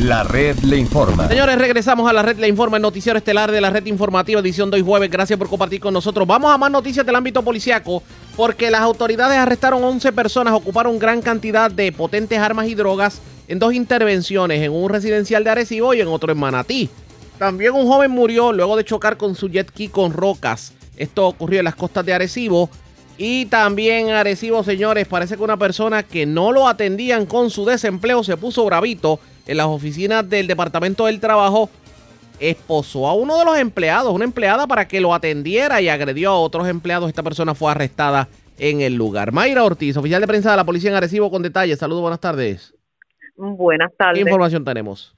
La 0.01 0.25
red 0.25 0.59
le 0.65 0.77
informa. 0.77 1.29
Señores, 1.29 1.57
regresamos 1.57 2.11
a 2.11 2.13
la 2.13 2.23
red 2.23 2.37
Le 2.39 2.49
Informa, 2.49 2.77
el 2.77 2.83
noticiero 2.83 3.17
estelar 3.17 3.53
de 3.53 3.61
la 3.61 3.71
red 3.71 3.87
informativa, 3.87 4.41
edición 4.41 4.69
de 4.69 4.77
hoy 4.77 4.83
jueves. 4.83 5.09
Gracias 5.09 5.39
por 5.39 5.49
compartir 5.49 5.81
con 5.81 5.95
nosotros. 5.95 6.27
Vamos 6.27 6.53
a 6.53 6.59
más 6.59 6.71
noticias 6.73 7.07
del 7.07 7.15
ámbito 7.15 7.43
policiaco, 7.43 8.03
porque 8.37 8.71
las 8.71 8.81
autoridades 8.81 9.39
arrestaron 9.39 9.83
11 9.83 10.13
personas, 10.13 10.53
ocuparon 10.53 10.99
gran 10.99 11.23
cantidad 11.23 11.71
de 11.71 11.93
potentes 11.93 12.39
armas 12.39 12.67
y 12.67 12.75
drogas 12.75 13.23
en 13.49 13.59
dos 13.59 13.75
intervenciones, 13.75 14.63
en 14.63 14.73
un 14.73 14.89
residencial 14.89 15.45
de 15.45 15.51
Arecibo 15.51 15.95
y 15.95 16.01
en 16.01 16.09
otro 16.09 16.33
en 16.33 16.39
Manatí. 16.39 16.89
También 17.39 17.73
un 17.73 17.87
joven 17.87 18.11
murió 18.11 18.53
luego 18.53 18.77
de 18.77 18.85
chocar 18.85 19.17
con 19.17 19.35
su 19.35 19.49
jet 19.49 19.71
ski 19.71 19.89
con 19.89 20.13
rocas. 20.13 20.73
Esto 20.97 21.27
ocurrió 21.27 21.59
en 21.59 21.65
las 21.65 21.75
costas 21.75 22.07
de 22.07 22.15
Arecibo. 22.15 22.71
Y 23.17 23.47
también 23.47 24.09
en 24.09 24.15
Arecibo, 24.15 24.65
señores, 24.65 25.07
parece 25.07 25.37
que 25.37 25.43
una 25.43 25.57
persona 25.57 26.03
que 26.03 26.27
no 26.27 26.53
lo 26.53 26.67
atendían 26.67 27.27
con 27.27 27.51
su 27.51 27.65
desempleo 27.65 28.25
se 28.25 28.37
puso 28.37 28.65
bravito 28.65 29.21
en 29.47 29.57
las 29.57 29.67
oficinas 29.67 30.29
del 30.29 30.47
Departamento 30.47 31.07
del 31.07 31.21
Trabajo. 31.21 31.71
Esposó 32.41 33.07
a 33.07 33.15
uno 33.15 33.39
de 33.39 33.45
los 33.45 33.57
empleados, 33.57 34.13
una 34.13 34.25
empleada, 34.25 34.67
para 34.67 34.89
que 34.89 35.01
lo 35.01 35.15
atendiera 35.15 35.81
y 35.81 35.89
agredió 35.89 36.31
a 36.31 36.39
otros 36.39 36.67
empleados. 36.67 37.09
Esta 37.09 37.23
persona 37.23 37.55
fue 37.55 37.71
arrestada 37.71 38.29
en 38.59 38.81
el 38.81 38.95
lugar. 38.95 39.31
Mayra 39.33 39.65
Ortiz, 39.65 39.97
oficial 39.97 40.21
de 40.21 40.27
prensa 40.27 40.51
de 40.51 40.57
la 40.57 40.65
policía 40.65 40.91
en 40.91 40.97
Arecibo, 40.97 41.31
con 41.31 41.43
detalles. 41.43 41.79
Saludos, 41.79 42.03
buenas 42.03 42.21
tardes. 42.21 42.75
Buenas 43.37 43.91
¿Qué 43.91 43.97
tardes. 43.97 44.21
información 44.21 44.65
tenemos? 44.65 45.17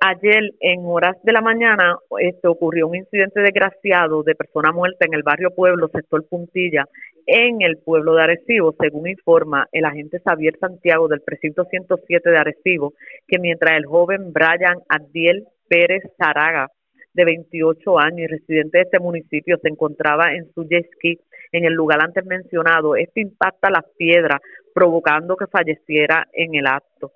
Ayer, 0.00 0.52
en 0.60 0.80
horas 0.84 1.16
de 1.22 1.32
la 1.32 1.40
mañana, 1.40 1.96
este, 2.20 2.46
ocurrió 2.46 2.86
un 2.88 2.96
incidente 2.96 3.40
desgraciado 3.40 4.22
de 4.22 4.34
persona 4.34 4.70
muerta 4.70 5.06
en 5.06 5.14
el 5.14 5.22
barrio 5.22 5.50
Pueblo, 5.50 5.88
sector 5.88 6.26
Puntilla, 6.28 6.84
en 7.26 7.62
el 7.62 7.78
pueblo 7.78 8.14
de 8.14 8.24
Arecibo, 8.24 8.74
según 8.78 9.08
informa 9.08 9.66
el 9.72 9.86
agente 9.86 10.20
Xavier 10.20 10.58
Santiago 10.58 11.08
del 11.08 11.22
precinto 11.22 11.64
107 11.64 12.30
de 12.30 12.36
Arecibo, 12.36 12.92
que 13.26 13.38
mientras 13.38 13.78
el 13.78 13.86
joven 13.86 14.32
Brian 14.32 14.82
Adiel 14.88 15.46
Pérez 15.68 16.02
Zaraga, 16.18 16.68
de 17.14 17.24
28 17.24 17.98
años 17.98 18.18
y 18.18 18.26
residente 18.26 18.78
de 18.78 18.84
este 18.84 18.98
municipio, 18.98 19.56
se 19.62 19.68
encontraba 19.68 20.34
en 20.34 20.52
su 20.52 20.64
jet 20.64 20.84
ski 20.96 21.18
en 21.52 21.64
el 21.64 21.72
lugar 21.72 22.00
antes 22.02 22.26
mencionado, 22.26 22.96
este 22.96 23.20
impacta 23.20 23.70
las 23.70 23.84
piedras, 23.96 24.40
provocando 24.74 25.36
que 25.36 25.46
falleciera 25.46 26.26
en 26.32 26.56
el 26.56 26.66
acto. 26.66 27.12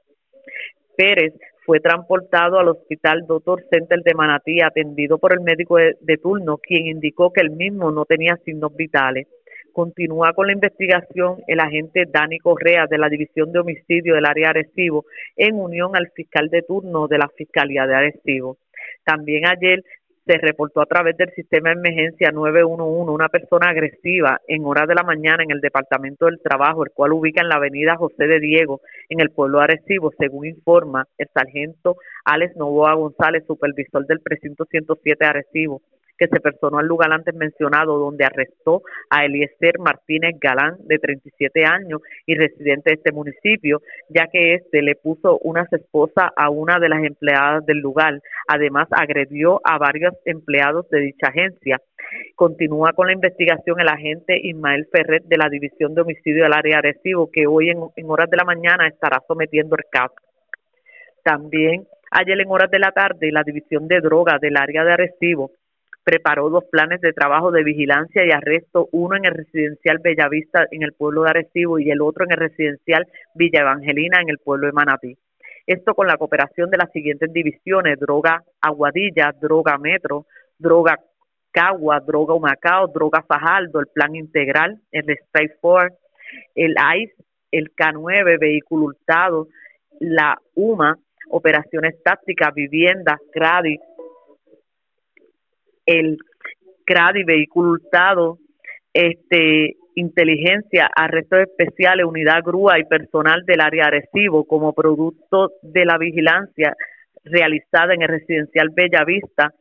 Pérez 0.99 1.33
fue 1.65 1.79
transportado 1.79 2.59
al 2.59 2.66
Hospital 2.66 3.25
Doctor 3.29 3.62
Center 3.70 4.01
de 4.03 4.15
Manatí, 4.15 4.61
atendido 4.61 5.19
por 5.19 5.33
el 5.33 5.41
médico 5.41 5.77
de, 5.77 6.16
turno, 6.16 6.59
quien 6.59 6.87
indicó 6.87 7.33
que 7.33 7.41
el 7.41 7.51
mismo 7.51 7.93
no 7.93 8.05
tenía 8.05 8.37
signos 8.45 8.75
vitales. 8.75 9.29
Continúa 9.73 10.33
con 10.33 10.49
la 10.49 10.55
investigación 10.55 11.37
el 11.47 11.61
agente 11.61 12.05
Dani 12.11 12.39
Correa 12.41 12.87
de 12.91 12.99
la 12.99 13.09
División 13.09 13.53
de 13.53 13.61
Homicidio 13.61 14.16
del 14.16 14.27
área 14.27 14.51
Arecibo, 14.51 15.05
en 15.37 15.55
unión 15.55 15.95
al 15.95 16.11
fiscal 16.16 16.49
de 16.49 16.62
turno 16.62 17.07
de 17.07 17.19
la 17.19 17.29
Fiscalía 17.29 17.87
de 17.87 17.95
Arecibo. 17.95 18.57
También 19.05 19.47
ayer 19.47 19.85
se 20.28 20.36
reportó 20.36 20.82
a 20.82 20.86
través 20.86 21.16
del 21.16 21.32
sistema 21.32 21.70
de 21.70 21.76
emergencia 21.76 22.30
911 22.30 23.10
una 23.10 23.30
persona 23.30 23.70
agresiva 23.70 24.38
en 24.46 24.62
horas 24.66 24.86
de 24.86 24.94
la 24.94 25.02
mañana 25.02 25.42
en 25.42 25.50
el 25.50 25.62
Departamento 25.62 26.26
del 26.26 26.40
Trabajo, 26.42 26.84
el 26.84 26.90
cual 26.90 27.12
ubica 27.12 27.40
en 27.40 27.48
la 27.48 27.55
avenida 27.55 27.96
José 27.96 28.26
de 28.26 28.38
Diego, 28.38 28.82
en 29.09 29.20
el 29.20 29.30
pueblo 29.30 29.60
Arecibo, 29.60 30.12
según 30.18 30.46
informa 30.46 31.06
el 31.16 31.28
sargento 31.32 31.96
Alex 32.26 32.56
Novoa 32.56 32.94
González, 32.94 33.44
supervisor 33.46 34.06
del 34.06 34.20
precinto 34.20 34.66
107 34.66 35.16
de 35.18 35.26
Arecibo 35.26 35.80
que 36.19 36.27
se 36.27 36.40
personó 36.40 36.78
al 36.78 36.86
lugar 36.86 37.12
antes 37.12 37.35
mencionado, 37.35 37.99
donde 37.99 38.24
arrestó 38.24 38.82
a 39.09 39.24
Eliezer 39.24 39.78
Martínez 39.78 40.36
Galán, 40.40 40.77
de 40.81 40.99
37 40.99 41.65
años 41.65 42.03
y 42.27 42.35
residente 42.35 42.90
de 42.90 42.97
este 42.97 43.12
municipio, 43.12 43.81
ya 44.09 44.27
que 44.27 44.55
este 44.55 44.82
le 44.82 44.97
puso 44.97 45.39
unas 45.39 45.73
esposas 45.73 46.31
a 46.36 46.51
una 46.51 46.78
de 46.78 46.89
las 46.89 47.05
empleadas 47.05 47.65
del 47.65 47.78
lugar. 47.78 48.20
Además, 48.49 48.89
agredió 48.90 49.61
a 49.65 49.78
varios 49.78 50.15
empleados 50.24 50.89
de 50.90 51.01
dicha 51.01 51.28
agencia. 51.28 51.81
Continúa 52.35 52.93
con 52.93 53.07
la 53.07 53.12
investigación 53.12 53.81
el 53.81 53.89
agente 53.89 54.39
Ismael 54.43 54.89
Ferret 54.90 55.24
de 55.24 55.36
la 55.36 55.49
División 55.49 55.95
de 55.95 56.01
Homicidio 56.03 56.45
del 56.45 56.53
área 56.53 56.78
Arecibo, 56.78 57.31
que 57.31 57.47
hoy 57.47 57.70
en, 57.70 57.78
en 57.97 58.11
horas 58.11 58.31
de 58.31 58.36
la 58.36 58.45
mañana 58.45 58.89
estará 58.89 59.23
sometiendo 59.27 59.77
el 59.77 59.85
caso. 59.90 60.15
También 61.23 61.86
ayer 62.11 62.40
en 62.40 62.51
horas 62.51 62.70
de 62.70 62.78
la 62.78 62.93
tarde, 62.93 63.31
la 63.31 63.43
División 63.43 63.86
de 63.86 64.01
Drogas 64.01 64.40
del 64.40 64.57
área 64.57 64.85
de 64.85 64.93
Arecibo 64.93 65.53
preparó 66.09 66.48
dos 66.48 66.64
planes 66.72 67.02
de 67.02 67.12
trabajo 67.12 67.51
de 67.51 67.62
vigilancia 67.62 68.24
y 68.24 68.30
arresto, 68.30 68.89
uno 68.93 69.14
en 69.14 69.26
el 69.26 69.35
residencial 69.35 69.98
Bellavista 69.98 70.66
en 70.70 70.82
el 70.82 70.94
pueblo 70.94 71.24
de 71.24 71.28
Arecibo 71.28 71.78
y 71.78 71.90
el 71.90 72.01
otro 72.01 72.24
en 72.24 72.32
el 72.32 72.39
residencial 72.39 73.06
Villa 73.35 73.60
Evangelina 73.60 74.18
en 74.22 74.30
el 74.30 74.39
pueblo 74.39 74.68
de 74.68 74.72
Manatí. 74.72 75.18
Esto 75.66 75.94
con 75.94 76.06
la 76.06 76.16
cooperación 76.16 76.70
de 76.70 76.78
las 76.78 76.90
siguientes 76.93 77.30
divisiones, 77.30 78.01
droga 78.01 78.43
Aguadilla, 78.59 79.35
droga 79.39 79.76
Metro, 79.76 80.24
droga 80.59 80.98
Cagua, 81.51 82.01
droga 82.01 82.32
Humacao, 82.32 82.86
droga 82.86 83.22
Fajardo, 83.28 83.78
el 83.78 83.89
plan 83.93 84.16
integral, 84.16 84.80
el 84.93 85.10
Strike 85.10 85.60
Force, 85.60 85.94
el 86.55 86.74
ICE, 87.02 87.16
el 87.51 87.74
K9, 87.76 88.40
vehículo 88.40 88.86
hurtado, 88.86 89.48
la 90.01 90.39
UMA, 90.55 90.97
operaciones 91.28 92.02
tácticas, 92.02 92.55
viviendas, 92.55 93.18
CRADI, 93.30 93.78
el 95.89 96.19
CRADI, 96.85 97.24
vehículo 97.24 97.70
hurtado, 97.70 98.39
este, 98.93 99.77
inteligencia, 99.94 100.90
arrestos 100.94 101.40
especiales, 101.40 102.06
unidad 102.06 102.43
grúa 102.44 102.78
y 102.78 102.85
personal 102.85 103.44
del 103.44 103.60
área 103.60 103.86
Arecibo 103.86 104.44
como 104.44 104.73
producto 104.73 105.52
de 105.62 105.85
la 105.85 105.98
vigilancia 105.98 106.74
realizada 107.24 107.94
en 107.94 108.02
el 108.02 108.09
residencial 108.09 108.70
Bellavista 108.70 109.52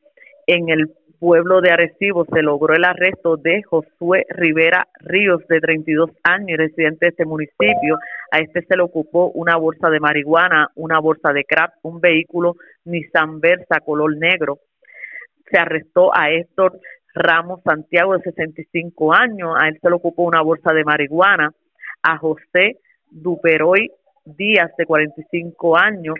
en 0.47 0.69
el 0.69 0.91
pueblo 1.19 1.61
de 1.61 1.71
Arecibo 1.71 2.25
se 2.25 2.41
logró 2.41 2.73
el 2.73 2.85
arresto 2.85 3.37
de 3.37 3.61
Josué 3.63 4.25
Rivera 4.29 4.87
Ríos, 4.99 5.45
de 5.47 5.59
32 5.59 6.11
años 6.23 6.49
y 6.49 6.55
residente 6.55 7.07
de 7.07 7.09
este 7.09 7.25
municipio. 7.25 7.97
A 8.31 8.39
este 8.39 8.61
se 8.61 8.77
le 8.77 8.83
ocupó 8.83 9.31
una 9.31 9.57
bolsa 9.57 9.89
de 9.89 9.99
marihuana, 9.99 10.69
una 10.75 10.99
bolsa 10.99 11.33
de 11.33 11.43
crack, 11.43 11.73
un 11.81 11.99
vehículo 11.99 12.55
Nissan 12.85 13.39
Versa 13.39 13.79
color 13.83 14.15
negro. 14.17 14.59
Se 15.51 15.57
arrestó 15.59 16.15
a 16.15 16.29
Héctor 16.31 16.79
Ramos 17.13 17.61
Santiago, 17.63 18.15
de 18.17 18.23
65 18.23 19.13
años. 19.13 19.55
A 19.59 19.67
él 19.67 19.77
se 19.81 19.89
le 19.89 19.95
ocupó 19.95 20.23
una 20.23 20.41
bolsa 20.41 20.73
de 20.73 20.83
marihuana. 20.83 21.51
A 22.03 22.17
José 22.17 22.79
Duperoy 23.09 23.91
Díaz, 24.25 24.71
de 24.77 24.85
45 24.85 25.77
años. 25.77 26.15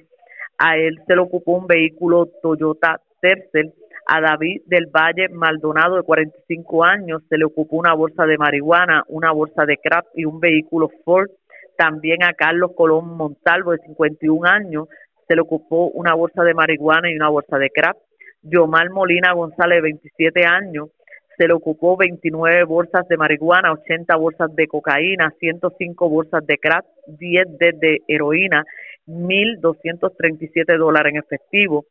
A 0.58 0.78
él 0.78 1.00
se 1.06 1.16
le 1.16 1.22
ocupó 1.22 1.54
un 1.54 1.68
vehículo 1.68 2.28
Toyota 2.42 3.00
Tercel 3.22 3.74
a 4.08 4.22
David 4.22 4.62
del 4.66 4.88
Valle 4.88 5.28
Maldonado, 5.30 5.98
de 5.98 6.04
45 6.04 6.84
años, 6.86 7.22
se 7.28 7.38
le 7.38 7.44
ocupó 7.44 7.76
una 7.76 7.94
bolsa 7.94 8.26
de 8.26 8.38
marihuana, 8.38 9.04
una 9.10 9.34
bolsa 9.34 9.66
de 9.66 9.78
crack 9.78 10.08
y 10.16 10.24
un 10.24 10.40
vehículo 10.40 10.90
Ford. 11.04 11.30
También 11.78 12.24
a 12.24 12.34
Carlos 12.34 12.72
Colón 12.76 13.18
Montalvo, 13.18 13.72
de 13.72 13.80
51 13.80 14.48
años, 14.48 14.88
se 15.28 15.36
le 15.36 15.42
ocupó 15.42 15.90
una 15.90 16.14
bolsa 16.14 16.44
de 16.44 16.54
marihuana 16.54 17.12
y 17.12 17.18
una 17.18 17.28
bolsa 17.28 17.58
de 17.58 17.70
crack. 17.70 17.98
Yomar 18.50 18.90
Molina 18.90 19.34
González, 19.34 19.78
de 19.78 19.82
27 19.82 20.46
años, 20.46 20.90
se 21.38 21.48
le 21.48 21.54
ocupó 21.54 21.98
29 21.98 22.64
bolsas 22.64 23.08
de 23.08 23.18
marihuana, 23.18 23.72
80 23.72 24.16
bolsas 24.16 24.56
de 24.56 24.68
cocaína, 24.68 25.32
105 25.40 26.10
bolsas 26.10 26.46
de 26.46 26.58
crack, 26.58 26.86
10 27.08 27.58
de, 27.60 27.72
de 27.74 28.02
heroína, 28.08 28.66
1.237 29.06 30.78
dólares 30.78 31.14
en 31.14 31.20
efectivo 31.20 31.86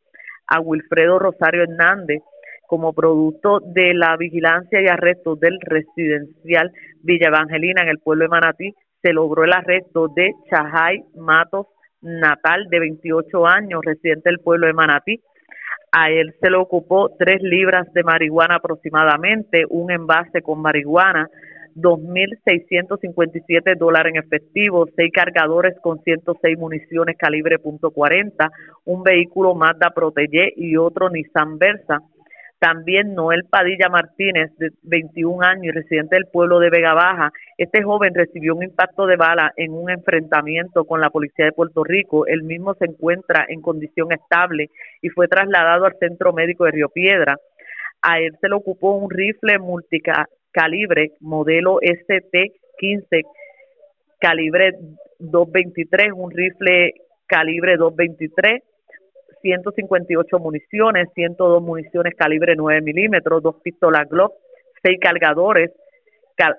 a 0.47 0.59
Wilfredo 0.59 1.19
Rosario 1.19 1.63
Hernández 1.63 2.21
como 2.67 2.93
producto 2.93 3.59
de 3.61 3.93
la 3.93 4.17
vigilancia 4.17 4.81
y 4.81 4.87
arresto 4.87 5.35
del 5.35 5.57
residencial 5.61 6.71
Villa 7.01 7.27
Evangelina 7.27 7.81
en 7.81 7.89
el 7.89 7.99
pueblo 7.99 8.25
de 8.25 8.29
Manatí, 8.29 8.75
se 9.01 9.13
logró 9.13 9.45
el 9.45 9.53
arresto 9.53 10.09
de 10.13 10.33
Chajay 10.49 11.03
Matos 11.15 11.67
Natal, 12.01 12.67
de 12.69 12.79
28 12.79 13.47
años, 13.47 13.81
residente 13.83 14.29
del 14.29 14.39
pueblo 14.39 14.67
de 14.67 14.73
Manatí. 14.73 15.21
A 15.99 16.11
él 16.11 16.35
se 16.39 16.51
le 16.51 16.57
ocupó 16.57 17.09
tres 17.17 17.41
libras 17.41 17.91
de 17.91 18.03
marihuana 18.03 18.57
aproximadamente, 18.57 19.65
un 19.67 19.89
envase 19.89 20.43
con 20.43 20.61
marihuana, 20.61 21.27
2.657 21.75 23.75
dólares 23.75 24.13
en 24.13 24.19
efectivo, 24.23 24.85
seis 24.95 25.11
cargadores 25.11 25.75
con 25.81 25.99
106 26.03 26.55
municiones 26.59 27.17
calibre 27.17 27.59
.40, 27.59 28.51
un 28.85 29.01
vehículo 29.01 29.55
Mazda 29.55 29.89
Protege 29.89 30.53
y 30.55 30.77
otro 30.77 31.09
Nissan 31.09 31.57
Versa. 31.57 32.03
También 32.59 33.13
Noel 33.13 33.45
Padilla 33.45 33.87
Martínez, 33.89 34.51
de 34.57 34.71
21 34.81 35.43
años 35.43 35.65
y 35.65 35.71
residente 35.71 36.15
del 36.15 36.25
pueblo 36.25 36.59
de 36.59 36.71
Vega 36.71 36.93
Baja. 36.95 37.31
Este 37.57 37.83
joven 37.83 38.15
recibió 38.15 38.55
un 38.55 38.63
impacto 38.63 39.05
de 39.05 39.15
bala 39.15 39.53
en 39.57 39.73
un 39.73 39.91
enfrentamiento 39.91 40.85
con 40.85 40.99
la 40.99 41.11
policía 41.11 41.45
de 41.45 41.51
Puerto 41.51 41.83
Rico. 41.83 42.25
El 42.25 42.41
mismo 42.43 42.73
se 42.73 42.85
encuentra 42.85 43.45
en 43.47 43.61
condición 43.61 44.11
estable 44.11 44.71
y 45.01 45.09
fue 45.09 45.27
trasladado 45.27 45.85
al 45.85 45.97
centro 45.99 46.33
médico 46.33 46.65
de 46.65 46.71
Río 46.71 46.89
Piedra. 46.89 47.37
A 48.01 48.19
él 48.19 48.35
se 48.41 48.49
le 48.49 48.55
ocupó 48.55 48.93
un 48.93 49.11
rifle 49.11 49.59
multicalibre 49.59 51.11
modelo 51.19 51.79
ST-15 51.81 53.21
calibre 54.19 54.73
223, 55.19 56.11
un 56.15 56.31
rifle 56.31 56.93
calibre 57.27 57.77
223 57.77 58.63
158 59.41 60.39
municiones, 60.39 61.09
102 61.13 61.61
municiones 61.61 62.13
calibre 62.15 62.55
9 62.55 62.81
milímetros, 62.81 63.43
dos 63.43 63.55
pistolas 63.63 64.07
Glock, 64.09 64.33
seis 64.83 64.99
cargadores 65.01 65.71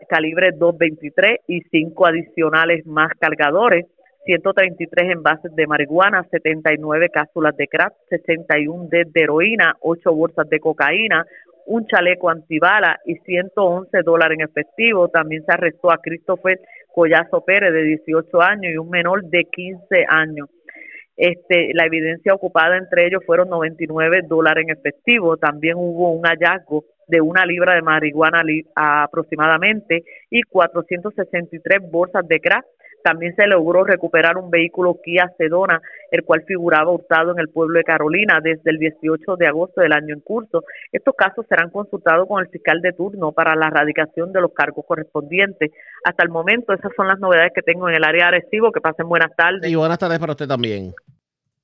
calibre 0.08 0.50
223 0.52 1.40
y 1.46 1.60
cinco 1.70 2.06
adicionales 2.06 2.84
más 2.86 3.12
cargadores, 3.18 3.86
133 4.24 5.12
envases 5.12 5.54
de 5.54 5.66
marihuana, 5.66 6.26
79 6.30 7.08
cápsulas 7.10 7.56
de 7.56 7.66
crack, 7.68 7.94
61 8.10 8.88
de 8.90 9.06
heroína, 9.14 9.76
8 9.80 10.12
bolsas 10.12 10.48
de 10.50 10.58
cocaína, 10.58 11.24
un 11.66 11.86
chaleco 11.86 12.28
antibala 12.28 12.98
y 13.06 13.14
111 13.16 14.02
dólares 14.02 14.38
en 14.38 14.44
efectivo. 14.46 15.08
También 15.08 15.44
se 15.44 15.52
arrestó 15.52 15.90
a 15.90 15.98
Christopher 15.98 16.60
Collazo 16.92 17.42
Pérez 17.44 17.72
de 17.72 17.84
18 17.84 18.42
años 18.42 18.72
y 18.72 18.76
un 18.76 18.90
menor 18.90 19.24
de 19.24 19.44
15 19.44 20.04
años. 20.08 20.48
Este, 21.18 21.70
la 21.74 21.84
evidencia 21.84 22.32
ocupada 22.32 22.76
entre 22.76 23.08
ellos 23.08 23.22
fueron 23.26 23.48
99 23.50 24.22
dólares 24.28 24.64
en 24.68 24.76
efectivo. 24.78 25.36
También 25.36 25.74
hubo 25.76 26.12
un 26.12 26.22
hallazgo 26.22 26.84
de 27.08 27.20
una 27.20 27.44
libra 27.44 27.74
de 27.74 27.82
marihuana 27.82 28.40
aproximadamente 28.76 30.04
y 30.30 30.42
463 30.42 31.90
bolsas 31.90 32.26
de 32.28 32.38
crack. 32.38 32.64
También 33.02 33.34
se 33.36 33.46
logró 33.46 33.84
recuperar 33.84 34.36
un 34.36 34.50
vehículo 34.50 34.98
Kia 35.02 35.32
Sedona, 35.38 35.80
el 36.10 36.24
cual 36.24 36.44
figuraba 36.46 36.90
hurtado 36.90 37.32
en 37.32 37.38
el 37.38 37.48
pueblo 37.48 37.78
de 37.78 37.84
Carolina 37.84 38.40
desde 38.42 38.70
el 38.70 38.78
18 38.78 39.36
de 39.36 39.46
agosto 39.46 39.80
del 39.80 39.92
año 39.92 40.14
en 40.14 40.20
curso. 40.20 40.64
Estos 40.92 41.14
casos 41.14 41.46
serán 41.48 41.70
consultados 41.70 42.26
con 42.28 42.42
el 42.42 42.50
fiscal 42.50 42.80
de 42.80 42.92
turno 42.92 43.32
para 43.32 43.54
la 43.54 43.68
erradicación 43.68 44.32
de 44.32 44.40
los 44.40 44.52
cargos 44.52 44.84
correspondientes. 44.86 45.70
Hasta 46.04 46.22
el 46.22 46.30
momento, 46.30 46.72
esas 46.72 46.92
son 46.96 47.08
las 47.08 47.18
novedades 47.18 47.52
que 47.54 47.62
tengo 47.62 47.88
en 47.88 47.96
el 47.96 48.04
área 48.04 48.30
de 48.30 48.36
Arecibo. 48.36 48.72
Que 48.72 48.80
pasen 48.80 49.08
buenas 49.08 49.34
tardes. 49.36 49.70
Y 49.70 49.74
buenas 49.74 49.98
tardes 49.98 50.18
para 50.18 50.32
usted 50.32 50.48
también. 50.48 50.92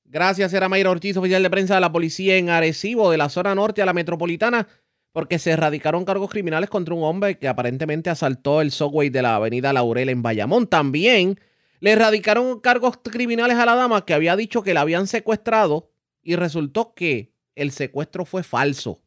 Gracias, 0.05 0.53
era 0.53 0.69
Mayra 0.69 0.91
Ortiz, 0.91 1.17
oficial 1.17 1.43
de 1.43 1.49
prensa 1.49 1.75
de 1.75 1.81
la 1.81 1.91
policía 1.91 2.37
en 2.37 2.49
Arecibo, 2.49 3.11
de 3.11 3.17
la 3.17 3.27
zona 3.27 3.53
norte 3.53 3.81
a 3.81 3.85
la 3.85 3.91
metropolitana, 3.91 4.67
porque 5.15 5.39
se 5.39 5.51
erradicaron 5.51 6.03
cargos 6.03 6.29
criminales 6.29 6.69
contra 6.69 6.93
un 6.93 7.01
hombre 7.05 7.39
que 7.39 7.47
aparentemente 7.47 8.09
asaltó 8.09 8.59
el 8.59 8.71
subway 8.71 9.09
de 9.09 9.21
la 9.21 9.37
avenida 9.37 9.71
Laurel 9.71 10.09
en 10.09 10.21
Bayamón. 10.21 10.67
También 10.67 11.39
le 11.79 11.91
erradicaron 11.91 12.59
cargos 12.59 12.97
criminales 12.97 13.57
a 13.57 13.65
la 13.65 13.75
dama 13.75 14.03
que 14.03 14.13
había 14.13 14.35
dicho 14.35 14.61
que 14.61 14.73
la 14.73 14.81
habían 14.81 15.07
secuestrado 15.07 15.89
y 16.21 16.35
resultó 16.35 16.93
que 16.93 17.31
el 17.55 17.71
secuestro 17.71 18.25
fue 18.25 18.43
falso. 18.43 18.99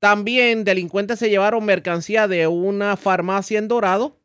También 0.00 0.64
delincuentes 0.64 1.20
se 1.20 1.30
llevaron 1.30 1.64
mercancía 1.64 2.26
de 2.26 2.48
una 2.48 2.96
farmacia 2.96 3.60
en 3.60 3.68
Dorado, 3.68 4.18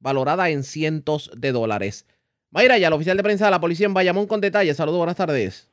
valorada 0.00 0.50
en 0.50 0.64
cientos 0.64 1.30
de 1.36 1.52
dólares. 1.52 2.06
Mayra, 2.50 2.76
ya 2.76 2.88
el 2.88 2.94
oficial 2.94 3.16
de 3.16 3.22
prensa 3.22 3.44
de 3.44 3.52
la 3.52 3.60
policía 3.60 3.86
en 3.86 3.94
Bayamón 3.94 4.26
con 4.26 4.40
detalles. 4.40 4.76
Saludos, 4.76 4.98
buenas 4.98 5.14
tardes. 5.14 5.70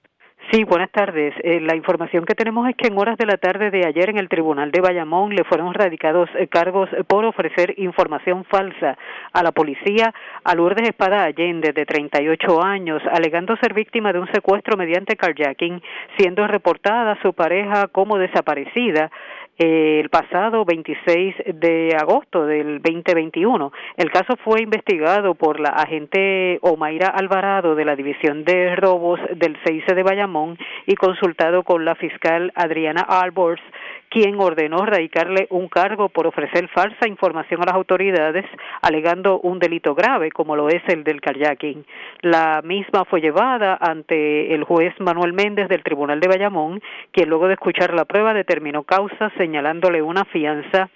Sí, 0.51 0.65
buenas 0.65 0.91
tardes. 0.91 1.33
Eh, 1.43 1.61
la 1.61 1.75
información 1.75 2.25
que 2.25 2.35
tenemos 2.35 2.67
es 2.67 2.75
que 2.75 2.87
en 2.87 2.97
horas 2.97 3.17
de 3.17 3.25
la 3.25 3.37
tarde 3.37 3.71
de 3.71 3.87
ayer 3.87 4.09
en 4.09 4.17
el 4.17 4.29
Tribunal 4.29 4.71
de 4.71 4.81
Bayamón 4.81 5.33
le 5.33 5.45
fueron 5.45 5.73
radicados 5.73 6.29
eh, 6.37 6.47
cargos 6.47 6.89
por 7.07 7.25
ofrecer 7.25 7.73
información 7.77 8.43
falsa 8.45 8.97
a 9.31 9.41
la 9.41 9.51
policía 9.51 10.13
a 10.43 10.53
Lourdes 10.53 10.89
Espada 10.89 11.23
Allende, 11.23 11.71
de 11.71 11.85
38 11.85 12.61
años, 12.61 13.01
alegando 13.11 13.55
ser 13.57 13.73
víctima 13.73 14.11
de 14.11 14.19
un 14.19 14.31
secuestro 14.31 14.77
mediante 14.77 15.15
carjacking, 15.15 15.81
siendo 16.17 16.45
reportada 16.45 17.17
su 17.21 17.33
pareja 17.33 17.87
como 17.87 18.17
desaparecida 18.17 19.09
el 19.57 20.09
pasado 20.09 20.65
26 20.65 21.35
de 21.53 21.95
agosto 21.99 22.45
del 22.45 22.81
2021. 22.81 23.71
El 23.97 24.11
caso 24.11 24.35
fue 24.43 24.61
investigado 24.61 25.35
por 25.35 25.59
la 25.59 25.69
agente 25.69 26.57
Omaira 26.61 27.07
Alvarado 27.07 27.75
de 27.75 27.85
la 27.85 27.95
División 27.95 28.43
de 28.45 28.75
Robos 28.75 29.19
del 29.35 29.57
CIC 29.65 29.93
de 29.93 30.03
Bayamón 30.03 30.57
y 30.87 30.95
consultado 30.95 31.63
con 31.63 31.85
la 31.85 31.95
fiscal 31.95 32.51
Adriana 32.55 33.01
Albors, 33.01 33.61
quien 34.13 34.39
ordenó 34.39 34.85
radicarle 34.85 35.47
un 35.49 35.67
cargo 35.67 36.07
por 36.07 36.27
ofrecer 36.27 36.69
falsa 36.69 37.07
información 37.07 37.63
a 37.63 37.65
las 37.65 37.73
autoridades, 37.73 38.45
alegando 38.83 39.39
un 39.39 39.57
delito 39.57 39.95
grave 39.95 40.29
como 40.29 40.55
lo 40.55 40.69
es 40.69 40.83
el 40.87 41.03
del 41.03 41.19
carjacking. 41.19 41.83
La 42.21 42.61
misma 42.63 43.05
fue 43.05 43.21
llevada 43.21 43.75
ante 43.81 44.53
el 44.53 44.65
juez 44.65 44.93
Manuel 44.99 45.33
Méndez 45.33 45.67
del 45.67 45.81
Tribunal 45.81 46.19
de 46.19 46.27
Bayamón, 46.27 46.79
quien 47.11 47.27
luego 47.27 47.47
de 47.47 47.55
escuchar 47.55 47.95
la 47.95 48.05
prueba 48.05 48.35
determinó 48.35 48.83
causa 48.83 49.31
señalándole 49.35 50.03
una 50.03 50.25
fianza 50.25 50.91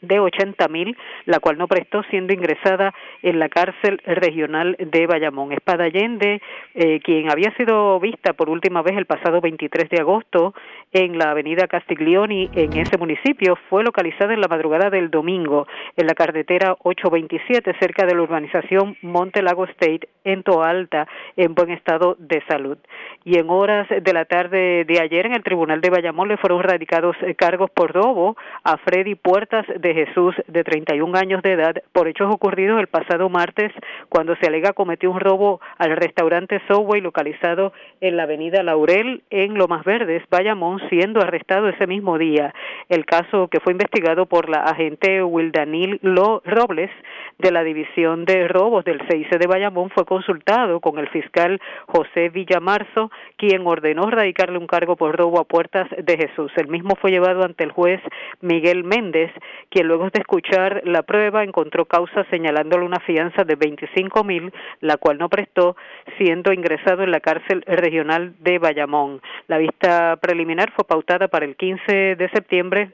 de 0.00 0.20
80 0.20 0.68
mil, 0.68 0.96
la 1.26 1.40
cual 1.40 1.58
no 1.58 1.68
prestó 1.68 2.02
siendo 2.04 2.32
ingresada 2.32 2.94
en 3.22 3.38
la 3.38 3.48
cárcel 3.48 4.00
regional 4.04 4.76
de 4.78 5.06
Bayamón. 5.06 5.52
Espada 5.52 5.84
Allende, 5.84 6.40
eh, 6.74 7.00
quien 7.00 7.30
había 7.30 7.54
sido 7.56 7.98
vista 8.00 8.32
por 8.32 8.48
última 8.48 8.82
vez 8.82 8.96
el 8.96 9.06
pasado 9.06 9.40
23 9.40 9.88
de 9.88 10.00
agosto 10.00 10.54
en 10.92 11.18
la 11.18 11.30
avenida 11.30 11.66
Castiglioni 11.66 12.50
en 12.54 12.76
ese 12.76 12.98
municipio, 12.98 13.56
fue 13.68 13.84
localizada 13.84 14.34
en 14.34 14.40
la 14.40 14.48
madrugada 14.48 14.90
del 14.90 15.10
domingo 15.10 15.66
en 15.96 16.06
la 16.06 16.14
carretera 16.14 16.76
827 16.82 17.74
cerca 17.78 18.06
de 18.06 18.14
la 18.14 18.22
urbanización 18.22 18.96
Monte 19.02 19.42
Lago 19.42 19.64
State 19.66 20.08
en 20.24 20.42
Toalta 20.42 21.06
en 21.36 21.54
buen 21.54 21.70
estado 21.70 22.16
de 22.18 22.42
salud. 22.48 22.78
Y 23.24 23.38
en 23.38 23.50
horas 23.50 23.88
de 23.88 24.12
la 24.12 24.24
tarde 24.24 24.84
de 24.84 25.00
ayer 25.00 25.26
en 25.26 25.34
el 25.34 25.42
Tribunal 25.42 25.80
de 25.80 25.90
Bayamón 25.90 26.28
le 26.28 26.36
fueron 26.36 26.62
radicados 26.62 27.16
eh, 27.22 27.34
cargos 27.34 27.70
por 27.70 27.92
robo 27.92 28.36
a 28.64 28.76
Freddy 28.78 29.14
Puertas 29.14 29.66
de 29.78 29.89
Jesús, 29.94 30.34
de 30.46 30.64
31 30.64 31.16
años 31.18 31.42
de 31.42 31.52
edad, 31.52 31.74
por 31.92 32.08
hechos 32.08 32.32
ocurridos 32.32 32.80
el 32.80 32.86
pasado 32.86 33.28
martes, 33.28 33.72
cuando 34.08 34.36
se 34.36 34.46
alega 34.46 34.72
cometió 34.72 35.10
un 35.10 35.20
robo 35.20 35.60
al 35.78 35.96
restaurante 35.96 36.60
Subway 36.68 37.00
localizado 37.00 37.72
en 38.00 38.16
la 38.16 38.24
avenida 38.24 38.62
Laurel, 38.62 39.22
en 39.30 39.54
Lomas 39.54 39.84
Verdes, 39.84 40.22
Bayamón, 40.30 40.80
siendo 40.88 41.20
arrestado 41.20 41.68
ese 41.68 41.86
mismo 41.86 42.18
día. 42.18 42.54
El 42.88 43.04
caso 43.06 43.48
que 43.48 43.60
fue 43.60 43.72
investigado 43.72 44.26
por 44.26 44.48
la 44.48 44.62
agente 44.64 45.22
Wildanil 45.22 46.00
Robles 46.44 46.90
de 47.38 47.50
la 47.50 47.64
División 47.64 48.24
de 48.24 48.48
Robos 48.48 48.84
del 48.84 49.00
CIC 49.08 49.38
de 49.38 49.46
Bayamón 49.46 49.90
fue 49.90 50.04
consultado 50.04 50.80
con 50.80 50.98
el 50.98 51.08
fiscal 51.08 51.60
José 51.86 52.28
Villamarzo, 52.28 53.10
quien 53.36 53.66
ordenó 53.66 54.10
radicarle 54.10 54.58
un 54.58 54.66
cargo 54.66 54.96
por 54.96 55.16
robo 55.16 55.40
a 55.40 55.44
puertas 55.44 55.88
de 55.96 56.16
Jesús. 56.16 56.52
El 56.56 56.68
mismo 56.68 56.96
fue 57.00 57.10
llevado 57.10 57.44
ante 57.44 57.64
el 57.64 57.72
juez 57.72 58.00
Miguel 58.40 58.84
Méndez, 58.84 59.30
quien 59.70 59.79
luego 59.82 60.10
de 60.10 60.20
escuchar 60.20 60.82
la 60.84 61.02
prueba 61.02 61.44
encontró 61.44 61.84
causa 61.84 62.24
señalándole 62.30 62.84
una 62.84 63.00
fianza 63.00 63.44
de 63.44 63.56
25 63.56 64.24
mil, 64.24 64.52
la 64.80 64.96
cual 64.96 65.18
no 65.18 65.28
prestó, 65.28 65.76
siendo 66.18 66.52
ingresado 66.52 67.02
en 67.02 67.10
la 67.10 67.20
cárcel 67.20 67.62
regional 67.66 68.34
de 68.40 68.58
Bayamón. 68.58 69.20
La 69.48 69.58
vista 69.58 70.16
preliminar 70.20 70.72
fue 70.72 70.84
pautada 70.84 71.28
para 71.28 71.44
el 71.46 71.56
15 71.56 72.16
de 72.16 72.30
septiembre 72.32 72.92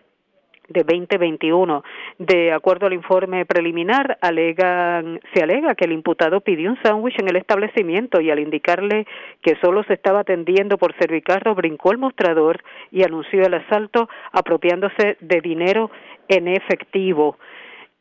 de 0.69 0.83
2021. 0.83 1.83
De 2.19 2.53
acuerdo 2.53 2.87
al 2.87 2.93
informe 2.93 3.45
preliminar, 3.47 4.19
alegan, 4.21 5.21
se 5.35 5.43
alega 5.43 5.75
que 5.75 5.85
el 5.85 5.93
imputado 5.93 6.41
pidió 6.41 6.71
un 6.71 6.79
sándwich 6.83 7.19
en 7.19 7.29
el 7.29 7.37
establecimiento 7.37 8.21
y 8.21 8.31
al 8.31 8.41
indicarle 8.41 9.07
que 9.43 9.57
solo 9.63 9.85
se 9.85 9.95
estaba 9.95 10.21
atendiendo 10.21 10.79
por 10.79 10.95
servicarro, 10.99 11.55
brincó 11.55 11.93
el 11.93 11.99
mostrador 11.99 12.63
y 12.91 13.03
anunció 13.05 13.47
el 13.47 13.55
asalto 13.55 14.09
apropiándose 14.33 15.17
de 15.21 15.41
dinero 15.41 15.91
en 16.29 16.49
efectivo 16.49 17.37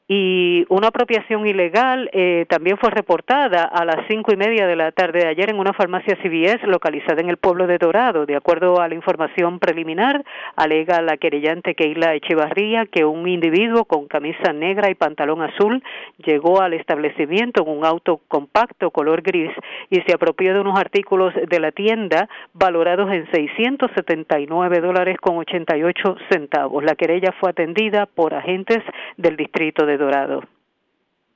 y 0.07 0.65
una 0.69 0.89
apropiación 0.89 1.47
ilegal 1.47 2.11
eh, 2.13 2.45
también 2.47 2.77
fue 2.77 2.91
reportada 2.91 3.63
a 3.63 3.83
las 3.85 4.05
cinco 4.07 4.31
y 4.31 4.35
media 4.37 4.67
de 4.67 4.75
la 4.75 4.91
tarde 4.91 5.21
de 5.21 5.27
ayer 5.27 5.49
en 5.49 5.57
una 5.57 5.73
farmacia 5.73 6.15
CVS 6.21 6.67
localizada 6.67 7.21
en 7.21 7.29
el 7.29 7.37
pueblo 7.37 7.65
de 7.65 7.79
Dorado. 7.79 8.27
De 8.27 8.35
acuerdo 8.35 8.79
a 8.81 8.87
la 8.87 8.93
información 8.93 9.57
preliminar, 9.57 10.23
alega 10.55 11.01
la 11.01 11.17
querellante 11.17 11.73
Keila 11.73 12.13
Echevarría 12.13 12.85
que 12.85 13.03
un 13.03 13.27
individuo 13.27 13.85
con 13.85 14.07
camisa 14.07 14.53
negra 14.53 14.91
y 14.91 14.95
pantalón 14.95 15.41
azul 15.41 15.81
llegó 16.23 16.61
al 16.61 16.73
establecimiento 16.73 17.63
en 17.63 17.75
un 17.75 17.83
auto 17.83 18.21
compacto 18.27 18.91
color 18.91 19.23
gris 19.23 19.51
y 19.89 20.01
se 20.01 20.13
apropió 20.13 20.53
de 20.53 20.59
unos 20.59 20.79
artículos 20.79 21.33
de 21.33 21.59
la 21.59 21.71
tienda 21.71 22.29
valorados 22.53 23.11
en 23.11 23.25
679 23.31 24.81
dólares 24.81 25.17
con 25.19 25.37
88 25.37 26.17
centavos. 26.29 26.83
La 26.83 26.93
querella 26.93 27.33
fue 27.39 27.49
atendida 27.49 28.05
por 28.05 28.35
agentes 28.35 28.83
del 29.17 29.35
distrito 29.35 29.87
de 29.87 29.94
Dorado. 29.97 30.41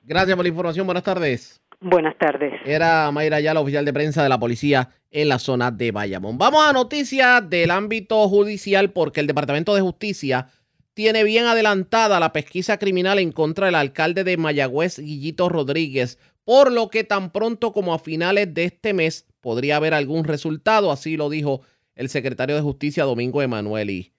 Gracias 0.02 0.36
por 0.36 0.44
la 0.44 0.48
información. 0.48 0.86
Buenas 0.86 1.04
tardes. 1.04 1.60
Buenas 1.80 2.18
tardes. 2.18 2.52
Era 2.66 3.10
Mayra 3.10 3.40
la 3.40 3.60
oficial 3.60 3.84
de 3.84 3.92
prensa 3.92 4.22
de 4.22 4.28
la 4.28 4.38
policía 4.38 4.90
en 5.10 5.28
la 5.28 5.38
zona 5.38 5.70
de 5.70 5.92
Bayamón. 5.92 6.36
Vamos 6.36 6.62
a 6.66 6.72
noticias 6.72 7.48
del 7.48 7.70
ámbito 7.70 8.28
judicial 8.28 8.90
porque 8.90 9.20
el 9.20 9.26
Departamento 9.26 9.74
de 9.74 9.80
Justicia 9.80 10.48
tiene 10.92 11.24
bien 11.24 11.46
adelantada 11.46 12.20
la 12.20 12.32
pesquisa 12.32 12.78
criminal 12.78 13.18
en 13.18 13.32
contra 13.32 13.66
del 13.66 13.76
alcalde 13.76 14.24
de 14.24 14.36
Mayagüez, 14.36 14.98
Guillito 14.98 15.48
Rodríguez, 15.48 16.18
por 16.44 16.70
lo 16.70 16.90
que 16.90 17.04
tan 17.04 17.30
pronto 17.30 17.72
como 17.72 17.94
a 17.94 17.98
finales 17.98 18.52
de 18.52 18.64
este 18.64 18.92
mes 18.92 19.26
podría 19.40 19.76
haber 19.76 19.94
algún 19.94 20.24
resultado, 20.24 20.92
así 20.92 21.16
lo 21.16 21.30
dijo 21.30 21.62
el 21.94 22.08
secretario 22.08 22.56
de 22.56 22.62
Justicia 22.62 23.04
Domingo 23.04 23.40
Emanueli. 23.40 24.12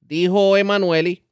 Dijo 0.00 0.56
Emanueli 0.56 1.24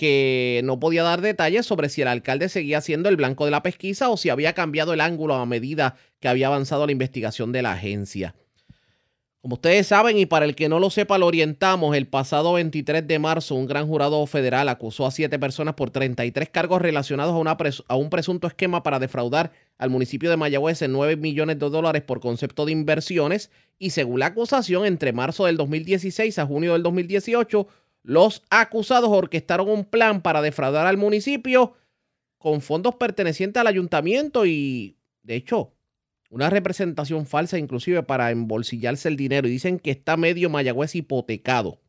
que 0.00 0.62
no 0.64 0.80
podía 0.80 1.02
dar 1.02 1.20
detalles 1.20 1.66
sobre 1.66 1.90
si 1.90 2.00
el 2.00 2.08
alcalde 2.08 2.48
seguía 2.48 2.80
siendo 2.80 3.10
el 3.10 3.16
blanco 3.16 3.44
de 3.44 3.50
la 3.50 3.62
pesquisa 3.62 4.08
o 4.08 4.16
si 4.16 4.30
había 4.30 4.54
cambiado 4.54 4.94
el 4.94 5.02
ángulo 5.02 5.34
a 5.34 5.44
medida 5.44 5.94
que 6.20 6.28
había 6.28 6.46
avanzado 6.46 6.86
la 6.86 6.92
investigación 6.92 7.52
de 7.52 7.60
la 7.60 7.72
agencia. 7.72 8.34
Como 9.42 9.56
ustedes 9.56 9.86
saben, 9.86 10.16
y 10.16 10.24
para 10.24 10.46
el 10.46 10.54
que 10.54 10.70
no 10.70 10.78
lo 10.78 10.88
sepa, 10.88 11.18
lo 11.18 11.26
orientamos, 11.26 11.94
el 11.94 12.06
pasado 12.06 12.54
23 12.54 13.06
de 13.06 13.18
marzo 13.18 13.54
un 13.54 13.66
gran 13.66 13.86
jurado 13.86 14.26
federal 14.26 14.70
acusó 14.70 15.04
a 15.04 15.10
siete 15.10 15.38
personas 15.38 15.74
por 15.74 15.90
33 15.90 16.48
cargos 16.48 16.80
relacionados 16.80 17.34
a, 17.88 17.96
un 17.96 18.08
presunto 18.08 18.46
esquema 18.46 18.82
para 18.82 18.98
defraudar 18.98 19.52
al 19.76 19.90
municipio 19.90 20.30
de 20.30 20.38
Mayagüez 20.38 20.80
en 20.80 20.92
9 20.92 21.16
millones 21.16 21.58
de 21.58 21.68
dólares 21.68 22.02
por 22.02 22.20
concepto 22.20 22.64
de 22.64 22.72
inversiones 22.72 23.50
y 23.78 23.90
según 23.90 24.20
la 24.20 24.26
acusación, 24.26 24.86
entre 24.86 25.12
marzo 25.12 25.44
del 25.44 25.58
2016 25.58 26.38
a 26.38 26.46
junio 26.46 26.72
del 26.72 26.82
2018, 26.82 27.66
los 28.02 28.42
acusados 28.50 29.10
orquestaron 29.10 29.68
un 29.68 29.84
plan 29.84 30.22
para 30.22 30.42
defraudar 30.42 30.86
al 30.86 30.96
municipio 30.96 31.74
con 32.38 32.60
fondos 32.62 32.94
pertenecientes 32.94 33.60
al 33.60 33.66
ayuntamiento 33.66 34.46
y, 34.46 34.96
de 35.22 35.36
hecho, 35.36 35.72
una 36.30 36.48
representación 36.48 37.26
falsa 37.26 37.58
inclusive 37.58 38.02
para 38.02 38.30
embolsillarse 38.30 39.08
el 39.08 39.16
dinero. 39.16 39.46
Y 39.46 39.50
dicen 39.50 39.78
que 39.78 39.90
está 39.90 40.16
medio 40.16 40.48
Mayagüez 40.48 40.94
hipotecado. 40.94 41.80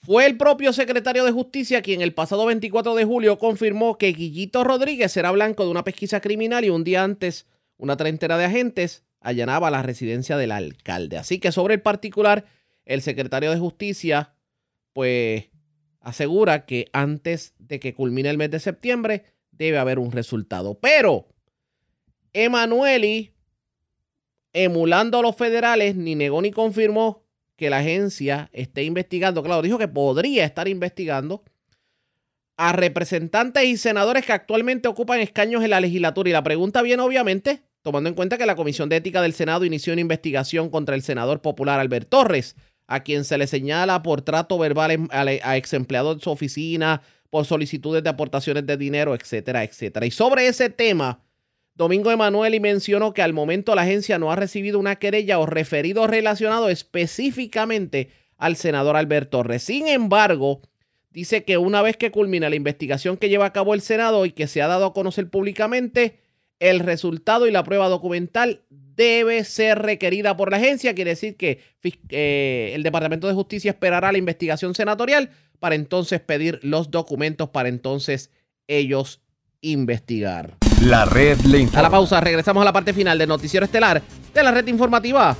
Fue 0.00 0.26
el 0.26 0.36
propio 0.36 0.72
secretario 0.72 1.24
de 1.24 1.32
Justicia 1.32 1.82
quien 1.82 2.02
el 2.02 2.14
pasado 2.14 2.46
24 2.46 2.94
de 2.94 3.04
julio 3.04 3.38
confirmó 3.38 3.98
que 3.98 4.12
Guillito 4.12 4.64
Rodríguez 4.64 5.16
era 5.16 5.30
blanco 5.30 5.64
de 5.64 5.70
una 5.70 5.84
pesquisa 5.84 6.20
criminal 6.20 6.64
y 6.64 6.70
un 6.70 6.84
día 6.84 7.02
antes 7.02 7.46
una 7.76 7.96
treintena 7.96 8.38
de 8.38 8.44
agentes 8.44 9.04
allanaba 9.20 9.70
la 9.70 9.82
residencia 9.82 10.36
del 10.36 10.52
alcalde. 10.52 11.18
Así 11.18 11.38
que 11.38 11.52
sobre 11.52 11.74
el 11.74 11.82
particular 11.82 12.44
el 12.88 13.02
secretario 13.02 13.50
de 13.50 13.58
Justicia, 13.58 14.34
pues, 14.94 15.50
asegura 16.00 16.64
que 16.64 16.88
antes 16.92 17.54
de 17.58 17.78
que 17.78 17.94
culmine 17.94 18.30
el 18.30 18.38
mes 18.38 18.50
de 18.50 18.58
septiembre 18.58 19.26
debe 19.52 19.78
haber 19.78 19.98
un 19.98 20.10
resultado. 20.10 20.78
Pero 20.80 21.28
Emanueli, 22.32 23.34
emulando 24.54 25.18
a 25.18 25.22
los 25.22 25.36
federales, 25.36 25.96
ni 25.96 26.14
negó 26.14 26.40
ni 26.40 26.50
confirmó 26.50 27.24
que 27.56 27.68
la 27.68 27.78
agencia 27.78 28.48
esté 28.52 28.84
investigando. 28.84 29.42
Claro, 29.42 29.60
dijo 29.60 29.76
que 29.76 29.88
podría 29.88 30.44
estar 30.44 30.66
investigando 30.66 31.44
a 32.56 32.72
representantes 32.72 33.64
y 33.64 33.76
senadores 33.76 34.24
que 34.24 34.32
actualmente 34.32 34.88
ocupan 34.88 35.20
escaños 35.20 35.62
en 35.62 35.70
la 35.70 35.80
legislatura. 35.80 36.30
Y 36.30 36.32
la 36.32 36.42
pregunta 36.42 36.80
viene, 36.80 37.02
obviamente, 37.02 37.62
tomando 37.82 38.08
en 38.08 38.14
cuenta 38.14 38.38
que 38.38 38.46
la 38.46 38.56
Comisión 38.56 38.88
de 38.88 38.96
Ética 38.96 39.20
del 39.20 39.34
Senado 39.34 39.64
inició 39.64 39.92
una 39.92 40.00
investigación 40.00 40.70
contra 40.70 40.94
el 40.94 41.02
senador 41.02 41.42
popular 41.42 41.80
Albert 41.80 42.08
Torres 42.08 42.56
a 42.88 43.00
quien 43.00 43.24
se 43.24 43.38
le 43.38 43.46
señala 43.46 44.02
por 44.02 44.22
trato 44.22 44.58
verbal 44.58 45.08
a 45.12 45.56
ex 45.56 45.74
empleados 45.74 46.16
de 46.16 46.24
su 46.24 46.30
oficina, 46.30 47.02
por 47.30 47.44
solicitudes 47.44 48.02
de 48.02 48.10
aportaciones 48.10 48.66
de 48.66 48.76
dinero, 48.76 49.14
etcétera, 49.14 49.62
etcétera. 49.62 50.06
Y 50.06 50.10
sobre 50.10 50.48
ese 50.48 50.70
tema, 50.70 51.20
Domingo 51.74 52.10
Emanueli 52.10 52.58
mencionó 52.58 53.12
que 53.12 53.22
al 53.22 53.34
momento 53.34 53.74
la 53.74 53.82
agencia 53.82 54.18
no 54.18 54.32
ha 54.32 54.36
recibido 54.36 54.78
una 54.78 54.96
querella 54.96 55.38
o 55.38 55.46
referido 55.46 56.06
relacionado 56.06 56.70
específicamente 56.70 58.10
al 58.38 58.56
senador 58.56 58.96
Alberto 58.96 59.38
Torres. 59.38 59.62
Sin 59.62 59.86
embargo, 59.86 60.62
dice 61.10 61.44
que 61.44 61.58
una 61.58 61.82
vez 61.82 61.96
que 61.96 62.10
culmina 62.10 62.48
la 62.48 62.56
investigación 62.56 63.18
que 63.18 63.28
lleva 63.28 63.46
a 63.46 63.52
cabo 63.52 63.74
el 63.74 63.82
Senado 63.82 64.24
y 64.24 64.32
que 64.32 64.46
se 64.46 64.62
ha 64.62 64.66
dado 64.66 64.86
a 64.86 64.94
conocer 64.94 65.28
públicamente, 65.28 66.20
el 66.58 66.80
resultado 66.80 67.46
y 67.46 67.52
la 67.52 67.64
prueba 67.64 67.88
documental 67.88 68.62
debe 68.98 69.44
ser 69.44 69.78
requerida 69.78 70.36
por 70.36 70.50
la 70.50 70.58
agencia. 70.58 70.94
Quiere 70.94 71.10
decir 71.10 71.36
que 71.36 71.60
eh, 72.10 72.72
el 72.74 72.82
Departamento 72.82 73.28
de 73.28 73.32
Justicia 73.32 73.70
esperará 73.70 74.12
la 74.12 74.18
investigación 74.18 74.74
senatorial 74.74 75.30
para 75.60 75.76
entonces 75.76 76.20
pedir 76.20 76.58
los 76.62 76.90
documentos 76.90 77.48
para 77.48 77.68
entonces 77.68 78.30
ellos 78.66 79.22
investigar. 79.60 80.56
La 80.82 81.04
red 81.04 81.38
le 81.42 81.58
informa. 81.60 81.78
A 81.78 81.82
la 81.82 81.90
pausa, 81.90 82.20
regresamos 82.20 82.60
a 82.60 82.64
la 82.64 82.72
parte 82.72 82.92
final 82.92 83.16
del 83.18 83.28
noticiero 83.28 83.64
estelar 83.64 84.02
de 84.34 84.42
la 84.42 84.50
red 84.50 84.66
informativa. 84.66 85.36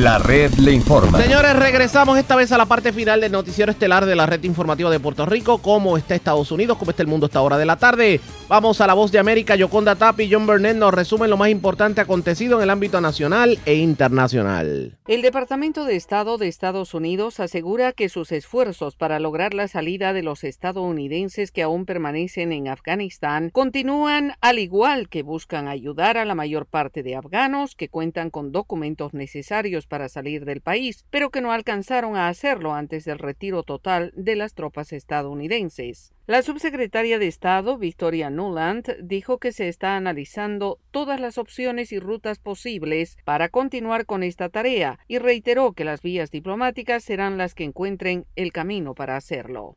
La 0.00 0.18
red 0.18 0.54
le 0.54 0.72
informa. 0.72 1.20
Señores, 1.20 1.54
regresamos 1.54 2.16
esta 2.16 2.34
vez 2.34 2.50
a 2.52 2.56
la 2.56 2.64
parte 2.64 2.90
final 2.90 3.20
del 3.20 3.32
noticiero 3.32 3.70
estelar 3.70 4.06
de 4.06 4.16
la 4.16 4.24
red 4.24 4.42
informativa 4.44 4.88
de 4.88 4.98
Puerto 4.98 5.26
Rico. 5.26 5.58
¿Cómo 5.58 5.98
está 5.98 6.14
Estados 6.14 6.50
Unidos? 6.50 6.78
¿Cómo 6.78 6.92
está 6.92 7.02
el 7.02 7.06
mundo 7.06 7.26
a 7.26 7.28
esta 7.28 7.42
hora 7.42 7.58
de 7.58 7.66
la 7.66 7.76
tarde? 7.76 8.18
Vamos 8.48 8.80
a 8.80 8.86
la 8.86 8.94
voz 8.94 9.12
de 9.12 9.18
América. 9.18 9.56
Yoconda 9.56 9.96
Tapi 9.96 10.24
y 10.24 10.32
John 10.32 10.46
Burnett 10.46 10.78
nos 10.78 10.94
resumen 10.94 11.28
lo 11.28 11.36
más 11.36 11.50
importante 11.50 12.00
acontecido 12.00 12.56
en 12.56 12.62
el 12.62 12.70
ámbito 12.70 12.98
nacional 13.02 13.58
e 13.66 13.74
internacional. 13.74 14.96
El 15.06 15.20
Departamento 15.20 15.84
de 15.84 15.96
Estado 15.96 16.38
de 16.38 16.48
Estados 16.48 16.94
Unidos 16.94 17.38
asegura 17.38 17.92
que 17.92 18.08
sus 18.08 18.32
esfuerzos 18.32 18.96
para 18.96 19.20
lograr 19.20 19.52
la 19.52 19.68
salida 19.68 20.14
de 20.14 20.22
los 20.22 20.44
estadounidenses 20.44 21.52
que 21.52 21.62
aún 21.62 21.84
permanecen 21.84 22.52
en 22.52 22.68
Afganistán 22.68 23.50
continúan 23.50 24.32
al 24.40 24.60
igual 24.60 25.10
que 25.10 25.22
buscan 25.22 25.68
ayudar 25.68 26.16
a 26.16 26.24
la 26.24 26.34
mayor 26.34 26.64
parte 26.64 27.02
de 27.02 27.16
afganos 27.16 27.74
que 27.74 27.90
cuentan 27.90 28.30
con 28.30 28.50
documentos 28.50 29.12
necesarios 29.12 29.86
para 29.90 30.08
salir 30.08 30.46
del 30.46 30.62
país, 30.62 31.04
pero 31.10 31.28
que 31.28 31.42
no 31.42 31.52
alcanzaron 31.52 32.16
a 32.16 32.28
hacerlo 32.28 32.72
antes 32.72 33.04
del 33.04 33.18
retiro 33.18 33.62
total 33.62 34.14
de 34.16 34.36
las 34.36 34.54
tropas 34.54 34.94
estadounidenses. 34.94 36.14
La 36.26 36.42
subsecretaria 36.42 37.18
de 37.18 37.26
Estado, 37.26 37.76
Victoria 37.76 38.30
Nuland, 38.30 38.96
dijo 39.02 39.38
que 39.38 39.50
se 39.50 39.68
está 39.68 39.96
analizando 39.96 40.78
todas 40.92 41.18
las 41.18 41.38
opciones 41.38 41.90
y 41.92 41.98
rutas 41.98 42.38
posibles 42.38 43.16
para 43.24 43.48
continuar 43.48 44.06
con 44.06 44.22
esta 44.22 44.48
tarea 44.48 45.00
y 45.08 45.18
reiteró 45.18 45.72
que 45.72 45.84
las 45.84 46.02
vías 46.02 46.30
diplomáticas 46.30 47.02
serán 47.02 47.36
las 47.36 47.54
que 47.54 47.64
encuentren 47.64 48.26
el 48.36 48.52
camino 48.52 48.94
para 48.94 49.16
hacerlo. 49.16 49.76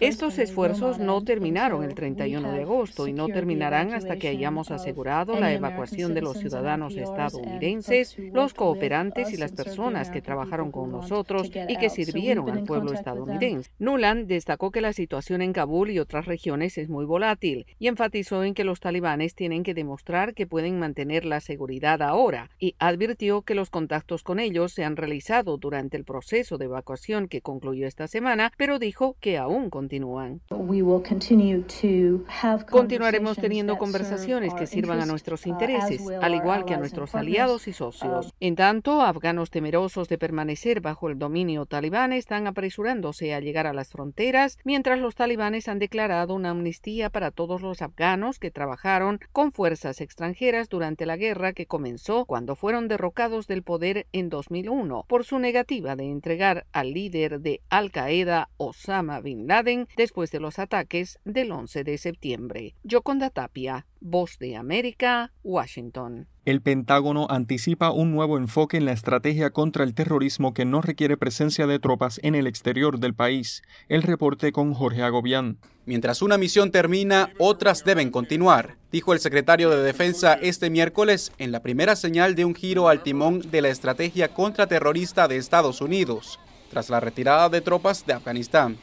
Estos 0.00 0.38
esfuerzos 0.38 0.98
no 0.98 1.24
terminaron 1.24 1.82
el 1.82 1.94
31 1.94 2.52
de 2.52 2.62
agosto 2.62 3.08
y 3.08 3.14
no 3.14 3.28
terminarán 3.28 3.94
hasta 3.94 4.18
que 4.18 4.28
hayamos 4.28 4.70
asegurado 4.70 5.40
la 5.40 5.52
evacuación 5.52 6.12
de 6.12 6.20
los 6.20 6.36
ciudadanos 6.36 6.94
estadounidenses, 6.96 8.16
los 8.32 8.52
cooperantes 8.52 9.32
y 9.32 9.38
las 9.38 9.52
personas 9.52 10.10
que 10.10 10.20
trabajaron 10.20 10.70
con 10.70 10.92
nosotros 10.92 11.50
y 11.68 11.76
que 11.78 11.88
sirvieron 11.88 12.50
al 12.50 12.64
pueblo 12.64 12.92
estadounidense. 12.92 13.70
Nuland 13.78 14.26
destacó 14.26 14.70
que 14.70 14.80
la 14.80 14.94
situación 14.94 15.42
en 15.42 15.52
Kabul 15.52 15.90
y 15.90 15.98
otras 15.98 16.24
regiones 16.24 16.78
es 16.78 16.88
muy 16.88 17.04
volátil 17.04 17.66
y 17.78 17.88
enfatizó 17.88 18.42
en 18.42 18.54
que 18.54 18.64
los 18.64 18.80
talibanes 18.80 19.34
tienen 19.34 19.62
que 19.62 19.74
demostrar 19.74 20.32
que 20.32 20.46
pueden 20.46 20.78
mantener 20.78 21.26
la 21.26 21.40
seguridad 21.40 22.00
ahora 22.00 22.50
y 22.58 22.74
advirtió 22.78 23.42
que 23.42 23.54
los 23.54 23.68
contactos 23.68 24.22
con 24.22 24.40
ellos 24.40 24.72
se 24.72 24.84
han 24.84 24.96
realizado 24.96 25.58
durante 25.58 25.98
el 25.98 26.04
proceso 26.04 26.56
de 26.56 26.64
evacuación 26.64 27.28
que 27.28 27.42
concluyó 27.42 27.86
esta 27.86 28.08
semana, 28.08 28.50
pero 28.56 28.78
dijo 28.78 29.16
que 29.20 29.36
aún 29.36 29.68
continúan. 29.68 30.40
Continuaremos 32.70 33.36
teniendo 33.36 33.76
conversaciones 33.76 34.54
que 34.54 34.66
sirvan 34.66 35.00
a 35.00 35.06
nuestros 35.06 35.46
intereses, 35.46 36.02
al 36.22 36.34
igual 36.34 36.64
que 36.64 36.72
a 36.72 36.78
nuestros 36.78 37.14
aliados 37.14 37.68
y 37.68 37.74
socios. 37.74 38.32
En 38.40 38.56
tanto, 38.56 39.02
afganos 39.02 39.50
temerosos 39.50 40.08
de 40.08 40.16
permanecer 40.16 40.80
bajo 40.80 41.10
el 41.10 41.18
dominio 41.18 41.66
talibán 41.66 42.12
están 42.12 42.46
apresurándose 42.46 43.34
a 43.34 43.40
llegar 43.40 43.65
las 43.72 43.90
fronteras, 43.90 44.58
mientras 44.64 44.98
los 44.98 45.14
talibanes 45.14 45.68
han 45.68 45.78
declarado 45.78 46.34
una 46.34 46.50
amnistía 46.50 47.10
para 47.10 47.30
todos 47.30 47.62
los 47.62 47.82
afganos 47.82 48.38
que 48.38 48.50
trabajaron 48.50 49.20
con 49.32 49.52
fuerzas 49.52 50.00
extranjeras 50.00 50.68
durante 50.68 51.06
la 51.06 51.16
guerra 51.16 51.52
que 51.52 51.66
comenzó 51.66 52.24
cuando 52.24 52.56
fueron 52.56 52.88
derrocados 52.88 53.46
del 53.46 53.62
poder 53.62 54.06
en 54.12 54.28
2001 54.28 55.04
por 55.08 55.24
su 55.24 55.38
negativa 55.38 55.96
de 55.96 56.04
entregar 56.04 56.66
al 56.72 56.92
líder 56.92 57.40
de 57.40 57.60
Al 57.68 57.90
Qaeda 57.90 58.48
Osama 58.56 59.20
Bin 59.20 59.46
Laden 59.46 59.88
después 59.96 60.30
de 60.30 60.40
los 60.40 60.58
ataques 60.58 61.18
del 61.24 61.52
11 61.52 61.84
de 61.84 61.98
septiembre. 61.98 62.74
Yoconda 62.82 63.30
Tapia, 63.30 63.86
Voz 64.00 64.38
de 64.38 64.56
América, 64.56 65.32
Washington. 65.42 66.28
El 66.44 66.62
Pentágono 66.62 67.26
anticipa 67.28 67.90
un 67.90 68.12
nuevo 68.12 68.38
enfoque 68.38 68.76
en 68.76 68.84
la 68.84 68.92
estrategia 68.92 69.50
contra 69.50 69.84
el 69.84 69.94
terrorismo 69.94 70.54
que 70.54 70.64
no 70.64 70.80
requiere 70.80 71.16
presencia 71.16 71.66
de 71.66 71.78
tropas 71.78 72.20
en 72.22 72.34
el 72.34 72.46
exterior 72.46 73.00
del 73.00 73.14
país. 73.14 73.62
El 73.88 74.02
reporte 74.02 74.52
con 74.52 74.74
Jorge 74.74 75.02
Agobián. 75.02 75.58
Mientras 75.86 76.22
una 76.22 76.38
misión 76.38 76.70
termina, 76.70 77.30
otras 77.38 77.84
deben 77.84 78.10
continuar, 78.10 78.76
dijo 78.92 79.12
el 79.12 79.20
secretario 79.20 79.70
de 79.70 79.82
Defensa 79.82 80.34
este 80.34 80.68
miércoles 80.68 81.32
en 81.38 81.52
la 81.52 81.62
primera 81.62 81.96
señal 81.96 82.34
de 82.34 82.44
un 82.44 82.54
giro 82.54 82.88
al 82.88 83.02
timón 83.02 83.40
de 83.50 83.62
la 83.62 83.68
estrategia 83.68 84.34
contraterrorista 84.34 85.28
de 85.28 85.36
Estados 85.36 85.80
Unidos, 85.80 86.40
tras 86.70 86.90
la 86.90 87.00
retirada 87.00 87.48
de 87.48 87.60
tropas 87.60 88.04
de 88.06 88.14
Afganistán. 88.14 88.76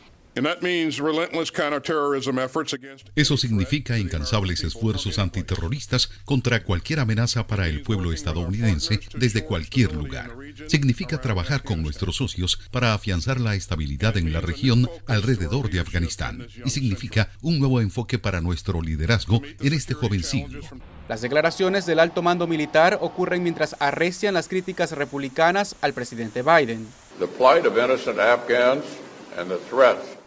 Eso 3.16 3.38
significa 3.38 4.00
incansables 4.00 4.64
esfuerzos 4.64 5.20
antiterroristas 5.20 6.10
contra 6.26 6.64
cualquier 6.64 7.00
amenaza 7.00 7.46
para 7.46 7.68
el 7.68 7.84
pueblo 7.84 8.12
estadounidense 8.12 9.00
desde 9.16 9.46
cualquier 9.46 9.94
lugar. 9.94 10.32
Significa 10.68 11.22
trabajar 11.22 11.64
con 11.64 11.84
nuestros 11.84 12.16
socios 12.16 12.60
para 12.72 12.94
afianzar 12.94 13.40
la 13.40 13.56
estabilidad 13.56 14.18
en 14.18 14.34
la 14.34 14.42
región 14.42 14.90
alrededor 15.06 15.70
de 15.70 15.80
Afganistán. 15.80 16.48
Y 16.66 16.70
significa 16.70 17.30
un 17.42 17.60
nuevo 17.60 17.80
enfoque 17.80 18.18
para 18.18 18.42
nuestro 18.42 18.82
liderazgo 18.82 19.42
en 19.60 19.74
este 19.74 19.94
joven 19.94 20.24
siglo. 20.24 20.62
Las 21.08 21.22
declaraciones 21.22 21.86
del 21.86 22.00
alto 22.00 22.22
mando 22.22 22.48
militar 22.48 22.98
ocurren 23.02 23.44
mientras 23.44 23.76
arrecian 23.80 24.34
las 24.34 24.48
críticas 24.48 24.92
republicanas 24.94 25.76
al 25.82 25.94
presidente 25.94 26.42
Biden. 26.42 26.88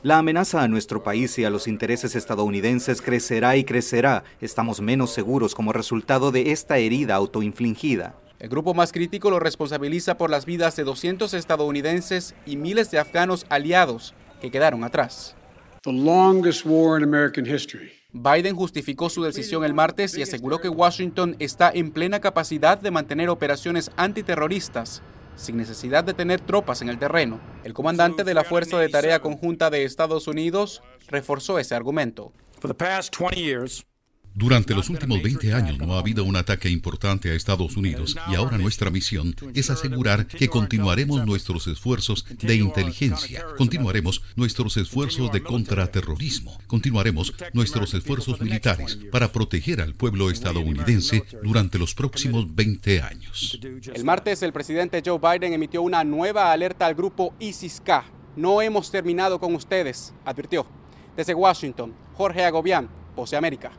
La 0.07 0.19
amenaza 0.19 0.62
a 0.62 0.69
nuestro 0.69 1.03
país 1.03 1.37
y 1.37 1.45
a 1.45 1.51
los 1.51 1.66
intereses 1.66 2.15
estadounidenses 2.15 3.03
crecerá 3.03 3.57
y 3.57 3.65
crecerá. 3.65 4.23
Estamos 4.41 4.81
menos 4.81 5.12
seguros 5.12 5.53
como 5.53 5.73
resultado 5.73 6.31
de 6.31 6.53
esta 6.53 6.78
herida 6.78 7.16
autoinfligida. 7.16 8.15
El 8.39 8.49
grupo 8.49 8.73
más 8.73 8.93
crítico 8.93 9.31
lo 9.31 9.41
responsabiliza 9.41 10.16
por 10.16 10.31
las 10.31 10.47
vidas 10.47 10.77
de 10.77 10.85
200 10.85 11.35
estadounidenses 11.35 12.37
y 12.47 12.57
miles 12.57 12.93
de 12.93 13.01
afganos 13.01 13.47
aliados 13.49 14.15
que 14.41 14.53
quedaron 14.53 14.85
atrás. 14.85 15.35
Biden 18.12 18.55
justificó 18.55 19.11
su 19.11 19.24
decisión 19.24 19.65
el 19.65 19.74
martes 19.74 20.16
y 20.16 20.23
aseguró 20.23 20.61
que 20.61 20.69
Washington 20.69 21.35
está 21.41 21.73
en 21.74 21.91
plena 21.91 22.20
capacidad 22.20 22.78
de 22.78 22.93
mantener 22.93 23.28
operaciones 23.28 23.91
antiterroristas 23.97 25.03
sin 25.37 25.57
necesidad 25.57 26.05
de 26.05 26.15
tener 26.15 26.41
tropas 26.41 26.83
en 26.83 26.89
el 26.89 26.99
terreno. 26.99 27.41
El 27.63 27.75
comandante 27.75 28.25
de 28.25 28.35
la 28.35 28.45
Fuerza 28.45 28.79
de 28.79 28.89
Tarea 28.89 29.21
Conjunta 29.21 29.71
de 29.71 29.85
Estados 29.85 30.27
Unidos 30.27 30.83
reforzó 31.09 31.59
ese 31.59 31.75
argumento. 31.75 32.33
Durante 34.39 34.75
los 34.75 34.91
últimos 34.91 35.23
20 35.23 35.55
años 35.55 35.79
no 35.79 35.95
ha 35.95 36.01
habido 36.01 36.23
un 36.23 36.37
ataque 36.37 36.69
importante 36.69 37.31
a 37.31 37.35
Estados 37.35 37.75
Unidos 37.75 38.15
y 38.31 38.35
ahora 38.35 38.59
nuestra 38.59 38.91
misión 38.91 39.35
es 39.55 39.71
asegurar 39.71 40.27
que 40.27 40.49
continuaremos 40.49 41.25
nuestros 41.25 41.67
esfuerzos 41.69 42.27
de 42.43 42.55
inteligencia, 42.57 43.47
continuaremos 43.57 44.21
nuestros 44.35 44.77
esfuerzos 44.77 45.33
de 45.33 45.43
contraterrorismo, 45.43 46.61
continuaremos 46.67 47.33
nuestros 47.55 47.95
esfuerzos 47.95 48.39
militares 48.39 48.99
para 49.11 49.33
proteger 49.33 49.81
al 49.81 49.95
pueblo 49.95 50.29
estadounidense 50.31 51.25
durante 51.43 51.79
los 51.79 51.95
próximos 51.95 52.55
20 52.55 53.01
años. 53.01 53.59
El 53.95 54.05
martes 54.05 54.43
el 54.43 54.53
presidente 54.53 55.03
Joe 55.03 55.19
Biden 55.19 55.55
emitió 55.55 55.81
una 55.81 56.05
nueva 56.05 56.53
alerta 56.53 56.85
al 56.85 56.95
grupo 56.95 57.33
ISIS-K. 57.41 58.05
No 58.37 58.61
hemos 58.61 58.91
terminado 58.91 59.41
con 59.41 59.55
ustedes, 59.55 60.13
advirtió. 60.27 60.67
Desde 61.17 61.33
Washington, 61.33 61.95
Jorge 62.13 62.45
Agobián, 62.45 62.91
Voce 63.17 63.35
América. 63.35 63.73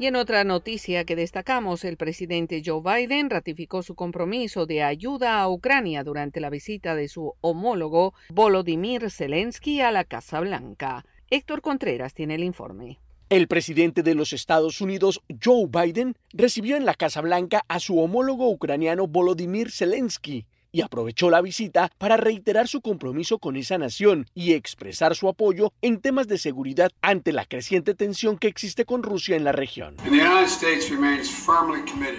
Y 0.00 0.06
en 0.06 0.14
otra 0.14 0.44
noticia 0.44 1.04
que 1.04 1.16
destacamos, 1.16 1.82
el 1.82 1.96
presidente 1.96 2.62
Joe 2.64 2.80
Biden 2.80 3.30
ratificó 3.30 3.82
su 3.82 3.96
compromiso 3.96 4.64
de 4.64 4.84
ayuda 4.84 5.40
a 5.40 5.48
Ucrania 5.48 6.04
durante 6.04 6.40
la 6.40 6.50
visita 6.50 6.94
de 6.94 7.08
su 7.08 7.34
homólogo 7.40 8.14
Volodymyr 8.28 9.10
Zelensky 9.10 9.80
a 9.80 9.90
la 9.90 10.04
Casa 10.04 10.38
Blanca. 10.38 11.04
Héctor 11.30 11.62
Contreras 11.62 12.14
tiene 12.14 12.36
el 12.36 12.44
informe. 12.44 13.00
El 13.28 13.48
presidente 13.48 14.04
de 14.04 14.14
los 14.14 14.32
Estados 14.32 14.80
Unidos, 14.80 15.20
Joe 15.44 15.66
Biden, 15.66 16.14
recibió 16.32 16.76
en 16.76 16.86
la 16.86 16.94
Casa 16.94 17.20
Blanca 17.20 17.64
a 17.66 17.80
su 17.80 17.98
homólogo 17.98 18.48
ucraniano 18.48 19.08
Volodymyr 19.08 19.72
Zelensky 19.72 20.46
y 20.72 20.82
aprovechó 20.82 21.30
la 21.30 21.40
visita 21.40 21.90
para 21.98 22.16
reiterar 22.16 22.68
su 22.68 22.80
compromiso 22.80 23.38
con 23.38 23.56
esa 23.56 23.78
nación 23.78 24.26
y 24.34 24.52
expresar 24.52 25.14
su 25.14 25.28
apoyo 25.28 25.72
en 25.82 26.00
temas 26.00 26.28
de 26.28 26.38
seguridad 26.38 26.90
ante 27.00 27.32
la 27.32 27.44
creciente 27.44 27.94
tensión 27.94 28.38
que 28.38 28.48
existe 28.48 28.84
con 28.84 29.02
Rusia 29.02 29.36
en 29.36 29.44
la 29.44 29.52
región. 29.52 29.96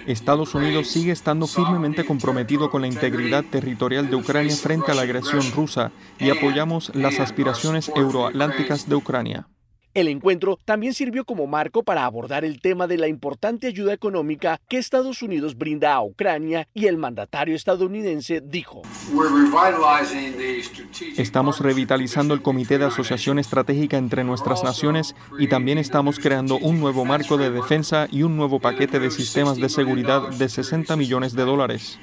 Estados 0.06 0.54
Unidos 0.54 0.88
sigue 0.88 1.12
estando 1.12 1.46
firmemente 1.46 2.04
comprometido 2.04 2.70
con 2.70 2.82
la 2.82 2.88
integridad 2.88 3.44
territorial 3.44 4.10
de 4.10 4.16
Ucrania 4.16 4.54
frente 4.56 4.90
a 4.90 4.94
la 4.94 5.02
agresión 5.02 5.42
rusa 5.52 5.92
y 6.18 6.30
apoyamos 6.30 6.94
las 6.94 7.20
aspiraciones 7.20 7.90
euroatlánticas 7.94 8.88
de 8.88 8.94
Ucrania. 8.94 9.48
El 9.92 10.06
encuentro 10.06 10.56
también 10.64 10.94
sirvió 10.94 11.24
como 11.24 11.48
marco 11.48 11.82
para 11.82 12.04
abordar 12.04 12.44
el 12.44 12.60
tema 12.60 12.86
de 12.86 12.96
la 12.96 13.08
importante 13.08 13.66
ayuda 13.66 13.92
económica 13.92 14.60
que 14.68 14.78
Estados 14.78 15.20
Unidos 15.20 15.58
brinda 15.58 15.94
a 15.94 16.04
Ucrania 16.04 16.68
y 16.74 16.86
el 16.86 16.96
mandatario 16.96 17.56
estadounidense 17.56 18.40
dijo. 18.40 18.82
Estamos 21.16 21.60
revitalizando 21.60 22.34
el 22.34 22.42
Comité 22.42 22.78
de 22.78 22.84
Asociación 22.84 23.40
Estratégica 23.40 23.96
entre 23.96 24.22
nuestras 24.22 24.62
naciones 24.62 25.16
y 25.40 25.48
también 25.48 25.78
estamos 25.78 26.20
creando 26.20 26.56
un 26.58 26.78
nuevo 26.78 27.04
marco 27.04 27.36
de 27.36 27.50
defensa 27.50 28.06
y 28.12 28.22
un 28.22 28.36
nuevo 28.36 28.60
paquete 28.60 29.00
de 29.00 29.10
sistemas 29.10 29.56
de 29.56 29.68
seguridad 29.68 30.28
de 30.28 30.48
60 30.48 30.94
millones 30.94 31.34
de 31.34 31.42
dólares. 31.42 31.98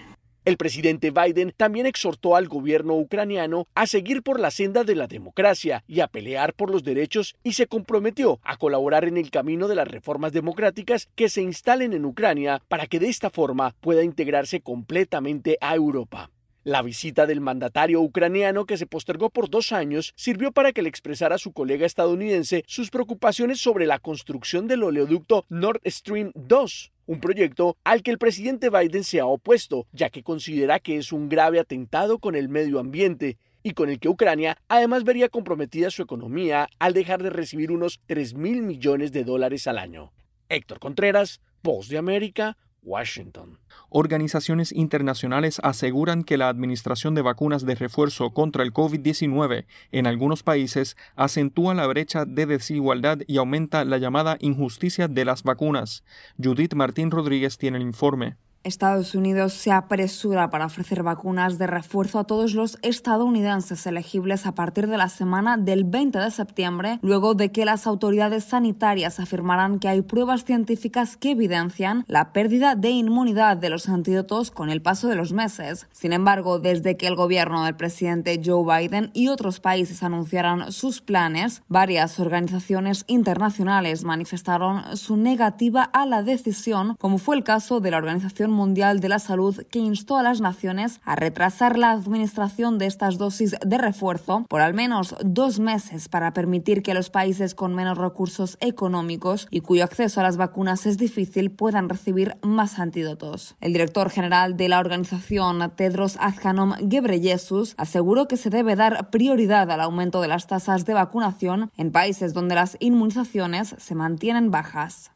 El 0.48 0.56
presidente 0.56 1.11
Biden 1.11 1.53
también 1.57 1.88
exhortó 1.88 2.38
al 2.38 2.48
gobierno 2.48 2.95
ucraniano 2.95 3.68
a 3.76 3.86
seguir 3.86 4.24
por 4.24 4.40
la 4.40 4.49
senda 4.49 4.86
de 4.86 4.95
la 4.95 5.07
democracia 5.07 5.84
y 5.90 5.99
a 5.99 6.07
pelear 6.07 6.53
por 6.53 6.72
los 6.72 6.86
derechos 6.86 7.36
y 7.44 7.52
se 7.52 7.68
comprometió 7.68 8.40
a 8.44 8.56
colaborar 8.56 9.03
en 9.03 9.18
el 9.18 9.30
camino 9.30 9.68
de 9.68 9.76
las 9.76 9.90
reformas 9.90 10.32
democráticas 10.32 11.10
que 11.15 11.28
se 11.28 11.41
instalen 11.41 11.91
en 11.91 12.06
Ucrania 12.06 12.61
para 12.69 12.88
que 12.88 12.98
de 12.98 13.10
esta 13.10 13.30
forma 13.30 13.76
pueda 13.82 14.03
integrarse 14.03 14.61
completamente 14.61 15.57
a 15.60 15.76
Europa. 15.76 16.32
La 16.64 16.82
visita 16.82 17.26
del 17.26 17.41
mandatario 17.41 17.99
ucraniano, 17.99 18.65
que 18.65 18.78
se 18.78 18.88
postergó 18.88 19.30
por 19.30 19.49
dos 19.49 19.74
años, 19.74 20.14
sirvió 20.15 20.53
para 20.53 20.72
que 20.72 20.82
le 20.82 20.88
expresara 20.88 21.36
a 21.36 21.40
su 21.40 21.52
colega 21.52 21.86
estadounidense 21.86 22.64
sus 22.68 22.90
preocupaciones 22.90 23.60
sobre 23.60 23.86
la 23.86 23.99
construcción 23.99 24.68
del 24.68 24.84
oleoducto 24.84 25.45
Nord 25.49 25.82
Stream 25.86 26.32
2, 26.36 26.94
un 27.08 27.20
proyecto 27.20 27.78
al 27.84 28.04
que 28.04 28.12
el 28.12 28.20
presidente 28.20 28.70
Biden 28.70 29.04
se 29.04 29.20
ha 29.20 29.26
opuesto, 29.26 29.88
ya 29.92 30.10
que 30.10 30.24
considera 30.24 30.80
que 30.80 30.98
es 30.98 31.12
un 31.12 31.30
grave 31.30 31.60
atentado 31.60 32.20
con 32.20 32.36
el 32.36 32.50
medio 32.50 32.80
ambiente 32.80 33.38
y 33.64 33.72
con 33.72 33.90
el 33.90 34.00
que 34.00 34.10
Ucrania 34.10 34.58
además 34.68 35.04
vería 35.04 35.30
comprometida 35.30 35.90
su 35.90 36.04
economía 36.04 36.70
al 36.80 36.94
dejar 36.94 37.24
de 37.24 37.32
recibir 37.32 37.72
unos 37.72 38.00
3 38.06 38.36
mil 38.36 38.62
millones 38.62 39.12
de 39.12 39.24
dólares 39.24 39.68
al 39.68 39.78
año. 39.78 40.12
Héctor 40.50 40.80
Contreras, 40.80 41.42
Voz 41.64 41.90
de 41.90 41.98
América, 41.98 42.56
Washington. 42.84 43.60
Organizaciones 43.90 44.72
internacionales 44.72 45.60
aseguran 45.64 46.24
que 46.24 46.38
la 46.38 46.49
administración 46.49 47.16
de 47.16 47.22
vacunas 47.22 47.66
de 47.66 47.76
refuerzo 47.76 48.32
contra 48.32 48.64
el 48.64 48.74
COVID-19 48.74 49.66
en 49.91 50.08
algunos 50.08 50.44
países 50.44 50.98
acentúa 51.16 51.74
la 51.74 51.88
brecha 51.88 52.26
de 52.26 52.45
desigualdad 52.45 53.20
y 53.28 53.38
aumenta 53.38 53.86
la 53.86 53.98
llamada 53.98 54.38
injusticia 54.40 55.08
de 55.08 55.26
las 55.26 55.44
vacunas. 55.44 56.04
Judith 56.41 56.74
Martín 56.74 57.12
Rodríguez 57.12 57.58
tiene 57.58 57.78
el 57.78 57.84
informe. 57.84 58.38
Estados 58.68 59.15
Unidos 59.15 59.53
se 59.53 59.72
apresura 59.72 60.49
para 60.49 60.65
ofrecer 60.65 61.02
vacunas 61.02 61.57
de 61.57 61.68
refuerzo 61.68 62.19
a 62.19 62.26
todos 62.26 62.53
los 62.53 62.77
estadounidenses 62.81 63.88
elegibles 63.88 64.45
a 64.45 64.53
partir 64.53 64.88
de 64.88 64.98
la 64.98 65.10
semana 65.10 65.57
del 65.57 65.85
20 65.85 66.19
de 66.19 66.31
septiembre, 66.31 66.99
luego 67.02 67.34
de 67.34 67.52
que 67.52 67.65
las 67.65 67.88
autoridades 67.88 68.44
sanitarias 68.44 69.19
afirmaran 69.19 69.80
que 69.80 69.88
hay 69.88 70.02
pruebas 70.02 70.44
científicas 70.44 71.15
que 71.15 71.31
evidencian 71.31 72.03
la 72.07 72.34
pérdida 72.34 72.76
de 72.76 72.89
inmunidad 72.89 73.57
de 73.57 73.69
los 73.69 73.88
antídotos 73.88 74.52
con 74.52 74.69
el 74.69 74.81
paso 74.81 75.07
de 75.07 75.15
los 75.15 75.31
meses. 75.31 75.88
Sin 75.94 76.11
embargo, 76.11 76.60
desde 76.60 76.98
que 76.98 77.07
el 77.07 77.15
gobierno 77.15 77.64
del 77.64 77.76
presidente 77.76 78.41
Joe 78.44 78.64
Biden 78.64 79.11
y 79.14 79.30
otros 79.30 79.61
países 79.61 80.03
anunciaran 80.03 80.73
sus 80.73 80.99
planes, 81.02 81.64
varias 81.69 82.19
organizaciones 82.19 83.06
internacionales 83.07 84.03
manifestaron 84.03 84.98
su 84.98 85.15
negativa 85.15 85.84
a 85.84 86.06
la 86.06 86.22
decisión, 86.22 86.95
como 86.99 87.18
fue 87.18 87.38
el 87.38 87.44
caso 87.45 87.80
de 87.80 87.91
la 87.91 87.98
Organización 87.98 88.57
Mundial 88.58 89.00
de 89.00 89.08
la 89.08 89.20
Salud 89.20 89.56
que 89.70 89.80
instó 89.80 90.18
a 90.18 90.24
las 90.24 90.42
naciones 90.42 91.00
a 91.06 91.16
retrasar 91.16 91.78
la 91.78 91.92
administración 91.92 92.78
de 92.78 92.88
estas 92.88 93.18
dosis 93.18 93.56
de 93.66 93.78
refuerzo 93.78 94.46
por 94.50 94.60
al 94.60 94.74
menos 94.74 95.16
dos 95.24 95.60
meses 95.60 96.10
para 96.10 96.34
permitir 96.34 96.82
que 96.82 96.94
los 96.94 97.10
países 97.10 97.56
con 97.56 97.76
menos 97.76 97.98
recursos 97.98 98.58
económicos 98.60 99.48
y 99.52 99.62
cuyo 99.62 99.84
acceso 99.84 100.20
a 100.20 100.24
las 100.24 100.38
vacunas 100.38 100.86
es 100.86 100.98
difícil 100.98 101.52
puedan 101.52 101.88
recibir 101.88 102.36
más 102.42 102.80
antídotos. 102.80 103.56
El 103.62 103.74
director 103.74 104.10
general 104.10 104.58
de 104.58 104.70
la 104.70 104.80
organización, 104.80 105.72
Tedros 105.76 106.18
Adhanom 106.20 106.74
Ghebreyesus, 106.82 107.76
aseguró 107.78 108.28
que 108.28 108.38
se 108.38 108.50
debe 108.50 108.76
dar 108.76 109.10
prioridad 109.12 109.70
al 109.72 109.82
aumento 109.82 110.20
de 110.22 110.28
las 110.28 110.48
tasas 110.48 110.84
de 110.86 110.94
vacunación 110.94 111.72
en 111.78 111.92
países 111.92 112.34
donde 112.34 112.56
las 112.56 112.76
inmunizaciones 112.80 113.76
se 113.78 113.96
mantienen 113.96 114.52
bajas. 114.52 115.12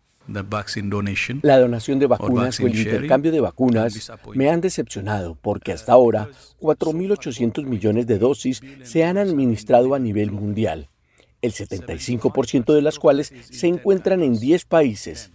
La 1.43 1.59
donación 1.59 1.99
de 1.99 2.07
vacunas 2.07 2.59
o 2.59 2.67
el 2.67 2.77
intercambio 2.77 3.31
de 3.31 3.41
vacunas 3.41 4.11
me 4.33 4.49
han 4.49 4.61
decepcionado 4.61 5.37
porque 5.41 5.71
hasta 5.71 5.93
ahora 5.93 6.29
4.800 6.59 7.65
millones 7.65 8.07
de 8.07 8.17
dosis 8.17 8.61
se 8.83 9.03
han 9.03 9.17
administrado 9.17 9.93
a 9.95 9.99
nivel 9.99 10.31
mundial, 10.31 10.89
el 11.41 11.53
75% 11.53 12.73
de 12.73 12.81
las 12.81 12.99
cuales 12.99 13.33
se 13.49 13.67
encuentran 13.67 14.21
en 14.23 14.39
10 14.39 14.65
países. 14.65 15.31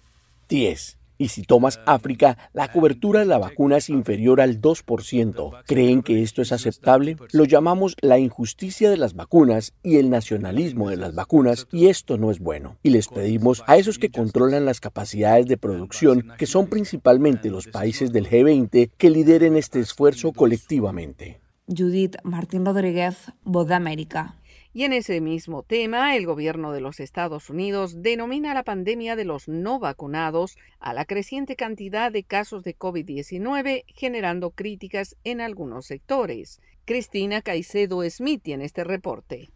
10. 0.48 0.95
Y 1.18 1.28
si 1.28 1.43
tomas 1.43 1.80
África, 1.86 2.36
la 2.52 2.70
cobertura 2.70 3.20
de 3.20 3.26
la 3.26 3.38
vacuna 3.38 3.78
es 3.78 3.88
inferior 3.88 4.40
al 4.40 4.60
2%. 4.60 5.62
¿Creen 5.66 6.02
que 6.02 6.22
esto 6.22 6.43
es 6.43 6.52
aceptable? 6.52 7.16
Lo 7.32 7.44
llamamos 7.44 7.97
la 8.01 8.18
injusticia 8.18 8.90
de 8.90 8.97
las 8.97 9.14
vacunas 9.14 9.72
y 9.82 9.97
el 9.97 10.10
nacionalismo 10.10 10.90
de 10.90 10.97
las 10.97 11.14
vacunas 11.14 11.66
y 11.72 11.86
esto 11.86 12.18
no 12.18 12.30
es 12.30 12.38
bueno. 12.38 12.76
Y 12.82 12.90
les 12.90 13.09
pedimos 13.09 13.62
a 13.66 13.76
esos 13.76 13.98
que 13.98 14.10
controlan 14.10 14.64
las 14.64 14.80
capacidades 14.80 15.47
de 15.47 15.56
producción, 15.56 16.32
que 16.38 16.47
son 16.47 16.66
principalmente 16.66 17.51
los 17.51 17.66
países 17.66 18.12
del 18.12 18.28
G20, 18.28 18.90
que 18.97 19.10
lideren 19.10 19.56
este 19.56 19.80
esfuerzo 19.80 20.32
colectivamente. 20.32 21.40
Judith 21.68 22.16
Martín 22.22 22.64
Rodríguez, 22.64 23.32
Voz 23.44 23.66
de 23.66 23.74
América. 23.74 24.36
Y 24.77 24.85
en 24.85 24.93
ese 24.93 25.23
mismo 25.23 25.62
tema, 25.62 26.16
el 26.16 26.27
gobierno 26.27 26.70
de 26.70 26.82
los 26.82 27.01
Estados 27.01 27.48
Unidos 27.48 28.03
denomina 28.03 28.53
la 28.53 28.62
pandemia 28.62 29.16
de 29.16 29.24
los 29.24 29.48
no 29.48 29.78
vacunados 29.78 30.59
a 30.81 30.93
la 30.93 31.07
creciente 31.07 31.57
cantidad 31.57 32.12
de 32.12 32.24
casos 32.24 32.62
de 32.62 32.77
COVID-19, 32.77 33.85
generando 33.86 34.51
críticas 34.51 35.16
en 35.24 35.40
algunos 35.40 35.86
sectores. 35.86 36.61
Cristina 36.85 37.40
Caicedo 37.40 38.03
Smith 38.11 38.43
tiene 38.43 38.66
este 38.66 38.85
reporte. 38.85 39.48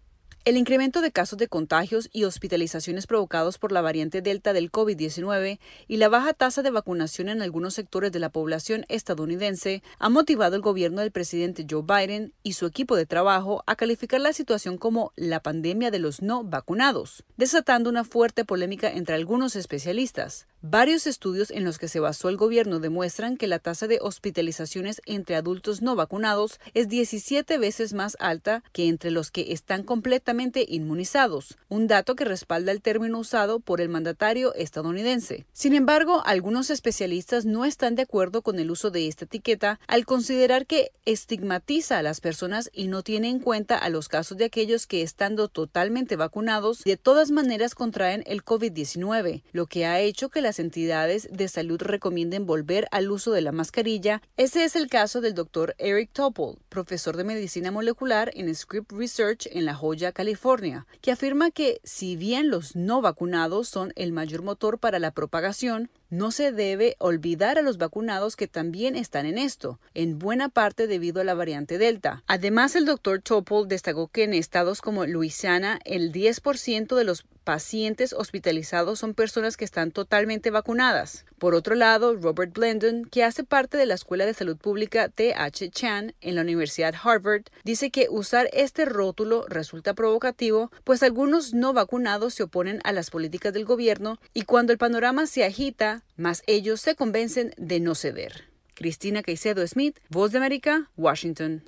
El 0.47 0.57
incremento 0.57 1.03
de 1.03 1.13
casos 1.13 1.39
de 1.39 1.49
contagios 1.49 2.09
y 2.15 2.25
hospitalizaciones 2.25 3.07
provocados 3.07 3.59
por 3.59 3.73
la 3.73 3.83
variante 3.83 4.23
Delta 4.23 4.55
del 4.55 4.73
COVID-19 4.73 5.59
y 5.87 5.97
la 5.99 6.09
baja 6.09 6.33
tasa 6.33 6.63
de 6.63 6.71
vacunación 6.71 7.29
en 7.29 7.43
algunos 7.43 7.75
sectores 7.75 8.11
de 8.11 8.21
la 8.21 8.31
población 8.31 8.87
estadounidense 8.89 9.83
ha 9.99 10.09
motivado 10.09 10.57
al 10.57 10.63
gobierno 10.63 11.03
del 11.03 11.11
presidente 11.11 11.67
Joe 11.69 11.83
Biden 11.83 12.33
y 12.43 12.55
su 12.55 12.65
equipo 12.65 12.97
de 12.97 13.05
trabajo 13.05 13.63
a 13.67 13.77
calificar 13.77 14.23
la 14.23 14.33
situación 14.33 14.79
como 14.79 15.13
la 15.15 15.41
pandemia 15.41 15.91
de 15.91 15.99
los 15.99 16.23
no 16.23 16.43
vacunados, 16.43 17.23
desatando 17.37 17.91
una 17.91 18.05
fuerte 18.05 18.47
polémica 18.47 18.91
entre 18.91 19.17
algunos 19.17 19.57
especialistas. 19.57 20.47
Varios 20.63 21.07
estudios 21.07 21.51
en 21.51 21.65
los 21.65 21.79
que 21.79 21.89
se 21.89 22.01
basó 22.01 22.29
el 22.29 22.37
gobierno 22.37 22.81
demuestran 22.81 23.39
que 23.39 23.47
la 23.47 23.61
tasa 23.61 23.87
de 23.87 23.99
hospitalizaciones 23.99 25.01
entre 25.07 25.35
adultos 25.35 25.81
no 25.81 25.97
vacunados 25.97 26.61
es 26.75 26.87
17 26.91 27.57
veces 27.57 27.95
más 27.95 28.15
alta 28.21 28.63
que 28.73 28.89
entre 28.89 29.11
los 29.11 29.31
que 29.31 29.53
están 29.53 29.85
completamente 29.85 30.67
inmunizados, 30.69 31.57
un 31.71 31.87
dato 31.87 32.15
que 32.15 32.27
respalda 32.27 32.73
el 32.73 32.83
término 32.83 33.21
usado 33.21 33.61
por 33.61 33.81
el 33.81 33.89
mandatario 33.89 34.53
estadounidense. 34.53 35.47
Sin 35.55 35.75
embargo, 35.75 36.23
algunos 36.27 36.69
especialistas 36.69 37.47
no 37.47 37.65
están 37.65 37.95
de 37.95 38.03
acuerdo 38.03 38.43
con 38.43 38.59
el 38.59 38.71
uso 38.71 38.91
de 38.91 39.09
esta 39.09 39.25
etiqueta 39.25 39.81
al 39.87 40.05
considerar 40.05 40.67
que 40.67 40.93
estigmatiza 41.07 41.97
a 41.97 42.03
las 42.03 42.21
personas 42.21 42.69
y 42.75 42.89
no 42.89 43.03
tiene 43.03 43.31
en 43.31 43.39
cuenta 43.39 43.79
a 43.79 43.89
los 43.89 44.11
casos 44.11 44.37
de 44.37 44.45
aquellos 44.45 44.87
que 44.87 45.01
estando 45.01 45.49
totalmente 45.49 46.17
vacunados 46.17 46.85
de 46.85 46.99
todas 46.99 47.31
maneras 47.31 47.75
contraen 47.75 48.25
el 48.27 48.45
COVID-19, 48.45 49.43
lo 49.53 49.65
que 49.65 49.87
ha 49.87 50.01
hecho 50.01 50.29
que 50.29 50.43
la 50.43 50.50
las 50.51 50.59
entidades 50.59 51.29
de 51.31 51.47
salud 51.47 51.81
recomienden 51.81 52.45
volver 52.45 52.89
al 52.91 53.13
uso 53.13 53.31
de 53.31 53.41
la 53.41 53.53
mascarilla. 53.53 54.21
Ese 54.37 54.65
es 54.65 54.75
el 54.75 54.89
caso 54.89 55.21
del 55.21 55.33
doctor 55.33 55.77
Eric 55.79 56.11
Topol, 56.13 56.59
profesor 56.69 57.17
de 57.17 57.23
medicina 57.23 57.71
molecular 57.71 58.33
en 58.35 58.53
Script 58.53 58.91
Research 58.91 59.47
en 59.53 59.65
La 59.65 59.77
Joya, 59.77 60.11
California, 60.11 60.89
que 61.03 61.13
afirma 61.13 61.53
que 61.53 61.81
si 61.85 62.17
bien 62.17 62.51
los 62.51 62.75
no 62.75 63.01
vacunados 63.01 63.69
son 63.69 63.93
el 63.95 64.11
mayor 64.11 64.43
motor 64.43 64.81
para 64.81 64.99
la 64.99 65.13
propagación, 65.13 65.89
no 66.11 66.31
se 66.31 66.53
debe 66.53 66.97
olvidar 66.99 67.59
a 67.59 67.63
los 67.63 67.79
vacunados 67.79 68.37
que 68.37 68.49
también 68.49 68.97
están 68.97 69.27
en 69.27 69.39
esto, 69.39 69.81
en 69.95 70.19
buena 70.19 70.49
parte 70.49 70.87
debido 70.87 71.21
a 71.21 71.25
la 71.25 71.35
variante 71.35 71.79
Delta. 71.79 72.23
Además, 72.27 72.77
el 72.77 72.85
doctor 72.85 73.23
Topol 73.23 73.69
destacó 73.69 74.09
que 74.09 74.25
en 74.25 74.35
estados 74.35 74.83
como 74.83 75.07
Luisiana, 75.07 75.81
el 75.85 76.13
10% 76.13 76.97
de 76.97 77.05
los 77.05 77.25
pacientes 77.45 78.13
hospitalizados 78.13 78.99
son 78.99 79.15
personas 79.15 79.57
que 79.57 79.65
están 79.65 79.91
totalmente 79.91 80.51
vacunadas. 80.51 81.25
Por 81.39 81.55
otro 81.55 81.75
lado, 81.75 82.15
Robert 82.15 82.53
Blendon, 82.53 83.05
que 83.07 83.25
hace 83.25 83.45
parte 83.45 83.79
de 83.79 83.87
la 83.87 83.95
Escuela 83.95 84.27
de 84.27 84.35
Salud 84.35 84.57
Pública 84.57 85.09
T.H. 85.09 85.71
Chan 85.71 86.15
en 86.21 86.35
la 86.35 86.43
Universidad 86.43 86.95
Harvard, 87.03 87.45
dice 87.65 87.91
que 87.91 88.09
usar 88.11 88.49
este 88.53 88.85
rótulo 88.85 89.47
resulta 89.49 89.95
provocativo, 89.95 90.71
pues 90.85 91.03
algunos 91.03 91.55
no 91.55 91.73
vacunados 91.73 92.35
se 92.35 92.43
oponen 92.43 92.81
a 92.85 92.93
las 92.93 93.11
políticas 93.11 93.53
del 93.55 93.65
gobierno 93.65 94.21
y 94.35 94.43
cuando 94.43 94.73
el 94.73 94.79
panorama 94.79 95.27
se 95.27 95.45
agita, 95.45 96.00
más 96.17 96.43
ellos 96.47 96.81
se 96.81 96.95
convencen 96.95 97.53
de 97.57 97.81
no 97.81 97.95
ceder. 97.95 98.45
Cristina 98.75 99.23
Caicedo 99.23 99.67
Smith, 99.67 99.99
Voz 100.09 100.33
de 100.33 100.39
América, 100.39 100.91
Washington. 100.97 101.65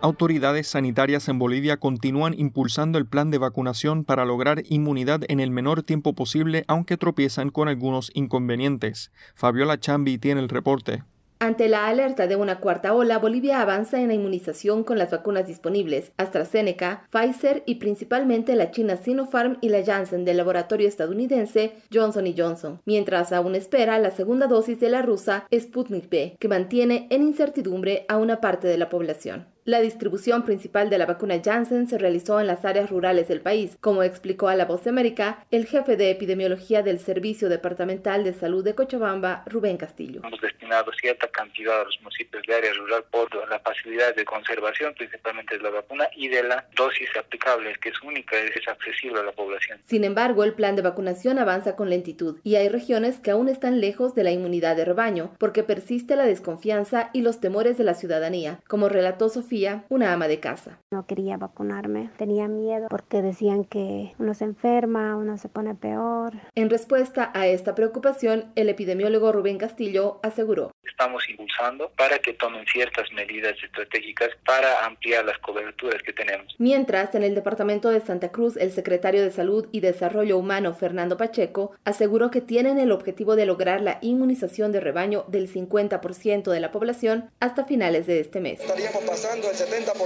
Autoridades 0.00 0.68
sanitarias 0.68 1.28
en 1.28 1.38
Bolivia 1.38 1.78
continúan 1.78 2.32
impulsando 2.38 2.98
el 2.98 3.06
plan 3.06 3.30
de 3.30 3.38
vacunación 3.38 4.04
para 4.04 4.24
lograr 4.24 4.62
inmunidad 4.68 5.22
en 5.28 5.40
el 5.40 5.50
menor 5.50 5.82
tiempo 5.82 6.14
posible, 6.14 6.64
aunque 6.68 6.96
tropiezan 6.96 7.50
con 7.50 7.68
algunos 7.68 8.10
inconvenientes. 8.14 9.10
Fabiola 9.34 9.80
Chambi 9.80 10.18
tiene 10.18 10.42
el 10.42 10.48
reporte. 10.48 11.02
Ante 11.38 11.68
la 11.68 11.86
alerta 11.86 12.26
de 12.26 12.34
una 12.34 12.60
cuarta 12.60 12.94
ola, 12.94 13.18
Bolivia 13.18 13.60
avanza 13.60 14.00
en 14.00 14.08
la 14.08 14.14
inmunización 14.14 14.84
con 14.84 14.96
las 14.96 15.10
vacunas 15.10 15.46
disponibles, 15.46 16.12
AstraZeneca, 16.16 17.06
Pfizer 17.10 17.62
y 17.66 17.74
principalmente 17.74 18.56
la 18.56 18.70
china 18.70 18.96
Sinopharm 18.96 19.58
y 19.60 19.68
la 19.68 19.84
Janssen 19.84 20.24
del 20.24 20.38
laboratorio 20.38 20.88
estadounidense 20.88 21.74
Johnson 21.92 22.24
Johnson, 22.34 22.80
mientras 22.86 23.32
aún 23.32 23.54
espera 23.54 23.98
la 23.98 24.12
segunda 24.12 24.46
dosis 24.46 24.80
de 24.80 24.88
la 24.88 25.02
rusa 25.02 25.46
Sputnik 25.54 26.10
V, 26.10 26.36
que 26.40 26.48
mantiene 26.48 27.06
en 27.10 27.22
incertidumbre 27.22 28.06
a 28.08 28.16
una 28.16 28.40
parte 28.40 28.66
de 28.66 28.78
la 28.78 28.88
población. 28.88 29.55
La 29.66 29.80
distribución 29.80 30.44
principal 30.44 30.90
de 30.90 30.96
la 30.96 31.06
vacuna 31.06 31.42
Janssen 31.44 31.88
se 31.88 31.98
realizó 31.98 32.38
en 32.38 32.46
las 32.46 32.64
áreas 32.64 32.88
rurales 32.88 33.26
del 33.26 33.40
país, 33.40 33.76
como 33.80 34.04
explicó 34.04 34.46
a 34.46 34.54
La 34.54 34.64
Voz 34.64 34.84
de 34.84 34.90
América 34.90 35.44
el 35.50 35.66
jefe 35.66 35.96
de 35.96 36.12
epidemiología 36.12 36.84
del 36.84 37.00
Servicio 37.00 37.48
Departamental 37.48 38.22
de 38.22 38.32
Salud 38.32 38.62
de 38.62 38.76
Cochabamba, 38.76 39.42
Rubén 39.46 39.76
Castillo. 39.76 40.20
Hemos 40.22 40.40
destinado 40.40 40.92
cierta 40.92 41.26
cantidad 41.32 41.80
a 41.80 41.84
los 41.84 42.00
municipios 42.00 42.44
de 42.46 42.54
área 42.54 42.72
rural 42.74 43.02
por 43.10 43.28
la 43.48 43.58
facilidad 43.58 44.14
de 44.14 44.24
conservación, 44.24 44.94
principalmente 44.94 45.56
de 45.56 45.62
la 45.64 45.70
vacuna, 45.70 46.06
y 46.14 46.28
de 46.28 46.44
la 46.44 46.64
dosis 46.76 47.08
aplicable, 47.18 47.74
que 47.82 47.88
es 47.88 48.00
única 48.02 48.36
y 48.38 48.46
es 48.56 48.68
accesible 48.68 49.18
a 49.18 49.24
la 49.24 49.32
población. 49.32 49.80
Sin 49.84 50.04
embargo, 50.04 50.44
el 50.44 50.52
plan 50.54 50.76
de 50.76 50.82
vacunación 50.82 51.40
avanza 51.40 51.74
con 51.74 51.90
lentitud 51.90 52.38
y 52.44 52.54
hay 52.54 52.68
regiones 52.68 53.18
que 53.18 53.32
aún 53.32 53.48
están 53.48 53.80
lejos 53.80 54.14
de 54.14 54.22
la 54.22 54.30
inmunidad 54.30 54.76
de 54.76 54.84
rebaño, 54.84 55.34
porque 55.40 55.64
persiste 55.64 56.14
la 56.14 56.24
desconfianza 56.24 57.10
y 57.12 57.22
los 57.22 57.40
temores 57.40 57.76
de 57.76 57.82
la 57.82 57.94
ciudadanía, 57.94 58.60
como 58.68 58.88
relató 58.88 59.28
Sofía 59.28 59.55
una 59.88 60.12
ama 60.12 60.28
de 60.28 60.38
casa. 60.38 60.78
No 60.90 61.06
quería 61.06 61.36
vacunarme, 61.36 62.10
tenía 62.18 62.46
miedo 62.46 62.88
porque 62.90 63.22
decían 63.22 63.64
que 63.64 64.12
uno 64.18 64.34
se 64.34 64.44
enferma, 64.44 65.16
uno 65.16 65.38
se 65.38 65.48
pone 65.48 65.74
peor. 65.74 66.34
En 66.54 66.68
respuesta 66.68 67.30
a 67.34 67.46
esta 67.46 67.74
preocupación, 67.74 68.52
el 68.54 68.68
epidemiólogo 68.68 69.32
Rubén 69.32 69.58
Castillo 69.58 70.20
aseguró. 70.22 70.72
Estamos 70.84 71.26
impulsando 71.28 71.90
para 71.96 72.18
que 72.18 72.34
tomen 72.34 72.66
ciertas 72.66 73.10
medidas 73.12 73.54
estratégicas 73.62 74.30
para 74.44 74.84
ampliar 74.84 75.24
las 75.24 75.38
coberturas 75.38 76.02
que 76.02 76.12
tenemos. 76.12 76.54
Mientras, 76.58 77.14
en 77.14 77.22
el 77.22 77.34
departamento 77.34 77.90
de 77.90 78.00
Santa 78.00 78.30
Cruz, 78.30 78.56
el 78.56 78.72
secretario 78.72 79.22
de 79.22 79.30
Salud 79.30 79.68
y 79.72 79.80
Desarrollo 79.80 80.38
Humano, 80.38 80.74
Fernando 80.74 81.16
Pacheco, 81.16 81.72
aseguró 81.84 82.30
que 82.30 82.40
tienen 82.40 82.78
el 82.78 82.92
objetivo 82.92 83.36
de 83.36 83.46
lograr 83.46 83.80
la 83.80 83.98
inmunización 84.02 84.72
de 84.72 84.80
rebaño 84.80 85.24
del 85.28 85.50
50% 85.52 86.50
de 86.50 86.60
la 86.60 86.72
población 86.72 87.30
hasta 87.40 87.64
finales 87.64 88.06
de 88.06 88.20
este 88.20 88.40
mes. 88.40 88.60
Estaríamos 88.60 89.04
pasando 89.04 89.45
el 89.50 89.56
70% 89.56 89.96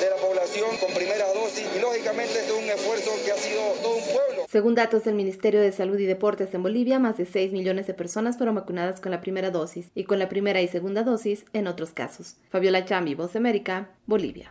de 0.00 0.10
la 0.10 0.16
población 0.16 0.76
con 0.78 0.92
primera 0.94 1.26
dosis 1.32 1.66
y 1.76 1.80
lógicamente 1.80 2.40
es 2.40 2.50
un 2.50 2.64
esfuerzo 2.64 3.10
que 3.24 3.32
ha 3.32 3.36
sido 3.36 3.60
todo 3.82 3.96
un 3.96 4.04
pueblo. 4.04 4.46
Según 4.48 4.74
datos 4.74 5.04
del 5.04 5.14
Ministerio 5.14 5.60
de 5.60 5.72
Salud 5.72 5.98
y 5.98 6.06
Deportes 6.06 6.54
en 6.54 6.62
Bolivia, 6.62 6.98
más 6.98 7.16
de 7.16 7.26
6 7.26 7.52
millones 7.52 7.86
de 7.86 7.94
personas 7.94 8.36
fueron 8.36 8.54
vacunadas 8.54 9.00
con 9.00 9.10
la 9.10 9.20
primera 9.20 9.50
dosis 9.50 9.90
y 9.94 10.04
con 10.04 10.18
la 10.18 10.28
primera 10.28 10.60
y 10.60 10.68
segunda 10.68 11.02
dosis 11.02 11.44
en 11.52 11.66
otros 11.66 11.92
casos. 11.92 12.36
Fabiola 12.50 12.84
Chambi, 12.84 13.14
Voz 13.14 13.36
América, 13.36 13.90
Bolivia. 14.06 14.50